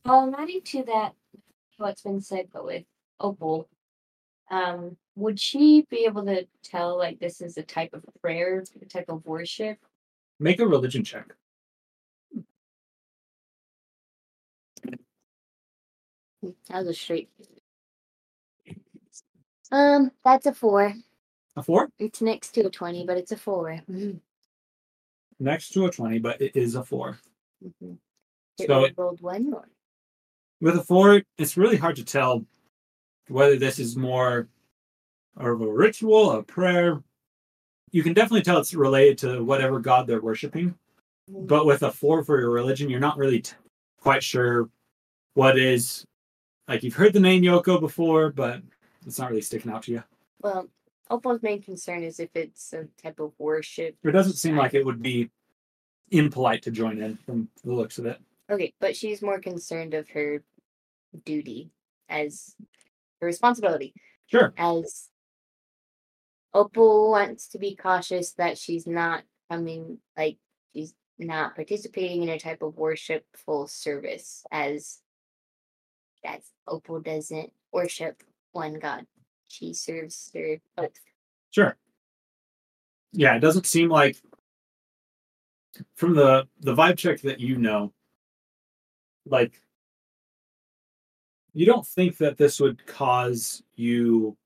Um, 0.06 0.34
adding 0.38 0.62
to 0.66 0.84
that, 0.84 1.14
what's 1.78 2.02
been 2.02 2.22
said, 2.22 2.48
but 2.54 2.66
with 2.66 2.84
Opal, 3.20 3.68
um, 4.50 4.98
would 5.16 5.40
she 5.40 5.86
be 5.90 6.06
able 6.06 6.26
to 6.26 6.48
tell 6.64 6.98
like 6.98 7.20
this 7.20 7.42
is 7.42 7.58
a 7.58 7.64
type 7.64 7.94
of 7.94 8.04
prayer, 8.22 8.64
a 8.82 8.86
type 8.86 9.10
of 9.10 9.26
worship? 9.26 9.78
make 10.40 10.60
a 10.60 10.68
religion 10.68 11.04
check 11.04 11.36
That 16.42 16.80
was 16.80 16.88
a 16.88 16.94
straight. 16.94 17.30
Um, 19.72 20.12
that's 20.26 20.48
a 20.48 20.54
four. 20.54 20.94
A 21.56 21.62
four 21.62 21.90
It's 22.00 22.22
next 22.22 22.52
to 22.54 22.66
a 22.66 22.70
twenty, 22.72 23.06
but 23.06 23.18
it's 23.18 23.32
a 23.32 23.38
4 23.38 23.80
Mhm. 23.90 24.20
Next 25.42 25.70
to 25.70 25.86
a 25.86 25.92
twenty, 25.92 26.20
but 26.20 26.40
it 26.42 26.56
is 26.56 26.76
a 26.76 26.84
four. 26.84 27.20
Mhm. 27.64 27.98
So- 28.60 28.86
It 28.86 28.94
rolled 28.98 29.22
one 29.22 29.54
or 29.54 29.68
With 30.62 30.78
a 30.78 30.84
four, 30.84 31.24
it's 31.40 31.58
really 31.58 31.78
hard 31.78 31.96
to 31.96 32.06
tell 32.06 32.46
whether 33.28 33.58
this 33.58 33.80
is 33.80 33.96
more 33.98 34.48
of 35.38 35.62
a 35.62 35.68
ritual, 35.68 36.32
a 36.32 36.44
prayer. 36.44 37.04
You 37.92 38.04
can 38.04 38.14
definitely 38.14 38.44
tell 38.44 38.60
it's 38.60 38.74
related 38.74 39.18
to 39.20 39.44
whatever 39.44 39.80
god 39.80 40.06
they're 40.08 40.22
worshiping. 40.22 40.78
But 41.28 41.66
with 41.66 41.82
a 41.84 41.92
four 41.92 42.24
for 42.24 42.40
your 42.40 42.52
religion, 42.52 42.90
you're 42.90 43.00
not 43.00 43.18
really 43.18 43.42
t- 43.42 43.56
quite 44.00 44.22
sure 44.24 44.70
what 45.34 45.58
is. 45.58 46.06
Like 46.68 46.84
you've 46.84 46.96
heard 46.96 47.14
the 47.14 47.20
name 47.20 47.42
Yoko 47.42 47.80
before, 47.80 48.30
but 48.32 48.62
it's 49.06 49.18
not 49.18 49.30
really 49.30 49.42
sticking 49.42 49.72
out 49.72 49.84
to 49.84 49.92
you. 49.94 50.04
well, 50.42 50.68
Opal's 51.12 51.44
main 51.44 51.62
concern 51.62 52.04
is 52.04 52.20
if 52.22 52.30
it's 52.36 52.72
a 52.72 52.86
type 53.04 53.20
of 53.20 53.34
worship. 53.38 53.98
It 54.02 54.12
doesn't 54.12 54.38
seem 54.38 54.56
like 54.56 54.74
it 54.74 54.86
would 54.86 55.02
be 55.02 55.30
impolite 56.10 56.64
to 56.64 56.72
join 56.72 57.02
in 57.02 57.18
from 57.18 57.50
the 57.66 57.74
looks 57.74 57.98
of 58.00 58.06
it. 58.06 58.18
Okay, 58.50 58.74
but 58.80 58.96
she's 58.96 59.22
more 59.22 59.40
concerned 59.40 59.94
of 59.94 60.10
her 60.10 60.42
duty 61.26 61.72
as 62.08 62.56
her 63.20 63.28
responsibility. 63.28 63.94
Sure. 64.28 64.54
As 64.58 65.10
Opal 66.54 67.12
wants 67.12 67.50
to 67.50 67.60
be 67.60 67.76
cautious 67.76 68.32
that 68.34 68.58
she's 68.58 68.88
not 68.88 69.24
coming, 69.50 69.98
like, 70.18 70.38
she's 70.74 70.94
not 71.20 71.56
participating 71.56 72.24
in 72.24 72.30
a 72.30 72.40
type 72.40 72.62
of 72.62 72.78
worshipful 72.78 73.68
service, 73.68 74.46
as 74.50 75.00
as 76.24 76.42
Opal 76.68 77.02
doesn't 77.02 77.52
worship 77.74 78.24
one 78.54 78.80
god. 78.80 79.06
She 79.52 79.74
serves 79.74 80.32
her 80.34 80.62
both. 80.78 80.92
Sure. 81.52 81.76
Yeah, 83.12 83.36
it 83.36 83.42
doesn't 83.42 83.66
seem 83.66 83.90
like 83.90 84.16
from 85.96 86.16
the 86.16 86.48
the 86.62 86.74
vibe 86.74 86.98
check 86.98 87.20
that 87.22 87.40
you 87.42 87.58
know, 87.58 87.92
like 89.26 89.62
you 91.54 91.66
don't 91.66 91.86
think 91.86 92.18
that 92.18 92.38
this 92.38 92.62
would 92.62 92.86
cause 92.86 93.62
you 93.76 94.38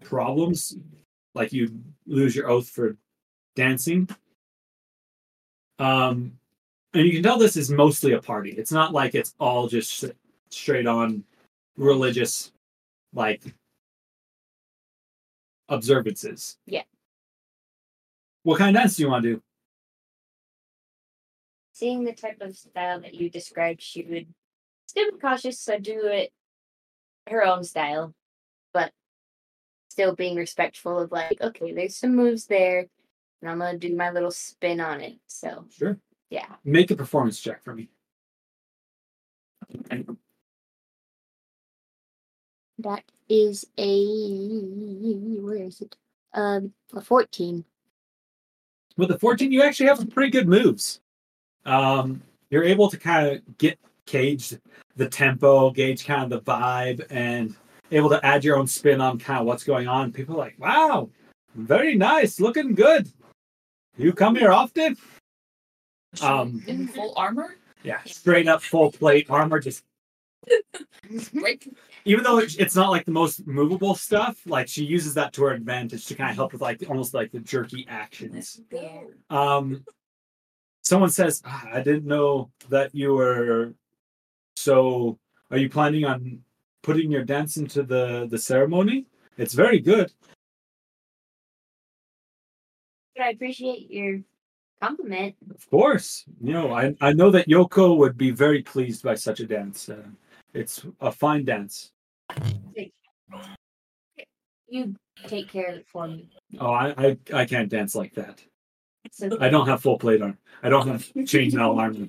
problems, 0.00 0.76
like 1.34 1.52
you 1.52 1.70
lose 2.06 2.34
your 2.34 2.50
oath 2.50 2.68
for 2.68 2.96
dancing. 3.54 4.08
Um, 5.78 6.32
and 6.92 7.06
you 7.06 7.12
can 7.12 7.22
tell 7.22 7.38
this 7.38 7.56
is 7.56 7.70
mostly 7.70 8.12
a 8.12 8.20
party. 8.20 8.50
It's 8.50 8.72
not 8.72 8.92
like 8.92 9.14
it's 9.14 9.34
all 9.38 9.68
just 9.68 10.04
straight 10.50 10.88
on 10.88 11.22
religious, 11.76 12.50
like 13.14 13.42
observances. 15.72 16.58
Yeah. 16.66 16.82
What 18.42 18.58
kind 18.58 18.76
of 18.76 18.80
dance 18.82 18.96
do 18.96 19.02
you 19.02 19.08
want 19.08 19.22
to 19.24 19.34
do? 19.34 19.42
Seeing 21.72 22.04
the 22.04 22.12
type 22.12 22.38
of 22.40 22.56
style 22.56 23.00
that 23.00 23.14
you 23.14 23.30
described, 23.30 23.80
she 23.80 24.02
would 24.02 24.26
still 24.86 25.10
be 25.12 25.18
cautious, 25.18 25.58
so 25.58 25.78
do 25.78 26.06
it 26.06 26.32
her 27.28 27.44
own 27.44 27.64
style, 27.64 28.14
but 28.74 28.92
still 29.90 30.14
being 30.14 30.36
respectful 30.36 30.98
of 30.98 31.12
like, 31.12 31.40
okay, 31.40 31.72
there's 31.72 31.96
some 31.96 32.14
moves 32.14 32.46
there, 32.46 32.86
and 33.40 33.50
I'm 33.50 33.58
gonna 33.58 33.78
do 33.78 33.94
my 33.94 34.10
little 34.10 34.30
spin 34.30 34.80
on 34.80 35.00
it. 35.00 35.18
So 35.26 35.66
Sure. 35.70 35.98
yeah. 36.30 36.56
Make 36.64 36.90
a 36.90 36.96
performance 36.96 37.40
check 37.40 37.62
for 37.62 37.74
me. 37.74 37.88
That 42.78 43.04
is 43.28 43.64
a 43.78 44.06
where 45.40 45.64
is 45.64 45.80
it? 45.80 45.96
Um 46.34 46.72
a 46.94 47.00
fourteen. 47.00 47.64
With 48.96 49.08
the 49.08 49.18
14, 49.18 49.50
you 49.50 49.62
actually 49.62 49.86
have 49.86 49.96
some 49.96 50.08
pretty 50.08 50.30
good 50.30 50.46
moves. 50.46 51.00
Um, 51.64 52.20
you're 52.50 52.62
able 52.62 52.90
to 52.90 52.98
kind 52.98 53.26
of 53.26 53.58
get 53.58 53.78
gauge 54.04 54.54
the 54.96 55.08
tempo, 55.08 55.70
gauge 55.70 56.04
kind 56.04 56.24
of 56.24 56.28
the 56.28 56.40
vibe, 56.50 57.06
and 57.08 57.54
able 57.90 58.10
to 58.10 58.24
add 58.24 58.44
your 58.44 58.58
own 58.58 58.66
spin 58.66 59.00
on 59.00 59.18
kind 59.18 59.40
of 59.40 59.46
what's 59.46 59.64
going 59.64 59.88
on. 59.88 60.12
People 60.12 60.34
are 60.34 60.38
like, 60.38 60.56
wow, 60.58 61.08
very 61.54 61.96
nice, 61.96 62.38
looking 62.38 62.74
good. 62.74 63.08
You 63.96 64.12
come 64.12 64.36
here 64.36 64.52
often? 64.52 64.98
Um, 66.20 66.62
in 66.66 66.86
full 66.88 67.14
armor. 67.16 67.56
yeah, 67.82 68.02
straight 68.04 68.46
up 68.46 68.62
full 68.62 68.92
plate 68.92 69.26
armor, 69.30 69.58
just 69.58 69.84
Break. 69.84 69.91
Even 72.04 72.24
though 72.24 72.38
it's 72.38 72.74
not 72.74 72.90
like 72.90 73.04
the 73.04 73.12
most 73.12 73.46
movable 73.46 73.94
stuff, 73.94 74.38
like 74.46 74.68
she 74.68 74.84
uses 74.84 75.14
that 75.14 75.32
to 75.34 75.44
her 75.44 75.52
advantage 75.52 76.06
to 76.06 76.14
kind 76.14 76.30
of 76.30 76.36
help 76.36 76.52
with 76.52 76.62
like 76.62 76.82
almost 76.88 77.14
like 77.14 77.30
the 77.32 77.40
jerky 77.40 77.86
actions. 77.88 78.60
Yeah. 78.70 79.02
Um, 79.30 79.84
someone 80.82 81.10
says, 81.10 81.42
"Ah, 81.44 81.68
"I 81.72 81.82
didn't 81.82 82.06
know 82.06 82.50
that 82.68 82.94
you 82.94 83.14
were 83.14 83.74
so." 84.56 85.18
Are 85.50 85.58
you 85.58 85.68
planning 85.68 86.04
on 86.04 86.42
putting 86.82 87.10
your 87.10 87.24
dance 87.24 87.56
into 87.56 87.82
the 87.82 88.26
the 88.30 88.38
ceremony? 88.38 89.06
It's 89.36 89.54
very 89.54 89.78
good. 89.80 90.12
But 93.14 93.24
I 93.24 93.30
appreciate 93.30 93.90
your 93.90 94.20
compliment. 94.80 95.36
Of 95.54 95.68
course, 95.70 96.24
you 96.40 96.52
know 96.52 96.72
I 96.72 96.94
I 97.00 97.12
know 97.12 97.30
that 97.30 97.48
Yoko 97.48 97.96
would 97.98 98.16
be 98.16 98.30
very 98.30 98.62
pleased 98.62 99.02
by 99.02 99.14
such 99.14 99.40
a 99.40 99.46
dance. 99.46 99.88
Uh, 99.88 100.08
it's 100.54 100.84
a 101.00 101.10
fine 101.10 101.44
dance. 101.44 101.92
You 104.68 104.94
take 105.26 105.50
care 105.50 105.68
of 105.68 105.74
it 105.76 105.86
for 105.86 106.08
me. 106.08 106.28
Oh, 106.58 106.72
I 106.72 106.94
I, 106.96 107.18
I 107.34 107.44
can't 107.44 107.68
dance 107.68 107.94
like 107.94 108.14
that. 108.14 108.42
So 109.10 109.36
I 109.40 109.48
don't 109.48 109.66
have 109.66 109.82
full 109.82 109.98
plate 109.98 110.22
armor. 110.22 110.38
I 110.62 110.68
don't 110.68 110.86
have 110.88 111.06
chain 111.26 111.50
metal 111.54 111.78
armor. 111.78 112.08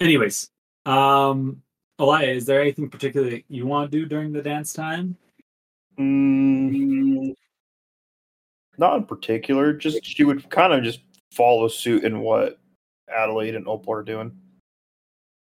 Anyways, 0.00 0.50
um, 0.84 1.62
Elia, 1.98 2.28
is 2.28 2.46
there 2.46 2.60
anything 2.60 2.88
particular 2.88 3.30
that 3.30 3.44
you 3.48 3.66
want 3.66 3.90
to 3.90 3.98
do 3.98 4.06
during 4.06 4.32
the 4.32 4.42
dance 4.42 4.72
time? 4.72 5.16
Mm, 5.98 7.34
not 8.78 8.96
in 8.96 9.04
particular. 9.04 9.72
Just 9.72 10.04
she 10.04 10.24
would 10.24 10.48
kind 10.50 10.72
of 10.72 10.82
just 10.82 11.00
follow 11.32 11.68
suit 11.68 12.04
in 12.04 12.20
what 12.20 12.58
Adelaide 13.08 13.54
and 13.54 13.66
Opal 13.66 13.94
are 13.94 14.02
doing. 14.02 14.36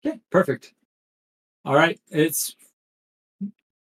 Okay, 0.05 0.21
perfect. 0.31 0.75
All 1.65 1.75
right, 1.75 2.01
it's 2.11 2.57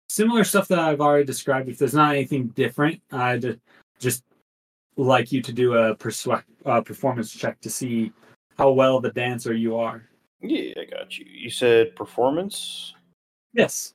similar 0.09 0.43
stuff 0.43 0.67
that 0.69 0.79
I've 0.79 1.01
already 1.01 1.25
described. 1.25 1.69
If 1.69 1.77
there's 1.77 1.93
not 1.93 2.15
anything 2.15 2.47
different, 2.47 3.01
I'd 3.11 3.59
just 3.99 4.23
like 4.97 5.31
you 5.31 5.41
to 5.41 5.53
do 5.53 5.75
a 5.75 5.95
uh, 6.65 6.81
performance 6.81 7.31
check 7.31 7.61
to 7.61 7.69
see 7.69 8.11
how 8.57 8.71
well 8.71 8.99
the 8.99 9.11
dancer 9.11 9.53
you 9.53 9.77
are. 9.77 10.03
Yeah, 10.41 10.73
I 10.79 10.85
got 10.85 11.17
you. 11.17 11.25
You 11.29 11.49
said 11.49 11.95
performance. 11.95 12.93
Yes. 13.53 13.93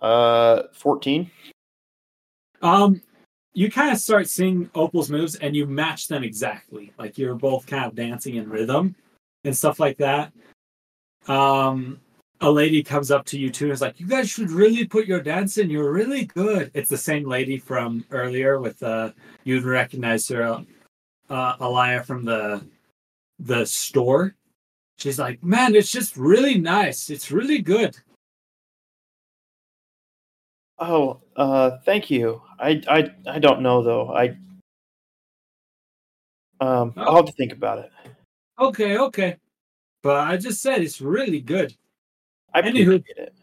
Uh, 0.00 0.64
fourteen. 0.72 1.30
Um, 2.62 3.02
you 3.52 3.70
kind 3.70 3.92
of 3.92 3.98
start 3.98 4.28
seeing 4.28 4.70
Opal's 4.74 5.10
moves 5.10 5.36
and 5.36 5.54
you 5.54 5.66
match 5.66 6.08
them 6.08 6.24
exactly. 6.24 6.92
Like 6.98 7.18
you're 7.18 7.34
both 7.34 7.66
kind 7.66 7.84
of 7.84 7.94
dancing 7.94 8.36
in 8.36 8.48
rhythm 8.48 8.96
and 9.44 9.56
stuff 9.56 9.80
like 9.80 9.98
that. 9.98 10.32
Um, 11.28 12.00
a 12.40 12.50
lady 12.50 12.82
comes 12.82 13.10
up 13.10 13.24
to 13.26 13.38
you 13.38 13.50
too 13.50 13.66
and 13.66 13.72
is 13.72 13.80
like, 13.80 13.98
"You 14.00 14.06
guys 14.06 14.28
should 14.28 14.50
really 14.50 14.84
put 14.84 15.06
your 15.06 15.20
dance 15.20 15.58
in. 15.58 15.70
You're 15.70 15.92
really 15.92 16.26
good." 16.26 16.70
It's 16.74 16.90
the 16.90 16.96
same 16.98 17.28
lady 17.28 17.58
from 17.58 18.04
earlier 18.10 18.60
with 18.60 18.82
uh, 18.82 19.12
you'd 19.44 19.64
recognize 19.64 20.28
her, 20.28 20.64
uh, 21.30 22.02
from 22.02 22.24
the 22.24 22.66
the 23.38 23.64
store. 23.64 24.34
She's 24.98 25.18
like, 25.18 25.42
"Man, 25.42 25.74
it's 25.74 25.90
just 25.90 26.16
really 26.16 26.58
nice. 26.58 27.10
It's 27.10 27.30
really 27.30 27.60
good." 27.60 27.96
Oh, 30.78 31.20
uh, 31.36 31.78
thank 31.84 32.10
you. 32.10 32.42
I, 32.58 32.82
I, 32.88 33.10
I 33.28 33.38
don't 33.38 33.62
know 33.62 33.82
though. 33.82 34.12
I, 34.12 34.36
um, 36.60 36.92
I'll 36.96 37.16
have 37.16 37.26
to 37.26 37.32
think 37.32 37.52
about 37.52 37.78
it. 37.78 37.90
Okay, 38.58 38.98
okay. 38.98 39.36
But 40.02 40.28
I 40.28 40.36
just 40.36 40.60
said 40.62 40.82
it's 40.82 41.00
really 41.00 41.40
good. 41.40 41.74
I 42.52 42.62
Anywho. 42.62 42.96
appreciate 42.96 43.18
it. 43.18 43.34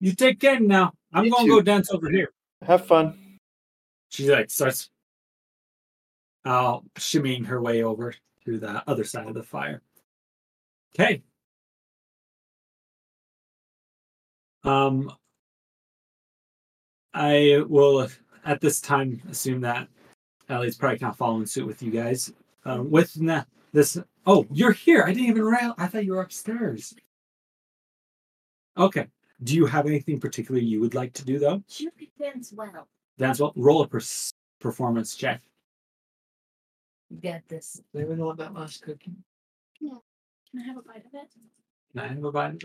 You 0.00 0.12
take 0.14 0.40
care 0.40 0.58
now. 0.60 0.92
I'm 1.12 1.26
You 1.26 1.30
gonna 1.30 1.44
too. 1.44 1.56
go 1.56 1.60
dance 1.62 1.90
over 1.90 2.10
here. 2.10 2.32
Have 2.62 2.86
fun. 2.86 3.38
She 4.10 4.30
like 4.30 4.50
starts 4.50 4.90
uh 6.44 6.78
shimmying 6.96 7.44
her 7.46 7.60
way 7.60 7.82
over 7.82 8.14
to 8.44 8.58
the 8.58 8.82
other 8.88 9.04
side 9.04 9.26
of 9.28 9.34
the 9.34 9.42
fire. 9.42 9.82
Okay. 10.94 11.22
Um 14.64 15.12
I 17.14 17.62
will 17.68 18.08
at 18.44 18.60
this 18.60 18.80
time 18.80 19.20
assume 19.30 19.60
that 19.62 19.88
Ellie's 20.48 20.76
probably 20.76 20.98
kind 20.98 21.10
of 21.10 21.16
following 21.18 21.46
suit 21.46 21.66
with 21.66 21.82
you 21.82 21.90
guys. 21.90 22.32
Um, 22.64 22.90
with 22.90 23.18
na- 23.20 23.44
this 23.72 23.98
Oh, 24.26 24.46
you're 24.52 24.72
here. 24.72 25.04
I 25.04 25.12
didn't 25.12 25.28
even 25.28 25.42
realize. 25.42 25.74
I 25.78 25.86
thought 25.86 26.04
you 26.04 26.12
were 26.12 26.20
upstairs. 26.20 26.94
Okay. 28.76 29.06
Do 29.42 29.54
you 29.54 29.66
have 29.66 29.86
anything 29.86 30.20
particular 30.20 30.60
you 30.60 30.80
would 30.80 30.94
like 30.94 31.12
to 31.14 31.24
do 31.24 31.38
though? 31.38 31.62
She 31.68 31.88
dance 32.20 32.52
well. 32.52 32.88
That's 33.16 33.40
what. 33.40 33.52
Roll 33.56 33.82
a 33.82 33.88
pers- 33.88 34.32
performance 34.60 35.14
check. 35.14 35.40
You 37.10 37.18
got 37.18 37.40
this. 37.48 37.80
They 37.94 38.04
would 38.04 38.18
want 38.18 38.38
that 38.38 38.52
last 38.54 38.82
cookie. 38.82 39.12
Can 39.78 40.60
I 40.60 40.66
have 40.66 40.76
a 40.78 40.82
bite 40.82 41.06
of 41.06 41.14
it? 41.14 41.28
Can 41.92 42.00
I 42.00 42.08
have 42.08 42.24
a 42.24 42.32
bite? 42.32 42.64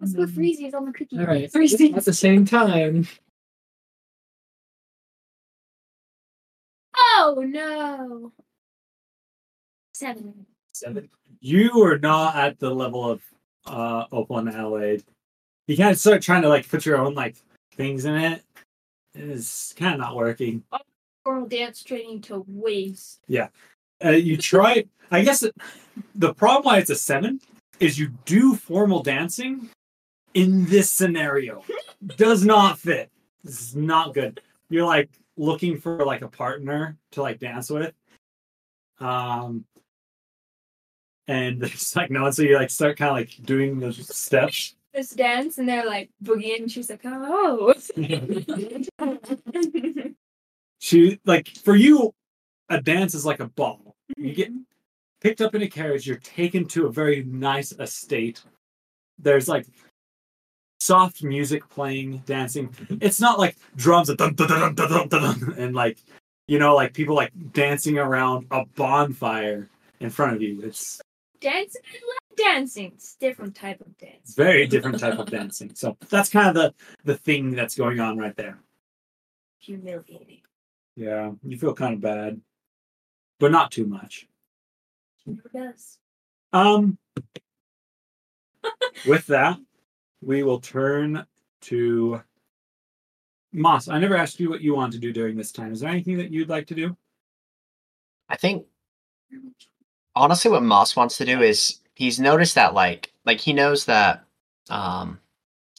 Let's 0.00 0.12
go 0.12 0.26
freezies 0.26 0.74
on 0.74 0.84
the 0.84 0.92
cookie. 0.92 1.18
All 1.18 1.26
right. 1.26 1.50
Freezies. 1.50 1.96
At 1.96 2.04
the 2.04 2.12
same 2.12 2.44
time, 2.44 3.06
Oh 7.24 7.44
no. 7.46 8.32
Seven. 10.02 10.46
Seven. 10.72 11.08
You 11.38 11.80
are 11.84 11.96
not 11.96 12.34
at 12.34 12.58
the 12.58 12.74
level 12.74 13.08
of 13.08 13.22
uh 13.66 14.06
Opal 14.10 14.38
and 14.38 14.48
Adelaide. 14.48 15.04
You 15.68 15.76
kind 15.76 15.92
of 15.92 15.98
start 16.00 16.22
trying 16.22 16.42
to 16.42 16.48
like 16.48 16.68
put 16.68 16.84
your 16.84 16.98
own 16.98 17.14
like 17.14 17.36
things 17.76 18.04
in 18.04 18.16
it. 18.16 18.42
It's 19.14 19.72
kind 19.74 19.94
of 19.94 20.00
not 20.00 20.16
working. 20.16 20.64
Oral 21.24 21.46
dance 21.46 21.84
training 21.84 22.22
to 22.22 22.44
waste. 22.48 23.20
Uh, 24.04 24.10
you 24.10 24.36
try. 24.36 24.86
I 25.12 25.22
guess 25.22 25.44
it, 25.44 25.54
the 26.16 26.34
problem 26.34 26.64
why 26.64 26.78
it's 26.78 26.90
a 26.90 26.96
seven 26.96 27.40
is 27.78 27.96
you 27.96 28.08
do 28.24 28.56
formal 28.56 29.04
dancing 29.04 29.68
in 30.34 30.64
this 30.64 30.90
scenario. 30.90 31.62
Does 32.16 32.44
not 32.44 32.76
fit. 32.76 33.08
This 33.44 33.60
is 33.60 33.76
not 33.76 34.14
good. 34.14 34.40
You're 34.68 34.84
like 34.84 35.10
looking 35.36 35.78
for 35.78 36.04
like 36.04 36.22
a 36.22 36.28
partner 36.28 36.96
to 37.12 37.22
like 37.22 37.38
dance 37.38 37.70
with. 37.70 37.94
Um 38.98 39.64
and 41.28 41.62
it's 41.62 41.96
like 41.96 42.10
no 42.10 42.22
one, 42.22 42.32
so 42.32 42.42
you 42.42 42.56
like 42.56 42.70
start 42.70 42.98
kind 42.98 43.10
of 43.10 43.16
like 43.16 43.44
doing 43.44 43.78
those 43.78 44.14
steps. 44.14 44.74
This 44.92 45.10
dance 45.10 45.58
and 45.58 45.68
they're 45.68 45.86
like 45.86 46.10
boogieing. 46.22 46.70
She's 46.70 46.90
like, 46.90 47.00
oh. 47.04 47.74
She 50.82 51.20
like 51.24 51.48
for 51.48 51.76
you, 51.76 52.12
a 52.68 52.82
dance 52.82 53.14
is 53.14 53.24
like 53.24 53.38
a 53.38 53.46
ball. 53.46 53.94
You 54.16 54.34
get 54.34 54.50
mm-hmm. 54.50 54.62
picked 55.20 55.40
up 55.40 55.54
in 55.54 55.62
a 55.62 55.68
carriage, 55.68 56.08
you're 56.08 56.16
taken 56.16 56.66
to 56.68 56.86
a 56.86 56.92
very 56.92 57.22
nice 57.22 57.70
estate. 57.70 58.42
There's 59.16 59.46
like 59.46 59.68
soft 60.80 61.22
music 61.22 61.68
playing, 61.68 62.24
dancing. 62.26 62.74
It's 63.00 63.20
not 63.20 63.38
like 63.38 63.56
drums 63.76 64.08
and 64.08 64.18
dun, 64.18 64.34
dun, 64.34 64.74
dun, 64.74 65.54
and 65.56 65.72
like 65.72 65.98
you 66.48 66.58
know, 66.58 66.74
like 66.74 66.94
people 66.94 67.14
like 67.14 67.30
dancing 67.52 67.98
around 67.98 68.48
a 68.50 68.64
bonfire 68.74 69.68
in 70.00 70.10
front 70.10 70.34
of 70.34 70.42
you. 70.42 70.62
It's 70.62 71.00
dancing. 71.42 71.82
I 71.90 71.96
love 71.96 72.36
dancing. 72.36 72.92
It's 72.94 73.16
a 73.16 73.18
different 73.18 73.54
type 73.54 73.80
of 73.80 73.96
dance. 73.98 74.34
very 74.34 74.66
different 74.74 74.98
type 74.98 75.18
of 75.18 75.30
dancing. 75.30 75.74
So 75.74 75.96
that's 76.08 76.30
kind 76.30 76.48
of 76.48 76.54
the 76.54 76.74
the 77.04 77.16
thing 77.16 77.50
that's 77.50 77.74
going 77.74 78.00
on 78.00 78.16
right 78.16 78.36
there. 78.36 78.58
Humiliating. 79.58 80.40
Yeah, 80.96 81.32
you 81.42 81.58
feel 81.58 81.74
kind 81.74 81.94
of 81.94 82.00
bad, 82.00 82.40
but 83.38 83.52
not 83.52 83.70
too 83.70 83.86
much. 83.86 84.28
Who 85.26 85.38
does? 85.52 85.98
Um, 86.52 86.98
with 89.06 89.26
that, 89.26 89.58
we 90.20 90.42
will 90.42 90.60
turn 90.60 91.26
to 91.62 92.22
Moss. 93.52 93.88
I 93.88 93.98
never 93.98 94.16
asked 94.16 94.40
you 94.40 94.50
what 94.50 94.60
you 94.60 94.74
want 94.74 94.92
to 94.92 94.98
do 94.98 95.12
during 95.12 95.36
this 95.36 95.52
time. 95.52 95.72
Is 95.72 95.80
there 95.80 95.90
anything 95.90 96.18
that 96.18 96.30
you'd 96.30 96.48
like 96.48 96.66
to 96.68 96.74
do? 96.74 96.96
I 98.28 98.36
think 98.36 98.66
honestly 100.14 100.50
what 100.50 100.62
Moss 100.62 100.96
wants 100.96 101.16
to 101.18 101.24
do 101.24 101.40
is 101.40 101.80
he's 101.94 102.20
noticed 102.20 102.54
that 102.54 102.74
like 102.74 103.12
like 103.24 103.40
he 103.40 103.52
knows 103.52 103.84
that 103.86 104.24
um 104.70 105.18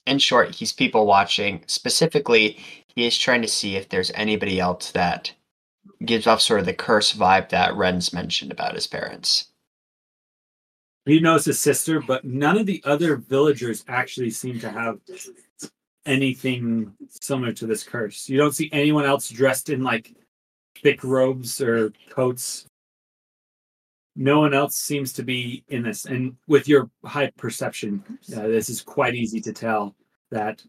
in 0.05 0.19
short 0.19 0.53
he's 0.53 0.71
people 0.71 1.05
watching 1.05 1.63
specifically 1.67 2.57
he 2.95 3.07
is 3.07 3.17
trying 3.17 3.41
to 3.41 3.47
see 3.47 3.75
if 3.75 3.89
there's 3.89 4.11
anybody 4.11 4.59
else 4.59 4.91
that 4.91 5.33
gives 6.05 6.27
off 6.27 6.41
sort 6.41 6.59
of 6.59 6.65
the 6.65 6.73
curse 6.73 7.13
vibe 7.13 7.49
that 7.49 7.75
Ren's 7.75 8.13
mentioned 8.13 8.51
about 8.51 8.75
his 8.75 8.87
parents. 8.87 9.47
He 11.05 11.19
knows 11.19 11.45
his 11.45 11.59
sister, 11.59 12.01
but 12.01 12.23
none 12.23 12.57
of 12.57 12.65
the 12.65 12.81
other 12.85 13.17
villagers 13.17 13.83
actually 13.87 14.29
seem 14.29 14.59
to 14.59 14.69
have 14.69 14.99
anything 16.05 16.93
similar 17.09 17.51
to 17.53 17.65
this 17.65 17.83
curse. 17.83 18.29
You 18.29 18.37
don't 18.37 18.55
see 18.55 18.69
anyone 18.71 19.05
else 19.05 19.29
dressed 19.29 19.69
in 19.69 19.83
like 19.83 20.13
thick 20.81 21.03
robes 21.03 21.59
or 21.61 21.91
coats. 22.09 22.67
No 24.15 24.39
one 24.39 24.53
else 24.53 24.75
seems 24.75 25.11
to 25.13 25.23
be 25.23 25.63
in 25.69 25.83
this. 25.83 26.05
And 26.05 26.35
with 26.47 26.67
your 26.67 26.89
high 27.03 27.31
perception, 27.37 28.03
uh, 28.35 28.41
this 28.47 28.69
is 28.69 28.81
quite 28.81 29.15
easy 29.15 29.41
to 29.41 29.51
tell 29.53 29.95
that 30.29 30.63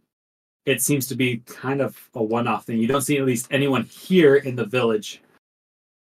it 0.64 0.80
seems 0.80 1.06
to 1.08 1.14
be 1.14 1.38
kind 1.46 1.82
of 1.82 1.98
a 2.14 2.22
one 2.22 2.48
off 2.48 2.64
thing. 2.64 2.78
You 2.78 2.86
don't 2.86 3.02
see 3.02 3.18
at 3.18 3.26
least 3.26 3.48
anyone 3.50 3.84
here 3.84 4.36
in 4.36 4.56
the 4.56 4.64
village 4.64 5.20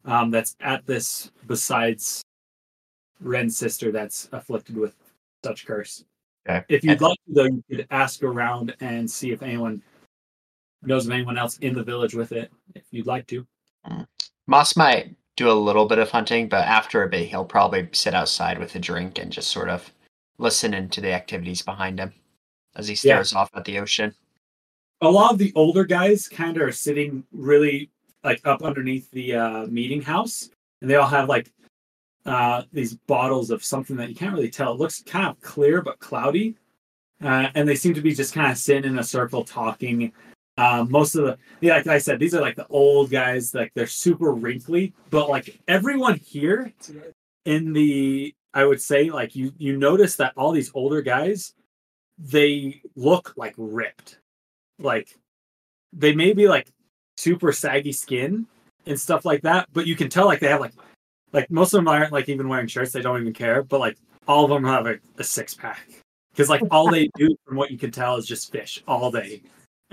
um, 0.06 0.32
that's 0.32 0.56
at 0.62 0.86
this 0.86 1.32
besides 1.48 2.22
Ren's 3.20 3.58
sister 3.58 3.92
that's 3.92 4.30
afflicted 4.32 4.78
with 4.78 4.96
such 5.44 5.66
curse. 5.66 6.06
Okay. 6.48 6.64
If 6.70 6.84
you'd 6.84 6.94
And- 6.94 7.02
like 7.02 7.18
to, 7.28 7.34
though, 7.34 7.44
you 7.44 7.64
could 7.70 7.88
ask 7.92 8.24
around 8.24 8.74
and 8.80 9.10
see 9.10 9.32
if 9.32 9.42
anyone 9.44 9.82
knows 10.82 11.06
of 11.06 11.12
anyone 11.12 11.38
else 11.38 11.58
in 11.58 11.74
the 11.74 11.84
village 11.84 12.14
with 12.16 12.32
it. 12.32 12.52
If 12.76 12.84
you'd 12.92 13.08
like 13.08 13.28
to. 13.28 13.46
Moss 14.48 14.76
might 14.76 15.16
do 15.36 15.50
a 15.50 15.54
little 15.54 15.86
bit 15.88 16.00
of 16.00 16.10
hunting, 16.12 16.48
but 16.48 16.68
after 16.68 17.04
a 17.04 17.10
bit 17.10 17.28
he'll 17.28 17.46
probably 17.46 17.90
sit 17.92 18.14
outside 18.14 18.60
with 18.60 18.76
a 18.76 18.80
drink 18.80 19.18
and 19.20 19.32
just 19.32 19.50
sort 19.50 19.70
of 19.70 19.92
listen 20.38 20.74
into 20.74 21.02
the 21.02 21.12
activities 21.12 21.62
behind 21.62 22.00
him 22.00 22.14
as 22.76 22.88
he 22.88 22.94
Yeah. 22.94 23.16
stares 23.16 23.34
off 23.34 23.50
at 23.56 23.66
the 23.66 23.80
ocean. 23.80 24.14
A 25.02 25.10
lot 25.10 25.32
of 25.32 25.38
the 25.38 25.52
older 25.56 25.84
guys 25.84 26.30
kind 26.30 26.56
of 26.58 26.64
are 26.64 26.72
sitting 26.72 27.24
really 27.32 27.90
like 28.24 28.42
up 28.46 28.64
underneath 28.64 29.10
the 29.12 29.36
uh, 29.36 29.66
meeting 29.68 30.02
house, 30.02 30.50
and 30.82 30.90
they 30.90 30.96
all 30.96 31.08
have 31.08 31.28
like 31.28 31.52
uh, 32.26 32.64
these 32.72 32.94
bottles 32.96 33.52
of 33.52 33.64
something 33.64 33.98
that 33.98 34.08
you 34.08 34.16
can't 34.16 34.34
really 34.34 34.50
tell. 34.50 34.72
It 34.72 34.80
looks 34.80 35.04
kind 35.04 35.28
of 35.28 35.42
clear 35.42 35.82
but 35.82 36.00
cloudy, 36.00 36.56
uh, 37.22 37.50
and 37.54 37.68
they 37.68 37.76
seem 37.76 37.94
to 37.96 38.02
be 38.02 38.14
just 38.14 38.34
kind 38.34 38.50
of 38.50 38.58
sitting 38.58 38.90
in 38.90 38.98
a 39.00 39.04
circle 39.04 39.44
talking. 39.44 40.14
Uh, 40.58 40.86
most 40.88 41.16
of 41.16 41.26
the, 41.26 41.38
yeah, 41.62 41.78
like 41.78 41.88
I 41.88 41.98
said, 41.98 42.20
these 42.20 42.36
are 42.36 42.42
like 42.42 42.56
the 42.56 42.68
old 42.68 43.10
guys. 43.10 43.54
Like 43.54 43.72
they're 43.74 43.88
super 43.88 44.32
wrinkly, 44.32 44.94
but 45.10 45.30
like 45.30 45.60
everyone 45.68 46.18
here 46.18 46.72
in 47.46 47.74
the, 47.74 48.36
I 48.54 48.66
would 48.66 48.82
say, 48.82 49.10
like 49.10 49.36
you 49.36 49.52
you 49.58 49.78
notice 49.78 50.16
that 50.18 50.34
all 50.38 50.52
these 50.52 50.72
older 50.76 51.02
guys, 51.02 51.54
they 52.20 52.82
look 52.96 53.34
like 53.36 53.56
ripped, 53.58 54.20
like 54.78 55.18
they 55.92 56.14
may 56.14 56.34
be 56.34 56.48
like 56.48 56.68
super 57.18 57.52
saggy 57.52 57.92
skin 57.92 58.46
and 58.86 59.00
stuff 59.00 59.26
like 59.26 59.42
that, 59.42 59.70
but 59.74 59.88
you 59.88 59.96
can 59.96 60.10
tell 60.10 60.26
like 60.26 60.40
they 60.40 60.50
have 60.50 60.62
like 60.62 60.74
like 61.32 61.50
most 61.50 61.74
of 61.74 61.80
them 61.80 61.88
aren't 61.88 62.14
like 62.14 62.30
even 62.30 62.48
wearing 62.48 62.68
shirts. 62.68 62.92
They 62.92 63.02
don't 63.02 63.20
even 63.20 63.34
care, 63.34 63.64
but 63.64 63.80
like 63.80 63.98
all 64.28 64.46
of 64.46 64.52
them 64.52 64.64
have 64.64 64.86
a, 64.86 65.00
a 65.18 65.24
six 65.24 65.54
pack 65.54 65.90
because 66.32 66.50
like 66.50 66.62
all 66.72 66.90
they 66.90 67.10
do, 67.16 67.36
from 67.46 67.58
what 67.58 67.72
you 67.72 67.78
can 67.78 67.92
tell, 67.92 68.18
is 68.18 68.26
just 68.26 68.52
fish 68.52 68.84
all 68.88 69.12
day, 69.12 69.42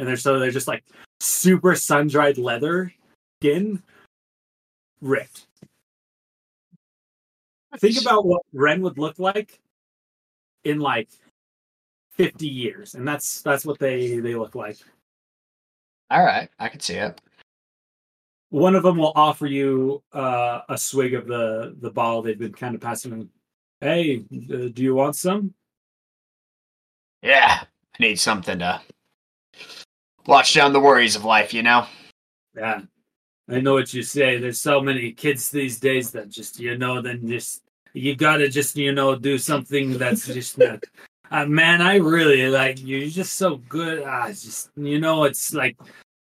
and 0.01 0.09
they're 0.09 0.17
so 0.17 0.39
they're 0.39 0.51
just 0.51 0.67
like 0.67 0.83
super 1.21 1.77
sun 1.77 2.09
dried 2.09 2.39
leather 2.39 2.93
skin, 3.41 3.83
ripped. 5.01 5.47
Think 7.77 8.01
about 8.01 8.27
what 8.27 8.43
Ren 8.53 8.81
would 8.83 8.99
look 8.99 9.19
like 9.19 9.61
in 10.65 10.81
like 10.81 11.09
fifty 12.13 12.49
years, 12.49 12.95
and 12.95 13.07
that's 13.07 13.43
that's 13.43 13.65
what 13.65 13.79
they 13.79 14.19
they 14.19 14.35
look 14.35 14.55
like. 14.55 14.79
All 16.11 16.25
right, 16.25 16.49
I 16.59 16.69
can 16.69 16.81
see 16.81 16.95
it. 16.95 17.21
One 18.49 18.75
of 18.75 18.83
them 18.83 18.97
will 18.97 19.13
offer 19.15 19.47
you 19.47 20.03
uh, 20.13 20.63
a 20.69 20.79
swig 20.79 21.15
of 21.15 21.27
the 21.27 21.77
the 21.79 21.91
bottle 21.91 22.23
they've 22.23 22.39
been 22.39 22.53
kind 22.53 22.75
of 22.75 22.81
passing. 22.81 23.13
on. 23.13 23.29
Hey, 23.81 24.25
uh, 24.33 24.69
do 24.73 24.83
you 24.83 24.95
want 24.95 25.15
some? 25.15 25.55
Yeah, 27.23 27.61
I 27.63 28.03
need 28.03 28.19
something 28.19 28.59
to 28.59 28.81
watch 30.27 30.55
down 30.55 30.73
the 30.73 30.81
worries 30.81 31.17
of 31.17 31.25
life, 31.25 31.53
you 31.55 31.63
know? 31.63 31.87
Yeah, 32.57 32.83
I 33.49 33.61
know 33.61 33.75
what 33.75 33.93
you 33.95 34.03
say. 34.03 34.39
There's 34.39 34.61
so 34.61 34.81
many 34.81 35.13
kids 35.13 35.51
these 35.51 35.79
days 35.79 36.11
that 36.13 36.29
just 36.29 36.59
you 36.59 36.77
know, 36.77 37.01
then 37.01 37.27
just 37.27 37.63
you 37.93 38.15
gotta 38.15 38.49
just 38.49 38.77
you 38.77 38.93
know 38.93 39.17
do 39.17 39.39
something 39.39 39.99
that's 39.99 40.27
just 40.35 40.59
not. 40.59 40.83
Uh, 41.31 41.47
man, 41.47 41.81
I 41.81 41.97
really 41.97 42.49
like 42.49 42.81
you. 42.81 42.99
You're 42.99 43.11
just 43.11 43.35
so 43.35 43.57
good. 43.69 44.03
Ah, 44.05 44.29
just 44.29 44.71
you 44.77 45.01
know, 45.01 45.25
it's 45.25 45.55
like 45.55 45.77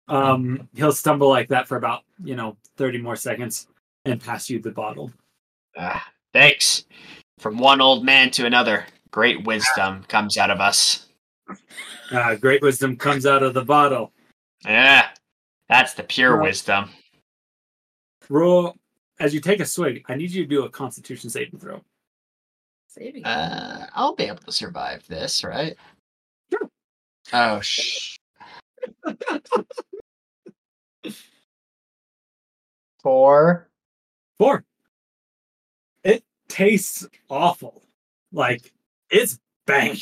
um 0.09 0.69
he'll 0.73 0.91
stumble 0.91 1.29
like 1.29 1.49
that 1.49 1.67
for 1.67 1.75
about 1.77 2.03
you 2.23 2.35
know 2.35 2.55
30 2.77 3.01
more 3.01 3.17
seconds 3.17 3.67
and 4.05 4.21
pass 4.21 4.49
you 4.49 4.59
the 4.59 4.71
bottle. 4.71 5.11
Ah, 5.77 6.05
thanks. 6.33 6.85
From 7.39 7.57
one 7.57 7.81
old 7.81 8.03
man 8.03 8.31
to 8.31 8.45
another, 8.45 8.85
great 9.11 9.43
wisdom 9.45 10.03
comes 10.07 10.37
out 10.37 10.49
of 10.49 10.59
us. 10.59 11.07
Uh, 12.11 12.35
great 12.35 12.61
wisdom 12.61 12.95
comes 12.95 13.25
out 13.25 13.43
of 13.43 13.53
the 13.53 13.63
bottle. 13.65 14.13
Yeah, 14.65 15.09
that's 15.69 15.93
the 15.93 16.03
pure 16.03 16.35
Well- 16.37 16.43
wisdom. 16.45 16.89
Roll 18.29 18.75
as 19.19 19.33
you 19.33 19.39
take 19.39 19.59
a 19.59 19.65
swig, 19.65 20.03
I 20.07 20.15
need 20.15 20.31
you 20.31 20.43
to 20.43 20.49
do 20.49 20.63
a 20.65 20.69
Constitution 20.69 21.29
saving 21.29 21.59
throw. 21.59 21.83
Saving. 22.87 23.25
Uh, 23.25 23.87
I'll 23.93 24.15
be 24.15 24.25
able 24.25 24.37
to 24.43 24.51
survive 24.51 25.05
this, 25.07 25.43
right? 25.43 25.75
Sure. 26.51 26.69
Oh, 27.33 27.59
sh. 27.61 28.17
Four. 33.01 33.69
Four. 34.37 34.65
It 36.03 36.23
tastes 36.47 37.07
awful. 37.29 37.83
Like 38.31 38.71
it's 39.09 39.39
bad. 39.65 39.97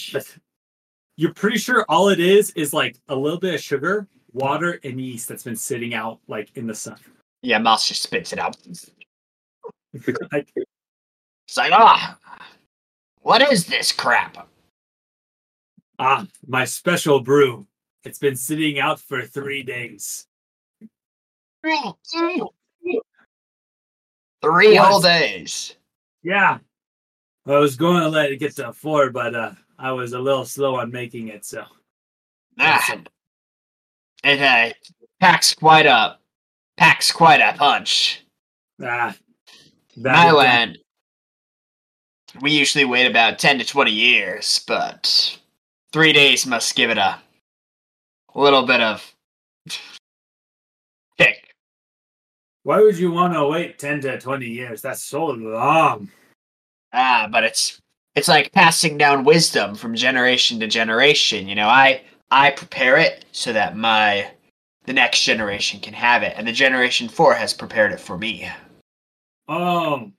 You're 1.17 1.33
pretty 1.33 1.57
sure 1.57 1.85
all 1.87 2.09
it 2.09 2.19
is 2.19 2.51
is 2.51 2.73
like 2.73 2.97
a 3.07 3.15
little 3.15 3.39
bit 3.39 3.53
of 3.55 3.61
sugar, 3.61 4.07
water, 4.33 4.79
and 4.83 4.99
yeast 4.99 5.29
that's 5.29 5.43
been 5.43 5.55
sitting 5.55 5.93
out 5.93 6.19
like 6.27 6.51
in 6.55 6.67
the 6.67 6.75
sun. 6.75 6.97
Yeah, 7.41 7.59
Moss 7.59 7.87
just 7.87 8.03
spits 8.03 8.33
it 8.33 8.39
out. 8.39 8.57
Like, 10.31 10.49
It's 11.47 11.57
like, 11.57 11.71
ah, 11.73 12.17
what 13.21 13.41
is 13.51 13.67
this 13.67 13.91
crap? 13.91 14.47
ah, 15.99 16.25
my 16.47 16.65
special 16.65 17.19
brew. 17.19 17.65
It's 18.03 18.19
been 18.19 18.35
sitting 18.35 18.79
out 18.79 18.99
for 18.99 19.21
three 19.23 19.63
days. 19.63 20.27
Three 24.41 24.75
whole 24.75 25.01
days. 25.01 25.75
Yeah. 26.23 26.59
I 27.47 27.57
was 27.57 27.75
going 27.75 28.01
to 28.01 28.09
let 28.09 28.31
it 28.31 28.37
get 28.37 28.55
to 28.57 28.73
four, 28.73 29.09
but 29.09 29.35
uh, 29.35 29.51
I 29.77 29.91
was 29.91 30.13
a 30.13 30.19
little 30.19 30.45
slow 30.45 30.75
on 30.75 30.91
making 30.91 31.27
it, 31.29 31.45
so. 31.45 31.63
Ah, 32.59 33.01
it 34.23 34.41
uh, 34.41 34.73
packs 35.19 35.53
quite 35.53 35.85
a 35.85 36.17
packs 36.77 37.11
quite 37.11 37.41
a 37.41 37.53
punch. 37.57 38.23
Ah, 38.81 39.15
My 39.97 40.31
land, 40.31 40.77
we 42.41 42.51
usually 42.51 42.85
wait 42.85 43.05
about 43.09 43.39
ten 43.39 43.59
to 43.59 43.65
twenty 43.65 43.91
years, 43.91 44.63
but 44.67 45.37
three 45.91 46.13
days 46.13 46.45
must 46.45 46.75
give 46.75 46.89
it 46.89 46.97
a 46.97 47.19
little 48.33 48.65
bit 48.65 48.81
of 48.81 49.13
kick. 51.17 51.53
Why 52.63 52.81
would 52.81 52.97
you 52.97 53.11
want 53.11 53.33
to 53.33 53.47
wait 53.47 53.77
10 53.77 54.01
to 54.01 54.19
20 54.19 54.47
years? 54.47 54.81
That's 54.81 55.03
so 55.03 55.25
long. 55.27 56.09
Ah, 56.91 57.27
but 57.31 57.43
it's 57.43 57.79
it's 58.15 58.27
like 58.27 58.51
passing 58.51 58.97
down 58.97 59.23
wisdom 59.23 59.75
from 59.75 59.95
generation 59.95 60.59
to 60.61 60.67
generation. 60.67 61.47
You 61.47 61.55
know, 61.55 61.67
I 61.67 62.01
I 62.31 62.51
prepare 62.51 62.97
it 62.97 63.25
so 63.31 63.53
that 63.53 63.75
my 63.77 64.31
the 64.85 64.93
next 64.93 65.23
generation 65.23 65.79
can 65.79 65.93
have 65.93 66.23
it, 66.23 66.33
and 66.37 66.47
the 66.47 66.51
generation 66.51 67.07
four 67.09 67.33
has 67.35 67.53
prepared 67.53 67.91
it 67.91 67.99
for 67.99 68.17
me. 68.17 68.49
Oh. 69.47 70.11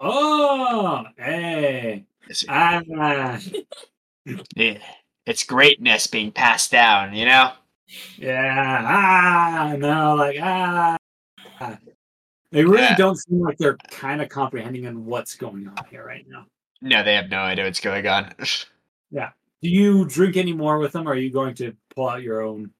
Oh. 0.00 1.04
Hey. 1.16 2.04
It's, 2.28 2.44
Ah. 2.48 3.38
it- 4.56 4.82
it's 5.26 5.42
greatness 5.44 6.06
being 6.06 6.30
passed 6.32 6.70
down. 6.70 7.14
You 7.14 7.24
know. 7.26 7.52
Yeah. 8.18 8.82
Ah. 8.86 9.74
No, 9.78 10.14
like, 10.16 10.38
ah. 10.42 10.96
They 12.50 12.62
really 12.64 12.82
Yeah. 12.82 12.96
don't 12.96 13.16
seem 13.16 13.40
like 13.40 13.56
they're 13.58 13.76
kind 13.90 14.20
of 14.22 14.28
comprehending 14.28 14.86
on 14.86 15.04
what's 15.06 15.34
going 15.34 15.66
on 15.68 15.76
here 15.90 16.04
right 16.06 16.24
now. 16.28 16.46
No, 16.80 17.02
they 17.02 17.14
have 17.14 17.30
no 17.30 17.38
idea 17.38 17.64
what's 17.64 17.80
going 17.80 18.06
on. 18.06 18.34
Yeah. 19.10 19.30
Do 19.62 19.68
you 19.68 20.04
drink 20.06 20.36
any 20.36 20.52
more 20.52 20.78
with 20.78 20.90
them, 20.90 21.06
or 21.06 21.12
are 21.12 21.16
you 21.16 21.30
going 21.30 21.54
to 21.56 21.72
pull 21.94 22.08
out 22.08 22.22
your 22.22 22.42
own 22.42 22.72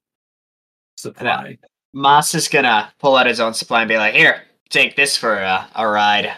supply? 0.97 1.59
Moss 1.93 2.35
is 2.35 2.49
gonna 2.49 2.93
pull 2.99 3.15
out 3.15 3.27
his 3.27 3.39
own 3.39 3.55
supply 3.55 3.83
and 3.83 3.89
be 3.89 3.97
like, 3.97 4.15
"Here, 4.15 4.43
take 4.69 4.97
this 4.97 5.17
for 5.17 5.37
a, 5.37 5.69
a 5.77 5.87
ride." 5.87 6.35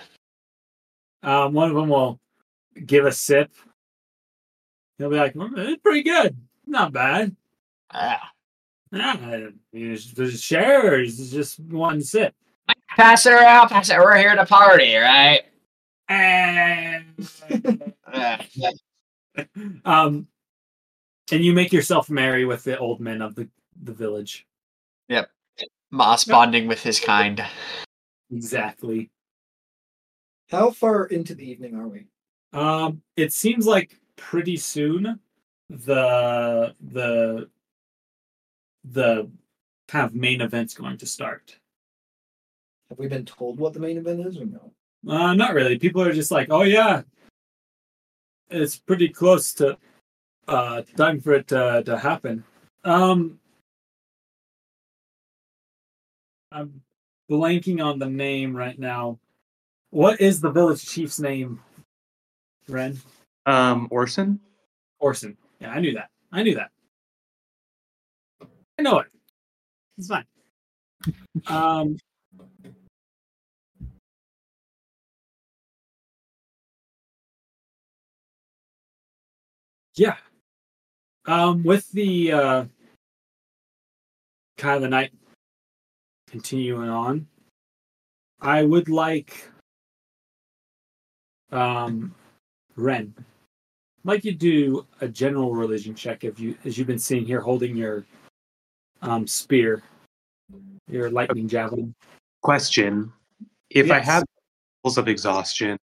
Um, 1.22 1.54
one 1.54 1.70
of 1.70 1.74
them 1.74 1.88
will 1.88 2.20
give 2.84 3.06
a 3.06 3.12
sip. 3.12 3.50
He'll 4.98 5.08
be 5.08 5.16
like, 5.16 5.32
"Mm, 5.32 5.56
"It's 5.56 5.80
pretty 5.82 6.02
good, 6.02 6.36
not 6.66 6.92
bad." 6.92 7.34
Ah. 7.90 8.32
Yeah, 8.92 9.48
you 9.72 9.96
just 9.96 10.14
just 10.14 10.44
share. 10.44 10.92
Or 10.92 11.00
is 11.00 11.18
it 11.18 11.34
just 11.34 11.58
one 11.58 12.02
sip? 12.02 12.34
Pass 12.90 13.26
it 13.26 13.32
around, 13.32 13.68
pass 13.68 13.90
it. 13.90 13.98
We're 13.98 14.16
here 14.16 14.36
to 14.36 14.46
party, 14.46 14.94
right? 14.96 15.42
And 16.08 17.28
um, 19.84 20.28
and 21.32 21.44
you 21.44 21.52
make 21.52 21.72
yourself 21.72 22.08
merry 22.08 22.44
with 22.44 22.64
the 22.64 22.78
old 22.78 23.00
men 23.00 23.22
of 23.22 23.34
the 23.34 23.48
the 23.82 23.92
village. 23.92 24.46
Yep. 25.08 25.30
Moss 25.90 26.24
bonding 26.24 26.66
with 26.66 26.82
his 26.82 27.00
kind. 27.00 27.44
Exactly. 28.30 29.10
How 30.50 30.70
far 30.70 31.06
into 31.06 31.34
the 31.34 31.48
evening 31.48 31.74
are 31.74 31.88
we? 31.88 32.06
Um, 32.52 33.02
it 33.16 33.32
seems 33.32 33.66
like 33.66 33.98
pretty 34.16 34.56
soon 34.56 35.20
the 35.68 36.74
the 36.80 37.50
the 38.84 39.30
kind 39.88 40.06
of 40.06 40.14
main 40.14 40.40
event's 40.40 40.74
going 40.74 40.98
to 40.98 41.06
start. 41.06 41.58
Have 42.88 42.98
we 42.98 43.08
been 43.08 43.24
told 43.24 43.58
what 43.58 43.72
the 43.72 43.80
main 43.80 43.98
event 43.98 44.26
is 44.26 44.38
or 44.38 44.46
no? 44.46 44.72
Uh, 45.06 45.34
not 45.34 45.54
really. 45.54 45.78
People 45.78 46.02
are 46.02 46.12
just 46.12 46.30
like, 46.30 46.48
oh 46.50 46.62
yeah, 46.62 47.02
it's 48.50 48.76
pretty 48.76 49.08
close 49.08 49.52
to 49.54 49.76
uh 50.48 50.82
time 50.96 51.20
for 51.20 51.32
it 51.34 51.48
to 51.48 51.82
to 51.84 51.98
happen. 51.98 52.44
Um, 52.84 53.38
I'm 56.52 56.80
blanking 57.30 57.84
on 57.84 57.98
the 57.98 58.08
name 58.08 58.56
right 58.56 58.78
now. 58.78 59.18
What 59.90 60.20
is 60.20 60.40
the 60.40 60.50
village 60.50 60.84
chief's 60.84 61.20
name? 61.20 61.60
Ren 62.68 62.98
Um, 63.46 63.88
Orson. 63.90 64.40
Orson. 64.98 65.36
Yeah, 65.60 65.70
I 65.70 65.80
knew 65.80 65.94
that. 65.94 66.10
I 66.32 66.42
knew 66.42 66.54
that. 66.56 66.70
I 68.78 68.82
know 68.82 68.98
it. 68.98 69.06
It's 69.98 70.08
fine. 70.08 70.24
Um. 71.46 71.96
Yeah. 79.96 80.16
Um, 81.26 81.62
with 81.64 81.90
the 81.92 82.32
uh, 82.32 82.64
kind 84.58 84.76
of 84.76 84.82
the 84.82 84.88
night 84.88 85.12
continuing 86.30 86.88
on, 86.88 87.26
I 88.40 88.62
would 88.62 88.88
like 88.88 89.50
um, 91.50 92.14
Ren, 92.76 93.14
like 94.04 94.24
you 94.24 94.32
do 94.32 94.86
a 95.00 95.08
general 95.08 95.54
religion 95.54 95.94
check 95.94 96.24
if 96.24 96.38
you, 96.38 96.56
as 96.64 96.76
you've 96.76 96.86
been 96.86 96.98
seeing 96.98 97.24
here, 97.24 97.40
holding 97.40 97.76
your 97.76 98.04
um, 99.02 99.26
spear, 99.26 99.82
your 100.88 101.10
lightning 101.10 101.48
javelin. 101.48 101.94
Question: 102.42 103.12
If 103.70 103.90
I 103.90 103.98
have 103.98 104.24
levels 104.84 104.98
of 104.98 105.08
exhaustion, 105.08 105.78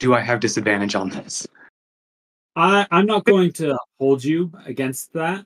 do 0.00 0.14
I 0.14 0.20
have 0.20 0.40
disadvantage 0.40 0.94
on 0.94 1.08
this? 1.08 1.46
I 2.56 2.86
I'm 2.90 3.06
not 3.06 3.24
going 3.24 3.52
to 3.54 3.78
hold 4.00 4.24
you 4.24 4.50
against 4.64 5.12
that. 5.12 5.44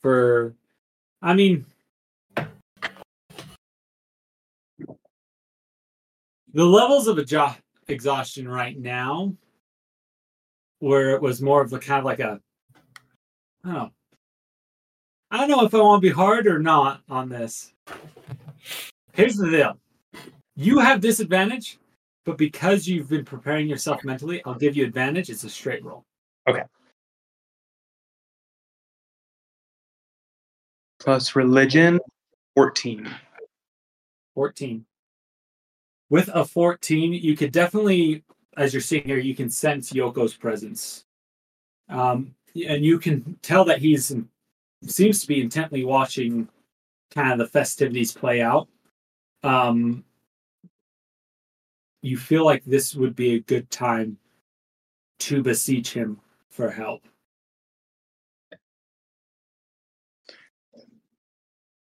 For, 0.00 0.54
I 1.20 1.34
mean, 1.34 1.66
the 6.54 6.64
levels 6.64 7.06
of 7.06 7.18
exha- 7.18 7.58
exhaustion 7.88 8.48
right 8.48 8.78
now, 8.78 9.34
where 10.78 11.10
it 11.10 11.20
was 11.20 11.42
more 11.42 11.60
of 11.60 11.72
a 11.72 11.78
kind 11.78 11.98
of 11.98 12.06
like 12.06 12.20
a, 12.20 12.40
I 13.64 13.68
don't 13.68 13.74
know. 13.74 13.90
I 15.32 15.36
don't 15.36 15.50
know 15.50 15.64
if 15.64 15.74
I 15.74 15.78
want 15.78 16.02
to 16.02 16.08
be 16.08 16.14
hard 16.14 16.46
or 16.46 16.58
not 16.58 17.02
on 17.08 17.28
this. 17.28 17.74
Here's 19.12 19.36
the 19.36 19.50
deal: 19.50 19.78
you 20.56 20.78
have 20.78 21.00
disadvantage, 21.00 21.78
but 22.24 22.38
because 22.38 22.88
you've 22.88 23.10
been 23.10 23.24
preparing 23.24 23.68
yourself 23.68 24.02
mentally, 24.04 24.42
I'll 24.46 24.54
give 24.54 24.76
you 24.76 24.86
advantage. 24.86 25.28
It's 25.28 25.44
a 25.44 25.50
straight 25.50 25.84
roll. 25.84 26.04
Plus 30.98 31.34
religion, 31.34 31.98
fourteen. 32.54 33.08
14. 34.34 34.84
With 36.08 36.28
a 36.32 36.44
14, 36.44 37.12
you 37.12 37.36
could 37.36 37.52
definitely, 37.52 38.24
as 38.56 38.72
you're 38.72 38.80
seeing 38.80 39.04
here, 39.04 39.18
you 39.18 39.34
can 39.34 39.50
sense 39.50 39.92
Yoko's 39.92 40.34
presence. 40.34 41.04
Um, 41.88 42.34
and 42.54 42.84
you 42.84 42.98
can 42.98 43.38
tell 43.42 43.64
that 43.64 43.80
he's 43.80 44.14
seems 44.86 45.20
to 45.20 45.28
be 45.28 45.42
intently 45.42 45.84
watching 45.84 46.48
kind 47.14 47.32
of 47.32 47.38
the 47.38 47.46
festivities 47.46 48.12
play 48.12 48.40
out. 48.40 48.68
Um, 49.42 50.04
you 52.02 52.16
feel 52.16 52.44
like 52.44 52.64
this 52.64 52.94
would 52.94 53.14
be 53.14 53.34
a 53.34 53.40
good 53.40 53.70
time 53.70 54.16
to 55.18 55.42
beseech 55.42 55.92
him 55.92 56.18
for 56.60 56.70
help. 56.70 57.02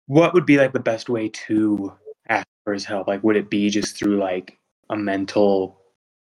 What 0.08 0.34
would 0.34 0.46
be 0.46 0.58
like 0.58 0.74
the 0.74 0.80
best 0.80 1.10
way 1.10 1.30
to 1.30 1.94
ask 2.30 2.48
for 2.64 2.74
his 2.74 2.86
help? 2.86 3.08
Like, 3.08 3.24
would 3.24 3.36
it 3.36 3.50
be 3.50 3.70
just 3.70 3.98
through 3.98 4.18
like 4.18 4.58
a 4.90 4.96
mental 4.96 5.80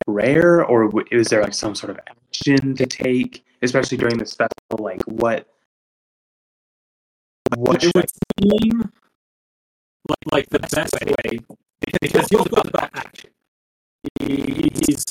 prayer, 0.06 0.64
or 0.64 0.86
w- 0.86 1.06
is 1.10 1.28
there 1.28 1.43
like 1.43 1.55
some 1.55 1.74
sort 1.74 1.90
of 1.90 2.01
action 2.09 2.74
to 2.77 2.86
take, 2.86 3.44
especially 3.62 3.98
during 3.98 4.19
this 4.19 4.35
festival? 4.35 4.85
Like, 4.85 5.02
what? 5.06 5.47
What 7.56 7.77
it 7.77 7.82
should 7.82 7.93
would 7.94 8.10
seem 8.40 8.81
like, 10.09 10.32
like 10.32 10.48
the 10.51 10.60
best 10.60 10.94
way 10.94 11.39
because 12.01 12.28
he'll 12.28 12.44
go 12.44 12.62
about 12.64 12.90
action. 12.94 13.31
He, 14.20 14.70
he's 14.74 15.05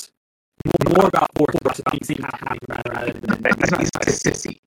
more 0.94 1.06
about 1.08 1.30
force 1.36 1.56
things 1.90 2.08
to 2.08 2.22
happen 2.22 2.58
rather 2.68 3.12
than 3.12 3.46
I- 3.46 3.50
he's 3.58 3.70
not, 3.70 3.80
he's 3.80 3.90
not 3.94 4.08
a 4.08 4.12
sissy. 4.12 4.60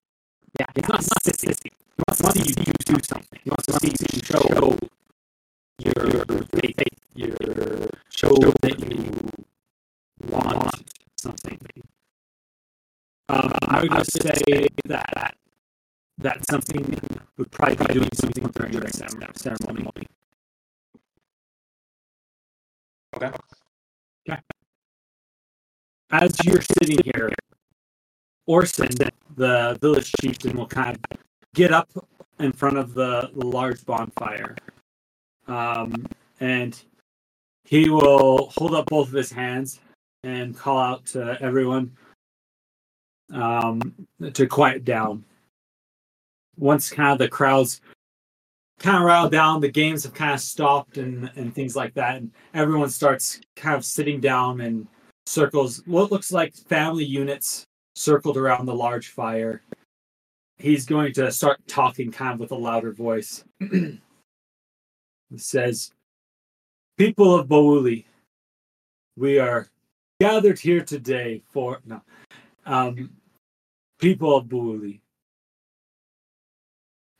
yeah. 0.60 0.66
He's 0.74 0.88
not 0.88 1.00
sissy. 1.00 1.54
He 1.64 2.02
wants 2.08 2.22
to 2.22 2.32
see 2.32 2.54
you 2.66 2.72
do 2.86 2.96
something. 3.04 3.40
He 3.44 3.50
wants 3.50 3.66
to 3.66 3.74
see 3.80 3.94
you 4.12 4.22
show 4.24 4.78
your 5.80 6.24
faith, 6.54 6.88
your 7.14 7.36
show 8.10 8.34
that 8.62 8.92
you 8.92 9.30
want 10.28 10.90
something. 11.16 11.58
Um, 13.28 13.52
I 13.68 13.82
would 13.82 13.90
just 13.92 14.22
say 14.22 14.68
that 14.86 15.36
that 16.18 16.44
something 16.50 16.98
would 17.38 17.50
probably 17.52 17.76
be 17.86 17.94
doing 17.94 18.08
something 18.14 18.46
during 18.48 18.72
the 18.72 18.90
cere- 18.92 19.56
ceremony. 19.58 20.06
Okay. 23.16 23.30
Okay. 24.30 24.40
As 26.10 26.36
you're 26.44 26.62
sitting 26.62 26.98
here, 27.04 27.32
Orson, 28.46 28.90
the 29.34 29.76
village 29.80 30.12
chieftain, 30.20 30.56
will 30.56 30.68
kind 30.68 30.96
of 30.96 31.18
get 31.52 31.72
up 31.72 31.90
in 32.38 32.52
front 32.52 32.76
of 32.76 32.94
the, 32.94 33.30
the 33.34 33.44
large 33.44 33.84
bonfire. 33.84 34.54
Um, 35.48 36.06
and 36.38 36.80
he 37.64 37.90
will 37.90 38.52
hold 38.56 38.74
up 38.74 38.86
both 38.86 39.08
of 39.08 39.14
his 39.14 39.32
hands 39.32 39.80
and 40.22 40.56
call 40.56 40.78
out 40.78 41.06
to 41.06 41.36
everyone 41.40 41.96
um, 43.32 44.06
to 44.32 44.46
quiet 44.46 44.84
down. 44.84 45.24
Once 46.56 46.88
kind 46.88 47.12
of 47.12 47.18
the 47.18 47.28
crowds 47.28 47.80
kind 48.78 48.96
of 48.98 49.02
riled 49.02 49.32
down, 49.32 49.60
the 49.60 49.68
games 49.68 50.04
have 50.04 50.14
kind 50.14 50.34
of 50.34 50.40
stopped 50.40 50.98
and, 50.98 51.30
and 51.34 51.52
things 51.52 51.74
like 51.74 51.94
that, 51.94 52.16
and 52.16 52.30
everyone 52.54 52.90
starts 52.90 53.40
kind 53.56 53.74
of 53.74 53.84
sitting 53.84 54.20
down 54.20 54.60
in 54.60 54.86
circles, 55.26 55.82
what 55.86 56.10
looks 56.10 56.32
like 56.32 56.54
family 56.54 57.04
units 57.04 57.66
circled 57.96 58.36
around 58.36 58.66
the 58.66 58.74
large 58.74 59.08
fire. 59.08 59.62
He's 60.58 60.86
going 60.86 61.12
to 61.14 61.32
start 61.32 61.66
talking 61.66 62.12
kind 62.12 62.34
of 62.34 62.40
with 62.40 62.52
a 62.52 62.56
louder 62.56 62.92
voice. 62.92 63.44
he 63.70 63.98
says, 65.36 65.92
People 66.96 67.34
of 67.34 67.48
Ba'wouli, 67.48 68.04
we 69.16 69.38
are 69.38 69.68
gathered 70.20 70.58
here 70.58 70.82
today 70.82 71.42
for 71.50 71.80
no 71.84 72.00
um 72.64 73.10
people 73.98 74.36
of 74.36 74.46
Ba'wouli. 74.46 75.00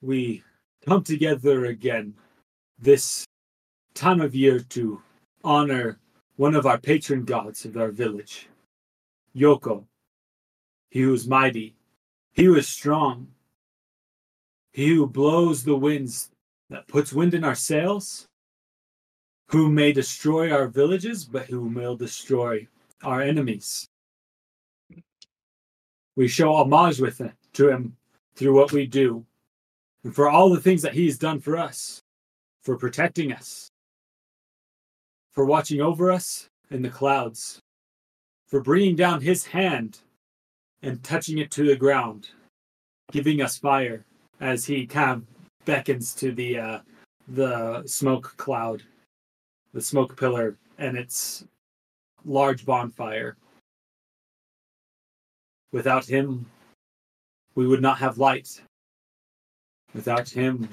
We 0.00 0.42
come 0.86 1.02
together 1.02 1.66
again 1.66 2.14
this 2.78 3.26
time 3.94 4.20
of 4.20 4.34
year 4.34 4.60
to 4.60 5.02
honor 5.44 5.98
one 6.36 6.54
of 6.54 6.66
our 6.66 6.78
patron 6.78 7.24
gods 7.24 7.64
of 7.64 7.76
our 7.76 7.90
village, 7.90 8.48
Yoko. 9.34 9.84
He 10.90 11.00
who 11.00 11.14
is 11.14 11.26
mighty, 11.26 11.74
he 12.32 12.44
who 12.44 12.54
is 12.56 12.68
strong, 12.68 13.28
he 14.72 14.94
who 14.94 15.06
blows 15.06 15.64
the 15.64 15.76
winds 15.76 16.30
that 16.68 16.86
puts 16.86 17.12
wind 17.12 17.34
in 17.34 17.44
our 17.44 17.54
sails, 17.54 18.28
who 19.48 19.70
may 19.70 19.92
destroy 19.92 20.52
our 20.52 20.68
villages, 20.68 21.24
but 21.24 21.46
who 21.46 21.62
will 21.62 21.96
destroy 21.96 22.66
our 23.02 23.22
enemies. 23.22 23.88
We 26.16 26.28
show 26.28 26.54
homage 26.54 27.00
with 27.00 27.18
him, 27.18 27.32
to 27.54 27.70
him 27.70 27.96
through 28.34 28.54
what 28.54 28.72
we 28.72 28.86
do, 28.86 29.24
and 30.04 30.14
for 30.14 30.28
all 30.28 30.50
the 30.50 30.60
things 30.60 30.82
that 30.82 30.94
he 30.94 31.06
has 31.06 31.18
done 31.18 31.40
for 31.40 31.56
us, 31.56 32.02
for 32.62 32.76
protecting 32.76 33.32
us, 33.32 33.70
for 35.36 35.44
watching 35.44 35.82
over 35.82 36.10
us 36.10 36.48
in 36.70 36.80
the 36.80 36.88
clouds, 36.88 37.60
for 38.48 38.60
bringing 38.60 38.96
down 38.96 39.20
his 39.20 39.44
hand 39.44 39.98
and 40.82 41.04
touching 41.04 41.38
it 41.38 41.50
to 41.50 41.64
the 41.66 41.76
ground, 41.76 42.30
giving 43.12 43.42
us 43.42 43.58
fire 43.58 44.02
as 44.40 44.64
he 44.64 44.86
kind 44.86 45.10
of 45.10 45.64
beckons 45.66 46.14
to 46.14 46.32
the 46.32 46.58
uh, 46.58 46.78
the 47.28 47.82
smoke 47.86 48.34
cloud, 48.38 48.82
the 49.74 49.80
smoke 49.80 50.18
pillar, 50.18 50.56
and 50.78 50.96
its 50.96 51.44
large 52.24 52.64
bonfire. 52.64 53.36
Without 55.72 56.06
him, 56.06 56.46
we 57.54 57.66
would 57.66 57.82
not 57.82 57.98
have 57.98 58.16
light. 58.16 58.62
Without 59.94 60.28
him, 60.28 60.68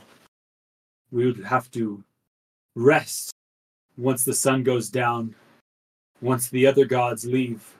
we 1.11 1.25
would 1.25 1.43
have 1.43 1.69
to 1.71 2.01
rest 2.75 3.33
once 3.97 4.23
the 4.23 4.33
sun 4.33 4.63
goes 4.63 4.89
down, 4.89 5.35
once 6.21 6.49
the 6.49 6.65
other 6.65 6.85
gods 6.85 7.25
leave. 7.25 7.75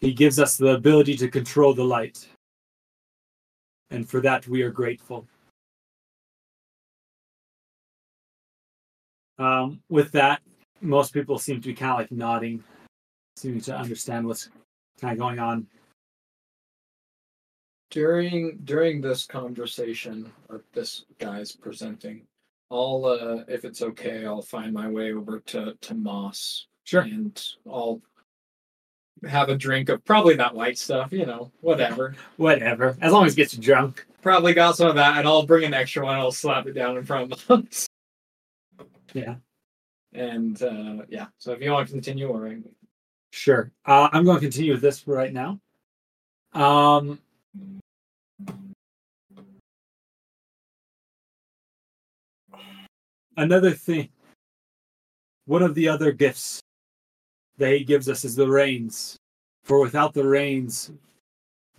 He 0.00 0.12
gives 0.12 0.38
us 0.38 0.56
the 0.56 0.74
ability 0.74 1.16
to 1.18 1.28
control 1.28 1.74
the 1.74 1.84
light. 1.84 2.26
And 3.90 4.08
for 4.08 4.20
that, 4.20 4.48
we 4.48 4.62
are 4.62 4.70
grateful. 4.70 5.26
Um, 9.38 9.80
with 9.88 10.10
that, 10.12 10.40
most 10.80 11.12
people 11.12 11.38
seem 11.38 11.60
to 11.60 11.68
be 11.68 11.74
kind 11.74 11.92
of 11.92 11.98
like 11.98 12.12
nodding, 12.12 12.64
seeming 13.36 13.60
to 13.62 13.76
understand 13.76 14.26
what's 14.26 14.48
kind 15.00 15.12
of 15.12 15.18
going 15.18 15.38
on. 15.38 15.66
during 17.92 18.56
during 18.64 19.02
this 19.02 19.26
conversation 19.26 20.32
or 20.48 20.64
this 20.72 21.04
guy's 21.18 21.52
presenting 21.52 22.22
i'll 22.72 23.04
uh 23.04 23.44
if 23.48 23.64
it's 23.64 23.82
okay 23.82 24.24
i'll 24.24 24.42
find 24.42 24.72
my 24.72 24.88
way 24.88 25.12
over 25.12 25.40
to 25.40 25.74
to 25.80 25.94
moss 25.94 26.66
Sure. 26.84 27.02
and 27.02 27.40
i'll 27.70 28.00
have 29.28 29.48
a 29.50 29.56
drink 29.56 29.88
of 29.88 30.04
probably 30.04 30.34
not 30.34 30.54
white 30.54 30.76
stuff 30.78 31.12
you 31.12 31.26
know 31.26 31.52
whatever 31.60 32.16
Whatever, 32.38 32.96
as 33.00 33.12
long 33.12 33.26
as 33.26 33.34
it 33.34 33.36
gets 33.36 33.54
you 33.54 33.62
drunk. 33.62 34.04
probably 34.20 34.52
got 34.54 34.76
some 34.76 34.88
of 34.88 34.96
that 34.96 35.18
and 35.18 35.28
i'll 35.28 35.46
bring 35.46 35.64
an 35.64 35.74
extra 35.74 36.04
one 36.04 36.16
i'll 36.18 36.32
slap 36.32 36.66
it 36.66 36.72
down 36.72 36.96
in 36.96 37.04
front 37.04 37.30
of 37.32 37.50
us 37.50 37.86
Yeah. 39.12 39.36
and 40.12 40.60
uh 40.62 41.02
yeah 41.08 41.26
so 41.38 41.52
if 41.52 41.60
you 41.60 41.70
want 41.70 41.86
to 41.88 41.92
continue 41.92 42.28
or 42.28 42.52
Sure. 43.34 43.72
Uh, 43.86 44.10
I'm 44.12 44.24
going 44.26 44.36
to 44.36 44.42
continue 44.42 44.72
with 44.72 44.82
this 44.82 45.08
right 45.08 45.32
now. 45.32 45.58
Um, 46.52 47.18
another 53.36 53.70
thing, 53.70 54.08
one 55.46 55.62
of 55.62 55.74
the 55.74 55.88
other 55.88 56.12
gifts 56.12 56.60
that 57.58 57.72
he 57.72 57.84
gives 57.84 58.08
us 58.08 58.24
is 58.24 58.36
the 58.36 58.48
rains. 58.48 59.16
For 59.64 59.80
without 59.80 60.14
the 60.14 60.26
rains, 60.26 60.90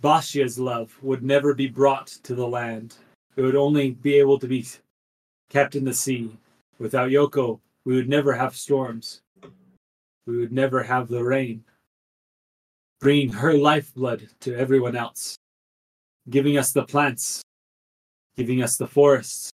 Bacia's 0.00 0.58
love 0.58 0.96
would 1.02 1.22
never 1.22 1.54
be 1.54 1.66
brought 1.66 2.08
to 2.24 2.34
the 2.34 2.46
land. 2.46 2.96
It 3.36 3.42
would 3.42 3.56
only 3.56 3.92
be 3.92 4.14
able 4.14 4.38
to 4.38 4.46
be 4.46 4.66
kept 5.50 5.76
in 5.76 5.84
the 5.84 5.94
sea. 5.94 6.36
Without 6.78 7.10
Yoko, 7.10 7.60
we 7.84 7.94
would 7.94 8.08
never 8.08 8.32
have 8.32 8.56
storms. 8.56 9.22
We 10.26 10.38
would 10.38 10.52
never 10.52 10.82
have 10.82 11.08
the 11.08 11.22
rain. 11.22 11.64
Bringing 13.00 13.30
her 13.30 13.54
lifeblood 13.54 14.28
to 14.40 14.54
everyone 14.56 14.96
else. 14.96 15.36
Giving 16.30 16.58
us 16.58 16.72
the 16.72 16.84
plants. 16.84 17.42
Giving 18.36 18.62
us 18.62 18.76
the 18.76 18.86
forests. 18.86 19.53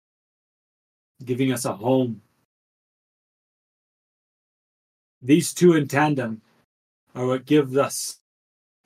Giving 1.25 1.51
us 1.51 1.65
a 1.65 1.73
home. 1.73 2.21
These 5.21 5.53
two 5.53 5.73
in 5.73 5.87
tandem 5.87 6.41
are 7.13 7.27
what 7.27 7.45
give 7.45 7.75
us 7.75 8.19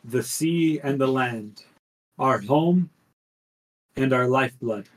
the 0.04 0.24
sea 0.24 0.80
and 0.80 1.00
the 1.00 1.08
land, 1.08 1.64
our 2.18 2.40
home 2.40 2.90
and 3.96 4.12
our 4.14 4.28
lifeblood. 4.28 4.90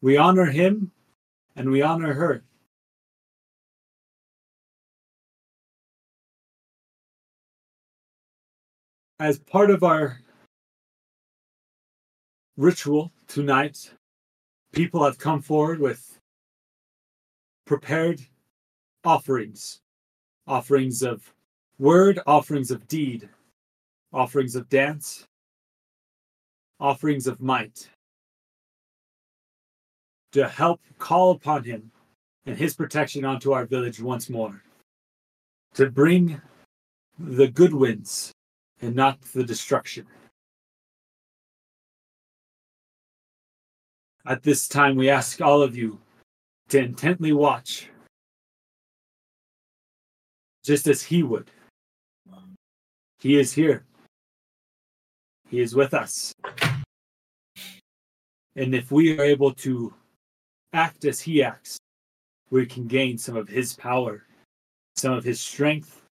We 0.00 0.16
honor 0.16 0.46
him 0.46 0.92
and 1.56 1.70
we 1.70 1.82
honor 1.82 2.14
her. 2.14 2.42
As 9.18 9.38
part 9.38 9.70
of 9.70 9.82
our 9.82 10.20
ritual 12.56 13.12
tonight, 13.26 13.92
people 14.72 15.04
have 15.04 15.18
come 15.18 15.42
forward 15.42 15.80
with 15.80 16.18
prepared 17.66 18.20
offerings 19.04 19.80
offerings 20.46 21.02
of 21.02 21.32
word, 21.78 22.18
offerings 22.26 22.70
of 22.70 22.88
deed, 22.88 23.28
offerings 24.12 24.56
of 24.56 24.68
dance, 24.68 25.26
offerings 26.80 27.26
of 27.26 27.40
might. 27.40 27.88
to 30.32 30.48
help 30.48 30.80
call 30.98 31.32
upon 31.32 31.64
him 31.64 31.90
and 32.46 32.56
his 32.56 32.74
protection 32.74 33.24
onto 33.24 33.52
our 33.52 33.66
village 33.66 34.00
once 34.00 34.30
more. 34.30 34.62
To 35.74 35.90
bring 35.90 36.40
the 37.18 37.48
good 37.48 37.74
winds 37.74 38.32
and 38.80 38.94
not 38.94 39.20
the 39.22 39.44
destruction. 39.44 40.06
At 44.30 44.44
this 44.44 44.68
time, 44.68 44.94
we 44.94 45.10
ask 45.10 45.40
all 45.40 45.60
of 45.60 45.76
you 45.76 45.98
to 46.68 46.78
intently 46.78 47.32
watch, 47.32 47.88
just 50.62 50.86
as 50.86 51.02
he 51.02 51.24
would. 51.24 51.50
He 53.18 53.40
is 53.40 53.52
here. 53.52 53.84
He 55.48 55.58
is 55.58 55.74
with 55.74 55.94
us. 55.94 56.32
And 58.54 58.72
if 58.72 58.92
we 58.92 59.18
are 59.18 59.24
able 59.24 59.52
to 59.66 59.92
act 60.74 61.06
as 61.06 61.20
he 61.20 61.42
acts, 61.42 61.76
we 62.50 62.66
can 62.66 62.86
gain 62.86 63.18
some 63.18 63.36
of 63.36 63.48
his 63.48 63.74
power, 63.74 64.22
some 64.94 65.12
of 65.12 65.24
his 65.24 65.40
strength, 65.40 66.02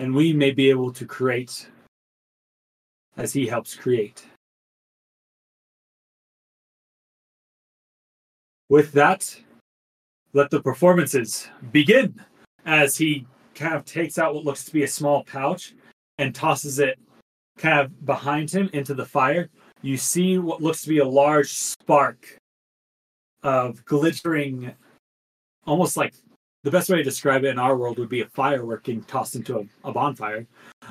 and 0.00 0.12
we 0.12 0.32
may 0.32 0.50
be 0.50 0.68
able 0.68 0.92
to 0.94 1.06
create 1.06 1.70
as 3.16 3.32
he 3.32 3.46
helps 3.46 3.76
create. 3.76 4.26
With 8.68 8.92
that, 8.92 9.38
let 10.32 10.50
the 10.50 10.60
performances 10.60 11.48
begin 11.72 12.20
as 12.64 12.96
he 12.96 13.26
kind 13.54 13.74
of 13.74 13.84
takes 13.84 14.18
out 14.18 14.34
what 14.34 14.44
looks 14.44 14.64
to 14.64 14.72
be 14.72 14.82
a 14.82 14.88
small 14.88 15.24
pouch 15.24 15.74
and 16.18 16.34
tosses 16.34 16.78
it 16.78 16.98
kind 17.56 17.80
of 17.80 18.04
behind 18.04 18.50
him 18.50 18.68
into 18.72 18.92
the 18.92 19.04
fire. 19.04 19.48
You 19.82 19.96
see 19.96 20.38
what 20.38 20.60
looks 20.60 20.82
to 20.82 20.88
be 20.88 20.98
a 20.98 21.08
large 21.08 21.52
spark 21.52 22.36
of 23.42 23.84
glittering, 23.84 24.72
almost 25.66 25.96
like 25.96 26.14
the 26.64 26.70
best 26.70 26.90
way 26.90 26.96
to 26.96 27.04
describe 27.04 27.44
it 27.44 27.50
in 27.50 27.58
our 27.58 27.76
world 27.76 27.98
would 27.98 28.08
be 28.08 28.22
a 28.22 28.28
firework 28.28 28.84
being 28.84 29.02
tossed 29.04 29.36
into 29.36 29.58
a, 29.58 29.88
a 29.88 29.92
bonfire, 29.92 30.46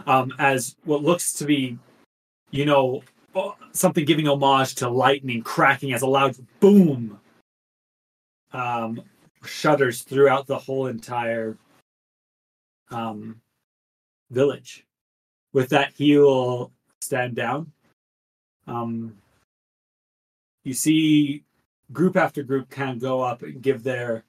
um, 0.07 0.33
as 0.39 0.77
what 0.85 1.03
looks 1.03 1.33
to 1.33 1.45
be, 1.45 1.77
you 2.51 2.65
know, 2.65 3.03
something 3.73 4.05
giving 4.05 4.29
homage 4.29 4.75
to 4.75 4.89
lightning 4.89 5.43
cracking 5.43 5.91
as 5.91 6.01
a 6.01 6.07
loud 6.07 6.37
boom 6.61 7.19
um, 8.55 9.01
shudders 9.43 10.01
throughout 10.01 10.47
the 10.47 10.57
whole 10.57 10.87
entire 10.87 11.57
um, 12.89 13.41
village. 14.31 14.85
With 15.53 15.69
that, 15.69 15.93
he 15.95 16.17
will 16.17 16.71
stand 17.01 17.35
down. 17.35 17.71
Um, 18.67 19.17
you 20.63 20.73
see 20.73 21.43
group 21.91 22.17
after 22.17 22.43
group 22.43 22.69
kind 22.69 22.91
of 22.91 22.99
go 22.99 23.21
up 23.21 23.43
and 23.43 23.61
give 23.61 23.83
their 23.83 24.23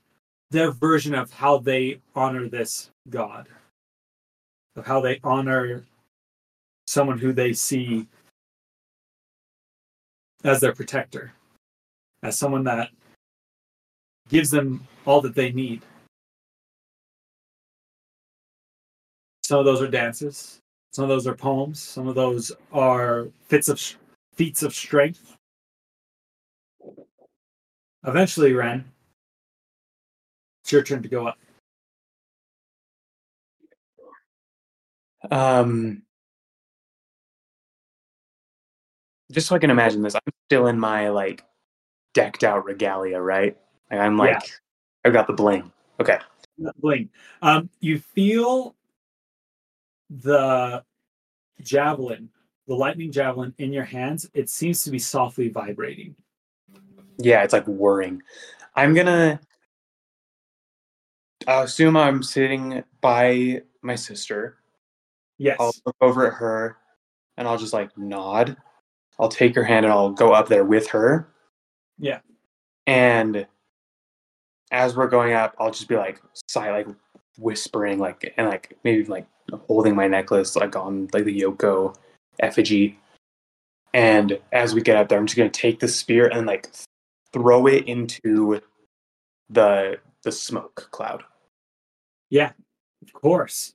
their 0.51 0.71
version 0.71 1.15
of 1.15 1.33
how 1.33 1.59
they 1.59 2.01
honor 2.15 2.49
this 2.49 2.91
god, 3.09 3.49
of 4.77 4.87
how 4.87 5.01
they 5.01 5.19
honor 5.25 5.85
someone 6.87 7.19
who 7.19 7.33
they 7.33 7.53
see 7.53 8.07
as 10.45 10.61
their 10.61 10.75
protector, 10.75 11.33
as 12.23 12.39
someone 12.39 12.65
that 12.65 12.91
gives 14.29 14.51
them 14.51 14.87
all 15.05 15.21
that 15.21 15.35
they 15.35 15.53
need. 15.53 15.83
Some 19.43 19.61
of 19.61 19.65
those 19.65 19.81
are 19.81 19.89
dances. 19.89 20.61
Some 20.93 21.05
of 21.05 21.09
those 21.09 21.27
are 21.27 21.35
poems. 21.35 21.81
Some 21.81 22.09
of 22.09 22.15
those 22.15 22.51
are 22.73 23.29
fits 23.49 23.69
of 23.69 23.81
feats 24.35 24.63
of 24.63 24.75
strength. 24.75 25.37
Eventually, 28.05 28.53
Ren, 28.53 28.85
it's 30.63 30.73
your 30.73 30.83
turn 30.83 31.03
to 31.03 31.09
go 31.09 31.27
up. 31.27 31.39
Um, 35.31 36.03
just 39.33 39.49
so 39.49 39.57
I 39.57 39.59
can 39.59 39.71
imagine 39.71 40.03
this, 40.03 40.15
I'm 40.15 40.21
still 40.49 40.67
in 40.69 40.79
my 40.79 41.09
like 41.09 41.45
decked 42.15 42.45
out 42.45 42.65
regalia, 42.65 43.21
right? 43.21 43.57
Like, 43.91 44.01
I'm 44.01 44.17
like, 44.17 44.33
Yeah. 44.33 44.41
I've 45.05 45.13
got 45.13 45.27
the 45.27 45.33
bling. 45.33 45.71
Okay. 46.01 46.19
Bling. 46.81 47.09
Um, 47.43 47.71
you 47.81 47.99
feel 47.99 48.75
the 50.11 50.83
javelin, 51.61 52.29
the 52.67 52.75
lightning 52.75 53.13
javelin 53.13 53.55
in 53.59 53.73
your 53.73 53.85
hands. 53.85 54.29
It 54.35 54.49
seems 54.49 54.83
to 54.85 54.91
be 54.91 54.99
softly 54.99 55.49
vibrating. 55.49 56.17
Yeah, 57.19 57.43
it's 57.43 57.53
like 57.53 57.67
whirring. 57.67 58.23
I'm 58.75 58.95
gonna 58.95 59.41
I'll 61.47 61.63
assume 61.63 61.97
I'm 61.97 62.23
sitting 62.23 62.83
by 63.01 63.63
my 63.83 63.95
sister. 63.95 64.57
Yes. 65.39 65.57
I'll 65.61 65.73
look 65.85 65.97
over 66.01 66.27
at 66.27 66.35
her 66.35 66.79
and 67.37 67.47
I'll 67.47 67.59
just 67.59 67.73
like 67.73 67.97
nod. 67.97 68.57
I'll 69.19 69.29
take 69.29 69.55
her 69.55 69.65
hand 69.65 69.87
and 69.87 69.93
I'll 69.93 70.11
go 70.11 70.33
up 70.33 70.49
there 70.49 70.65
with 70.65 70.89
her. 70.89 71.29
Yeah. 71.99 72.21
And 72.87 73.47
as 74.71 74.97
we're 74.97 75.09
going 75.09 75.33
up, 75.33 75.55
I'll 75.59 75.71
just 75.71 75.89
be 75.89 75.97
like 75.97 76.21
sigh 76.49 76.71
like 76.71 76.89
whispering 77.39 77.99
like 77.99 78.33
and 78.37 78.49
like 78.49 78.77
maybe 78.85 79.05
like 79.05 79.27
holding 79.67 79.95
my 79.95 80.09
necklace 80.09 80.57
like 80.57 80.75
on 80.77 81.09
like 81.13 81.25
the 81.25 81.41
Yoko 81.41 81.95
effigy. 82.41 82.99
And 83.95 84.39
as 84.53 84.75
we 84.75 84.83
get 84.83 84.97
up 84.97 85.09
there, 85.09 85.19
I'm 85.19 85.27
just 85.27 85.37
gonna 85.37 85.51
take 85.51 85.81
the 85.81 85.89
spear 85.89 86.29
and 86.29 86.47
like 86.47 86.69
throw 87.33 87.67
it 87.67 87.87
into 87.87 88.61
the 89.49 89.99
the 90.23 90.33
smoke 90.33 90.89
cloud. 90.91 91.23
Yeah, 92.31 92.53
of 93.03 93.13
course. 93.13 93.73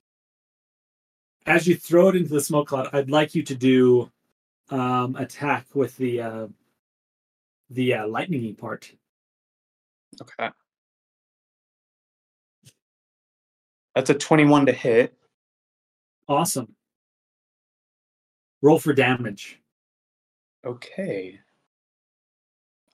As 1.46 1.66
you 1.66 1.74
throw 1.74 2.08
it 2.08 2.16
into 2.16 2.32
the 2.34 2.40
smoke 2.40 2.68
cloud, 2.68 2.90
I'd 2.92 3.10
like 3.10 3.34
you 3.34 3.42
to 3.44 3.54
do 3.54 4.10
um, 4.70 5.16
attack 5.16 5.66
with 5.74 5.96
the 5.96 6.20
uh, 6.20 6.46
the 7.70 7.94
uh, 7.94 8.06
lightningy 8.06 8.56
part. 8.56 8.92
Okay. 10.20 10.50
That's 13.94 14.10
a 14.10 14.14
21 14.14 14.66
to 14.66 14.72
hit. 14.72 15.14
Awesome. 16.28 16.74
Roll 18.62 18.78
for 18.78 18.92
damage. 18.92 19.60
Okay. 20.64 21.40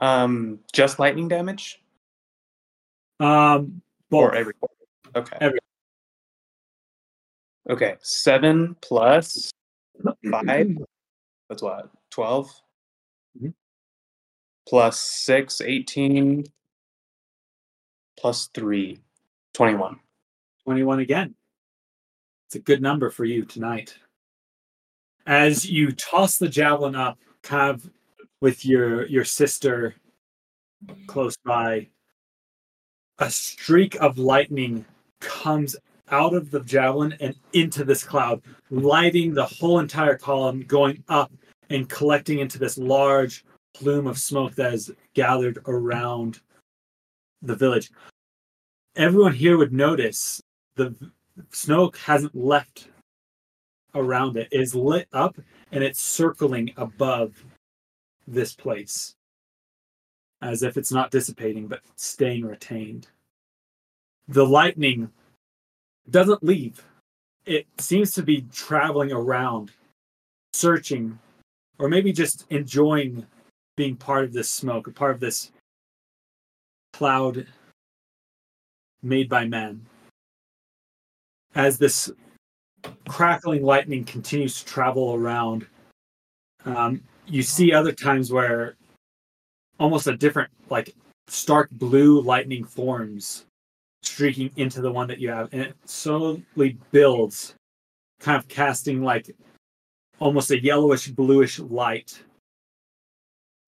Um, 0.00 0.60
just 0.72 0.98
lightning 0.98 1.28
damage 1.28 1.82
Um, 3.20 3.82
or 4.10 4.34
every. 4.34 4.54
Okay. 5.14 5.36
Every. 5.40 5.58
Okay. 7.68 7.96
Seven 8.00 8.76
plus 8.80 9.50
five. 10.30 10.78
That's 11.48 11.62
what? 11.62 11.90
12 12.10 12.62
Mhm. 13.42 13.54
Plus 14.68 14.98
six, 15.00 15.60
18. 15.60 16.44
Plus 18.18 18.48
three, 18.54 19.00
21. 19.54 20.00
21 20.68 21.00
again. 21.00 21.34
It's 22.46 22.56
a 22.56 22.58
good 22.58 22.82
number 22.82 23.08
for 23.08 23.24
you 23.24 23.46
tonight. 23.46 23.96
As 25.26 25.64
you 25.64 25.92
toss 25.92 26.36
the 26.36 26.46
javelin 26.46 26.94
up, 26.94 27.18
of 27.50 27.88
with 28.42 28.66
your 28.66 29.06
your 29.06 29.24
sister 29.24 29.94
close 31.06 31.38
by, 31.38 31.88
a 33.18 33.30
streak 33.30 33.94
of 33.94 34.18
lightning 34.18 34.84
comes 35.20 35.74
out 36.10 36.34
of 36.34 36.50
the 36.50 36.60
javelin 36.60 37.14
and 37.18 37.34
into 37.54 37.82
this 37.82 38.04
cloud, 38.04 38.42
lighting 38.68 39.32
the 39.32 39.46
whole 39.46 39.78
entire 39.78 40.18
column, 40.18 40.64
going 40.64 41.02
up 41.08 41.32
and 41.70 41.88
collecting 41.88 42.40
into 42.40 42.58
this 42.58 42.76
large 42.76 43.42
plume 43.72 44.06
of 44.06 44.18
smoke 44.18 44.54
that 44.56 44.74
is 44.74 44.92
gathered 45.14 45.60
around 45.66 46.40
the 47.40 47.56
village. 47.56 47.90
Everyone 48.96 49.32
here 49.32 49.56
would 49.56 49.72
notice 49.72 50.42
the 50.78 50.94
smoke 51.50 51.98
hasn't 51.98 52.34
left 52.34 52.88
around 53.94 54.36
it. 54.36 54.48
It 54.50 54.60
is 54.60 54.74
lit 54.74 55.08
up 55.12 55.36
and 55.72 55.84
it's 55.84 56.00
circling 56.00 56.72
above 56.76 57.44
this 58.26 58.54
place 58.54 59.14
as 60.40 60.62
if 60.62 60.76
it's 60.76 60.92
not 60.92 61.10
dissipating 61.10 61.66
but 61.66 61.80
staying 61.96 62.46
retained. 62.46 63.08
The 64.28 64.46
lightning 64.46 65.10
doesn't 66.08 66.44
leave. 66.44 66.84
It 67.44 67.66
seems 67.78 68.12
to 68.12 68.22
be 68.22 68.46
traveling 68.52 69.10
around, 69.10 69.72
searching, 70.52 71.18
or 71.78 71.88
maybe 71.88 72.12
just 72.12 72.46
enjoying 72.50 73.26
being 73.76 73.96
part 73.96 74.24
of 74.24 74.32
this 74.32 74.50
smoke, 74.50 74.94
part 74.94 75.12
of 75.12 75.20
this 75.20 75.50
cloud 76.92 77.46
made 79.02 79.28
by 79.28 79.46
man. 79.46 79.86
As 81.58 81.76
this 81.76 82.08
crackling 83.08 83.64
lightning 83.64 84.04
continues 84.04 84.60
to 84.60 84.64
travel 84.64 85.14
around, 85.14 85.66
um, 86.64 87.02
you 87.26 87.42
see 87.42 87.72
other 87.72 87.90
times 87.90 88.32
where 88.32 88.76
almost 89.80 90.06
a 90.06 90.16
different, 90.16 90.50
like 90.70 90.94
stark 91.26 91.68
blue 91.72 92.20
lightning 92.20 92.62
forms 92.62 93.44
streaking 94.04 94.52
into 94.54 94.80
the 94.80 94.92
one 94.92 95.08
that 95.08 95.18
you 95.18 95.30
have, 95.30 95.48
and 95.52 95.62
it 95.62 95.74
slowly 95.84 96.78
builds, 96.92 97.56
kind 98.20 98.38
of 98.38 98.46
casting 98.46 99.02
like 99.02 99.34
almost 100.20 100.52
a 100.52 100.62
yellowish 100.62 101.08
bluish 101.08 101.58
light, 101.58 102.22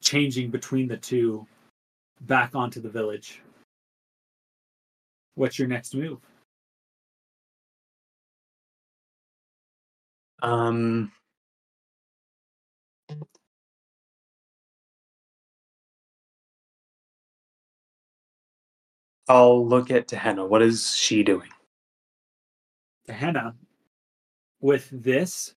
changing 0.00 0.48
between 0.48 0.86
the 0.86 0.96
two, 0.96 1.44
back 2.20 2.54
onto 2.54 2.80
the 2.80 2.88
village. 2.88 3.42
What's 5.34 5.58
your 5.58 5.66
next 5.66 5.92
move? 5.92 6.20
Um, 10.42 11.12
I'll 19.28 19.66
look 19.66 19.90
at 19.90 20.08
Tehenna. 20.08 20.48
What 20.48 20.62
is 20.62 20.94
she 20.96 21.22
doing? 21.22 21.48
Hannah, 23.08 23.54
with 24.60 24.88
this, 24.90 25.54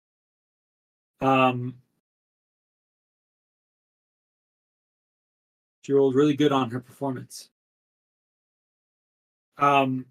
um, 1.22 1.76
she 5.82 5.94
rolled 5.94 6.16
really 6.16 6.36
good 6.36 6.52
on 6.52 6.72
her 6.72 6.80
performance. 6.80 7.50
Um, 9.58 10.06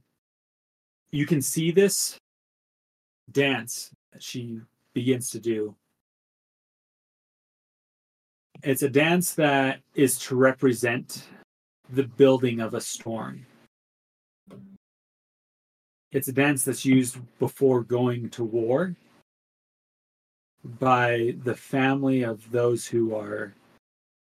you 1.10 1.26
can 1.26 1.42
see 1.42 1.70
this 1.70 2.18
dance 3.30 3.90
she 4.18 4.60
begins 4.94 5.30
to 5.30 5.40
do. 5.40 5.74
It's 8.62 8.82
a 8.82 8.88
dance 8.88 9.34
that 9.34 9.80
is 9.94 10.18
to 10.20 10.36
represent 10.36 11.26
the 11.90 12.04
building 12.04 12.60
of 12.60 12.74
a 12.74 12.80
storm. 12.80 13.44
It's 16.12 16.28
a 16.28 16.32
dance 16.32 16.64
that's 16.64 16.84
used 16.84 17.18
before 17.38 17.82
going 17.82 18.30
to 18.30 18.44
war 18.44 18.94
by 20.78 21.34
the 21.42 21.54
family 21.54 22.22
of 22.22 22.48
those 22.50 22.86
who 22.86 23.14
are 23.16 23.54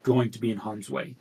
going 0.03 0.31
to 0.31 0.39
be 0.39 0.51
in 0.51 0.57
harm's 0.57 0.89
way 0.89 1.15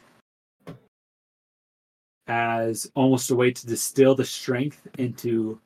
as 2.27 2.89
almost 2.95 3.29
a 3.31 3.35
way 3.35 3.51
to 3.51 3.67
distill 3.67 4.15
the 4.15 4.23
strength 4.23 4.87
into 4.97 5.59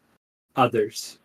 others. 0.56 1.20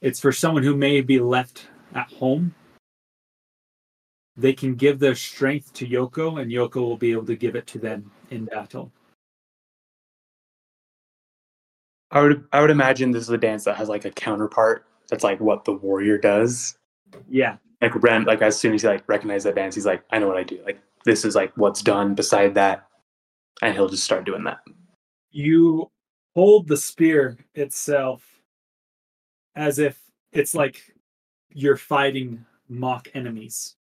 It's 0.00 0.20
for 0.20 0.32
someone 0.32 0.62
who 0.62 0.76
may 0.76 1.00
be 1.00 1.18
left 1.18 1.66
at 1.94 2.10
home. 2.12 2.54
They 4.36 4.52
can 4.52 4.76
give 4.76 5.00
their 5.00 5.16
strength 5.16 5.72
to 5.74 5.86
Yoko, 5.86 6.40
and 6.40 6.50
Yoko 6.50 6.76
will 6.76 6.96
be 6.96 7.10
able 7.10 7.26
to 7.26 7.36
give 7.36 7.56
it 7.56 7.66
to 7.68 7.78
them 7.78 8.10
in 8.30 8.44
battle. 8.44 8.92
I 12.10 12.22
would 12.22 12.44
I 12.52 12.60
would 12.60 12.70
imagine 12.70 13.10
this 13.10 13.24
is 13.24 13.30
a 13.30 13.38
dance 13.38 13.64
that 13.64 13.76
has 13.76 13.88
like 13.88 14.04
a 14.04 14.10
counterpart 14.10 14.86
that's 15.08 15.24
like 15.24 15.40
what 15.40 15.64
the 15.64 15.72
warrior 15.72 16.18
does. 16.18 16.76
Yeah. 17.28 17.56
Like 17.82 17.94
Ren, 18.02 18.24
like 18.24 18.40
as 18.40 18.58
soon 18.58 18.74
as 18.74 18.82
he 18.82 18.88
like 18.88 19.08
recognizes 19.08 19.44
that 19.44 19.56
dance, 19.56 19.74
he's 19.74 19.86
like, 19.86 20.02
I 20.10 20.18
know 20.18 20.28
what 20.28 20.36
I 20.36 20.42
do. 20.42 20.60
Like 20.64 20.80
this 21.04 21.24
is 21.24 21.34
like 21.34 21.52
what's 21.56 21.82
done 21.82 22.14
beside 22.14 22.54
that. 22.54 22.86
And 23.60 23.74
he'll 23.74 23.88
just 23.88 24.04
start 24.04 24.24
doing 24.24 24.44
that. 24.44 24.60
You 25.30 25.90
hold 26.34 26.68
the 26.68 26.76
spear 26.76 27.36
itself 27.54 28.37
as 29.58 29.80
if 29.80 30.00
it's 30.32 30.54
like 30.54 30.94
you're 31.52 31.76
fighting 31.76 32.46
mock 32.68 33.08
enemies. 33.12 33.74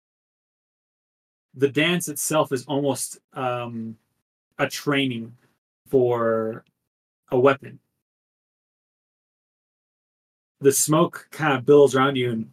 The 1.53 1.67
dance 1.67 2.07
itself 2.07 2.51
is 2.51 2.65
almost 2.65 3.19
um, 3.33 3.95
a 4.57 4.67
training 4.67 5.37
for 5.87 6.65
a 7.31 7.39
weapon. 7.39 7.79
The 10.61 10.71
smoke 10.71 11.27
kind 11.29 11.53
of 11.53 11.65
billows 11.65 11.93
around 11.93 12.15
you, 12.15 12.31
and 12.31 12.51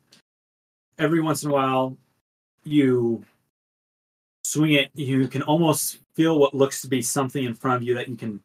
every 0.99 1.23
once 1.23 1.43
in 1.43 1.51
a 1.51 1.53
while, 1.55 1.97
you 2.63 3.25
swing 4.45 4.75
it. 4.75 4.91
You 4.95 5.29
can 5.29 5.43
almost 5.43 5.99
feel 6.15 6.39
what 6.39 6.55
looks 6.55 6.83
to 6.83 6.89
be 6.89 7.01
something 7.01 7.43
in 7.43 7.55
front 7.55 7.79
of 7.79 7.83
you 7.89 7.95
that 7.95 8.09
you 8.09 8.17
can 8.17 8.41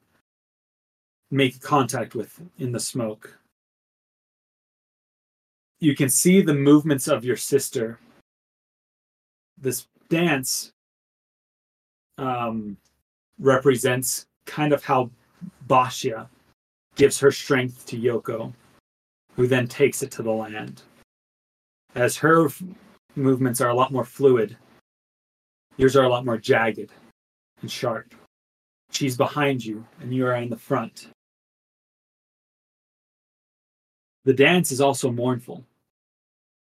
make 1.31 1.61
contact 1.61 2.15
with 2.15 2.41
in 2.57 2.71
the 2.71 2.79
smoke 2.79 3.38
you 5.79 5.95
can 5.95 6.09
see 6.09 6.41
the 6.41 6.53
movements 6.53 7.07
of 7.07 7.23
your 7.23 7.37
sister. 7.37 7.99
This 9.57 9.87
dance 10.09 10.71
um, 12.17 12.77
represents 13.39 14.25
kind 14.45 14.73
of 14.73 14.83
how 14.83 15.09
Bacia 15.67 16.29
gives 16.95 17.19
her 17.19 17.31
strength 17.31 17.85
to 17.87 17.97
Yoko, 17.97 18.53
who 19.35 19.47
then 19.47 19.67
takes 19.67 20.03
it 20.03 20.11
to 20.11 20.23
the 20.23 20.31
land. 20.31 20.81
As 21.95 22.17
her 22.17 22.47
f- 22.47 22.61
movements 23.15 23.61
are 23.61 23.69
a 23.69 23.73
lot 23.73 23.91
more 23.91 24.05
fluid, 24.05 24.57
yours 25.77 25.95
are 25.95 26.03
a 26.03 26.09
lot 26.09 26.25
more 26.25 26.37
jagged 26.37 26.91
and 27.61 27.71
sharp. 27.71 28.13
She's 28.91 29.15
behind 29.15 29.63
you, 29.63 29.85
and 30.01 30.13
you 30.13 30.25
are 30.25 30.35
in 30.35 30.49
the 30.49 30.57
front. 30.57 31.09
The 34.25 34.33
dance 34.33 34.71
is 34.71 34.81
also 34.81 35.11
mournful, 35.11 35.63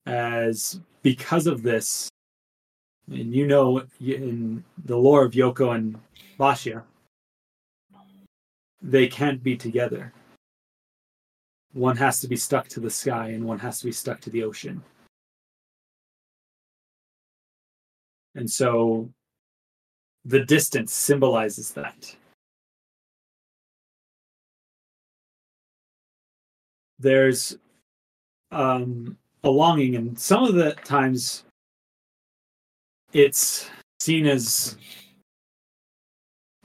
as 0.06 0.80
because 1.02 1.46
of 1.46 1.62
this, 1.62 2.08
and 3.08 3.32
you 3.32 3.46
know 3.46 3.82
in 4.00 4.64
the 4.84 4.96
lore 4.96 5.24
of 5.24 5.32
Yoko 5.32 5.74
and 5.74 5.98
Bacia, 6.38 6.82
they 8.82 9.06
can't 9.06 9.42
be 9.42 9.56
together. 9.56 10.12
One 11.72 11.96
has 11.96 12.20
to 12.20 12.28
be 12.28 12.36
stuck 12.36 12.68
to 12.68 12.80
the 12.80 12.90
sky, 12.90 13.28
and 13.30 13.44
one 13.44 13.58
has 13.58 13.78
to 13.80 13.86
be 13.86 13.92
stuck 13.92 14.20
to 14.22 14.30
the 14.30 14.42
ocean. 14.42 14.82
And 18.34 18.50
so 18.50 19.08
the 20.24 20.44
distance 20.44 20.92
symbolizes 20.92 21.72
that. 21.72 22.14
There's 26.98 27.56
um, 28.50 29.16
a 29.44 29.50
longing, 29.50 29.96
and 29.96 30.18
some 30.18 30.44
of 30.44 30.54
the 30.54 30.72
times 30.84 31.44
it's 33.12 33.70
seen 34.00 34.26
as 34.26 34.76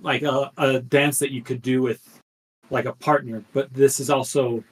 like 0.02 0.24
a, 0.24 0.52
a 0.58 0.80
dance 0.80 1.20
that 1.20 1.32
you 1.32 1.42
could 1.42 1.62
do 1.62 1.82
with 1.82 2.20
like 2.70 2.86
a 2.86 2.94
partner, 2.94 3.44
but 3.54 3.74
this 3.74 4.00
is 4.00 4.10
also 4.10 4.64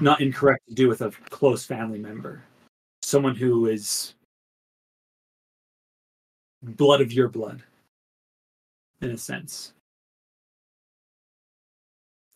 not 0.00 0.20
incorrect 0.20 0.62
to 0.68 0.74
do 0.74 0.88
with 0.88 1.02
a 1.02 1.10
close 1.30 1.64
family 1.64 1.98
member, 1.98 2.42
someone 3.02 3.34
who 3.34 3.66
is 3.66 4.14
blood 6.62 7.00
of 7.00 7.12
your 7.12 7.28
blood, 7.28 7.62
in 9.00 9.10
a 9.10 9.18
sense. 9.18 9.74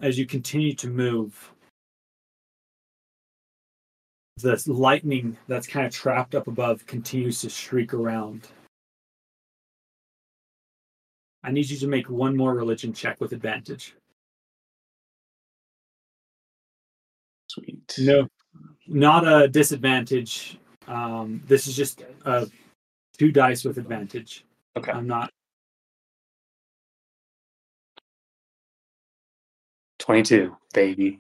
As 0.01 0.19
you 0.19 0.27
continue 0.27 0.75
to 0.75 0.89
move, 0.89 1.53
the 4.43 4.63
lightning 4.67 5.37
that's 5.49 5.67
kind 5.67 5.87
of 5.87 5.93
trapped 5.93 6.35
up 6.35 6.47
above 6.47 6.87
continues 6.87 7.41
to 7.41 7.51
streak 7.51 7.95
around. 7.95 8.49
I 11.43 11.53
need 11.53 11.71
you 11.71 11.79
to 11.79 11.87
make 11.87 12.11
one 12.11 12.37
more 12.37 12.55
religion 12.55 12.93
check 12.93 13.21
with 13.21 13.33
advantage. 13.33 13.95
Sweet. 17.49 17.95
No, 17.99 18.29
not 18.87 19.27
a 19.27 19.49
disadvantage. 19.49 20.59
Um, 20.89 21.43
this 21.47 21.67
is 21.67 21.77
just 21.77 22.03
uh, 22.25 22.47
two 23.17 23.33
dice 23.33 23.65
with 23.65 23.79
advantage. 23.79 24.45
Okay. 24.77 24.93
I'm 24.93 25.07
not. 25.07 25.31
22, 29.99 30.55
baby. 30.75 31.19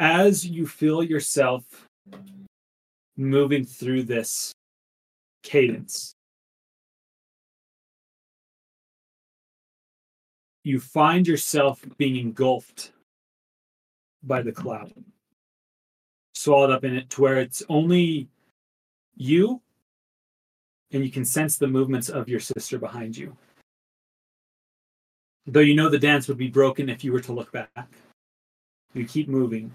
As 0.00 0.46
you 0.46 0.66
feel 0.66 1.02
yourself 1.02 1.62
moving 3.18 3.66
through 3.66 4.04
this 4.04 4.54
cadence, 5.42 6.14
you 10.64 10.80
find 10.80 11.28
yourself 11.28 11.84
being 11.98 12.16
engulfed 12.16 12.92
by 14.22 14.40
the 14.40 14.52
cloud, 14.52 14.90
swallowed 16.34 16.70
up 16.70 16.84
in 16.84 16.96
it 16.96 17.10
to 17.10 17.20
where 17.20 17.36
it's 17.36 17.62
only 17.68 18.26
you 19.16 19.60
and 20.92 21.04
you 21.04 21.10
can 21.10 21.26
sense 21.26 21.58
the 21.58 21.66
movements 21.66 22.08
of 22.08 22.26
your 22.26 22.40
sister 22.40 22.78
behind 22.78 23.14
you. 23.14 23.36
Though 25.46 25.60
you 25.60 25.74
know 25.74 25.90
the 25.90 25.98
dance 25.98 26.26
would 26.26 26.38
be 26.38 26.48
broken 26.48 26.88
if 26.88 27.04
you 27.04 27.12
were 27.12 27.20
to 27.20 27.34
look 27.34 27.52
back. 27.52 27.90
You 28.94 29.04
keep 29.04 29.28
moving. 29.28 29.70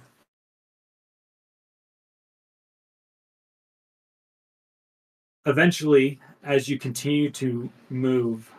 Eventually, 5.45 6.19
as 6.43 6.67
you 6.67 6.77
continue 6.77 7.29
to 7.31 7.69
move, 7.89 8.51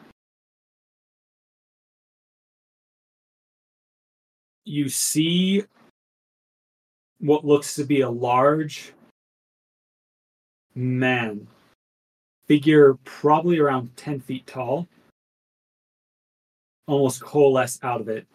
you 4.64 4.88
see 4.88 5.64
what 7.18 7.44
looks 7.44 7.74
to 7.76 7.84
be 7.84 8.02
a 8.02 8.10
large 8.10 8.92
man, 10.74 11.46
figure 12.46 12.94
probably 13.04 13.58
around 13.58 13.96
10 13.96 14.20
feet 14.20 14.46
tall, 14.46 14.86
almost 16.86 17.22
coalesce 17.22 17.78
out 17.82 18.00
of 18.00 18.08
it, 18.08 18.26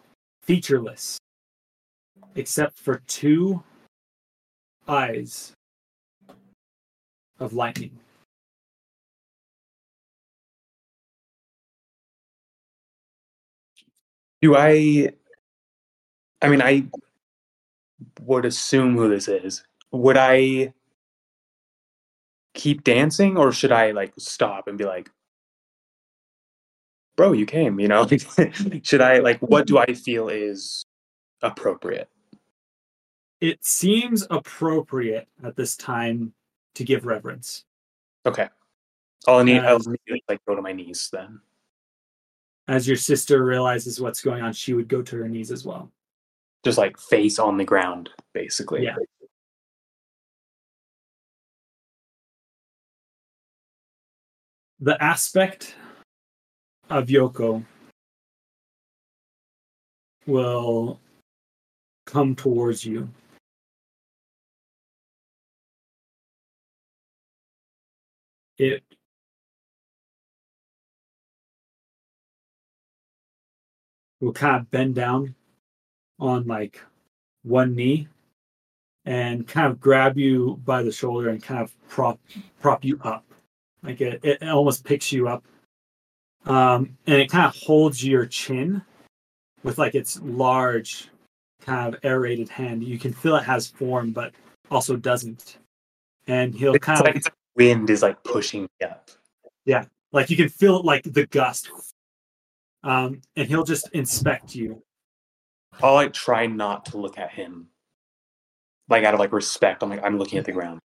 featureless, 0.42 1.18
except 2.34 2.78
for 2.78 3.02
two 3.06 3.62
eyes 4.88 5.52
of 7.38 7.52
lightning. 7.52 8.01
Do 14.42 14.56
I? 14.56 15.10
I 16.42 16.48
mean, 16.48 16.60
I 16.60 16.84
would 18.20 18.44
assume 18.44 18.96
who 18.96 19.08
this 19.08 19.28
is. 19.28 19.64
Would 19.92 20.16
I 20.16 20.74
keep 22.54 22.82
dancing, 22.82 23.36
or 23.36 23.52
should 23.52 23.70
I 23.70 23.92
like 23.92 24.12
stop 24.18 24.66
and 24.66 24.76
be 24.76 24.84
like, 24.84 25.10
"Bro, 27.16 27.32
you 27.32 27.46
came," 27.46 27.78
you 27.78 27.86
know? 27.86 28.06
should 28.82 29.00
I 29.00 29.20
like? 29.20 29.38
What 29.40 29.68
do 29.68 29.78
I 29.78 29.94
feel 29.94 30.28
is 30.28 30.84
appropriate? 31.40 32.10
It 33.40 33.64
seems 33.64 34.26
appropriate 34.28 35.28
at 35.44 35.54
this 35.54 35.76
time 35.76 36.32
to 36.74 36.84
give 36.84 37.06
reverence. 37.06 37.64
Okay. 38.26 38.48
All 39.28 39.38
I'll 39.38 39.44
need. 39.44 39.58
I'll 39.58 39.78
need 39.78 40.00
to, 40.08 40.18
like 40.28 40.44
go 40.46 40.56
to 40.56 40.62
my 40.62 40.72
knees 40.72 41.08
then. 41.12 41.40
As 42.68 42.86
your 42.86 42.96
sister 42.96 43.44
realizes 43.44 44.00
what's 44.00 44.22
going 44.22 44.42
on, 44.42 44.52
she 44.52 44.72
would 44.72 44.88
go 44.88 45.02
to 45.02 45.16
her 45.16 45.28
knees 45.28 45.50
as 45.50 45.64
well. 45.64 45.90
Just 46.64 46.78
like 46.78 46.98
face 46.98 47.38
on 47.38 47.56
the 47.56 47.64
ground, 47.64 48.10
basically. 48.32 48.84
Yeah. 48.84 48.96
The 54.80 55.02
aspect 55.02 55.74
of 56.90 57.08
Yoko 57.08 57.64
will 60.26 61.00
come 62.06 62.34
towards 62.34 62.84
you. 62.84 63.08
It 68.58 68.82
will 74.22 74.32
kind 74.32 74.56
of 74.56 74.70
bend 74.70 74.94
down 74.94 75.34
on 76.20 76.46
like 76.46 76.80
one 77.42 77.74
knee 77.74 78.06
and 79.04 79.46
kind 79.48 79.66
of 79.66 79.80
grab 79.80 80.16
you 80.16 80.60
by 80.64 80.82
the 80.82 80.92
shoulder 80.92 81.28
and 81.28 81.42
kind 81.42 81.60
of 81.60 81.74
prop 81.88 82.20
prop 82.60 82.84
you 82.84 82.98
up. 83.02 83.24
Like 83.82 84.00
it, 84.00 84.20
it 84.22 84.42
almost 84.48 84.84
picks 84.84 85.10
you 85.10 85.28
up. 85.28 85.44
Um, 86.46 86.96
and 87.06 87.16
it 87.16 87.30
kind 87.30 87.46
of 87.46 87.56
holds 87.56 88.04
your 88.04 88.26
chin 88.26 88.82
with 89.64 89.78
like 89.78 89.96
its 89.96 90.20
large 90.22 91.08
kind 91.60 91.92
of 91.92 92.00
aerated 92.04 92.48
hand. 92.48 92.84
You 92.84 92.98
can 92.98 93.12
feel 93.12 93.36
it 93.36 93.44
has 93.44 93.66
form 93.66 94.12
but 94.12 94.32
also 94.70 94.96
doesn't. 94.96 95.58
And 96.28 96.54
he'll 96.54 96.74
It's 96.74 96.84
kind 96.84 97.00
of 97.00 97.06
like 97.06 97.16
it's 97.16 97.26
like 97.26 97.34
wind 97.56 97.90
is 97.90 98.02
like 98.02 98.22
pushing 98.22 98.62
me 98.62 98.86
up. 98.86 99.10
like 100.12 100.30
you 100.30 100.36
can 100.36 100.48
feel 100.48 100.76
it 100.76 100.84
like 100.84 101.02
the 101.02 101.26
gust 101.26 101.70
um, 102.84 103.20
and 103.36 103.48
he'll 103.48 103.64
just 103.64 103.88
inspect 103.90 104.54
you 104.54 104.82
I'll 105.80 105.94
like 105.94 106.12
try 106.12 106.46
not 106.46 106.84
to 106.86 106.98
look 106.98 107.18
at 107.18 107.30
him. 107.30 107.68
Like 108.88 109.04
out 109.04 109.14
of 109.14 109.20
like 109.20 109.32
respect. 109.32 109.82
I'm 109.82 109.90
like, 109.90 110.04
I'm 110.04 110.18
looking 110.18 110.38
at 110.38 110.44
the 110.44 110.52
ground. 110.52 110.80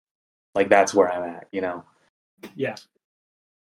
Like 0.54 0.68
that's 0.68 0.92
where 0.94 1.12
I'm 1.12 1.22
at, 1.36 1.46
you 1.52 1.60
know? 1.60 1.84
yeah 2.56 2.74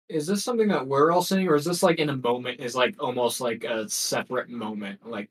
Is 0.07 0.25
this 0.25 0.43
something 0.43 0.69
that 0.69 0.87
we're 0.87 1.11
all 1.11 1.21
seeing, 1.21 1.47
or 1.49 1.55
is 1.55 1.65
this 1.65 1.83
like 1.83 1.99
in 1.99 2.09
a 2.09 2.15
moment? 2.15 2.61
Is 2.61 2.75
like 2.75 2.95
almost 2.99 3.41
like 3.41 3.63
a 3.65 3.89
separate 3.89 4.49
moment? 4.49 5.05
Like 5.05 5.29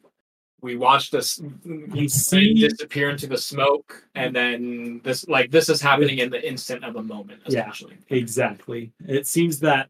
we 0.61 0.77
watch 0.77 1.11
this 1.11 1.41
you 1.65 2.09
see- 2.09 2.55
disappear 2.55 3.11
into 3.11 3.27
the 3.27 3.39
smoke, 3.39 4.05
and 4.15 4.37
then 4.37 5.01
this 5.05 5.27
like 5.29 5.51
this 5.51 5.69
is 5.69 5.81
happening 5.81 6.19
in 6.19 6.31
the 6.31 6.47
instant 6.47 6.85
of 6.85 6.97
a 6.97 7.03
moment, 7.03 7.41
Yeah. 7.49 7.73
Exactly. 8.11 8.93
It 9.07 9.27
seems 9.27 9.59
that 9.61 9.89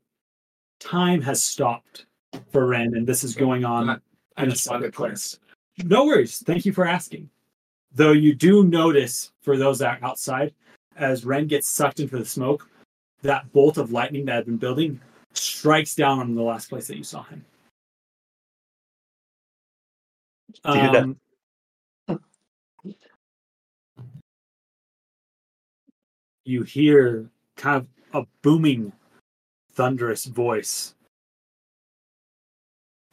time 0.78 1.20
has 1.22 1.42
stopped 1.42 2.06
for 2.52 2.66
Ren, 2.66 2.94
and 2.94 3.06
this 3.06 3.24
is 3.24 3.34
going 3.34 3.64
on 3.64 3.88
I 3.90 4.42
in 4.42 4.48
a 4.48 4.52
just 4.52 4.68
wanted 4.68 4.92
separate 4.92 4.94
place. 4.94 5.38
No 5.84 6.06
worries. 6.06 6.42
Thank 6.44 6.66
you 6.66 6.72
for 6.72 6.86
asking. 6.86 7.28
Though 7.92 8.12
you 8.12 8.34
do 8.34 8.64
notice, 8.64 9.32
for 9.42 9.56
those 9.56 9.80
outside, 9.80 10.54
as 10.96 11.24
Ren 11.24 11.46
gets 11.46 11.68
sucked 11.68 12.00
into 12.00 12.18
the 12.18 12.24
smoke, 12.24 12.68
that 13.22 13.50
bolt 13.52 13.78
of 13.78 13.92
lightning 13.92 14.24
that 14.26 14.34
had 14.34 14.46
been 14.46 14.56
building 14.56 15.00
strikes 15.32 15.94
down 15.94 16.20
on 16.20 16.34
the 16.34 16.42
last 16.42 16.68
place 16.68 16.86
that 16.88 16.96
you 16.96 17.04
saw 17.04 17.22
him. 17.24 17.44
Dude, 20.64 20.64
that- 20.64 21.16
Um, 22.08 22.20
you 26.44 26.62
hear 26.62 27.28
kind 27.56 27.76
of 28.12 28.22
a 28.22 28.26
booming, 28.42 28.92
thunderous 29.72 30.24
voice. 30.24 30.94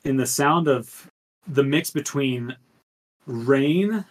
In 0.06 0.18
the 0.18 0.28
sound 0.28 0.68
of 0.68 1.10
the 1.48 1.64
mix 1.64 1.90
between 1.90 2.56
rain 3.26 4.06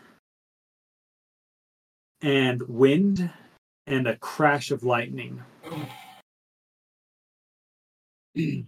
and 2.20 2.62
wind 2.62 3.30
and 3.86 4.08
a 4.08 4.16
crash 4.16 4.72
of 4.72 4.82
lightning. 4.82 5.40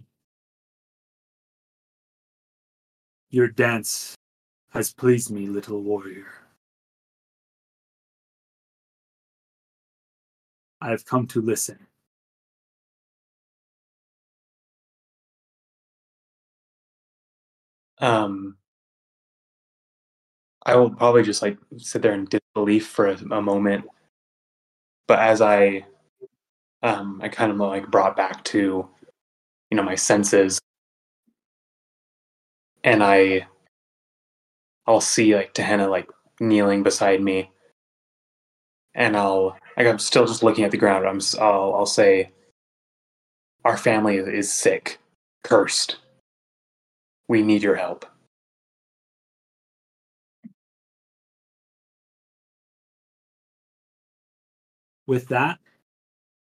Your 3.29 3.49
dance 3.49 4.15
has 4.69 4.93
pleased 4.93 5.29
me, 5.29 5.47
little 5.47 5.81
warrior. 5.81 6.27
I 10.79 10.91
have 10.91 11.03
come 11.03 11.27
to 11.27 11.41
listen. 11.41 11.86
Um 17.99 18.57
I 20.65 20.75
will 20.75 20.89
probably 20.91 21.23
just 21.23 21.41
like 21.41 21.57
sit 21.77 22.01
there 22.01 22.13
in 22.13 22.25
disbelief 22.25 22.87
for 22.87 23.07
a, 23.07 23.15
a 23.31 23.41
moment. 23.41 23.85
But 25.07 25.19
as 25.19 25.41
I 25.41 25.85
um 26.83 27.19
I 27.23 27.29
kind 27.29 27.51
of 27.51 27.57
like 27.57 27.89
brought 27.91 28.15
back 28.17 28.43
to 28.45 28.89
you 29.71 29.77
know 29.77 29.83
my 29.83 29.95
senses 29.95 30.59
and 32.83 33.03
I 33.03 33.47
I'll 34.87 35.01
see 35.01 35.35
like 35.35 35.53
Tehenna 35.53 35.89
like 35.89 36.09
kneeling 36.39 36.83
beside 36.83 37.21
me 37.21 37.51
and 38.95 39.15
I'll 39.15 39.57
like 39.77 39.87
I'm 39.87 39.99
still 39.99 40.25
just 40.25 40.43
looking 40.43 40.65
at 40.65 40.71
the 40.71 40.77
ground. 40.77 41.07
I'm 41.07 41.21
I'll 41.39 41.75
I'll 41.75 41.85
say 41.85 42.31
our 43.65 43.77
family 43.77 44.17
is 44.17 44.51
sick, 44.51 44.99
cursed. 45.43 45.97
We 47.27 47.41
need 47.41 47.61
your 47.63 47.75
help. 47.75 48.05
With 55.05 55.27
that, 55.29 55.59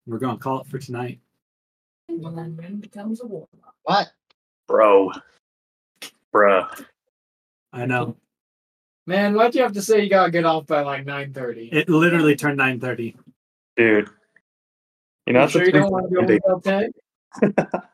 we're 0.05 0.19
going 0.19 0.37
to 0.37 0.43
call 0.43 0.61
it 0.61 0.67
for 0.67 0.77
tonight. 0.77 1.19
Well, 2.09 2.31
then 2.33 2.55
Ren 2.55 2.77
becomes 2.77 3.21
a 3.21 3.25
warlock. 3.25 3.49
What? 3.83 4.11
Bro. 4.67 5.11
Bruh. 6.33 6.85
I 7.71 7.85
know. 7.85 8.15
Man, 9.07 9.33
why'd 9.33 9.55
you 9.55 9.63
have 9.63 9.73
to 9.73 9.81
say 9.81 10.01
you 10.03 10.09
gotta 10.09 10.31
get 10.31 10.45
off 10.45 10.65
by 10.65 10.81
like 10.81 11.05
nine 11.05 11.33
thirty? 11.33 11.67
It 11.73 11.89
literally 11.89 12.35
turned 12.37 12.57
9:30. 12.57 13.15
Dude. 13.75 14.09
You 15.25 15.33
know, 15.33 15.39
You 15.41 15.43
that's 15.43 15.51
sure 15.51 15.63
a 15.63 15.65
you 15.65 15.71
don't 15.73 15.81
pretty 15.81 15.91
want 15.91 16.09
to 16.09 16.15
go 16.15 16.21
good 16.21 16.27
day. 16.27 16.39
without 16.45 17.63
tag? 17.73 17.83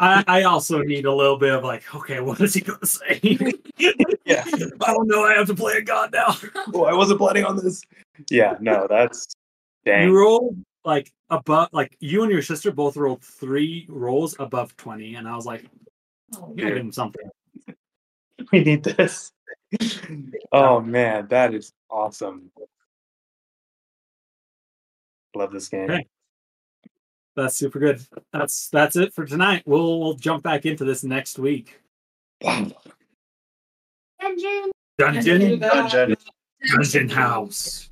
I, 0.00 0.24
I 0.26 0.42
also 0.44 0.80
need 0.80 1.04
a 1.04 1.14
little 1.14 1.36
bit 1.36 1.52
of 1.52 1.62
like, 1.62 1.94
okay, 1.94 2.20
what 2.20 2.40
is 2.40 2.54
he 2.54 2.62
going 2.62 2.80
to 2.80 2.86
say? 2.86 3.20
Yeah. 4.24 4.44
I 4.86 4.92
don't 4.92 5.08
know. 5.08 5.24
I 5.24 5.34
have 5.34 5.48
to 5.48 5.54
play 5.54 5.78
a 5.78 5.82
god 5.82 6.12
now. 6.12 6.36
Oh, 6.74 6.84
I 6.84 6.92
wasn't 6.94 7.18
planning 7.18 7.44
on 7.44 7.56
this. 7.56 7.82
Yeah, 8.30 8.56
no, 8.60 8.86
that's 8.88 9.26
dang. 9.84 10.08
You 10.08 10.16
rolled 10.16 10.56
like 10.84 11.10
above, 11.30 11.70
like 11.72 11.96
you 11.98 12.22
and 12.22 12.30
your 12.30 12.42
sister 12.42 12.70
both 12.70 12.96
rolled 12.96 13.24
three 13.24 13.86
rolls 13.88 14.36
above 14.38 14.76
20. 14.76 15.16
And 15.16 15.26
I 15.26 15.34
was 15.34 15.46
like, 15.46 15.64
Oh, 16.36 16.52
give 16.54 16.76
him 16.76 16.92
something. 16.92 17.28
We 18.52 18.62
need 18.62 18.84
this. 18.84 19.32
Oh 20.52 20.80
man, 20.80 21.26
that 21.28 21.54
is 21.54 21.72
awesome. 21.90 22.50
Love 25.34 25.52
this 25.52 25.68
game. 25.68 25.90
Okay. 25.90 26.06
That's 27.36 27.56
super 27.56 27.78
good. 27.78 28.00
That's 28.32 28.68
that's 28.68 28.96
it 28.96 29.14
for 29.14 29.24
tonight. 29.24 29.62
We'll 29.66 30.00
we'll 30.00 30.14
jump 30.14 30.42
back 30.42 30.66
into 30.66 30.84
this 30.84 31.04
next 31.04 31.38
week. 31.38 31.80
Dungeon. 32.40 32.74
Dungeon. 34.18 34.70
Dungeon. 34.98 35.58
Dungeon, 35.60 36.16
Dungeon 36.74 37.08
house. 37.08 37.88